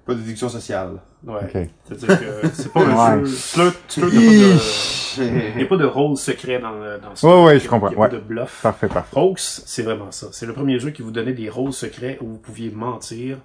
Pas 0.07 0.14
de 0.14 0.20
déduction 0.20 0.49
sociale. 0.49 1.01
Ouais. 1.24 1.34
Ok. 1.45 1.68
C'est-à-dire 1.86 2.18
que 2.43 2.49
c'est 2.55 2.72
pas 2.72 2.80
un 2.80 3.18
Ouais. 3.20 3.24
jeu. 3.26 3.34
Slurt, 3.34 3.76
Slurt, 3.88 4.12
il 4.14 4.18
n'y 4.18 4.26
a, 4.26 4.49
pas 4.49 4.55
de- 4.55 5.55
il 5.57 5.61
y 5.61 5.64
a 5.64 5.66
pas 5.66 5.76
de 5.76 5.84
rôle 5.84 6.16
secret 6.16 6.59
dans, 6.59 6.70
le- 6.72 6.99
dans 6.99 7.14
Slurt. 7.14 7.34
Ouais, 7.34 7.45
ouais, 7.45 7.61
je 7.61 7.68
comprends, 7.68 7.88
Il 7.88 7.91
n'y 7.91 7.97
a 7.97 8.01
ouais. 8.01 8.09
pas 8.09 8.14
de 8.16 8.20
bluff. 8.22 8.61
Parfait, 8.62 8.88
parfait. 8.88 9.16
Hoax, 9.18 9.62
c'est 9.66 9.82
vraiment 9.82 10.11
ça. 10.11 10.28
C'est 10.32 10.47
le 10.47 10.55
premier 10.55 10.78
jeu 10.78 10.91
qui 10.91 11.03
vous 11.03 11.11
donnait 11.11 11.34
des 11.34 11.51
rôles 11.51 11.74
secrets 11.74 12.16
où 12.22 12.26
vous 12.28 12.38
pouviez 12.38 12.70
mentir 12.70 13.36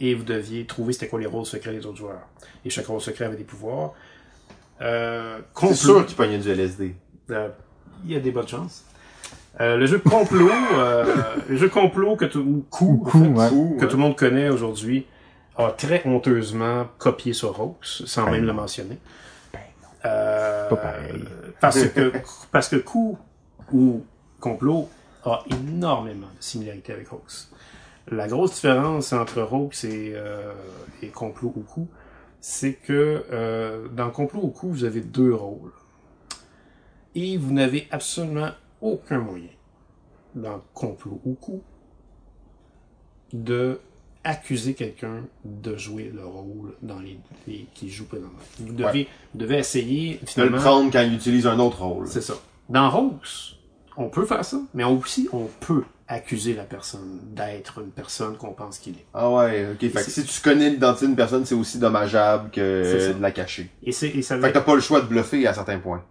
et 0.00 0.14
vous 0.14 0.24
deviez 0.24 0.64
trouver 0.66 0.92
c'était 0.92 1.08
quoi 1.08 1.20
les 1.20 1.26
rôles 1.26 1.46
secrets 1.46 1.72
des 1.72 1.84
autres 1.86 1.98
joueurs. 1.98 2.26
Et 2.64 2.70
chaque 2.70 2.86
rôle 2.86 3.00
secret 3.00 3.26
avait 3.26 3.36
des 3.36 3.44
pouvoirs. 3.44 3.92
Euh, 4.80 5.38
complot. 5.54 5.74
C'est 5.74 5.84
sûr 5.84 6.06
qu'il 6.06 6.16
pognait 6.16 6.38
du 6.38 6.50
LSD. 6.50 6.94
Euh, 7.30 7.48
il 8.04 8.12
y 8.12 8.16
a 8.16 8.20
des 8.20 8.30
bonnes 8.30 8.48
chances. 8.48 8.84
Euh, 9.60 9.76
le 9.76 9.84
jeu 9.86 9.98
complot, 9.98 10.48
euh, 10.74 11.14
le 11.48 11.56
jeu 11.56 11.68
complot 11.68 12.16
que 12.16 12.24
tout, 12.24 12.40
ou 12.40 12.64
coup, 12.70 13.02
en 13.06 13.10
Coup, 13.10 13.18
fait, 13.24 13.28
ouais. 13.28 13.50
Ouh, 13.50 13.76
que 13.78 13.84
tout 13.84 13.96
le 13.96 14.02
monde 14.02 14.16
connaît 14.16 14.48
aujourd'hui, 14.48 15.06
a 15.56 15.70
très 15.72 16.02
honteusement 16.06 16.86
copié 16.98 17.34
sur 17.34 17.60
Hoax, 17.60 18.04
sans 18.06 18.30
même 18.30 18.46
le 18.46 18.52
mentionner. 18.54 18.98
Euh, 20.06 20.68
Pas 20.70 20.76
pareil. 20.76 21.24
parce 21.60 21.84
que 21.88 22.12
parce 22.52 22.68
que 22.70 22.76
coup 22.76 23.18
ou 23.70 24.02
complot 24.38 24.88
a 25.26 25.42
énormément 25.50 26.28
de 26.28 26.42
similarités 26.42 26.94
avec 26.94 27.12
Hoax. 27.12 27.49
La 28.08 28.28
grosse 28.28 28.54
différence 28.54 29.12
entre 29.12 29.42
Hoax 29.42 29.84
et, 29.84 30.12
euh, 30.14 30.52
et 31.02 31.08
complot 31.08 31.52
ou 31.56 31.60
coup, 31.60 31.88
c'est 32.40 32.74
que 32.74 33.24
euh, 33.30 33.88
dans 33.88 34.10
complot 34.10 34.40
ou 34.42 34.48
coup, 34.48 34.70
vous 34.70 34.84
avez 34.84 35.00
deux 35.00 35.34
rôles. 35.34 35.72
Et 37.14 37.36
vous 37.36 37.52
n'avez 37.52 37.88
absolument 37.90 38.50
aucun 38.80 39.18
moyen 39.18 39.48
dans 40.34 40.62
complot 40.74 41.20
ou 41.24 41.34
coup 41.34 41.62
de 43.32 43.80
accuser 44.22 44.74
quelqu'un 44.74 45.24
de 45.44 45.76
jouer 45.76 46.12
le 46.14 46.26
rôle 46.26 46.74
dans 46.82 46.98
les, 46.98 47.18
les 47.46 47.66
qui 47.74 47.88
joue 47.88 48.04
présentement. 48.04 48.38
Vous 48.58 48.72
devez, 48.72 49.08
vous 49.32 49.40
devez 49.40 49.58
essayer 49.58 50.14
De 50.14 50.20
le 50.20 50.26
finalement. 50.26 50.58
prendre 50.58 50.92
quand 50.92 51.00
il 51.00 51.14
utilise 51.14 51.46
un 51.46 51.58
autre 51.58 51.82
rôle. 51.82 52.06
C'est 52.08 52.20
ça. 52.20 52.34
Dans 52.68 52.90
Rose, 52.90 53.56
on 53.96 54.08
peut 54.08 54.26
faire 54.26 54.44
ça, 54.44 54.60
mais 54.74 54.84
aussi 54.84 55.28
on 55.32 55.46
peut 55.60 55.84
accuser 56.12 56.54
la 56.54 56.64
personne 56.64 57.20
d'être 57.34 57.80
une 57.80 57.90
personne 57.90 58.36
qu'on 58.36 58.52
pense 58.52 58.78
qu'il 58.78 58.94
est. 58.94 59.06
Ah 59.14 59.30
ouais, 59.30 59.68
ok. 59.72 59.78
Fait 59.80 59.90
que 59.90 60.00
C'est- 60.00 60.22
si 60.22 60.24
tu 60.24 60.40
connais 60.42 60.70
l'identité 60.70 61.06
d'une 61.06 61.16
personne, 61.16 61.44
c'est 61.46 61.54
aussi 61.54 61.78
dommageable 61.78 62.50
que 62.50 63.12
de 63.14 63.22
la 63.22 63.30
cacher. 63.30 63.70
Et, 63.82 63.92
c'est, 63.92 64.08
et, 64.08 64.20
ça, 64.22 64.38
Fait 64.40 64.48
que 64.48 64.54
t'as 64.54 64.60
pas 64.60 64.74
le 64.74 64.80
choix 64.80 65.00
de 65.00 65.06
bluffer 65.06 65.46
à 65.46 65.54
certains 65.54 65.78
points. 65.78 66.04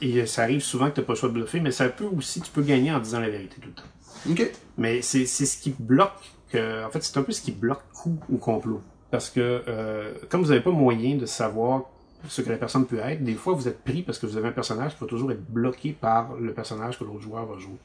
et 0.00 0.26
ça 0.26 0.42
arrive 0.42 0.60
souvent 0.62 0.90
que 0.90 0.96
t'as 0.96 1.02
pas 1.02 1.12
le 1.12 1.18
choix 1.18 1.28
de 1.28 1.34
bluffer, 1.34 1.60
mais 1.60 1.70
ça 1.70 1.88
peut 1.88 2.04
aussi, 2.16 2.40
tu 2.40 2.50
peux 2.50 2.62
gagner 2.62 2.92
en 2.92 2.98
disant 3.00 3.20
la 3.20 3.28
vérité 3.30 3.56
tout 3.60 3.68
le 3.68 3.74
temps. 3.74 3.82
Ok. 4.30 4.50
Mais 4.78 5.02
c'est, 5.02 5.26
c'est 5.26 5.46
ce 5.46 5.58
qui 5.58 5.74
bloque, 5.78 6.12
que, 6.50 6.84
en 6.84 6.90
fait, 6.90 7.02
c'est 7.02 7.16
un 7.18 7.22
peu 7.22 7.32
ce 7.32 7.40
qui 7.40 7.52
bloque 7.52 7.82
coup 7.92 8.18
ou 8.28 8.36
complot. 8.36 8.80
Parce 9.10 9.30
que, 9.30 9.62
euh, 9.68 10.12
comme 10.28 10.42
vous 10.42 10.48
n'avez 10.48 10.60
pas 10.62 10.70
moyen 10.70 11.16
de 11.16 11.26
savoir 11.26 11.82
ce 12.28 12.40
que 12.40 12.50
la 12.50 12.56
personne 12.56 12.86
peut 12.86 13.00
être, 13.00 13.22
des 13.24 13.34
fois 13.34 13.52
vous 13.54 13.66
êtes 13.66 13.82
pris 13.82 14.02
parce 14.02 14.18
que 14.18 14.26
vous 14.26 14.36
avez 14.36 14.48
un 14.48 14.52
personnage 14.52 14.94
qui 14.94 15.00
va 15.00 15.06
toujours 15.08 15.32
être 15.32 15.44
bloqué 15.50 15.90
par 15.92 16.34
le 16.36 16.52
personnage 16.54 16.96
que 16.98 17.02
l'autre 17.04 17.20
joueur 17.20 17.44
va 17.46 17.58
jouer. 17.58 17.76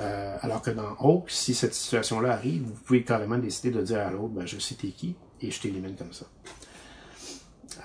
Euh, 0.00 0.36
alors 0.42 0.62
que 0.62 0.70
dans 0.70 0.94
Hawk, 1.00 1.30
si 1.30 1.54
cette 1.54 1.74
situation-là 1.74 2.32
arrive, 2.32 2.62
vous 2.62 2.74
pouvez 2.84 3.02
carrément 3.04 3.38
décider 3.38 3.70
de 3.70 3.82
dire 3.82 4.00
à 4.00 4.10
l'autre, 4.10 4.28
ben, 4.34 4.46
je 4.46 4.58
sais 4.58 4.74
t'es 4.76 4.88
qui, 4.88 5.16
et 5.40 5.50
je 5.50 5.60
t'élimine 5.60 5.96
comme 5.96 6.12
ça. 6.12 6.26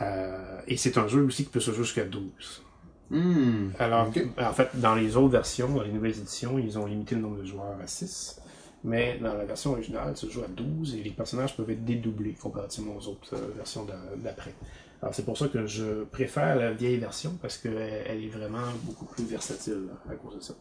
Euh, 0.02 0.60
et 0.68 0.78
c'est 0.78 0.98
un 0.98 1.08
jeu 1.08 1.24
aussi 1.24 1.44
qui 1.46 1.50
peut 1.52 1.60
se 1.60 1.72
jouer 1.72 1.84
jusqu'à 1.84 2.06
12. 2.06 2.64
Hmm. 3.10 3.70
Alors, 3.80 4.08
Ok. 4.08 4.24
en 4.40 4.54
fait, 4.54 4.70
dans 4.76 4.96
les 4.96 5.16
autres 5.18 5.30
versions, 5.34 5.70
dans 5.70 5.84
les 5.84 5.92
nouvelles 5.92 6.18
éditions, 6.18 6.58
ils 6.58 6.80
ont 6.80 6.86
limité 6.86 7.16
le 7.16 7.22
nombre 7.22 7.38
de 7.38 7.46
joueurs 7.46 7.78
à 7.82 7.88
6. 7.88 8.40
Mais 8.86 9.18
dans 9.20 9.34
la 9.34 9.46
version 9.46 9.72
originale, 9.72 10.18
ça 10.18 10.28
se 10.28 10.32
joue 10.32 10.44
à 10.44 10.48
12 10.48 10.96
et 10.96 11.04
les 11.04 11.12
personnages 11.12 11.56
peuvent 11.56 11.70
être 11.70 11.86
dédoublés 11.86 12.34
comparativement 12.34 12.96
aux 12.98 13.08
autres 13.08 13.34
euh, 13.34 13.52
versions 13.56 13.86
d'a- 13.86 13.96
d'après. 14.18 14.54
Alors, 15.02 15.14
c'est 15.16 15.24
pour 15.24 15.38
ça 15.38 15.48
que 15.48 15.66
je 15.66 16.04
préfère 16.06 16.56
la 16.58 16.72
vieille 16.74 16.98
version 16.98 17.38
parce 17.42 17.58
qu'elle 17.58 17.78
elle 18.08 18.24
est 18.24 18.30
vraiment 18.30 18.68
beaucoup 18.84 19.06
plus 19.06 19.24
versatile 19.26 19.88
à 20.10 20.16
cause 20.16 20.36
de 20.36 20.42
ça. 20.42 20.54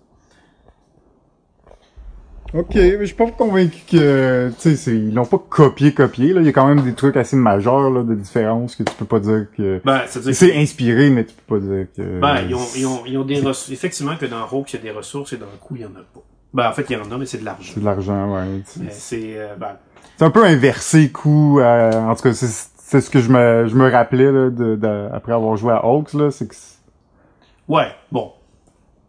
Ok, 2.55 2.75
mais 2.75 2.99
je 3.01 3.05
suis 3.07 3.15
pas 3.15 3.31
convaincu 3.31 3.79
que, 3.91 4.49
tu 4.51 4.55
sais, 4.61 4.77
c'est- 4.77 4.95
ils 4.95 5.15
l'ont 5.15 5.25
pas 5.25 5.39
copié-copié, 5.39 6.35
là. 6.35 6.41
Il 6.43 6.47
y 6.47 6.51
a 6.51 6.53
quand 6.53 6.67
même 6.67 6.83
des 6.83 6.93
trucs 6.93 7.17
assez 7.17 7.35
majeurs, 7.37 7.91
là, 7.91 8.03
de 8.03 8.15
différence 8.15 8.77
que 8.77 8.83
tu 8.83 8.95
peux 8.95 9.07
pas 9.07 9.21
dire 9.21 9.47
que... 9.57 9.81
Ben, 9.85 10.03
C'est 10.07 10.55
inspiré, 10.57 11.09
mais 11.09 11.25
tu 11.25 11.33
peux 11.47 11.59
pas 11.59 11.65
dire 11.65 11.87
que... 11.97 12.21
Ben, 12.21 12.43
ils 12.47 12.55
ont, 12.55 12.67
ils 12.77 12.87
ont, 12.87 13.03
ils 13.07 13.17
ont 13.17 13.25
des 13.25 13.37
ressources. 13.37 13.71
Effectivement 13.71 14.17
que 14.17 14.27
dans 14.27 14.45
Rogue, 14.45 14.67
il 14.71 14.77
y 14.77 14.79
a 14.79 14.83
des 14.83 14.91
ressources 14.91 15.33
et 15.33 15.39
dans 15.39 15.47
le 15.47 15.57
coup, 15.59 15.77
il 15.77 15.83
y 15.83 15.85
en 15.87 15.91
a 15.91 16.03
pas. 16.15 16.21
Ben, 16.53 16.69
en 16.69 16.73
fait, 16.73 16.85
il 16.91 16.93
y 16.93 16.97
en 16.97 17.11
a, 17.11 17.17
mais 17.17 17.25
c'est 17.25 17.39
de 17.39 17.45
l'argent. 17.47 17.73
C'est 17.75 17.81
de 17.81 17.85
l'argent, 17.87 18.35
ouais. 18.35 18.45
Mais 18.81 18.91
c'est, 18.91 19.39
euh, 19.39 19.55
ben, 19.59 19.77
C'est 20.19 20.25
un 20.27 20.31
peu 20.31 20.45
inversé, 20.45 21.11
coup, 21.11 21.59
euh, 21.61 21.91
en 21.93 22.15
tout 22.15 22.23
cas, 22.23 22.35
c'est 22.35 22.69
c'est 22.85 23.01
ce 23.01 23.09
que 23.09 23.21
je 23.21 23.31
me, 23.31 23.67
je 23.67 23.75
me 23.75 23.91
rappelais 23.91 24.31
là, 24.31 24.51
de, 24.51 24.77
de- 24.77 25.09
après 25.15 25.33
avoir 25.33 25.57
joué 25.57 25.73
à 25.73 25.79
Hawks, 25.83 26.13
là, 26.13 26.31
c'est 26.31 26.47
que 26.47 26.55
c'est- 26.55 26.77
Ouais, 27.67 27.87
bon. 28.11 28.33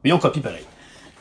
Mais 0.05 0.13
on 0.13 0.19
copie 0.19 0.39
pareil. 0.39 0.63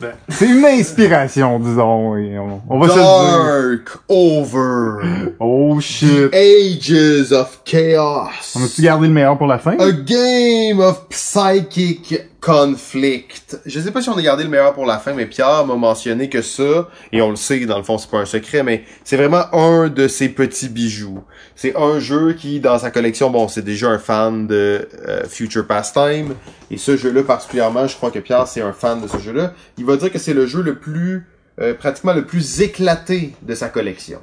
Ben, 0.03 0.15
c'est 0.29 0.47
une 0.47 0.65
inspiration, 0.65 1.61
disons. 1.61 2.17
et 2.17 2.37
on, 2.39 2.61
on 2.69 2.79
va 2.81 2.89
se 2.89 2.95
le 2.97 3.01
dire. 3.01 3.79
Dark 3.87 3.99
Over. 4.09 5.33
Oh 5.41 5.79
shit. 5.81 6.33
Ages 6.35 7.33
of 7.33 7.61
Chaos. 7.65 8.29
On 8.57 8.65
a-tu 8.65 8.83
gardé 8.83 9.07
le 9.07 9.13
meilleur 9.13 9.39
pour 9.39 9.47
la 9.47 9.59
fin? 9.59 9.77
A 9.79 9.93
game 9.93 10.81
of 10.81 11.07
psychic 11.11 12.21
conflict. 12.43 13.61
Je 13.65 13.79
sais 13.79 13.93
pas 13.93 14.03
si 14.03 14.09
on 14.09 14.17
a 14.19 14.23
gardé 14.23 14.43
le 14.43 14.51
meilleur 14.51 14.75
pour 14.75 14.85
la 14.85 14.99
fin, 14.99 15.15
mais 15.15 15.27
Pierre 15.27 15.65
m'a 15.65 15.77
mentionné 15.77 16.29
que 16.29 16.43
ça, 16.43 16.91
et 17.13 17.23
on 17.23 17.31
le 17.31 17.37
sait, 17.37 17.65
dans 17.67 17.79
le 17.79 17.85
fond, 17.85 17.99
c'est 17.99 18.11
pas 18.11 18.19
un 18.19 18.27
secret, 18.27 18.65
mais 18.65 18.85
c'est 19.05 19.17
vraiment 19.17 19.45
un 19.55 19.89
de 19.89 20.09
ses 20.09 20.29
petits 20.29 20.69
bijoux. 20.69 21.23
C'est 21.55 21.77
un 21.77 22.01
jeu 22.01 22.33
qui, 22.33 22.59
dans 22.59 22.81
sa 22.81 22.91
collection, 22.91 23.31
bon, 23.31 23.47
c'est 23.47 23.63
déjà 23.63 23.91
un 23.91 23.99
fan 23.99 24.49
de 24.49 24.89
euh, 25.07 25.25
Future 25.29 25.69
Pastime, 25.69 26.35
et 26.73 26.79
ce 26.79 26.97
jeu-là 26.97 27.23
particulièrement, 27.23 27.87
je 27.87 27.95
crois 27.95 28.11
que 28.11 28.19
Pierre, 28.19 28.49
c'est 28.49 28.61
un 28.61 28.73
fan 28.73 29.01
de 29.01 29.07
ce 29.07 29.19
jeu-là. 29.19 29.55
Il 29.79 29.85
va 29.85 29.97
dire 29.97 30.11
que 30.11 30.19
c'est 30.19 30.35
le 30.35 30.47
jeu 30.47 30.63
le 30.63 30.81
plus, 30.81 31.29
euh, 31.61 31.75
pratiquement 31.75 32.13
le 32.13 32.27
plus 32.27 32.61
éclaté 32.61 33.35
de 33.43 33.55
sa 33.55 33.69
collection. 33.69 34.19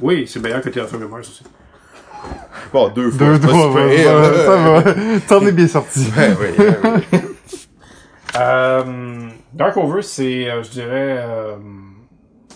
oui, 0.00 0.26
c'est 0.26 0.40
meilleur 0.40 0.62
que 0.62 0.68
Terraform 0.68 1.06
Mars 1.06 1.28
aussi. 1.28 1.44
Bon, 2.72 2.88
deux 2.88 3.10
fois. 3.10 3.38
Deux, 3.38 3.48
ouais, 3.48 4.06
euh, 4.06 4.46
ça, 4.46 4.56
va. 4.56 5.20
T'en 5.28 5.46
es 5.46 5.52
bien 5.52 5.68
sorti. 5.68 6.10
Ouais, 6.16 6.34
ouais. 6.34 7.20
Euh, 8.36 9.30
Dark 9.52 9.76
Over, 9.76 10.02
c'est, 10.02 10.48
euh, 10.48 10.62
je 10.62 10.70
dirais, 10.70 11.16
euh, 11.18 11.56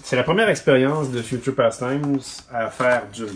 c'est 0.02 0.16
la 0.16 0.22
première 0.22 0.48
expérience 0.48 1.10
de 1.10 1.22
Future 1.22 1.54
Pastimes 1.54 2.18
à 2.52 2.68
faire 2.68 3.04
Dune. 3.12 3.34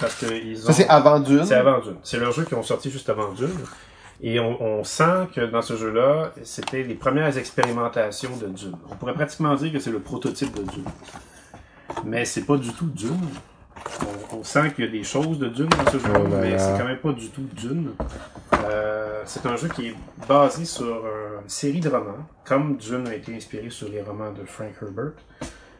Parce 0.00 0.16
que 0.16 0.26
ils 0.26 0.62
ont... 0.62 0.66
Ça, 0.66 0.72
c'est 0.72 0.88
avant 0.88 1.20
Dune? 1.20 1.44
C'est 1.46 1.54
avant 1.54 1.78
Dune. 1.78 1.96
C'est 2.02 2.18
leur 2.18 2.32
jeu 2.32 2.44
qui 2.44 2.54
ont 2.54 2.62
sorti 2.64 2.90
juste 2.90 3.08
avant 3.08 3.32
Dune. 3.32 3.54
Et 4.20 4.40
on, 4.40 4.60
on 4.60 4.84
sent 4.84 5.28
que 5.34 5.42
dans 5.42 5.62
ce 5.62 5.76
jeu-là, 5.76 6.32
c'était 6.42 6.82
les 6.82 6.94
premières 6.94 7.38
expérimentations 7.38 8.36
de 8.36 8.48
Dune. 8.48 8.76
On 8.90 8.96
pourrait 8.96 9.14
pratiquement 9.14 9.54
dire 9.54 9.72
que 9.72 9.78
c'est 9.78 9.92
le 9.92 10.00
prototype 10.00 10.54
de 10.54 10.62
Dune. 10.64 10.84
Mais 12.04 12.24
c'est 12.24 12.44
pas 12.44 12.56
du 12.56 12.72
tout 12.72 12.86
Dune. 12.86 13.28
On, 14.32 14.38
on 14.38 14.44
sent 14.44 14.72
qu'il 14.74 14.84
y 14.84 14.88
a 14.88 14.90
des 14.90 15.04
choses 15.04 15.38
de 15.38 15.48
Dune 15.48 15.68
dans 15.68 15.90
ce 15.90 15.98
jeu, 15.98 16.08
Oh 16.14 16.28
là 16.28 16.38
mais 16.40 16.58
c'est 16.58 16.76
quand 16.78 16.84
même 16.84 16.98
pas 16.98 17.12
du 17.12 17.28
tout 17.30 17.46
Dune. 17.54 17.92
Euh, 18.64 19.22
c'est 19.24 19.46
un 19.46 19.56
jeu 19.56 19.68
qui 19.68 19.88
est 19.88 19.94
basé 20.28 20.64
sur 20.64 21.04
une 21.42 21.48
série 21.48 21.80
de 21.80 21.88
romans, 21.88 22.26
comme 22.44 22.76
Dune 22.76 23.06
a 23.08 23.14
été 23.14 23.34
inspiré 23.34 23.70
sur 23.70 23.88
les 23.88 24.02
romans 24.02 24.32
de 24.32 24.44
Frank 24.44 24.72
Herbert. 24.82 25.12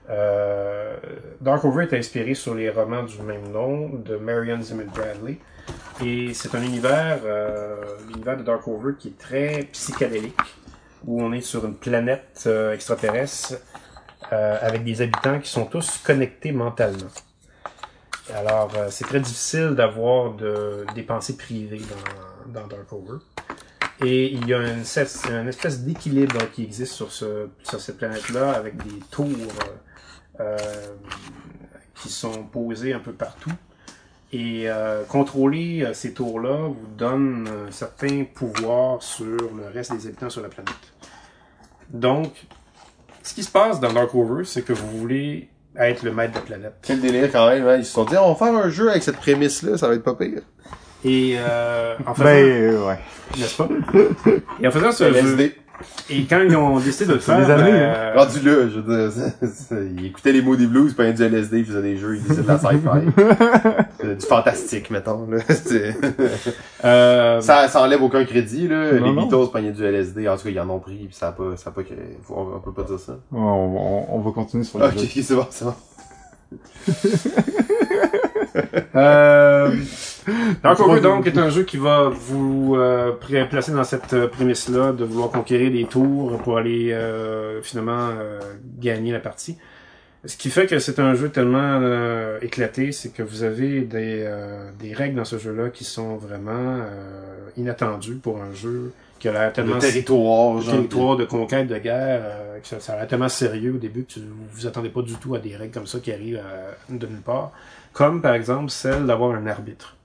Euh, 0.09 0.97
Dark 1.41 1.65
Over 1.65 1.85
est 1.85 1.99
inspiré 1.99 2.35
sur 2.35 2.55
les 2.55 2.71
romans 2.71 3.03
du 3.03 3.21
même 3.23 3.51
nom 3.51 3.89
de 3.89 4.17
Marion 4.17 4.61
Zimmer 4.63 4.85
Bradley. 4.85 5.39
Et 6.05 6.33
c'est 6.35 6.55
un 6.55 6.63
univers, 6.63 7.21
euh, 7.25 7.77
l'univers 8.09 8.37
de 8.37 8.43
Dark 8.43 8.67
Over 8.69 8.93
qui 8.99 9.09
est 9.09 9.19
très 9.19 9.65
psychédélique, 9.73 10.37
où 11.05 11.23
on 11.23 11.33
est 11.33 11.41
sur 11.41 11.65
une 11.65 11.75
planète 11.75 12.45
euh, 12.47 12.73
extraterrestre 12.73 13.55
avec 14.29 14.83
des 14.83 15.03
habitants 15.03 15.39
qui 15.39 15.49
sont 15.49 15.67
tous 15.67 15.99
connectés 16.05 16.51
mentalement. 16.51 17.07
Alors, 18.35 18.71
euh, 18.77 18.89
c'est 18.91 19.05
très 19.05 19.21
difficile 19.21 19.71
d'avoir 19.77 20.33
de, 20.35 20.85
des 20.95 21.03
pensées 21.03 21.37
privées 21.37 21.81
dans, 21.81 22.61
dans 22.61 22.67
Dark 22.67 22.93
Over. 22.93 23.19
Et 24.05 24.33
il 24.33 24.47
y 24.47 24.53
a 24.53 24.59
une, 24.59 24.85
une 25.31 25.49
espèce 25.49 25.81
d'équilibre 25.81 26.51
qui 26.53 26.65
existe 26.65 26.93
sur, 26.93 27.11
ce, 27.11 27.49
sur 27.63 27.81
cette 27.81 27.97
planète-là 27.97 28.53
avec 28.53 28.77
des 28.77 29.01
tours 29.11 29.29
euh, 30.41 30.57
qui 31.95 32.11
sont 32.11 32.45
posées 32.45 32.93
un 32.93 32.99
peu 32.99 33.13
partout. 33.13 33.53
Et 34.33 34.65
euh, 34.69 35.05
contrôler 35.05 35.83
euh, 35.83 35.95
ces 35.95 36.13
tours-là 36.13 36.69
vous 36.69 36.87
donne 36.99 37.49
un 37.69 37.71
certain 37.71 38.25
pouvoir 38.25 39.03
sur 39.03 39.25
le 39.25 39.69
reste 39.73 39.93
des 39.93 40.09
habitants 40.09 40.29
sur 40.29 40.43
la 40.43 40.49
planète. 40.49 40.75
Donc, 41.89 42.47
ce 43.23 43.33
qui 43.33 43.45
se 43.45 43.51
passe 43.51 43.81
dans 43.81 43.93
Dark 43.93 44.15
Over, 44.15 44.45
c'est 44.45 44.63
que 44.63 44.75
vous 44.75 44.99
voulez 44.99 45.49
être 45.79 46.03
le 46.03 46.13
maître 46.13 46.33
de 46.33 46.39
la 46.39 46.43
planète. 46.45 46.73
Quel 46.83 47.01
délire 47.01 47.31
quand 47.33 47.49
même, 47.49 47.67
hein. 47.67 47.77
Ils 47.79 47.85
se 47.85 47.93
sont 47.93 48.05
dit, 48.05 48.17
on 48.17 48.33
va 48.33 48.47
faire 48.47 48.55
un 48.55 48.69
jeu 48.71 48.91
avec 48.91 49.03
cette 49.03 49.17
prémisse-là, 49.17 49.77
ça 49.77 49.89
va 49.89 49.95
être 49.95 50.03
pas 50.03 50.15
pire. 50.15 50.43
Et 51.05 51.37
euh, 51.39 51.95
en 52.07 52.15
faisant, 52.15 52.25
Ben, 52.25 52.77
ouais. 52.87 52.99
n'est-ce 53.39 53.57
pas? 53.57 53.69
Et 54.61 54.67
en 54.67 54.71
faisant 54.71 54.93
ce 54.93 55.13
jeu. 55.13 55.53
Et 56.11 56.25
quand 56.25 56.41
ils 56.41 56.57
ont 56.57 56.79
décidé 56.79 57.07
de 57.07 57.13
le 57.15 57.19
faire, 57.19 57.39
des 57.45 57.51
années, 57.53 57.71
euh, 57.73 58.13
Rendu 58.17 58.41
là, 58.41 58.69
je 58.69 58.81
veux 58.81 59.09
dire, 59.09 59.33
ils 59.99 60.07
écoutaient 60.07 60.33
les 60.33 60.43
mots 60.43 60.57
des 60.57 60.67
blues, 60.67 60.95
pas 60.95 61.11
du 61.13 61.23
LSD, 61.23 61.59
ils 61.61 61.65
faisaient 61.67 61.83
des 61.83 61.97
jeux, 61.97 62.17
ils 62.17 62.23
disaient 62.23 62.43
de 62.43 62.49
la 62.49 62.59
sci-fi. 62.59 62.79
C'est 64.01 64.19
du 64.21 64.27
fantastique, 64.27 64.91
mettons, 64.91 65.27
là. 65.31 65.39
C'est- 65.49 65.97
euh, 66.85 67.41
ça, 67.41 67.69
ça 67.69 67.83
enlève 67.83 68.03
aucun 68.03 68.25
crédit, 68.25 68.69
là. 68.69 68.93
Non, 68.93 69.07
les 69.07 69.13
non. 69.13 69.23
Beatles 69.25 69.51
prenaient 69.51 69.73
du 69.73 69.85
LSD, 69.85 70.29
en 70.29 70.37
tout 70.37 70.45
cas, 70.45 70.51
ils 70.51 70.61
en 70.61 70.71
ont 70.71 70.79
pris, 70.79 70.97
pis 70.97 71.15
ça 71.17 71.29
a 71.29 71.33
pas, 71.33 71.57
ça 71.57 71.71
a 71.71 71.73
pas, 71.73 71.83
on, 72.31 72.41
on 72.57 72.61
peut 72.61 72.73
pas 72.73 72.83
dire 72.85 72.99
ça. 72.99 73.17
On, 73.33 73.39
on, 73.39 74.07
on 74.17 74.21
va 74.21 74.31
continuer 74.31 74.65
sur 74.65 74.79
le 74.79 74.87
Ok, 74.87 74.99
jeu. 74.99 75.23
c'est 75.23 75.35
bon, 75.35 75.47
c'est 75.51 75.65
bon. 75.65 75.75
Euh, 78.95 79.71
Dark 80.63 80.79
donc, 81.03 81.27
est 81.27 81.39
un 81.39 81.51
jeu 81.51 81.63
qui 81.63 81.77
va 81.77 82.09
vous 82.09 82.75
euh, 82.77 83.13
placer 83.13 83.73
dans 83.73 83.85
cette 83.85 84.13
euh, 84.13 84.27
prémisse-là 84.29 84.93
de 84.93 85.05
vouloir 85.05 85.31
conquérir 85.31 85.71
des 85.71 85.85
tours 85.85 86.37
pour 86.39 86.59
aller 86.59 86.93
euh, 86.93 87.63
finalement 87.63 88.11
euh, 88.11 88.41
gagner 88.79 89.13
la 89.13 89.21
partie. 89.21 89.57
Ce 90.25 90.37
qui 90.37 90.51
fait 90.51 90.67
que 90.67 90.81
c'est 90.81 90.99
un 90.99 91.15
jeu 91.15 91.29
tellement 91.29 91.79
euh, 91.81 92.39
éclaté, 92.43 92.91
c'est 92.91 93.11
que 93.11 93.23
vous 93.23 93.45
avez 93.45 93.83
des, 93.83 94.25
euh, 94.27 94.71
des 94.81 94.93
règles 94.93 95.17
dans 95.17 95.25
ce 95.25 95.39
jeu-là 95.39 95.69
qui 95.69 95.85
sont 95.85 96.17
vraiment 96.17 96.81
euh, 96.81 97.49
inattendues 97.57 98.17
pour 98.17 98.43
un 98.43 98.53
jeu 98.53 98.93
qui 99.21 99.29
a 99.29 99.33
l'air 99.33 99.53
tellement 99.53 99.75
Le 99.75 99.81
territoire, 99.81 100.61
genre. 100.61 100.75
territoire 100.75 101.17
de 101.17 101.25
conquête 101.25 101.69
de 101.69 101.79
guerre, 101.79 102.23
euh, 102.25 102.59
que 102.59 102.67
ça, 102.67 102.81
ça 102.81 102.95
a 102.95 102.97
l'air 102.97 103.07
tellement 103.07 103.29
sérieux 103.29 103.75
au 103.75 103.79
début 103.79 104.03
que 104.05 104.15
tu, 104.15 104.21
vous 104.21 104.47
vous 104.53 104.67
attendez 104.67 104.89
pas 104.89 105.03
du 105.03 105.15
tout 105.15 105.37
à 105.37 105.39
des 105.39 105.55
règles 105.55 105.73
comme 105.73 105.87
ça 105.87 106.01
qui 106.01 106.13
arrivent 106.13 106.43
de 106.89 107.07
nulle 107.07 107.21
part. 107.21 107.53
Comme 107.93 108.21
par 108.21 108.35
exemple 108.35 108.71
celle 108.71 109.07
d'avoir 109.07 109.31
un 109.31 109.47
arbitre. 109.47 109.96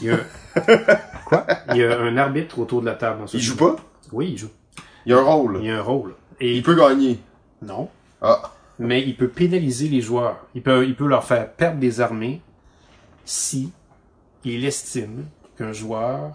Il 0.00 0.06
y 0.08 0.10
a, 0.10 0.18
Quoi? 1.24 1.46
Il 1.70 1.76
y 1.76 1.84
a 1.84 2.00
un 2.00 2.16
arbitre 2.16 2.58
autour 2.58 2.80
de 2.80 2.86
la 2.86 2.94
table 2.94 3.20
dans 3.20 3.26
ce 3.26 3.36
Il 3.36 3.42
joue 3.42 3.56
pas? 3.56 3.76
Oui, 4.12 4.30
il 4.32 4.38
joue. 4.38 4.50
Il 5.06 5.12
y 5.12 5.14
a 5.14 5.18
un 5.18 5.22
rôle. 5.22 5.58
Il 5.60 5.66
y 5.66 5.70
a 5.70 5.78
un 5.78 5.82
rôle. 5.82 6.14
Et 6.40 6.56
Il 6.56 6.62
peut 6.62 6.74
gagner. 6.74 7.20
non, 7.62 7.88
Ah. 8.22 8.52
mais 8.78 9.02
il 9.02 9.16
peut 9.16 9.28
pénaliser 9.28 9.88
les 9.88 10.00
joueurs. 10.00 10.38
Il 10.54 10.62
peut, 10.62 10.84
il 10.86 10.96
peut 10.96 11.06
leur 11.06 11.24
faire 11.24 11.50
perdre 11.52 11.78
des 11.78 12.00
armées 12.00 12.40
si 13.24 13.72
il 14.44 14.64
estime 14.64 15.26
qu'un 15.56 15.72
joueur 15.72 16.32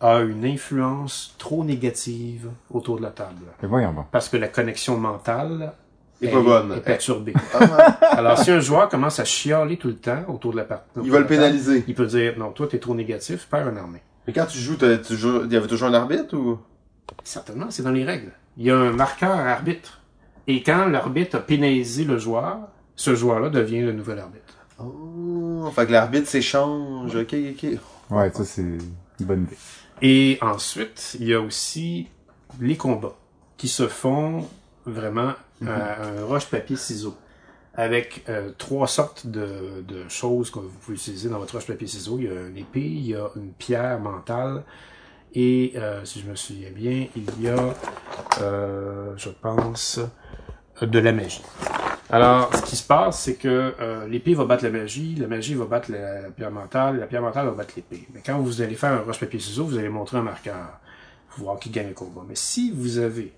a 0.00 0.20
une 0.20 0.44
influence 0.44 1.34
trop 1.38 1.62
négative 1.64 2.50
autour 2.70 2.96
de 2.98 3.02
la 3.02 3.10
table. 3.10 3.46
Voyons. 3.62 3.94
Parce 4.10 4.28
que 4.28 4.36
la 4.36 4.48
connexion 4.48 4.96
mentale 4.98 5.72
Est 6.22 6.28
pas 6.28 6.40
bonne. 6.42 6.72
est 6.72 6.80
perturbée. 6.80 7.32
Ah, 7.54 7.98
Alors, 8.12 8.38
si 8.38 8.50
un 8.50 8.60
joueur 8.60 8.88
commence 8.88 9.18
à 9.20 9.24
chialer 9.24 9.76
tout 9.78 9.88
le 9.88 9.96
temps 9.96 10.24
autour 10.28 10.52
de 10.52 10.58
la 10.58 10.64
partie, 10.64 10.84
il 11.02 11.10
va 11.10 11.18
le 11.20 11.26
pénaliser. 11.26 11.84
Il 11.88 11.94
peut 11.94 12.06
dire, 12.06 12.34
non, 12.38 12.50
toi, 12.52 12.66
t'es 12.68 12.78
trop 12.78 12.94
négatif, 12.94 13.46
perds 13.50 13.68
une 13.68 13.78
armée. 13.78 14.02
Mais 14.26 14.32
quand 14.34 14.46
tu 14.46 14.58
joues, 14.58 14.76
t'as- 14.76 14.98
tu 14.98 15.16
joues, 15.16 15.44
il 15.46 15.52
y 15.52 15.56
avait 15.56 15.66
toujours 15.66 15.88
un 15.88 15.94
arbitre 15.94 16.36
ou? 16.36 16.58
Certainement, 17.24 17.66
c'est 17.70 17.82
dans 17.82 17.90
les 17.90 18.04
règles. 18.04 18.32
Il 18.56 18.64
y 18.66 18.70
a 18.70 18.76
un 18.76 18.92
marqueur 18.92 19.30
arbitre. 19.32 20.00
Et 20.46 20.62
quand 20.62 20.86
l'arbitre 20.86 21.36
a 21.36 21.40
pénalisé 21.40 22.04
le 22.04 22.18
joueur, 22.18 22.58
ce 22.96 23.14
joueur-là 23.14 23.48
devient 23.48 23.80
le 23.80 23.92
nouvel 23.92 24.18
arbitre. 24.18 24.56
Oh, 24.78 25.70
fait 25.74 25.86
que 25.86 25.92
l'arbitre 25.92 26.28
s'échange. 26.28 27.14
Ok, 27.16 27.34
ok. 27.34 27.66
Ouais, 28.10 28.30
ça, 28.32 28.44
c'est 28.44 28.62
une 28.62 28.80
bonne 29.20 29.42
idée. 29.44 29.56
Et 30.02 30.38
ensuite, 30.42 31.16
il 31.20 31.28
y 31.28 31.34
a 31.34 31.40
aussi 31.40 32.08
les 32.60 32.76
combats 32.76 33.14
qui 33.56 33.68
se 33.68 33.86
font 33.88 34.46
vraiment 34.86 35.32
euh, 35.62 36.22
un 36.22 36.24
roche-papier-ciseaux. 36.24 37.16
Avec 37.74 38.24
euh, 38.28 38.50
trois 38.58 38.88
sortes 38.88 39.26
de, 39.26 39.84
de 39.86 40.08
choses 40.08 40.50
que 40.50 40.58
vous 40.58 40.68
pouvez 40.68 40.96
utiliser 40.96 41.28
dans 41.28 41.38
votre 41.38 41.54
roche-papier-ciseaux. 41.54 42.18
Il 42.18 42.24
y 42.24 42.28
a 42.28 42.48
une 42.48 42.56
épée, 42.56 42.80
il 42.80 43.06
y 43.06 43.14
a 43.14 43.30
une 43.36 43.52
pierre 43.52 44.00
mentale, 44.00 44.64
et 45.34 45.72
euh, 45.76 46.04
si 46.04 46.20
je 46.20 46.28
me 46.28 46.34
souviens 46.34 46.70
bien, 46.70 47.06
il 47.14 47.42
y 47.42 47.48
a, 47.48 47.74
euh, 48.40 49.12
je 49.16 49.28
pense, 49.28 50.00
de 50.82 50.98
la 50.98 51.12
magie. 51.12 51.42
Alors, 52.10 52.52
ce 52.56 52.62
qui 52.62 52.74
se 52.74 52.84
passe, 52.84 53.20
c'est 53.20 53.36
que 53.36 53.74
euh, 53.80 54.08
l'épée 54.08 54.34
va 54.34 54.44
battre 54.44 54.64
la 54.64 54.70
magie, 54.70 55.14
la 55.14 55.28
magie 55.28 55.54
va 55.54 55.66
battre 55.66 55.92
la, 55.92 56.30
pierre 56.30 56.50
mentale, 56.50 56.98
la 56.98 57.06
pierre 57.06 57.22
mentale 57.22 57.46
va 57.46 57.52
battre 57.52 57.74
l'épée. 57.76 58.08
Mais 58.12 58.20
quand 58.26 58.40
vous 58.40 58.60
allez 58.60 58.74
faire 58.74 58.92
un 58.92 59.02
roche-papier-ciseaux, 59.02 59.66
vous 59.66 59.78
allez 59.78 59.88
montrer 59.88 60.18
un 60.18 60.22
marqueur 60.22 60.80
pour 61.28 61.44
voir 61.44 61.60
qui 61.60 61.70
gagne 61.70 61.88
le 61.88 61.94
combat. 61.94 62.22
Mais 62.28 62.34
si 62.34 62.72
vous 62.72 62.98
avez 62.98 63.32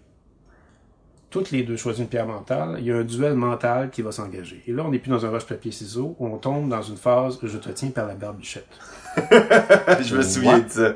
toutes 1.32 1.50
les 1.50 1.62
deux 1.62 1.76
choisi 1.76 2.02
une 2.02 2.08
pierre 2.08 2.26
mentale, 2.26 2.76
il 2.78 2.84
y 2.84 2.92
a 2.92 2.96
un 2.96 3.02
duel 3.04 3.34
mental 3.34 3.88
qui 3.90 4.02
va 4.02 4.12
s'engager. 4.12 4.62
Et 4.68 4.72
là, 4.72 4.84
on 4.86 4.90
n'est 4.90 4.98
plus 4.98 5.10
dans 5.10 5.24
un 5.24 5.30
roche-papier-ciseaux, 5.30 6.14
on 6.20 6.36
tombe 6.36 6.68
dans 6.68 6.82
une 6.82 6.96
phase 6.98 7.38
«je 7.42 7.56
te 7.56 7.70
tiens 7.70 7.88
par 7.88 8.06
la 8.06 8.14
barbichette 8.14 8.68
Je 9.20 10.16
me 10.16 10.22
souviens 10.22 10.58
de 10.60 10.68
ça. 10.68 10.92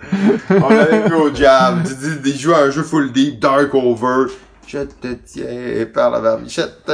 On 0.50 0.64
avait 0.70 1.08
vu 1.08 1.14
au 1.14 1.34
jam. 1.34 1.82
Tu 1.86 1.94
dis, 2.20 2.30
il 2.30 2.38
joue 2.38 2.52
à 2.52 2.58
un 2.60 2.70
jeu 2.70 2.82
full 2.82 3.12
deep, 3.12 3.40
dark 3.40 3.74
over. 3.74 4.30
Je 4.66 4.78
te 4.80 5.08
tiens 5.24 5.86
par 5.92 6.10
la 6.10 6.20
barbichette.» 6.20 6.90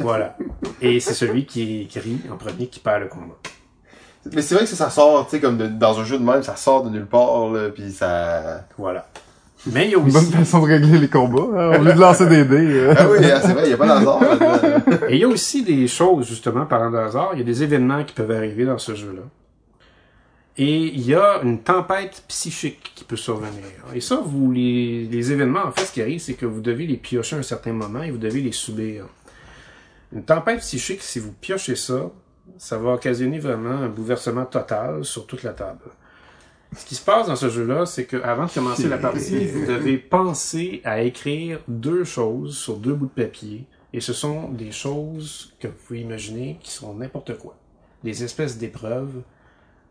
Voilà. 0.00 0.36
Et 0.80 0.98
c'est 1.00 1.14
celui 1.14 1.44
qui, 1.46 1.86
qui 1.88 1.98
rit 2.00 2.20
en 2.32 2.36
premier 2.36 2.66
qui 2.68 2.80
perd 2.80 3.02
le 3.02 3.08
combat. 3.08 3.36
Mais 4.32 4.40
c'est 4.40 4.54
vrai 4.54 4.64
que 4.64 4.70
ça, 4.70 4.76
ça 4.76 4.88
sort, 4.90 5.24
tu 5.26 5.32
sais, 5.32 5.40
comme 5.40 5.58
de- 5.58 5.66
dans 5.66 5.98
un 5.98 6.04
jeu 6.04 6.16
de 6.16 6.22
même, 6.24 6.42
ça 6.42 6.54
sort 6.56 6.84
de 6.84 6.90
nulle 6.90 7.06
part, 7.06 7.48
là, 7.50 7.68
pis 7.70 7.90
ça... 7.92 8.64
Voilà. 8.78 9.08
Mais 9.66 9.86
il 9.86 9.92
y 9.92 9.94
a 9.94 9.98
Une 9.98 10.04
bonne 10.04 10.16
aussi, 10.16 10.32
façon 10.32 10.60
de 10.60 10.66
régler 10.66 10.98
les 10.98 11.08
combats, 11.08 11.46
hein, 11.56 11.78
au 11.78 11.84
lieu 11.84 11.92
de 11.92 12.00
lancer 12.00 12.26
des 12.26 12.44
dés. 12.44 12.56
euh. 12.56 12.94
Ah 12.96 13.06
oui, 13.08 13.18
ah, 13.24 13.40
c'est 13.40 13.52
vrai, 13.52 13.62
il 13.66 13.70
y 13.70 13.74
a 13.74 13.76
pas 13.76 13.86
d'hasard 13.86 14.20
là-dedans. 14.20 15.06
et 15.08 15.14
il 15.14 15.20
y 15.20 15.24
a 15.24 15.28
aussi 15.28 15.62
des 15.62 15.86
choses, 15.86 16.26
justement, 16.26 16.66
parlant 16.66 16.90
de 16.90 16.96
hasard, 16.96 17.30
il 17.34 17.38
y 17.38 17.42
a 17.42 17.44
des 17.44 17.62
événements 17.62 18.02
qui 18.02 18.12
peuvent 18.12 18.32
arriver 18.32 18.64
dans 18.64 18.78
ce 18.78 18.94
jeu-là. 18.94 19.22
Et 20.58 20.76
il 20.86 21.06
y 21.06 21.14
a 21.14 21.40
une 21.44 21.60
tempête 21.60 22.24
psychique 22.28 22.92
qui 22.94 23.04
peut 23.04 23.16
survenir. 23.16 23.64
Et 23.94 24.00
ça, 24.00 24.20
vous, 24.24 24.50
les, 24.52 25.06
les 25.06 25.32
événements, 25.32 25.64
en 25.64 25.70
fait, 25.72 25.84
ce 25.86 25.92
qui 25.92 26.02
arrive, 26.02 26.20
c'est 26.20 26.34
que 26.34 26.44
vous 26.44 26.60
devez 26.60 26.86
les 26.86 26.96
piocher 26.96 27.36
à 27.36 27.38
un 27.38 27.42
certain 27.42 27.72
moment 27.72 28.02
et 28.02 28.10
vous 28.10 28.18
devez 28.18 28.40
les 28.40 28.52
subir. 28.52 29.06
Une 30.12 30.24
tempête 30.24 30.58
psychique, 30.60 31.02
si 31.02 31.20
vous 31.20 31.32
piochez 31.32 31.76
ça, 31.76 32.10
ça 32.58 32.76
va 32.76 32.90
occasionner 32.94 33.38
vraiment 33.38 33.70
un 33.70 33.88
bouleversement 33.88 34.44
total 34.44 35.04
sur 35.04 35.26
toute 35.26 35.42
la 35.42 35.52
table. 35.52 35.84
Ce 36.76 36.86
qui 36.86 36.94
se 36.94 37.04
passe 37.04 37.26
dans 37.26 37.36
ce 37.36 37.50
jeu-là, 37.50 37.84
c'est 37.84 38.06
que 38.06 38.16
avant 38.22 38.46
de 38.46 38.50
commencer 38.50 38.88
la 38.88 38.96
partie, 38.96 39.46
vous 39.46 39.66
devez 39.66 39.98
penser 39.98 40.80
à 40.84 41.02
écrire 41.02 41.60
deux 41.68 42.04
choses 42.04 42.56
sur 42.56 42.76
deux 42.76 42.94
bouts 42.94 43.10
de 43.14 43.22
papier. 43.22 43.66
Et 43.92 44.00
ce 44.00 44.14
sont 44.14 44.48
des 44.48 44.72
choses 44.72 45.54
que 45.60 45.68
vous 45.68 45.74
pouvez 45.86 46.00
imaginer 46.00 46.58
qui 46.62 46.70
sont 46.70 46.94
n'importe 46.94 47.36
quoi. 47.36 47.56
Des 48.02 48.24
espèces 48.24 48.56
d'épreuves, 48.56 49.22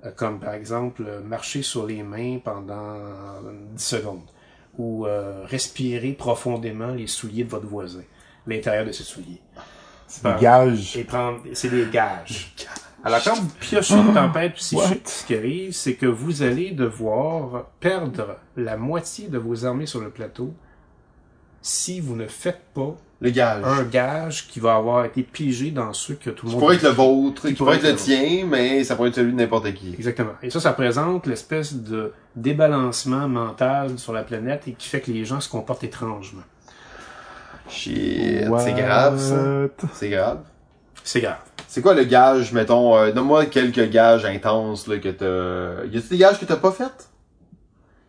euh, 0.03 0.12
comme 0.16 0.40
par 0.40 0.56
exemple 0.56 1.03
euh, 1.08 1.22
marcher 1.22 1.62
sur 1.62 1.86
les 1.86 2.02
mains 2.02 2.40
pendant 2.44 2.98
10 3.76 3.84
secondes. 3.84 4.26
Ou 4.80 5.06
euh, 5.06 5.45
respirer 5.45 6.14
profondément 6.14 6.94
les 6.94 7.06
souliers 7.06 7.44
de 7.44 7.49
votre 7.49 7.68
voisin. 7.68 8.03
L'intérieur 8.48 8.86
de 8.86 8.91
ses 8.91 9.03
souliers. 9.03 9.41
C'est 10.08 10.24
des 10.24 10.41
gages. 10.41 10.98
Et 10.98 11.03
prendre, 11.03 11.41
c'est 11.53 11.70
des 11.70 11.86
gages. 11.91 12.56
Alors, 13.03 13.23
quand 13.23 13.34
vous 13.36 13.48
piochez 13.60 13.95
une 13.95 14.14
tempête 14.14 14.53
psychique, 14.56 15.07
ce 15.07 15.26
qui 15.26 15.36
arrive, 15.36 15.72
c'est 15.73 15.95
que 15.95 16.06
vous 16.06 16.44
allez 16.44 16.72
devoir 16.72 17.65
perdre 17.80 18.38
la 18.56 18.78
moitié 18.78 19.28
de 19.28 19.38
vos 19.38 19.65
armées 19.65 19.88
sur 19.88 20.02
le 20.02 20.10
plateau 20.10 20.53
si 21.61 21.99
vous 21.99 22.15
ne 22.15 22.28
faites 22.28 22.61
pas 22.73 22.95
Le 23.19 23.30
gage. 23.30 23.64
un 23.64 23.84
gage 23.84 24.48
qui 24.48 24.60
va 24.60 24.76
avoir 24.76 25.06
été 25.06 25.22
pigé 25.23 25.72
dans 25.72 25.94
ceux 25.94 26.15
que 26.15 26.30
tout 26.32 26.45
le 26.48 26.49
Qui 26.49 26.56
monde... 26.56 26.60
pourrait 26.60 26.76
être 26.76 26.84
le 26.84 26.90
vôtre, 26.90 27.48
qui, 27.48 27.53
pourrait 27.53 27.78
pourrait 27.78 27.90
être 27.90 27.95
le 27.95 28.03
tien, 28.03 28.45
mais 28.48 28.84
ça 28.84 28.95
pourrait 28.95 29.10
être 29.10 29.15
celui 29.15 29.32
de 29.32 29.38
n'importe 29.38 29.73
qui. 29.73 29.94
Exactement. 29.94 30.34
Et 30.41 30.49
ça, 30.49 30.60
ça 30.60 30.73
présente 30.73 31.28
l'espèce 31.28 31.73
de 31.76 32.14
débalancement 32.36 33.28
mental 33.28 33.98
sur 33.99 34.14
la 34.14 34.23
planète 34.23 34.68
et 34.68 34.73
qui 34.73 34.88
fait 34.88 35.02
que 35.02 35.11
les 35.11 35.26
gens 35.26 35.40
se 35.40 35.49
comportent 35.49 35.84
étrangement. 35.84 36.41
Shit, 37.69 38.48
c'est 38.60 38.73
grave, 38.73 39.19
ça. 39.19 39.88
C'est 39.94 40.10
grave. 40.10 40.40
C'est 41.03 41.22
grave. 41.22 41.40
C'est 41.72 41.81
quoi 41.81 41.93
le 41.93 42.03
gage, 42.03 42.52
mettons, 42.52 42.98
euh, 42.98 43.14
donne-moi 43.14 43.45
quelques 43.45 43.89
gages 43.89 44.26
intenses, 44.26 44.88
là, 44.88 44.98
que 44.98 45.07
t'as... 45.07 45.85
Y 45.85 45.98
a-tu 45.98 46.10
des 46.10 46.18
gages 46.18 46.38
que 46.38 46.43
t'as 46.43 46.57
pas 46.57 46.73
fait? 46.73 47.10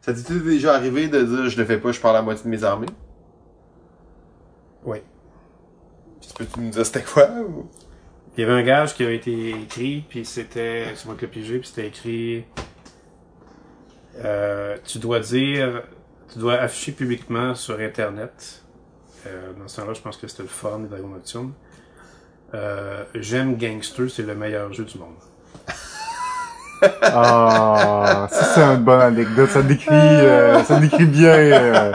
Ça 0.01 0.12
t'est 0.12 0.34
déjà 0.40 0.74
arrivé 0.74 1.06
de 1.06 1.22
dire, 1.22 1.48
je 1.48 1.56
le 1.56 1.64
fais 1.64 1.78
pas, 1.78 1.93
je 1.93 2.01
parle 2.01 2.16
à 2.16 2.18
la 2.18 2.24
moitié 2.24 2.43
de 2.43 2.48
mes 2.48 2.64
armées? 2.64 2.89
Oui. 4.84 4.98
Puis 6.20 6.30
peux-tu 6.39 6.59
nous 6.59 6.70
dire 6.70 6.84
c'était 6.84 7.05
quoi, 7.05 7.28
ou? 7.39 7.68
Il 8.36 8.40
y 8.40 8.44
avait 8.44 8.60
un 8.60 8.64
gage 8.64 8.97
qui 8.97 9.05
a 9.05 9.10
été 9.12 9.51
écrit, 9.51 10.05
puis 10.09 10.24
c'était, 10.24 10.86
c'est 10.97 11.06
moi 11.06 11.14
qui 11.14 11.20
l'ai 11.20 11.30
pigé, 11.30 11.59
puis 11.60 11.68
c'était 11.68 11.86
écrit, 11.86 12.44
euh, 14.24 14.76
tu 14.84 14.98
dois 14.98 15.20
dire, 15.20 15.84
tu 16.32 16.40
dois 16.40 16.55
afficher 16.55 16.90
publiquement 16.90 17.55
sur 17.55 17.78
Internet, 17.78 18.64
euh, 19.28 19.52
dans 19.52 19.68
ce 19.68 19.80
temps-là, 19.80 19.94
je 19.94 20.01
pense 20.01 20.16
que 20.16 20.26
c'était 20.26 20.43
le 20.43 20.48
forum 20.48 20.82
des 20.82 20.89
Dragons 20.89 21.10
Nocturnes, 21.10 21.52
euh, 22.55 23.03
j'aime 23.15 23.57
Gangster, 23.57 24.07
c'est 24.11 24.23
le 24.27 24.35
meilleur 24.35 24.73
jeu 24.73 24.85
du 24.85 24.99
monde. 24.99 25.09
Ah, 27.01 28.27
ça 28.29 28.45
c'est 28.55 28.61
une 28.61 28.83
bonne 28.83 29.01
anecdote. 29.01 29.49
Ça 29.51 29.62
décrit, 29.62 29.89
euh, 29.95 30.65
ça 30.65 30.81
décrit 30.81 31.05
bien 31.05 31.29
euh, 31.31 31.93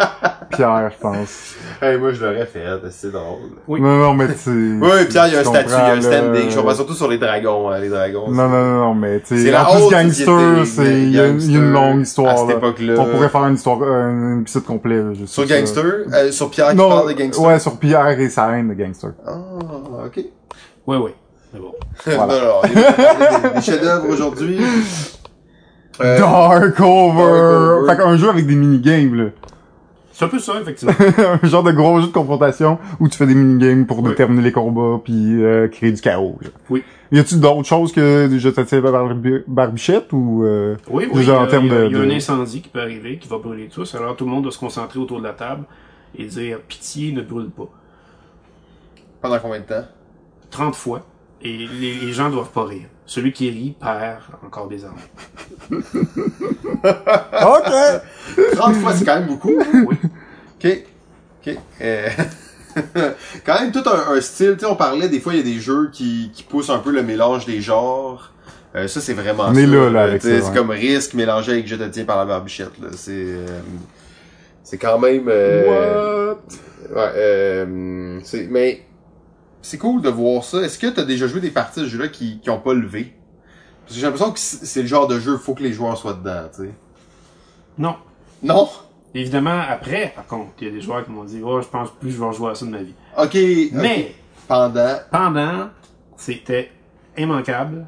Pierre, 0.52 0.92
je 0.96 1.02
pense. 1.02 1.56
Hey, 1.82 1.98
moi, 1.98 2.14
je 2.14 2.24
l'aurais 2.26 2.46
fait, 2.46 2.64
c'est 2.92 3.12
drôle. 3.12 3.52
Oui. 3.68 3.82
Non, 3.82 3.98
non, 3.98 4.14
mais 4.14 4.28
tu. 4.34 4.80
Oui, 4.82 5.06
Pierre, 5.10 5.28
il 5.28 5.34
y 5.34 5.36
a 5.36 5.40
un 5.40 5.44
tu 5.44 5.50
statut, 5.50 5.70
il 5.70 5.74
y 5.74 5.76
a 5.76 5.92
un 5.94 6.02
standing. 6.02 6.46
là. 6.46 6.50
Je 6.50 6.56
comprends 6.58 6.74
surtout 6.76 6.94
sur 6.94 7.10
les 7.10 7.18
dragons, 7.18 7.70
hein, 7.70 7.80
les 7.80 7.90
dragons. 7.90 8.32
Non, 8.32 8.48
non, 8.48 8.64
non, 8.66 8.78
non, 8.86 8.94
mais 8.96 9.20
tu 9.20 9.36
C'est 9.38 9.44
sais, 9.44 9.52
la 9.52 9.70
en 9.70 9.76
plus 9.76 9.90
gangster, 9.92 10.66
c'est, 10.66 11.02
il 11.04 11.12
y, 11.12 11.20
a 11.20 11.28
une- 11.28 11.42
il 11.42 11.52
y 11.52 11.56
a 11.56 11.60
une 11.60 11.72
longue 11.74 12.00
à 12.00 12.02
histoire, 12.04 12.38
cette 12.40 12.48
là. 12.48 12.54
époque-là. 12.56 12.94
On 12.98 13.06
pourrait 13.08 13.30
faire 13.30 13.44
une 13.46 13.56
histoire, 13.56 13.82
un 13.84 14.40
épisode 14.40 14.64
complet, 14.64 15.04
là, 15.04 15.14
juste 15.14 15.34
Sur. 15.34 15.46
Gangster, 15.46 15.84
euh, 16.14 16.32
sur 16.32 16.50
Pierre 16.50 16.70
qui 16.70 16.78
Non, 16.78 16.88
parle 16.90 17.14
de 17.14 17.20
Gangster? 17.22 17.44
ouais, 17.46 17.60
sur 17.60 17.78
Pierre 17.78 18.08
et 18.08 18.30
sa 18.30 18.58
haine 18.58 18.70
de 18.70 18.74
gangster. 18.74 19.12
Ah, 19.28 19.34
ok. 20.06 20.20
Oui, 20.88 20.98
oui. 20.98 21.12
Mais 21.54 21.60
bon. 21.60 21.74
Voilà. 22.06 22.62
il 22.66 22.74
des, 22.74 23.56
des 23.56 23.62
chefs-d'œuvre 23.62 24.10
aujourd'hui. 24.10 24.60
Euh, 26.02 26.18
Dark 26.20 26.80
Over! 26.80 27.88
Fait 27.90 27.98
qu'un 27.98 28.18
jeu 28.18 28.30
avec 28.30 28.46
des 28.46 28.56
minigames, 28.56 29.16
là. 29.16 29.30
C'est 30.12 30.26
un 30.26 30.30
peu 30.30 30.40
ça, 30.40 30.54
effectivement. 30.60 30.94
un 31.44 31.48
genre 31.48 31.62
de 31.64 31.72
gros 31.72 32.00
jeu 32.02 32.08
de 32.08 32.12
confrontation 32.12 32.80
où 33.00 33.08
tu 33.08 33.18
fais 33.18 33.28
des 33.28 33.36
minigames 33.36 33.86
pour 33.86 34.00
Oui. 34.00 34.10
déterminer 34.10 34.42
les 34.42 34.52
combats 34.52 35.00
puis 35.04 35.44
euh, 35.44 35.68
créer 35.68 35.92
du 35.92 36.02
chaos. 36.02 36.38
genre. 36.42 36.52
Oui. 36.72 36.84
Y 37.12 37.20
a-tu 37.20 37.36
d'autres 37.38 37.68
choses 37.68 37.92
que 37.94 38.28
je 38.36 38.50
t'attire 38.50 38.82
par 38.82 39.08
Barbichette 39.48 40.12
ou 40.14 40.44
euh... 40.44 40.76
Oui, 40.90 41.08
oui. 41.14 41.30
En 41.32 41.44
euh, 41.44 41.48
termes 41.48 41.66
il 41.68 41.72
y 41.72 41.76
a, 41.76 41.80
de- 41.82 41.86
il 41.88 41.92
y 41.92 41.96
a 41.96 42.00
de- 42.00 42.12
un 42.12 42.16
incendie 42.16 42.62
qui 42.62 42.70
peut 42.70 42.82
arriver, 42.82 43.18
qui 43.18 43.28
va 43.28 43.38
brûler 43.38 43.70
tous. 43.70 43.94
Alors 43.96 44.16
tout 44.16 44.26
le 44.26 44.32
monde 44.32 44.44
doit 44.44 44.52
se 44.52 44.60
concentrer 44.60 45.00
autour 45.00 45.20
de 45.20 45.24
la 45.24 45.34
table 45.34 45.64
et 46.18 46.26
dire 46.26 46.60
pitié, 46.68 47.12
ne 47.12 47.22
brûle 47.22 47.50
pas. 47.52 47.70
Pendant 49.22 49.40
combien 49.40 49.60
de 49.60 49.66
temps? 49.66 49.86
30 50.52 50.76
fois. 50.76 51.06
Et 51.42 51.68
les, 51.80 51.94
les 51.96 52.14
gens 52.14 52.30
doivent 52.30 52.52
pas 52.52 52.66
rire. 52.66 52.88
Celui 53.06 53.32
qui 53.32 53.50
rit 53.50 53.76
perd 53.80 54.22
encore 54.46 54.68
des 54.68 54.84
armes. 54.86 54.96
Ok. 56.84 57.72
30 58.56 58.76
fois, 58.76 58.94
c'est 58.94 59.06
quand 59.06 59.16
même 59.20 59.28
beaucoup. 59.28 59.54
Oui. 59.74 59.96
Ok. 60.64 60.78
Ok. 61.46 61.58
Euh, 61.82 62.10
quand 63.46 63.60
même 63.62 63.72
tout 63.72 63.84
un, 63.88 64.14
un 64.16 64.22
style, 64.22 64.54
tu 64.54 64.60
sais, 64.62 64.66
on 64.66 64.76
parlait, 64.76 65.10
des 65.10 65.20
fois, 65.20 65.34
il 65.34 65.38
y 65.38 65.42
a 65.42 65.44
des 65.56 65.60
jeux 65.60 65.90
qui, 65.92 66.32
qui 66.34 66.44
poussent 66.44 66.70
un 66.70 66.80
peu 66.80 66.92
le 66.92 67.04
mélange 67.04 67.46
des 67.46 67.62
genres. 67.62 68.34
Euh, 68.76 68.88
ça, 68.88 69.00
c'est 69.02 69.14
vraiment 69.14 69.46
On 69.50 69.54
ça. 69.54 69.62
est 69.62 69.66
là, 69.68 69.90
là, 69.90 70.02
avec 70.04 70.22
ça, 70.22 70.30
C'est 70.30 70.44
ouais. 70.48 70.54
comme 70.56 70.70
risque 70.72 71.14
mélangé 71.14 71.54
avec 71.54 71.68
je 71.68 71.76
te 71.76 71.84
tiens 71.84 72.06
par 72.06 72.18
la 72.18 72.26
barbichette, 72.26 72.78
là. 72.82 72.90
C'est, 72.94 73.12
euh, 73.14 73.46
c'est 74.64 74.78
quand 74.78 75.00
même, 75.00 75.26
euh, 75.30 76.34
What? 76.34 76.40
Ouais, 76.96 77.12
euh, 77.16 78.20
c'est, 78.24 78.48
mais 78.50 78.84
c'est 79.68 79.78
cool 79.78 80.02
de 80.02 80.10
voir 80.10 80.46
ça. 80.46 80.62
Est-ce 80.62 80.80
que 80.80 80.88
t'as 80.88 81.04
déjà 81.04 81.28
joué 81.28 81.42
des 81.42 81.52
parties 81.52 81.82
de 81.82 81.86
ce 81.86 81.90
jeu-là 81.92 82.08
qui, 82.08 82.40
qui 82.40 82.50
ont 82.50 82.60
pas 82.60 82.74
levé? 82.74 83.14
Parce 83.84 83.96
que 83.96 84.00
j'ai 84.00 84.06
l'impression 84.06 84.32
que 84.32 84.40
c'est 84.40 84.82
le 84.82 84.88
genre 84.88 85.08
de 85.08 85.20
jeu, 85.20 85.36
faut 85.38 85.54
que 85.56 85.64
les 85.64 85.74
joueurs 85.74 85.98
soient 85.98 86.14
dedans, 86.14 86.44
tu 86.56 86.64
sais. 86.64 86.74
Non. 87.78 87.98
Non? 88.42 88.70
Évidemment, 89.14 89.62
après, 89.68 90.14
par 90.16 90.26
contre, 90.26 90.52
il 90.62 90.68
y 90.68 90.70
a 90.70 90.74
des 90.74 90.80
joueurs 90.82 91.04
qui 91.04 91.12
m'ont 91.12 91.26
dit, 91.26 91.42
oh, 91.44 91.62
je 91.62 91.68
pense 91.68 91.90
plus 91.92 92.10
que 92.10 92.16
je 92.16 92.20
vais 92.20 92.28
rejouer 92.28 92.52
à 92.52 92.56
ça 92.56 92.66
de 92.66 92.72
ma 92.72 92.82
vie. 92.82 92.94
Ok. 93.18 93.38
Mais, 93.74 94.16
Pendant? 94.48 94.96
pendant, 95.12 95.70
c'était 96.16 96.72
immanquable. 97.18 97.88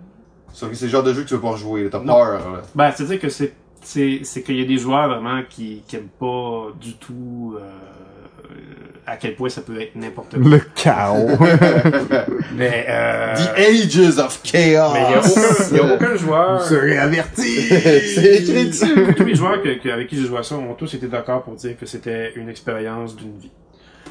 Sauf 0.51 0.69
que 0.71 0.75
c'est 0.75 0.85
le 0.85 0.91
genre 0.91 1.03
de 1.03 1.13
jeu 1.13 1.23
que 1.23 1.27
tu 1.29 1.35
veux 1.35 1.41
pas 1.41 1.51
rejouer. 1.51 1.89
T'as 1.89 1.99
peur, 1.99 2.51
là. 2.51 2.61
Ben, 2.75 2.91
c'est-à-dire 2.91 3.19
que 3.21 3.29
c'est, 3.29 3.53
c'est, 3.81 4.21
c'est 4.23 4.43
qu'il 4.43 4.59
y 4.59 4.63
a 4.63 4.65
des 4.65 4.77
joueurs 4.77 5.07
vraiment 5.07 5.43
qui, 5.49 5.83
qui 5.87 5.95
aiment 5.95 6.09
pas 6.19 6.67
du 6.79 6.95
tout, 6.97 7.55
euh, 7.57 7.69
à 9.11 9.17
quel 9.17 9.35
point 9.35 9.49
ça 9.49 9.61
peut 9.61 9.79
être 9.81 9.95
n'importe 9.95 10.35
quoi. 10.39 10.49
Le 10.49 10.59
chaos. 10.75 11.27
Mais, 12.55 12.85
euh, 12.89 13.35
The 13.35 13.57
Ages 13.57 14.19
of 14.19 14.41
Chaos! 14.43 14.93
mais 14.93 15.01
il 15.71 15.77
y 15.77 15.79
a 15.79 15.93
aucun, 15.93 16.11
a 16.11 16.15
joueur, 16.15 16.61
serez 16.67 16.97
avertis. 16.97 17.61
c'est 17.69 18.35
écrit 18.41 18.67
dessus! 18.69 19.13
tous 19.15 19.23
les 19.25 19.35
joueurs 19.35 19.61
que- 19.61 19.81
que- 19.81 19.89
avec 19.89 20.07
qui 20.07 20.17
j'ai 20.17 20.27
joué 20.27 20.39
à 20.39 20.43
ça 20.43 20.55
ont 20.55 20.73
tous 20.73 20.93
été 20.93 21.07
d'accord 21.07 21.43
pour 21.43 21.55
dire 21.55 21.77
que 21.79 21.85
c'était 21.85 22.33
une 22.35 22.49
expérience 22.49 23.15
d'une 23.15 23.37
vie. 23.37 23.51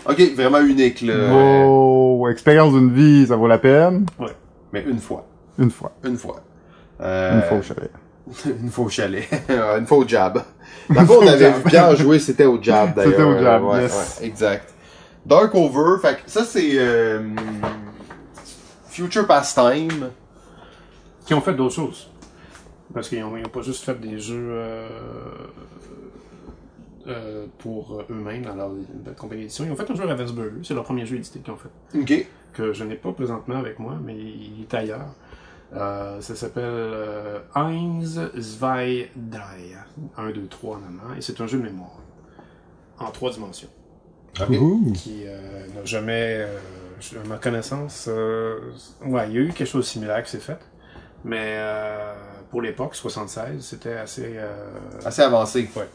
Ok, 0.08 0.20
vraiment 0.36 0.60
unique, 0.60 1.02
là. 1.02 1.14
Oh, 1.32 2.26
expérience 2.30 2.72
d'une 2.72 2.92
vie, 2.92 3.26
ça 3.26 3.36
vaut 3.36 3.48
la 3.48 3.58
peine. 3.58 4.06
Mais 4.72 4.82
une 4.88 4.98
fois. 5.00 5.26
Une 5.58 5.70
fois. 5.70 5.92
Une 6.04 6.16
fois. 6.16 6.40
Euh, 7.00 7.36
Une 7.36 7.42
fois 7.42 7.58
au 7.58 7.62
chalet. 7.62 7.90
une 8.62 8.70
fois 8.70 8.84
au 8.84 8.88
chalet. 8.88 9.28
une 9.78 9.86
fois 9.86 9.98
au 9.98 10.08
jab. 10.08 10.42
La 10.94 11.04
fois, 11.04 11.18
on 11.22 11.26
avait 11.26 11.50
vu 11.50 11.62
Pierre 11.66 11.94
jouer, 11.96 12.18
c'était 12.18 12.44
au 12.44 12.60
jab, 12.62 12.94
d'ailleurs. 12.94 13.12
C'était 13.12 13.22
au 13.24 13.38
jab, 13.42 13.62
Ouais, 13.64 13.82
yes. 13.82 14.18
ouais, 14.20 14.26
exact. 14.26 14.74
Dark 15.28 15.54
Over, 15.54 16.00
fait 16.00 16.24
que 16.24 16.30
ça, 16.30 16.44
c'est... 16.44 16.70
euh, 16.78 17.20
Future 18.88 19.26
Pastime. 19.26 20.10
Qui 21.26 21.34
ont 21.34 21.40
fait 21.42 21.54
d'autres 21.54 21.74
choses. 21.74 22.10
Parce 22.94 23.08
qu'ils 23.10 23.22
ont, 23.22 23.36
ils 23.36 23.44
ont 23.46 23.50
pas 23.50 23.60
juste 23.60 23.84
fait 23.84 24.00
des 24.00 24.18
jeux, 24.18 24.48
euh, 24.50 24.88
euh, 27.06 27.46
pour 27.58 28.02
eux-mêmes 28.10 28.42
dans 28.42 28.54
leur, 28.54 28.70
leur 29.04 29.14
compagnie 29.14 29.42
d'édition. 29.42 29.64
Ils 29.66 29.70
ont 29.72 29.76
fait 29.76 29.90
un 29.90 29.94
jeu 29.94 30.06
Ravensburger. 30.06 30.60
C'est 30.62 30.72
leur 30.74 30.84
premier 30.84 31.04
jeu 31.04 31.16
édité 31.16 31.40
qu'ils 31.40 31.52
ont 31.52 31.56
fait. 31.58 31.98
Ok. 31.98 32.26
que 32.54 32.72
je 32.72 32.84
n'ai 32.84 32.94
pas 32.96 33.12
présentement 33.12 33.56
avec 33.56 33.78
moi, 33.78 33.94
mais 34.02 34.16
il 34.16 34.62
est 34.62 34.74
ailleurs. 34.74 35.14
Euh, 35.74 36.20
ça 36.22 36.34
s'appelle 36.34 36.64
euh, 36.66 37.40
Eins, 37.54 38.00
Zwei, 38.38 39.10
Drei. 39.14 39.74
1, 40.16 40.30
2, 40.30 40.46
3 40.46 40.76
en 40.76 40.78
allemand. 40.78 41.14
Et 41.16 41.20
c'est 41.20 41.38
un 41.42 41.46
jeu 41.46 41.58
de 41.58 41.64
mémoire. 41.64 41.98
En 42.98 43.10
trois 43.10 43.30
dimensions. 43.30 43.68
Ouh. 44.46 44.92
Qui 44.92 45.24
euh, 45.26 45.66
n'a 45.74 45.84
jamais, 45.84 46.38
euh, 46.40 46.58
à 47.24 47.26
ma 47.28 47.38
connaissance, 47.38 48.06
euh, 48.08 48.58
ouais, 49.04 49.28
il 49.28 49.34
y 49.34 49.38
a 49.38 49.40
eu 49.42 49.48
quelque 49.52 49.66
chose 49.68 49.84
de 49.84 49.90
similaire 49.90 50.22
qui 50.22 50.30
s'est 50.30 50.38
fait. 50.38 50.58
Mais 51.24 51.56
euh, 51.58 52.14
pour 52.50 52.62
l'époque, 52.62 52.94
76, 52.94 53.64
c'était 53.64 53.94
assez... 53.96 54.34
euh, 54.36 54.68
Assez 55.04 55.22
avancé. 55.22 55.68
Ouais. 55.76 55.88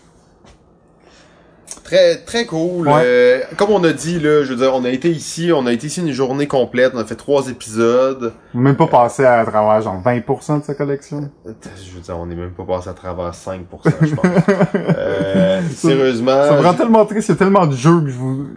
Très, 1.84 2.18
très 2.18 2.46
cool. 2.46 2.88
Ouais. 2.88 3.02
Euh, 3.04 3.40
comme 3.58 3.72
on 3.72 3.84
a 3.84 3.94
dit, 3.94 4.20
là, 4.20 4.44
je 4.44 4.50
veux 4.54 4.56
dire, 4.56 4.74
on 4.74 4.84
a 4.86 4.90
été 4.90 5.10
ici, 5.10 5.52
on 5.54 5.66
a 5.66 5.74
été 5.74 5.88
ici 5.88 6.02
une 6.02 6.12
journée 6.12 6.48
complète, 6.48 6.94
on 6.96 7.00
a 7.00 7.06
fait 7.06 7.16
trois 7.16 7.50
épisodes. 7.50 8.34
Même 8.54 8.76
pas 8.76 8.88
passé 8.88 9.26
à 9.26 9.44
travers 9.46 9.82
genre 9.82 10.02
20% 10.04 10.60
de 10.60 10.66
sa 10.66 10.74
collection. 10.74 11.30
Je 11.46 11.96
veux 11.96 12.02
dire, 12.02 12.18
on 12.18 12.26
n'est 12.26 12.36
même 12.36 12.52
pas 12.52 12.64
passé 12.64 12.90
à 12.90 12.94
travers 12.94 13.32
5%, 13.32 13.60
je 14.02 14.16
pense. 14.16 14.26
euh, 14.76 15.62
sérieusement. 15.76 16.48
Ça 16.48 16.58
me 16.58 16.62
rend 16.62 16.74
tellement 16.74 17.06
triste, 17.06 17.30
il 17.30 17.32
y 17.32 17.36
a 17.36 17.38
tellement 17.38 17.68
de 17.68 17.76
jeux 17.76 18.02
que 18.02 18.10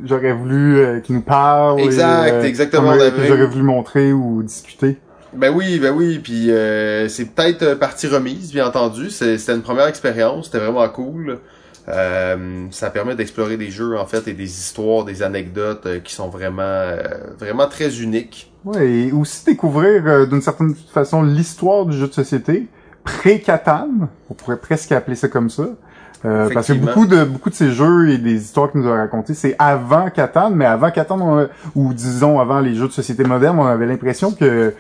j'aurais 0.05 0.32
voulu 0.32 0.78
euh, 0.78 1.01
qu'ils 1.01 1.16
nous 1.16 1.22
parlent. 1.22 1.80
Exact, 1.80 2.28
et, 2.28 2.32
euh, 2.32 2.43
exactement, 2.43 2.93
que 2.93 3.26
j'aurais 3.26 3.47
voulu 3.47 3.62
montrer 3.62 4.12
ou 4.12 4.43
discuter. 4.43 4.98
Ben 5.36 5.52
oui, 5.55 5.78
ben 5.78 5.94
oui, 5.94 6.18
puis 6.18 6.51
euh, 6.51 7.09
c'est 7.09 7.26
peut-être 7.26 7.62
euh, 7.62 7.76
partie 7.76 8.06
remise, 8.06 8.52
bien 8.52 8.66
entendu. 8.66 9.10
C'était 9.10 9.55
une 9.55 9.62
première 9.62 9.86
expérience, 9.86 10.47
c'était 10.47 10.59
vraiment 10.59 10.88
cool. 10.88 11.40
Euh, 11.89 12.67
ça 12.73 12.91
permet 12.91 13.15
d'explorer 13.15 13.57
des 13.57 13.71
jeux 13.71 13.97
en 13.97 14.07
fait 14.07 14.27
et 14.27 14.33
des 14.33 14.45
histoires, 14.59 15.05
des 15.05 15.23
anecdotes 15.23 15.87
euh, 15.87 16.01
qui 16.01 16.15
sont 16.15 16.29
vraiment, 16.29 16.63
euh, 16.63 17.01
vraiment 17.39 17.69
très 17.69 18.01
uniques. 18.01 18.53
Ouais, 18.65 18.91
et 18.91 19.13
aussi 19.13 19.45
découvrir 19.45 20.03
euh, 20.07 20.27
d'une 20.27 20.43
certaine 20.43 20.75
façon 20.75 21.23
l'histoire 21.23 21.87
du 21.87 21.97
jeu 21.97 22.09
de 22.09 22.13
société 22.13 22.67
pré-Catan, 23.05 23.89
on 24.29 24.35
pourrait 24.35 24.57
presque 24.59 24.91
appeler 24.93 25.17
ça 25.17 25.29
comme 25.29 25.49
ça. 25.49 25.69
Euh, 26.25 26.49
parce 26.53 26.67
que 26.69 26.73
beaucoup 26.73 27.07
de 27.07 27.23
beaucoup 27.25 27.51
de 27.51 27.55
ces 27.55 27.71
jeux 27.71 28.09
et 28.11 28.19
des 28.19 28.35
histoires 28.43 28.73
qu'il 28.73 28.81
nous 28.81 28.89
a 28.89 28.97
racontées, 28.97 29.35
c'est 29.35 29.55
avant 29.59 30.11
Catan, 30.11 30.51
mais 30.51 30.65
avant 30.65 30.91
Catan, 30.91 31.21
on 31.21 31.39
a- 31.41 31.47
ou 31.77 31.93
disons 31.95 32.41
avant 32.41 32.59
les 32.59 32.75
jeux 32.75 32.89
de 32.89 32.93
société 32.93 33.23
modernes, 33.23 33.59
on 33.61 33.67
avait 33.67 33.87
l'impression 33.87 34.33
que 34.33 34.75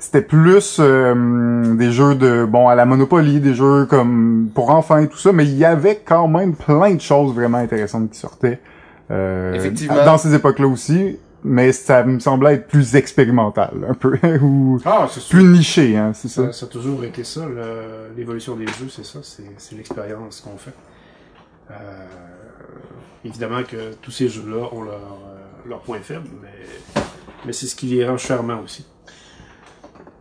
c'était 0.00 0.22
plus 0.22 0.78
euh, 0.80 1.74
des 1.76 1.92
jeux 1.92 2.14
de 2.14 2.44
bon 2.44 2.68
à 2.68 2.74
la 2.74 2.86
Monopoly, 2.86 3.38
des 3.38 3.54
jeux 3.54 3.84
comme 3.86 4.48
pour 4.54 4.70
enfants 4.70 4.96
et 4.98 5.08
tout 5.08 5.18
ça, 5.18 5.30
mais 5.32 5.44
il 5.44 5.56
y 5.56 5.64
avait 5.64 6.00
quand 6.04 6.26
même 6.26 6.54
plein 6.54 6.94
de 6.94 7.00
choses 7.00 7.34
vraiment 7.34 7.58
intéressantes 7.58 8.10
qui 8.10 8.18
sortaient 8.18 8.60
euh, 9.10 9.52
Effectivement. 9.54 10.04
dans 10.04 10.16
ces 10.18 10.34
époques-là 10.34 10.66
aussi, 10.66 11.18
mais 11.44 11.72
ça 11.72 12.02
me 12.02 12.18
semblait 12.18 12.54
être 12.54 12.66
plus 12.66 12.96
expérimental 12.96 13.72
un 13.88 13.94
peu 13.94 14.18
ou 14.42 14.80
Ah, 14.86 15.06
plus 15.28 15.44
niché, 15.44 15.96
hein, 15.96 16.12
c'est 16.14 16.28
ça. 16.28 16.46
Ça, 16.46 16.52
ça 16.52 16.66
a 16.66 16.68
toujours 16.70 17.04
été 17.04 17.22
ça, 17.22 17.42
l'évolution 18.16 18.56
des 18.56 18.66
jeux, 18.66 18.88
c'est 18.88 19.04
ça, 19.04 19.18
c'est 19.22 19.44
c'est 19.58 19.76
l'expérience 19.76 20.40
qu'on 20.40 20.56
fait. 20.56 20.74
Euh, 21.70 21.74
évidemment 23.24 23.62
que 23.62 23.92
tous 24.00 24.10
ces 24.10 24.28
jeux-là 24.28 24.68
ont 24.72 24.82
leur, 24.82 24.94
euh, 24.94 25.68
leur 25.68 25.80
point 25.80 25.98
faible, 26.00 26.28
mais, 26.42 27.02
mais 27.44 27.52
c'est 27.52 27.66
ce 27.66 27.76
qui 27.76 27.86
les 27.86 28.06
rend 28.08 28.16
charmants 28.16 28.60
aussi. 28.64 28.86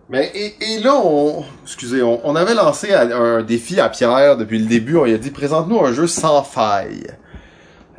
Mais 0.10 0.32
et, 0.34 0.56
et 0.74 0.80
là, 0.80 0.96
on, 0.96 1.44
excusez, 1.64 2.02
on, 2.02 2.20
on 2.28 2.36
avait 2.36 2.56
lancé 2.56 2.94
un, 2.94 3.12
un 3.12 3.44
défi 3.44 3.80
à 3.80 3.90
Pierre 3.90 4.38
depuis 4.38 4.60
le 4.60 4.66
début. 4.66 4.98
On 4.98 5.06
lui 5.06 5.14
a 5.14 5.18
dit 5.18 5.30
présente-nous 5.32 5.80
un 5.80 5.94
jeu 5.94 6.08
sans 6.08 6.44
faille. 6.44 7.08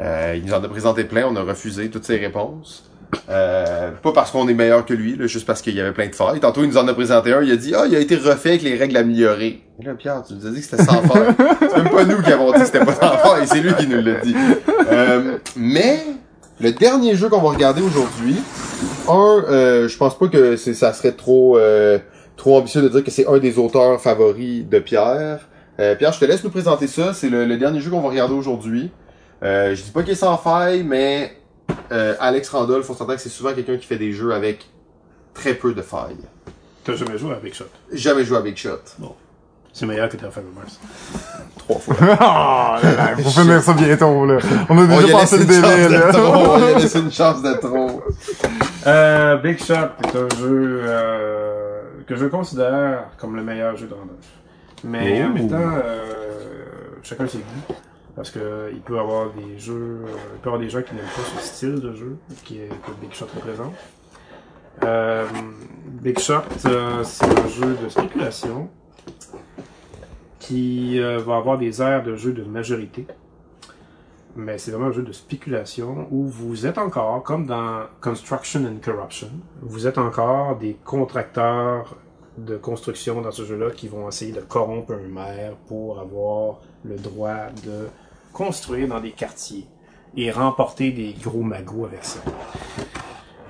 Euh, 0.01 0.35
il 0.37 0.45
nous 0.45 0.55
en 0.55 0.62
a 0.62 0.69
présenté 0.69 1.05
plein, 1.05 1.27
on 1.27 1.37
a 1.37 1.43
refusé 1.43 1.89
toutes 1.91 2.05
ses 2.05 2.16
réponses. 2.16 2.91
Euh, 3.28 3.91
pas 4.03 4.12
parce 4.12 4.31
qu'on 4.31 4.49
est 4.49 4.55
meilleur 4.55 4.85
que 4.87 4.95
lui, 4.95 5.16
là, 5.16 5.27
juste 5.27 5.47
parce 5.47 5.62
qu'il 5.62 5.74
y 5.74 5.81
avait 5.81 5.93
plein 5.93 6.09
de 6.09 6.15
failles. 6.15 6.41
Tantôt, 6.41 6.62
il 6.62 6.69
nous 6.69 6.78
en 6.78 6.87
a 6.87 6.95
présenté 6.95 7.32
un, 7.32 7.43
il 7.43 7.51
a 7.51 7.57
dit 7.57 7.74
Ah, 7.74 7.85
il 7.87 7.95
a 7.95 7.99
été 7.99 8.16
refait 8.16 8.51
avec 8.51 8.62
les 8.62 8.77
règles 8.77 8.97
améliorées. 8.97 9.62
Et 9.81 9.85
là, 9.85 9.95
Pierre, 9.95 10.23
tu 10.27 10.35
nous 10.35 10.47
as 10.47 10.51
dit 10.51 10.61
que 10.61 10.66
c'était 10.66 10.82
sans 10.85 11.03
faille. 11.03 11.35
c'est 11.61 11.77
même 11.77 11.91
pas 11.91 12.05
nous 12.05 12.23
qui 12.23 12.32
avons 12.32 12.53
dit 12.53 12.61
que 12.61 12.66
c'était 12.66 12.85
pas 12.85 12.95
sans 12.95 13.19
faille, 13.19 13.47
c'est 13.47 13.61
lui 13.61 13.74
qui 13.74 13.87
nous 13.87 14.03
l'a 14.03 14.15
dit. 14.20 14.35
Euh, 14.91 15.39
mais 15.57 16.01
le 16.61 16.73
dernier 16.73 17.15
jeu 17.16 17.28
qu'on 17.28 17.41
va 17.41 17.51
regarder 17.51 17.82
aujourd'hui, 17.82 18.37
un, 19.09 19.45
euh, 19.49 19.89
je 19.89 19.97
pense 19.97 20.19
pas 20.19 20.28
que 20.28 20.57
c'est, 20.57 20.74
ça 20.74 20.93
serait 20.93 21.12
trop 21.12 21.59
euh, 21.59 21.99
trop 22.37 22.57
ambitieux 22.57 22.82
de 22.82 22.89
dire 22.89 23.03
que 23.03 23.11
c'est 23.11 23.27
un 23.27 23.39
des 23.39 23.59
auteurs 23.59 24.01
favoris 24.01 24.65
de 24.66 24.78
Pierre. 24.78 25.49
Euh, 25.78 25.95
Pierre, 25.97 26.12
je 26.12 26.20
te 26.20 26.24
laisse 26.24 26.45
nous 26.45 26.51
présenter 26.51 26.87
ça. 26.87 27.12
C'est 27.15 27.31
le, 27.31 27.45
le 27.45 27.57
dernier 27.57 27.81
jeu 27.81 27.91
qu'on 27.91 28.01
va 28.01 28.09
regarder 28.09 28.35
aujourd'hui. 28.35 28.91
Euh, 29.43 29.74
je 29.74 29.82
dis 29.82 29.91
pas 29.91 30.03
qu'il 30.03 30.12
est 30.12 30.16
sans 30.16 30.37
faille, 30.37 30.82
mais 30.82 31.37
Alex 31.91 32.51
Randolph, 32.51 32.89
on 32.91 32.95
s'entend 32.95 33.15
que 33.15 33.20
c'est 33.20 33.28
souvent 33.28 33.53
quelqu'un 33.53 33.77
qui 33.77 33.87
fait 33.87 33.97
des 33.97 34.12
jeux 34.12 34.32
avec 34.32 34.66
très 35.35 35.55
peu 35.55 35.73
de 35.73 35.82
failles. 35.82 36.16
T'as 36.85 36.95
jamais 36.95 37.19
joué 37.19 37.32
avec 37.32 37.55
Shot? 37.55 37.66
Jamais 37.93 38.24
joué 38.24 38.39
à 38.39 38.41
Big 38.41 38.57
Shot. 38.57 38.81
C'est 39.72 39.86
meilleur 39.86 40.09
que 40.09 40.16
Terraformers 40.16 40.52
Mars. 40.55 40.80
Trois 41.59 41.78
fois. 41.78 41.94
Ah, 42.20 42.78
là, 42.82 42.92
là, 42.92 43.16
faut 43.16 43.30
finir 43.30 43.62
ça 43.62 43.72
bientôt, 43.72 44.26
là. 44.26 44.38
On 44.68 44.78
a 44.78 44.82
y 44.84 44.88
déjà 45.02 45.16
passé 45.18 45.38
le 45.38 45.44
délai, 45.44 45.88
de 45.88 46.12
trop. 46.12 46.32
là. 46.34 46.51
On 46.55 46.59
y 46.59 46.72
a 46.74 46.78
laissé 46.78 46.98
une 46.98 47.12
chance 47.12 47.42
de 47.42 47.52
trop. 47.55 48.02
Euh, 48.86 49.36
Big 49.38 49.59
Shot 49.62 49.74
est 49.74 50.16
un 50.16 50.36
jeu 50.38 50.80
euh, 50.84 51.82
que 52.06 52.16
je 52.16 52.26
considère 52.26 53.05
comme 53.18 53.36
le 53.36 53.42
meilleur 53.44 53.76
jeu 53.76 53.86
de 53.86 53.94
Randolph. 53.94 54.16
Mais 54.84 55.22
en 55.22 55.28
Oh. 55.30 55.34
même 55.34 55.48
temps, 55.51 55.56
euh, 55.84 56.01
chacun 57.02 57.26
ses 57.28 57.38
goûts. 57.38 57.74
Parce 58.16 58.30
que 58.30 58.70
il 58.72 58.80
peut 58.80 58.98
avoir 58.98 59.28
des 59.30 59.59
jeux, 59.59 60.01
euh, 60.05 60.09
il 60.34 60.40
peut 60.40 60.48
avoir 60.48 60.60
des 60.60 60.68
gens 60.68 60.82
qui 60.82 60.94
n'aiment 60.94 61.05
pas 61.05 61.40
ce 61.40 61.47
style 61.47 61.80
de 61.80 61.94
jeu 61.94 62.16
qui 62.44 62.59
est, 62.59 62.68
que 62.68 62.90
Big 63.01 63.12
Shot 63.14 63.26
représente. 63.34 63.72
Euh, 64.84 65.24
Big 65.86 66.18
Shot, 66.18 66.42
euh, 66.66 67.02
c'est 67.05 67.24
un 67.24 67.48
jeu 67.48 67.76
de 67.82 67.88
spéculation 67.88 68.68
qui 70.39 71.01
euh, 71.01 71.19
va 71.19 71.37
avoir 71.37 71.59
des 71.59 71.81
airs 71.82 72.03
de 72.03 72.16
jeu 72.16 72.32
de 72.32 72.43
majorité. 72.43 73.07
Mais 74.37 74.59
c'est 74.59 74.70
vraiment 74.70 74.87
un 74.87 74.93
jeu 74.93 75.03
de 75.03 75.12
spéculation 75.12 76.07
où 76.11 76.27
vous 76.27 76.66
êtes 76.66 76.78
encore, 76.78 77.23
comme 77.23 77.47
dans 77.47 77.82
Construction 78.01 78.65
and 78.65 78.78
Corruption, 78.82 79.31
vous 79.61 79.87
êtes 79.87 79.99
encore 79.99 80.57
des 80.57 80.77
contracteurs 80.85 81.97
de 82.39 82.57
construction 82.57 83.20
dans 83.20 83.32
ce 83.32 83.45
jeu-là 83.45 83.70
qui 83.70 83.89
vont 83.89 84.09
essayer 84.09 84.32
de 84.32 84.41
corrompre 84.41 84.93
un 84.93 85.09
maire 85.09 85.57
pour 85.66 85.99
avoir 85.99 86.61
le 86.85 86.97
droit 86.97 87.51
de 87.65 87.89
construire 88.32 88.89
dans 88.89 89.01
des 89.01 89.11
quartiers 89.11 89.66
et 90.16 90.31
remporter 90.31 90.91
des 90.91 91.12
gros 91.12 91.43
magots 91.43 91.85
avec 91.85 92.05
ça. 92.05 92.20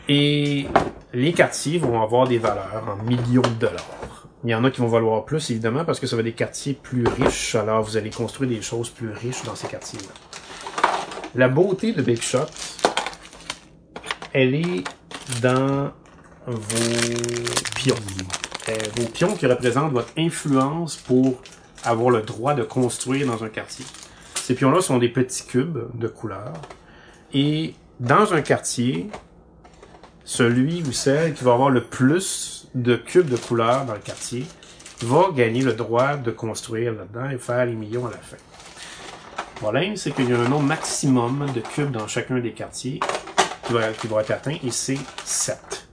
Et 0.08 0.66
les 1.12 1.32
quartiers 1.32 1.78
vont 1.78 2.02
avoir 2.02 2.26
des 2.26 2.38
valeurs 2.38 2.84
en 2.88 3.02
millions 3.04 3.42
de 3.42 3.66
dollars. 3.66 4.19
Il 4.44 4.50
y 4.50 4.54
en 4.54 4.64
a 4.64 4.70
qui 4.70 4.80
vont 4.80 4.88
valoir 4.88 5.24
plus, 5.24 5.50
évidemment, 5.50 5.84
parce 5.84 6.00
que 6.00 6.06
ça 6.06 6.16
va 6.16 6.22
des 6.22 6.32
quartiers 6.32 6.72
plus 6.72 7.06
riches, 7.06 7.54
alors 7.54 7.82
vous 7.82 7.96
allez 7.96 8.10
construire 8.10 8.50
des 8.50 8.62
choses 8.62 8.88
plus 8.88 9.10
riches 9.10 9.42
dans 9.44 9.54
ces 9.54 9.68
quartiers-là. 9.68 10.40
La 11.34 11.48
beauté 11.48 11.92
de 11.92 12.00
Big 12.00 12.22
Shot, 12.22 12.46
elle 14.32 14.54
est 14.54 14.84
dans 15.42 15.92
vos 16.46 17.64
pions. 17.76 17.94
Euh, 18.68 18.76
vos 18.96 19.06
pions 19.06 19.34
qui 19.36 19.46
représentent 19.46 19.92
votre 19.92 20.12
influence 20.16 20.96
pour 20.96 21.42
avoir 21.84 22.10
le 22.10 22.22
droit 22.22 22.54
de 22.54 22.62
construire 22.62 23.26
dans 23.26 23.44
un 23.44 23.48
quartier. 23.48 23.84
Ces 24.34 24.54
pions-là 24.54 24.80
sont 24.80 24.98
des 24.98 25.08
petits 25.08 25.44
cubes 25.44 25.86
de 25.94 26.08
couleur. 26.08 26.54
Et 27.32 27.74
dans 28.00 28.32
un 28.32 28.40
quartier, 28.40 29.10
celui 30.24 30.82
ou 30.82 30.92
celle 30.92 31.34
qui 31.34 31.44
va 31.44 31.52
avoir 31.52 31.70
le 31.70 31.84
plus 31.84 32.59
de 32.74 32.96
cubes 32.96 33.28
de 33.28 33.36
couleur 33.36 33.84
dans 33.84 33.94
le 33.94 34.00
quartier 34.00 34.46
va 35.02 35.30
gagner 35.34 35.62
le 35.62 35.72
droit 35.72 36.16
de 36.16 36.30
construire 36.30 36.92
là-dedans 36.92 37.30
et 37.30 37.38
faire 37.38 37.64
les 37.66 37.74
millions 37.74 38.06
à 38.06 38.10
la 38.10 38.18
fin. 38.18 38.36
Le 39.54 39.60
problème, 39.60 39.96
c'est 39.96 40.12
qu'il 40.12 40.28
y 40.28 40.32
a 40.32 40.38
un 40.38 40.48
nombre 40.48 40.66
maximum 40.66 41.46
de 41.54 41.60
cubes 41.60 41.90
dans 41.90 42.06
chacun 42.06 42.38
des 42.38 42.52
quartiers 42.52 43.00
qui 43.64 43.72
va, 43.72 43.92
qui 43.92 44.06
va 44.06 44.20
être 44.22 44.30
atteint 44.30 44.56
et 44.62 44.70
c'est 44.70 44.98
7. 45.24 45.86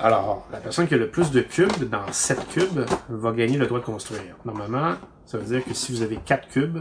Alors, 0.00 0.48
la 0.50 0.58
personne 0.58 0.88
qui 0.88 0.94
a 0.94 0.96
le 0.96 1.10
plus 1.10 1.30
de 1.30 1.42
cubes 1.42 1.88
dans 1.88 2.10
7 2.10 2.48
cubes 2.48 2.84
va 3.08 3.32
gagner 3.32 3.56
le 3.56 3.66
droit 3.66 3.78
de 3.78 3.84
construire. 3.84 4.36
Normalement, 4.44 4.94
ça 5.26 5.38
veut 5.38 5.44
dire 5.44 5.64
que 5.64 5.74
si 5.74 5.92
vous 5.92 6.02
avez 6.02 6.16
4 6.16 6.48
cubes, 6.48 6.78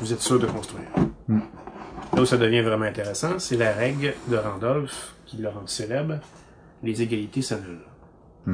vous 0.00 0.12
êtes 0.12 0.20
sûr 0.20 0.38
de 0.38 0.46
construire. 0.46 0.88
Là 1.28 2.22
où 2.22 2.26
ça 2.26 2.38
devient 2.38 2.62
vraiment 2.62 2.86
intéressant, 2.86 3.38
c'est 3.38 3.56
la 3.56 3.72
règle 3.72 4.14
de 4.28 4.36
Randolph 4.36 5.14
qui 5.26 5.36
l'a 5.36 5.50
rendu 5.50 5.68
célèbre. 5.68 6.14
Les 6.82 7.02
égalités 7.02 7.42
s'annulent. 7.42 7.84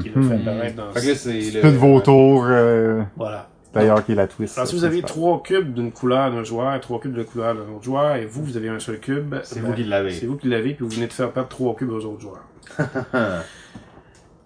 Qui 0.01 0.09
l'a 0.11 0.21
fait 0.23 0.35
apparaître 0.35 0.77
dans... 0.77 0.93
C'est 0.95 1.51
le... 1.53 1.63
De 1.63 1.69
vautours, 1.69 2.45
euh, 2.49 3.03
Voilà. 3.17 3.49
d'ailleurs, 3.73 4.05
qui 4.05 4.13
est 4.13 4.17
la 4.17 4.27
twist. 4.27 4.59
Alors, 4.59 4.67
si 4.69 4.75
vous 4.75 4.85
avez 4.85 5.01
trois 5.03 5.41
cubes 5.43 5.73
d'une 5.75 5.93
couleur 5.93 6.33
d'un 6.33 6.43
joueur 6.43 6.75
et 6.75 6.81
trois 6.81 6.99
cubes 6.99 7.15
de 7.15 7.23
couleur 7.23 7.55
d'un 7.55 7.73
autre 7.73 7.85
joueur, 7.85 8.17
et 8.17 8.27
vous, 8.27 8.43
vous 8.45 8.57
avez 8.57 8.69
un 8.69 8.81
seul 8.81 8.99
cube, 8.99 9.37
C'est 9.45 9.61
ben, 9.61 9.69
vous 9.69 9.75
qui 9.75 9.85
l'avez. 9.85 10.11
C'est 10.11 10.27
vous 10.27 10.37
qui 10.37 10.49
l'avez, 10.49 10.75
puis 10.75 10.85
vous 10.85 10.91
venez 10.91 11.07
de 11.07 11.13
faire 11.13 11.31
perdre 11.31 11.49
trois 11.49 11.75
cubes 11.77 11.91
aux 11.93 12.05
autres 12.05 12.21
joueurs. 12.21 12.45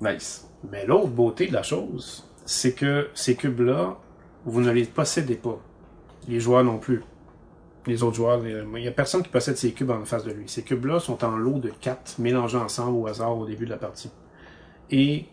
Nice. 0.01 0.47
Mais 0.71 0.87
l'autre 0.87 1.09
beauté 1.09 1.47
de 1.47 1.53
la 1.53 1.63
chose, 1.63 2.27
c'est 2.45 2.73
que 2.73 3.09
ces 3.15 3.35
cubes-là, 3.35 3.97
vous 4.45 4.61
ne 4.61 4.71
les 4.71 4.85
possédez 4.85 5.35
pas. 5.37 5.59
Les 6.29 6.41
joueurs 6.41 6.65
non 6.65 6.79
plus. 6.79 7.03
Les 7.87 8.03
autres 8.03 8.17
joueurs, 8.17 8.41
les- 8.41 8.63
il 8.75 8.83
n'y 8.83 8.89
a 8.89 8.93
personne 8.93 9.23
qui 9.23 9.31
possède 9.31 9.57
ces 9.57 9.73
cubes 9.73 9.91
en 9.91 10.05
face 10.05 10.25
de 10.25 10.33
lui. 10.33 10.45
Ces 10.47 10.63
cubes-là 10.63 11.01
sont 11.01 11.25
en 11.25 11.37
lot 11.37 11.59
de 11.59 11.71
quatre 11.81 12.19
mélangés 12.19 12.59
ensemble 12.59 12.97
au 12.99 13.07
hasard 13.07 13.37
au 13.37 13.47
début 13.47 13.65
de 13.65 13.71
la 13.71 13.79
partie. 13.79 14.11
Et 14.91 15.25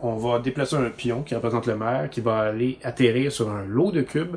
on 0.00 0.16
va 0.16 0.38
déplacer 0.38 0.76
un 0.76 0.90
pion 0.90 1.22
qui 1.22 1.34
représente 1.34 1.66
le 1.66 1.76
maire, 1.76 2.08
qui 2.08 2.20
va 2.20 2.38
aller 2.38 2.78
atterrir 2.82 3.32
sur 3.32 3.50
un 3.50 3.64
lot 3.64 3.90
de 3.90 4.02
cubes. 4.02 4.36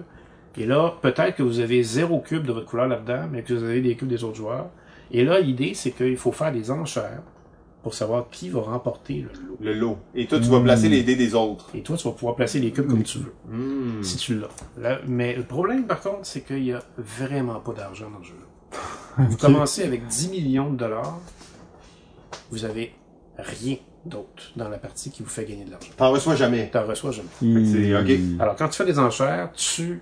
Et 0.58 0.66
là, 0.66 0.94
peut-être 1.02 1.36
que 1.38 1.44
vous 1.44 1.60
avez 1.60 1.84
zéro 1.84 2.20
cube 2.20 2.46
de 2.46 2.52
votre 2.52 2.66
couleur 2.68 2.88
là-dedans, 2.88 3.28
mais 3.32 3.44
que 3.44 3.54
vous 3.54 3.64
avez 3.64 3.80
des 3.82 3.96
cubes 3.96 4.10
des 4.10 4.24
autres 4.24 4.36
joueurs. 4.36 4.68
Et 5.12 5.24
là, 5.24 5.40
l'idée, 5.40 5.74
c'est 5.74 5.92
qu'il 5.92 6.18
faut 6.18 6.32
faire 6.32 6.52
des 6.52 6.72
enchères 6.72 7.22
pour 7.84 7.94
savoir 7.96 8.30
qui 8.30 8.50
va 8.50 8.62
remporter 8.62 9.22
le 9.22 9.30
lot. 9.30 9.58
Le 9.60 9.74
lot. 9.74 9.98
Et 10.16 10.28
toi, 10.28 10.40
tu 10.40 10.46
vas 10.50 10.60
placer 10.62 10.88
les 10.90 11.02
dés 11.04 11.16
des 11.16 11.34
autres. 11.36 11.70
Et 11.74 11.82
toi, 11.82 11.98
tu 11.98 12.04
vas 12.08 12.14
pouvoir 12.14 12.36
placer 12.36 12.60
les 12.60 12.72
cubes 12.72 12.88
comme 12.88 13.04
tu 13.04 13.18
veux, 13.20 13.34
Hmm. 13.50 14.04
si 14.04 14.18
tu 14.18 14.40
l'as. 14.40 14.48
Là, 14.78 15.00
Mais 15.08 15.36
le 15.36 15.44
problème, 15.44 15.86
par 15.88 16.00
contre, 16.02 16.20
c'est 16.24 16.42
qu'il 16.42 16.64
y 16.64 16.74
a 16.74 16.84
vraiment 16.98 17.60
pas 17.60 17.74
d'argent 17.74 18.10
dans 18.12 18.20
le 18.20 18.24
jeu. 18.24 18.36
Vous 19.30 19.38
commencez 19.38 19.84
avec 19.84 20.08
10 20.08 20.30
millions 20.30 20.70
de 20.72 20.78
dollars. 20.78 21.20
Vous 22.52 22.66
avez 22.66 22.94
rien 23.38 23.78
d'autre 24.06 24.52
dans 24.56 24.70
la 24.70 24.78
partie 24.78 25.10
qui 25.12 25.24
vous 25.24 25.30
fait 25.30 25.46
gagner 25.46 25.66
de 25.66 25.72
l'argent. 25.72 25.90
T'en 25.98 26.12
reçois 26.12 26.36
jamais. 26.36 26.70
Tu 26.72 26.78
n'en 26.78 26.86
reçois 26.86 27.12
jamais. 27.12 27.96
ok. 27.96 28.20
Alors, 28.40 28.56
quand 28.56 28.68
tu 28.70 28.76
fais 28.78 28.86
des 28.86 29.00
enchères, 29.00 29.52
tu, 29.54 30.02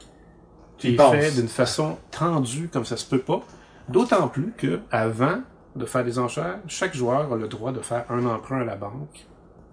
tu 0.78 0.88
y 0.88 0.92
les 0.92 0.98
fais 0.98 1.32
d'une 1.32 1.48
façon 1.48 1.98
tendue, 2.12 2.70
comme 2.72 2.86
ça 2.86 2.98
se 2.98 3.06
peut 3.06 3.20
pas. 3.20 3.42
D'autant 3.88 4.28
plus 4.28 4.54
que, 4.56 4.80
avant 4.92 5.40
de 5.80 5.86
faire 5.86 6.04
des 6.04 6.20
enchères, 6.20 6.60
chaque 6.68 6.96
joueur 6.96 7.34
a 7.34 7.36
le 7.36 7.48
droit 7.48 7.72
de 7.72 7.80
faire 7.80 8.06
un 8.10 8.26
emprunt 8.26 8.62
à 8.62 8.66
la 8.66 8.76
banque 8.76 9.26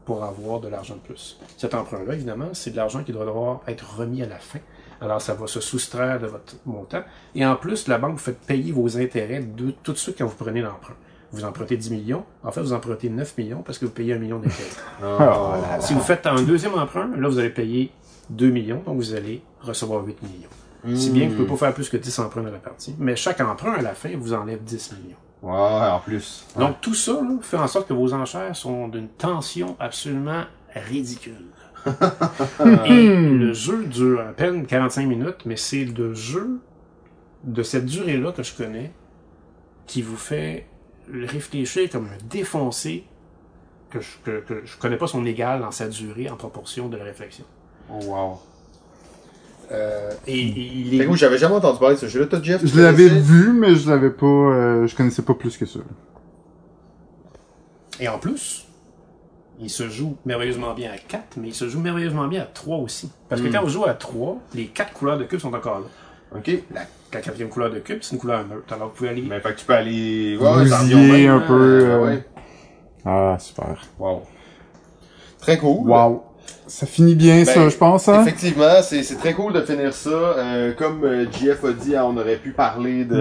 pour 0.07 0.24
avoir 0.24 0.61
de 0.61 0.69
l'argent 0.69 0.95
de 0.95 1.01
plus. 1.01 1.39
Cet 1.59 1.74
emprunt-là, 1.74 2.15
évidemment, 2.15 2.51
c'est 2.53 2.70
de 2.70 2.77
l'argent 2.77 3.03
qui 3.03 3.12
doit 3.12 3.27
devoir 3.27 3.61
être 3.66 3.99
remis 3.99 4.23
à 4.23 4.27
la 4.27 4.39
fin. 4.39 4.61
Alors, 5.01 5.20
ça 5.20 5.35
va 5.35 5.47
se 5.47 5.61
soustraire 5.61 6.20
de 6.20 6.27
votre 6.27 6.55
montant. 6.65 7.03
Et 7.35 7.45
en 7.45 7.57
plus, 7.57 7.89
la 7.89 7.99
banque 7.99 8.12
vous 8.12 8.19
fait 8.19 8.39
payer 8.39 8.73
vos 8.73 8.97
intérêts 8.97 9.41
de 9.41 9.73
tout 9.83 9.93
de 9.93 9.99
suite 9.99 10.16
quand 10.16 10.27
vous 10.27 10.37
prenez 10.37 10.62
l'emprunt. 10.62 10.95
Vous 11.33 11.45
empruntez 11.45 11.77
10 11.77 11.91
millions. 11.91 12.24
En 12.45 12.53
fait, 12.53 12.62
vous 12.62 12.73
empruntez 12.73 13.11
9 13.11 13.37
millions 13.37 13.62
parce 13.62 13.78
que 13.78 13.85
vous 13.85 13.93
payez 13.93 14.15
un 14.15 14.19
million 14.19 14.39
d'intérêts. 14.39 14.70
Ah. 15.03 15.78
Si 15.81 15.93
vous 15.93 16.01
faites 16.01 16.27
un 16.27 16.41
deuxième 16.43 16.74
emprunt, 16.74 17.11
là, 17.16 17.28
vous 17.28 17.39
allez 17.39 17.51
payer 17.51 17.91
2 18.31 18.49
millions, 18.49 18.83
donc 18.87 18.97
vous 18.97 19.15
allez 19.15 19.43
recevoir 19.61 20.05
8 20.05 20.23
millions. 20.23 20.97
Si 20.97 21.11
bien 21.11 21.27
que 21.27 21.33
vous 21.33 21.45
pouvez 21.45 21.59
pas 21.59 21.66
faire 21.66 21.74
plus 21.74 21.89
que 21.89 21.97
10 21.97 22.20
emprunts 22.20 22.43
dans 22.43 22.53
la 22.53 22.59
partie. 22.59 22.95
Mais 22.99 23.16
chaque 23.16 23.41
emprunt, 23.41 23.73
à 23.73 23.83
la 23.83 23.93
fin, 23.93 24.11
vous 24.16 24.33
enlève 24.33 24.62
10 24.62 24.93
millions. 25.03 25.16
Ouais, 25.42 25.52
en 25.52 26.00
plus. 26.00 26.46
Donc, 26.56 26.80
tout 26.80 26.94
ça 26.94 27.12
là, 27.12 27.36
fait 27.40 27.56
en 27.56 27.68
sorte 27.68 27.88
que 27.88 27.92
vos 27.92 28.12
enchères 28.14 28.56
sont 28.56 28.88
d'une 28.88 29.08
tension 29.08 29.76
absolument 29.78 30.44
ridicule. 30.74 31.46
Et 32.86 33.08
le 33.08 33.52
jeu 33.52 33.84
dure 33.84 34.20
à 34.20 34.32
peine 34.32 34.66
45 34.66 35.06
minutes, 35.06 35.44
mais 35.44 35.56
c'est 35.56 35.84
le 35.84 36.14
jeu 36.14 36.60
de 37.44 37.62
cette 37.62 37.86
durée-là 37.86 38.32
que 38.32 38.42
je 38.42 38.54
connais 38.54 38.92
qui 39.86 40.02
vous 40.02 40.16
fait 40.16 40.66
réfléchir 41.12 41.88
comme 41.90 42.06
un 42.06 42.24
défoncé 42.28 43.04
que 43.90 44.00
je, 44.00 44.08
que, 44.24 44.40
que 44.40 44.66
je 44.66 44.76
connais 44.78 44.96
pas 44.96 45.06
son 45.06 45.24
égal 45.24 45.60
dans 45.60 45.70
sa 45.70 45.86
durée 45.86 46.28
en 46.28 46.36
proportion 46.36 46.88
de 46.88 46.96
la 46.96 47.04
réflexion. 47.04 47.44
Oh, 47.88 48.00
wow. 48.04 48.40
Euh, 49.72 50.10
et, 50.26 50.38
et 50.38 50.43
il 50.44 50.90
Fait 50.90 50.97
est... 50.97 51.01
que 51.01 51.09
moi, 51.09 51.16
j'avais 51.16 51.38
jamais 51.38 51.55
entendu 51.56 51.78
parler 51.78 51.97
de 51.97 52.01
ce 52.01 52.06
jeu-là. 52.06 52.26
Toi, 52.26 52.38
Jeff? 52.43 52.60
tu 52.60 52.68
Je 52.68 52.80
l'avais 52.80 53.09
vu, 53.09 53.52
mais 53.52 53.74
je 53.74 53.88
l'avais 53.90 54.10
pas, 54.10 54.26
euh, 54.26 54.86
je 54.86 54.94
connaissais 54.94 55.22
pas 55.22 55.34
plus 55.34 55.56
que 55.56 55.66
ça. 55.66 55.80
Et 58.01 58.09
en 58.09 58.18
plus, 58.18 58.66
il 59.60 59.70
se 59.70 59.88
joue 59.88 60.16
merveilleusement 60.26 60.74
bien 60.74 60.90
à 60.93 60.98
4, 60.98 61.38
mais 61.38 61.48
il 61.48 61.55
se 61.55 61.68
joue 61.68 61.80
merveilleusement 61.80 62.28
bien 62.28 62.43
à 62.43 62.47
3 62.47 62.78
aussi. 62.78 63.10
Parce 63.28 63.40
que 63.40 63.48
Mm. 63.48 63.52
quand 63.52 63.62
vous 63.62 63.68
jouez 63.70 63.88
à 63.88 63.94
3, 63.94 64.38
les 64.55 64.66
4 64.66 64.93
couleurs 64.93 65.18
de 65.18 65.24
cubes 65.24 65.40
sont 65.40 65.55
encore 65.55 65.80
là. 65.80 65.86
Ok. 66.36 66.51
La, 66.74 66.80
la 67.12 67.20
quatrième 67.22 67.48
couleur 67.48 67.70
de 67.70 67.78
cube, 67.78 67.98
c'est 68.02 68.12
une 68.14 68.20
couleur 68.20 68.47
neutre. 68.47 68.70
Alors 68.72 68.88
vous 68.88 68.94
pouvez 68.94 69.09
aller... 69.09 69.22
Mais 69.22 69.40
fait 69.40 69.55
que 69.55 69.60
tu 69.60 69.64
peux 69.64 69.72
aller... 69.72 70.36
Au 70.38 70.55
même, 70.56 71.30
un 71.30 71.40
peu, 71.40 71.80
euh, 71.84 72.05
Ouais. 72.05 72.24
Ah, 73.06 73.36
super. 73.38 73.80
Wow. 73.98 74.22
Très 75.40 75.56
cool. 75.59 75.88
Wow. 75.88 76.24
Ça 76.66 76.86
finit 76.86 77.14
bien, 77.14 77.36
Ben, 77.44 77.47
ça, 77.47 77.68
je 77.68 77.77
pense, 77.77 78.09
hein? 78.09 78.23
Effectivement, 78.23 78.82
c'est 78.82 79.02
c'est 79.02 79.16
très 79.16 79.35
cool 79.35 79.52
de 79.52 79.60
finir 79.62 79.93
ça. 79.94 80.09
Euh, 80.10 80.73
comme 80.73 81.05
euh, 81.05 81.27
JF 81.31 81.64
a 81.64 81.73
dit, 81.73 81.94
hein, 81.97 82.05
on 82.06 82.16
aurait 82.16 82.36
pu 82.36 82.51
parler 82.51 83.05
de, 83.05 83.14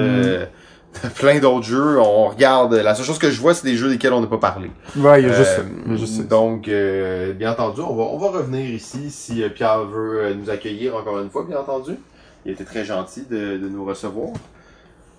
de 1.03 1.09
plein 1.15 1.39
d'autres 1.39 1.65
jeux. 1.65 1.99
On 1.99 2.27
regarde. 2.29 2.73
La 2.73 2.95
seule 2.95 3.05
chose 3.05 3.19
que 3.19 3.29
je 3.29 3.39
vois, 3.39 3.53
c'est 3.53 3.67
des 3.67 3.75
jeux 3.75 3.89
desquels 3.89 4.13
on 4.13 4.21
n'a 4.21 4.27
pas 4.27 4.37
parlé. 4.39 4.71
Ouais, 4.97 5.21
il 5.21 5.27
y 5.27 5.31
a 5.31 5.33
juste 5.33 5.59
Euh, 5.59 5.95
juste 5.97 6.27
donc, 6.27 6.67
euh, 6.67 7.33
bien 7.33 7.51
entendu, 7.51 7.81
on 7.81 7.95
va, 7.95 8.03
on 8.03 8.17
va 8.17 8.29
revenir 8.29 8.67
ici 8.69 9.11
si 9.11 9.43
Pierre 9.53 9.85
veut 9.85 10.33
nous 10.33 10.49
accueillir 10.49 10.95
encore 10.95 11.19
une 11.19 11.29
fois, 11.29 11.45
bien 11.47 11.59
entendu. 11.59 11.93
Il 12.45 12.51
était 12.51 12.63
très 12.63 12.83
gentil 12.85 13.23
de, 13.29 13.57
de 13.57 13.69
nous 13.69 13.85
recevoir. 13.85 14.29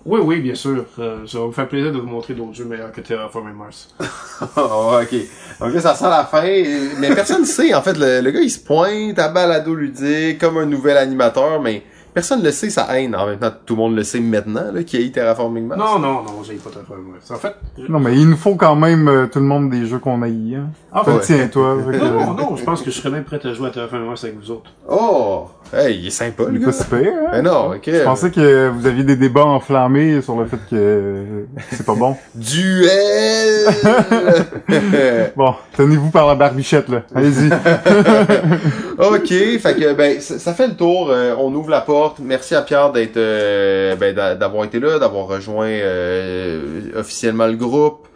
Oui, 0.07 0.21
oui, 0.23 0.39
bien 0.39 0.55
sûr. 0.55 0.85
Euh, 0.99 1.27
ça 1.27 1.39
va 1.39 1.47
me 1.47 1.51
faire 1.51 1.67
plaisir 1.67 1.91
de 1.91 1.97
vous 1.99 2.07
montrer 2.07 2.33
d'autres 2.33 2.53
jeux 2.53 2.63
meilleurs 2.65 2.91
que 2.93 3.01
Terraforming 3.01 3.53
Mars. 3.55 3.93
Ah, 3.99 5.01
ok. 5.03 5.15
Donc 5.59 5.73
là, 5.73 5.81
ça 5.81 5.95
sent 5.95 6.05
la 6.09 6.23
fin. 6.23 6.43
et- 6.43 6.79
Mais 6.99 7.13
personne 7.13 7.41
ne 7.41 7.45
sait. 7.45 7.73
En 7.73 7.81
fait, 7.81 7.97
le, 7.97 8.21
le 8.21 8.31
gars, 8.31 8.39
il 8.39 8.49
se 8.49 8.59
pointe 8.59 9.19
à 9.19 9.27
balado 9.27 9.75
ludique 9.75 10.39
comme 10.39 10.57
un 10.59 10.65
nouvel 10.65 10.95
animateur, 10.97 11.61
mais 11.61 11.83
personne 12.13 12.39
ne 12.39 12.45
le 12.45 12.51
sait, 12.51 12.69
sa 12.69 12.97
haine. 12.97 13.15
En 13.15 13.25
même 13.27 13.37
temps, 13.37 13.51
tout 13.65 13.75
le 13.75 13.81
monde 13.81 13.95
le 13.97 14.03
sait 14.03 14.19
maintenant, 14.21 14.71
là, 14.71 14.81
qu'il 14.83 15.01
y 15.01 15.03
a 15.03 15.05
eu 15.07 15.11
Terraforming 15.11 15.67
Mars. 15.67 15.79
Non, 15.79 15.99
non, 15.99 16.23
non, 16.23 16.41
j'ai 16.43 16.53
pas 16.55 16.69
Terraforming 16.69 17.11
Mars. 17.11 17.29
En 17.31 17.35
fait... 17.35 17.55
je- 17.77 17.91
Non, 17.91 17.99
mais 17.99 18.15
il 18.15 18.29
nous 18.29 18.37
faut 18.37 18.55
quand 18.55 18.75
même 18.77 19.07
euh, 19.09 19.27
tout 19.27 19.39
le 19.39 19.45
monde 19.45 19.69
des 19.69 19.85
jeux 19.85 19.99
qu'on 19.99 20.21
haït, 20.21 20.55
hein. 20.55 20.69
Ah, 21.05 21.09
ouais. 21.11 21.19
tiens, 21.21 21.47
toi. 21.47 21.77
fait 21.91 21.97
que- 21.97 22.03
Non, 22.03 22.33
non, 22.33 22.55
je 22.55 22.63
pense 22.63 22.81
que 22.81 22.89
je 22.91 22.95
serais 22.95 23.09
même 23.11 23.23
prêt 23.23 23.39
à 23.43 23.53
jouer 23.53 23.67
à 23.67 23.71
Terraforming 23.71 24.07
Mars 24.07 24.23
avec 24.23 24.37
vous 24.39 24.51
autres. 24.51 24.71
Oh! 24.89 25.47
Hey, 25.73 25.97
il 25.99 26.07
est 26.07 26.11
sympa, 26.11 26.43
Il 26.47 26.53
le 26.53 26.55
est 26.55 26.59
gars. 26.59 26.65
pas 26.67 26.71
si 26.71 26.83
pire, 26.85 26.97
hein? 26.99 27.29
Mais 27.33 27.41
non, 27.41 27.71
ok. 27.75 27.81
Je 27.85 28.03
pensais 28.03 28.31
que 28.31 28.69
vous 28.69 28.87
aviez 28.87 29.03
des 29.03 29.17
débats 29.17 29.43
enflammés 29.45 30.21
sur 30.21 30.37
le 30.37 30.45
fait 30.45 30.57
que 30.69 31.23
c'est 31.71 31.85
pas 31.85 31.93
bon. 31.95 32.15
Duel! 32.35 33.67
Bon, 35.35 35.53
tenez-vous 35.75 36.09
par 36.09 36.27
la 36.27 36.35
barbichette, 36.35 36.89
là. 36.89 37.03
Allez-y. 37.13 37.47
ok, 38.97 39.27
fait 39.27 39.75
que 39.79 39.93
ben 39.93 40.19
ça, 40.19 40.53
fait 40.53 40.67
le 40.67 40.75
tour. 40.75 41.09
euh, 41.11 41.35
on 41.37 41.53
ouvre 41.53 41.69
la 41.69 41.81
porte. 41.81 42.17
Merci 42.19 42.55
à 42.55 42.61
Pierre 42.61 42.91
d'être 42.91 43.17
euh, 43.17 43.95
ben, 43.95 44.15
d'a- 44.15 44.35
d'avoir 44.35 44.63
été 44.65 44.79
là, 44.79 44.97
d'avoir 44.99 45.27
rejoint 45.27 45.67
euh, 45.67 46.59
officiellement 46.97 47.45
le 47.47 47.55
groupe. 47.55 48.07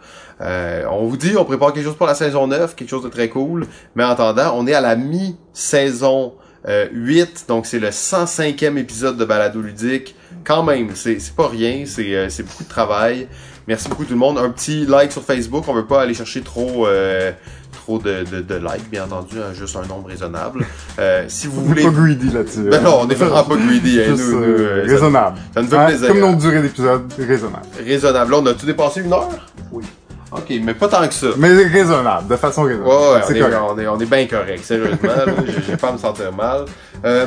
Euh, 0.42 0.84
on 0.90 1.06
vous 1.06 1.16
dit, 1.16 1.34
on 1.36 1.44
prépare 1.44 1.72
quelque 1.72 1.84
chose 1.84 1.96
pour 1.96 2.06
la 2.06 2.14
saison 2.14 2.46
9, 2.46 2.74
quelque 2.74 2.88
chose 2.90 3.04
de 3.04 3.08
très 3.08 3.28
cool. 3.28 3.66
Mais 3.94 4.04
en 4.04 4.08
attendant, 4.10 4.54
on 4.56 4.66
est 4.66 4.74
à 4.74 4.80
la 4.80 4.96
mi-saison 4.96 6.34
euh, 6.68 6.86
8, 6.92 7.44
donc 7.48 7.66
c'est 7.66 7.78
le 7.78 7.88
105e 7.88 8.76
épisode 8.76 9.16
de 9.16 9.24
Balado 9.24 9.60
Ludique. 9.60 10.14
Quand 10.44 10.62
même, 10.62 10.90
c'est 10.94 11.18
pas 11.36 11.48
rien, 11.48 11.84
c'est 11.86 12.14
euh, 12.14 12.28
beaucoup 12.40 12.64
de 12.64 12.68
travail. 12.68 13.28
Merci 13.68 13.88
beaucoup 13.88 14.04
tout 14.04 14.12
le 14.14 14.18
monde. 14.18 14.38
Un 14.38 14.50
petit 14.50 14.86
like 14.86 15.12
sur 15.12 15.22
Facebook, 15.22 15.64
on 15.68 15.74
veut 15.74 15.86
pas 15.86 16.02
aller 16.02 16.14
chercher 16.14 16.40
trop 16.40 16.86
euh, 16.88 17.30
trop 17.72 17.98
de, 17.98 18.24
de, 18.24 18.40
de 18.40 18.54
likes, 18.56 18.90
bien 18.90 19.04
entendu, 19.04 19.36
hein, 19.38 19.52
juste 19.54 19.76
un 19.76 19.86
nombre 19.86 20.08
raisonnable. 20.08 20.64
Euh, 20.98 21.24
si 21.28 21.46
vous 21.46 21.60
On 21.60 21.64
est 21.64 21.68
voulez... 21.68 21.82
pas 21.84 21.90
greedy 21.90 22.30
là-dessus. 22.30 22.62
Ben 22.70 22.74
hein. 22.80 22.80
non, 22.84 22.98
on 23.02 23.08
est 23.08 23.14
vraiment 23.14 23.44
pas 23.44 23.56
greedy, 23.56 24.00
hein, 24.00 24.04
Juste, 24.16 24.24
nous, 24.32 24.40
nous, 24.40 24.42
euh, 24.44 24.58
euh, 24.58 24.86
ça- 24.86 24.92
raisonnable. 24.94 25.38
ça 25.54 25.62
nous 25.62 25.68
fait 25.68 25.76
Hein? 25.76 25.86
plaisir. 25.86 26.08
Comme 26.08 26.18
notre 26.20 26.38
durée 26.38 26.62
d'épisode, 26.62 27.12
raisonnable. 27.18 27.66
Raisonnable. 27.84 28.30
Là, 28.32 28.38
on 28.38 28.46
a-tu 28.46 28.66
dépassé 28.66 29.00
une 29.00 29.12
heure? 29.12 29.28
Oui. 29.70 29.84
Ok, 30.34 30.52
mais 30.62 30.74
pas 30.74 30.88
tant 30.88 31.06
que 31.06 31.14
ça. 31.14 31.28
Mais 31.36 31.48
raisonnable, 31.48 32.28
de 32.28 32.36
façon 32.36 32.62
raisonnable. 32.62 32.88
Ouais, 32.88 32.96
ouais, 32.96 33.20
on 33.22 33.26
c'est 33.26 33.38
est, 33.38 33.42
on 33.42 33.78
est, 33.78 33.86
on 33.86 34.00
est 34.00 34.06
bien 34.06 34.26
correct, 34.26 34.64
sérieusement. 34.64 35.10
j'ai 35.66 35.76
pas 35.76 35.88
à 35.88 35.92
me 35.92 35.98
sentir 35.98 36.32
mal. 36.32 36.64
Euh, 37.04 37.26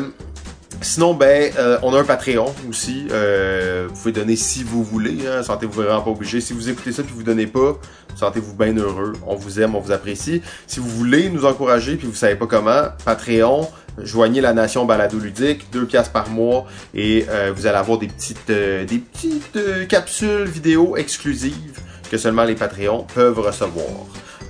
sinon, 0.81 1.13
ben, 1.13 1.51
euh, 1.59 1.77
on 1.83 1.93
a 1.93 1.99
un 1.99 2.03
Patreon 2.03 2.53
aussi. 2.67 3.07
Euh, 3.11 3.87
vous 3.89 3.95
pouvez 3.95 4.11
donner 4.11 4.35
si 4.35 4.63
vous 4.63 4.83
voulez. 4.83 5.19
Hein, 5.27 5.43
sentez-vous 5.43 5.83
vraiment 5.83 6.01
pas 6.01 6.11
obligé. 6.11 6.41
Si 6.41 6.53
vous 6.53 6.67
écoutez 6.69 6.91
ça 6.91 7.03
puis 7.03 7.13
vous 7.15 7.23
donnez 7.23 7.47
pas, 7.47 7.77
sentez-vous 8.15 8.55
bien 8.55 8.75
heureux. 8.75 9.13
On 9.27 9.35
vous 9.35 9.59
aime, 9.59 9.75
on 9.75 9.79
vous 9.79 9.91
apprécie. 9.91 10.41
Si 10.65 10.79
vous 10.79 10.89
voulez 10.89 11.29
nous 11.29 11.45
encourager 11.45 11.97
puis 11.97 12.07
vous 12.07 12.15
savez 12.15 12.35
pas 12.35 12.47
comment, 12.47 12.83
Patreon. 13.05 13.67
Joignez 13.97 14.41
la 14.41 14.53
nation 14.53 14.83
balado 14.83 15.17
ludique, 15.17 15.67
deux 15.71 15.85
piastres 15.85 16.11
par 16.11 16.29
mois 16.29 16.65
et 16.93 17.25
euh, 17.29 17.53
vous 17.55 17.65
allez 17.65 17.77
avoir 17.77 17.97
des 17.97 18.07
petites 18.07 18.49
euh, 18.49 18.83
des 18.83 18.97
petites 18.97 19.55
euh, 19.55 19.85
capsules 19.85 20.43
vidéo 20.43 20.97
exclusives 20.97 21.79
que 22.09 22.17
seulement 22.17 22.43
les 22.43 22.55
Patreons 22.55 23.05
peuvent 23.13 23.39
recevoir. 23.39 23.85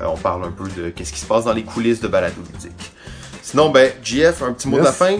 Euh, 0.01 0.05
on 0.07 0.17
parle 0.17 0.43
un 0.45 0.51
peu 0.51 0.65
de 0.81 0.89
qu'est-ce 0.89 1.13
qui 1.13 1.19
se 1.19 1.25
passe 1.25 1.45
dans 1.45 1.53
les 1.53 1.63
coulisses 1.63 2.01
de 2.01 2.07
balado 2.07 2.35
ludique. 2.53 2.91
Sinon, 3.41 3.69
ben, 3.69 3.91
JF, 4.03 4.41
un 4.43 4.53
petit 4.53 4.67
mot 4.67 4.77
de 4.79 4.83
la 4.83 4.91
fin? 4.91 5.17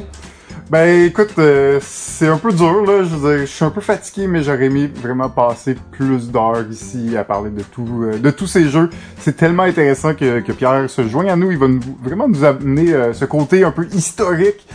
Ben 0.70 1.06
écoute, 1.06 1.30
euh, 1.38 1.80
c'est 1.84 2.28
un 2.28 2.38
peu 2.38 2.52
dur 2.52 2.82
là, 2.88 3.04
je 3.04 3.16
veux 3.16 3.38
dire, 3.38 3.46
je 3.46 3.52
suis 3.52 3.64
un 3.66 3.70
peu 3.70 3.82
fatigué, 3.82 4.26
mais 4.26 4.42
j'aurais 4.42 4.66
aimé 4.66 4.90
vraiment 4.96 5.30
passer 5.30 5.76
plus 5.92 6.32
d'heures 6.32 6.66
ici 6.72 7.16
à 7.16 7.24
parler 7.24 7.52
de 7.52 7.62
tout, 7.62 8.04
euh, 8.04 8.18
de 8.18 8.32
tous 8.32 8.48
ces 8.48 8.68
jeux. 8.70 8.90
C'est 9.20 9.38
tellement 9.38 9.64
intéressant 9.64 10.16
que, 10.16 10.40
que 10.40 10.52
Pierre 10.54 10.90
se 10.90 11.08
joigne 11.08 11.30
à 11.30 11.36
nous, 11.36 11.52
il 11.52 11.60
va 11.60 11.68
nous- 11.68 11.82
vraiment 12.02 12.28
nous 12.28 12.44
amener 12.44 12.94
euh, 12.94 13.14
ce 13.14 13.26
côté 13.26 13.64
un 13.64 13.70
peu 13.72 13.86
historique 13.94 14.66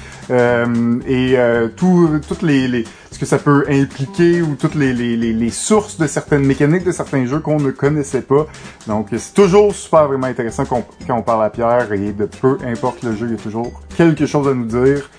et 1.09 1.37
tout, 1.77 2.21
toutes 2.29 2.43
les, 2.43 2.85
que 3.21 3.27
ça 3.27 3.39
peut 3.39 3.67
impliquer 3.69 4.41
ou 4.43 4.57
toutes 4.57 4.75
les, 4.75 4.93
les, 4.95 5.17
les, 5.17 5.33
les 5.35 5.51
sources 5.51 5.99
de 5.99 6.07
certaines 6.07 6.45
mécaniques 6.45 6.85
de 6.85 6.91
certains 6.93 7.27
jeux 7.27 7.41
qu'on 7.41 7.61
ne 7.61 7.71
connaissait 7.71 8.23
pas. 8.23 8.47
Donc 8.87 9.09
c'est 9.17 9.35
toujours 9.35 9.75
super 9.75 10.09
vraiment 10.09 10.27
intéressant 10.27 10.65
qu'on- 10.65 10.85
quand 11.07 11.19
on 11.19 11.23
parle 11.23 11.45
à 11.45 11.51
Pierre 11.51 11.93
et 11.93 12.13
de 12.13 12.25
peu 12.25 12.57
importe 12.67 13.03
le 13.03 13.15
jeu, 13.15 13.27
il 13.27 13.33
y 13.33 13.35
a 13.35 13.43
toujours 13.43 13.71
quelque 13.97 14.25
chose 14.27 14.49
à 14.49 14.55
nous 14.55 14.65
dire. 14.65 15.11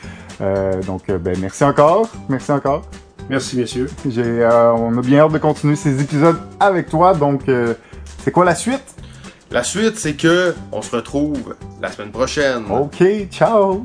Euh, 0.41 0.82
donc, 0.82 1.03
euh, 1.10 1.19
ben, 1.19 1.38
merci 1.40 1.64
encore. 1.64 2.10
Merci 2.28 2.52
encore. 2.52 2.82
Merci, 3.30 3.57
messieurs. 3.57 3.88
J'ai, 4.10 4.23
euh, 4.26 4.73
on 4.73 4.98
a 4.98 5.02
bien 5.02 5.19
hâte 5.26 5.34
de 5.34 5.38
continuer 5.38 5.76
ces 5.76 6.02
épisodes 6.02 6.40
avec 6.60 6.90
toi. 6.90 7.14
Donc, 7.14 7.48
euh, 7.48 7.76
c'est 8.23 8.32
quoi 8.32 8.44
la 8.44 8.56
suite? 8.56 8.84
La 9.52 9.64
suite, 9.64 9.98
c'est 9.99 10.14
que 10.14 10.56
on 10.72 10.82
se 10.82 10.95
retrouve 10.95 11.56
la 11.82 11.91
semaine 11.91 12.10
prochaine. 12.11 12.64
Ok, 12.72 13.03
ciao! 13.30 13.84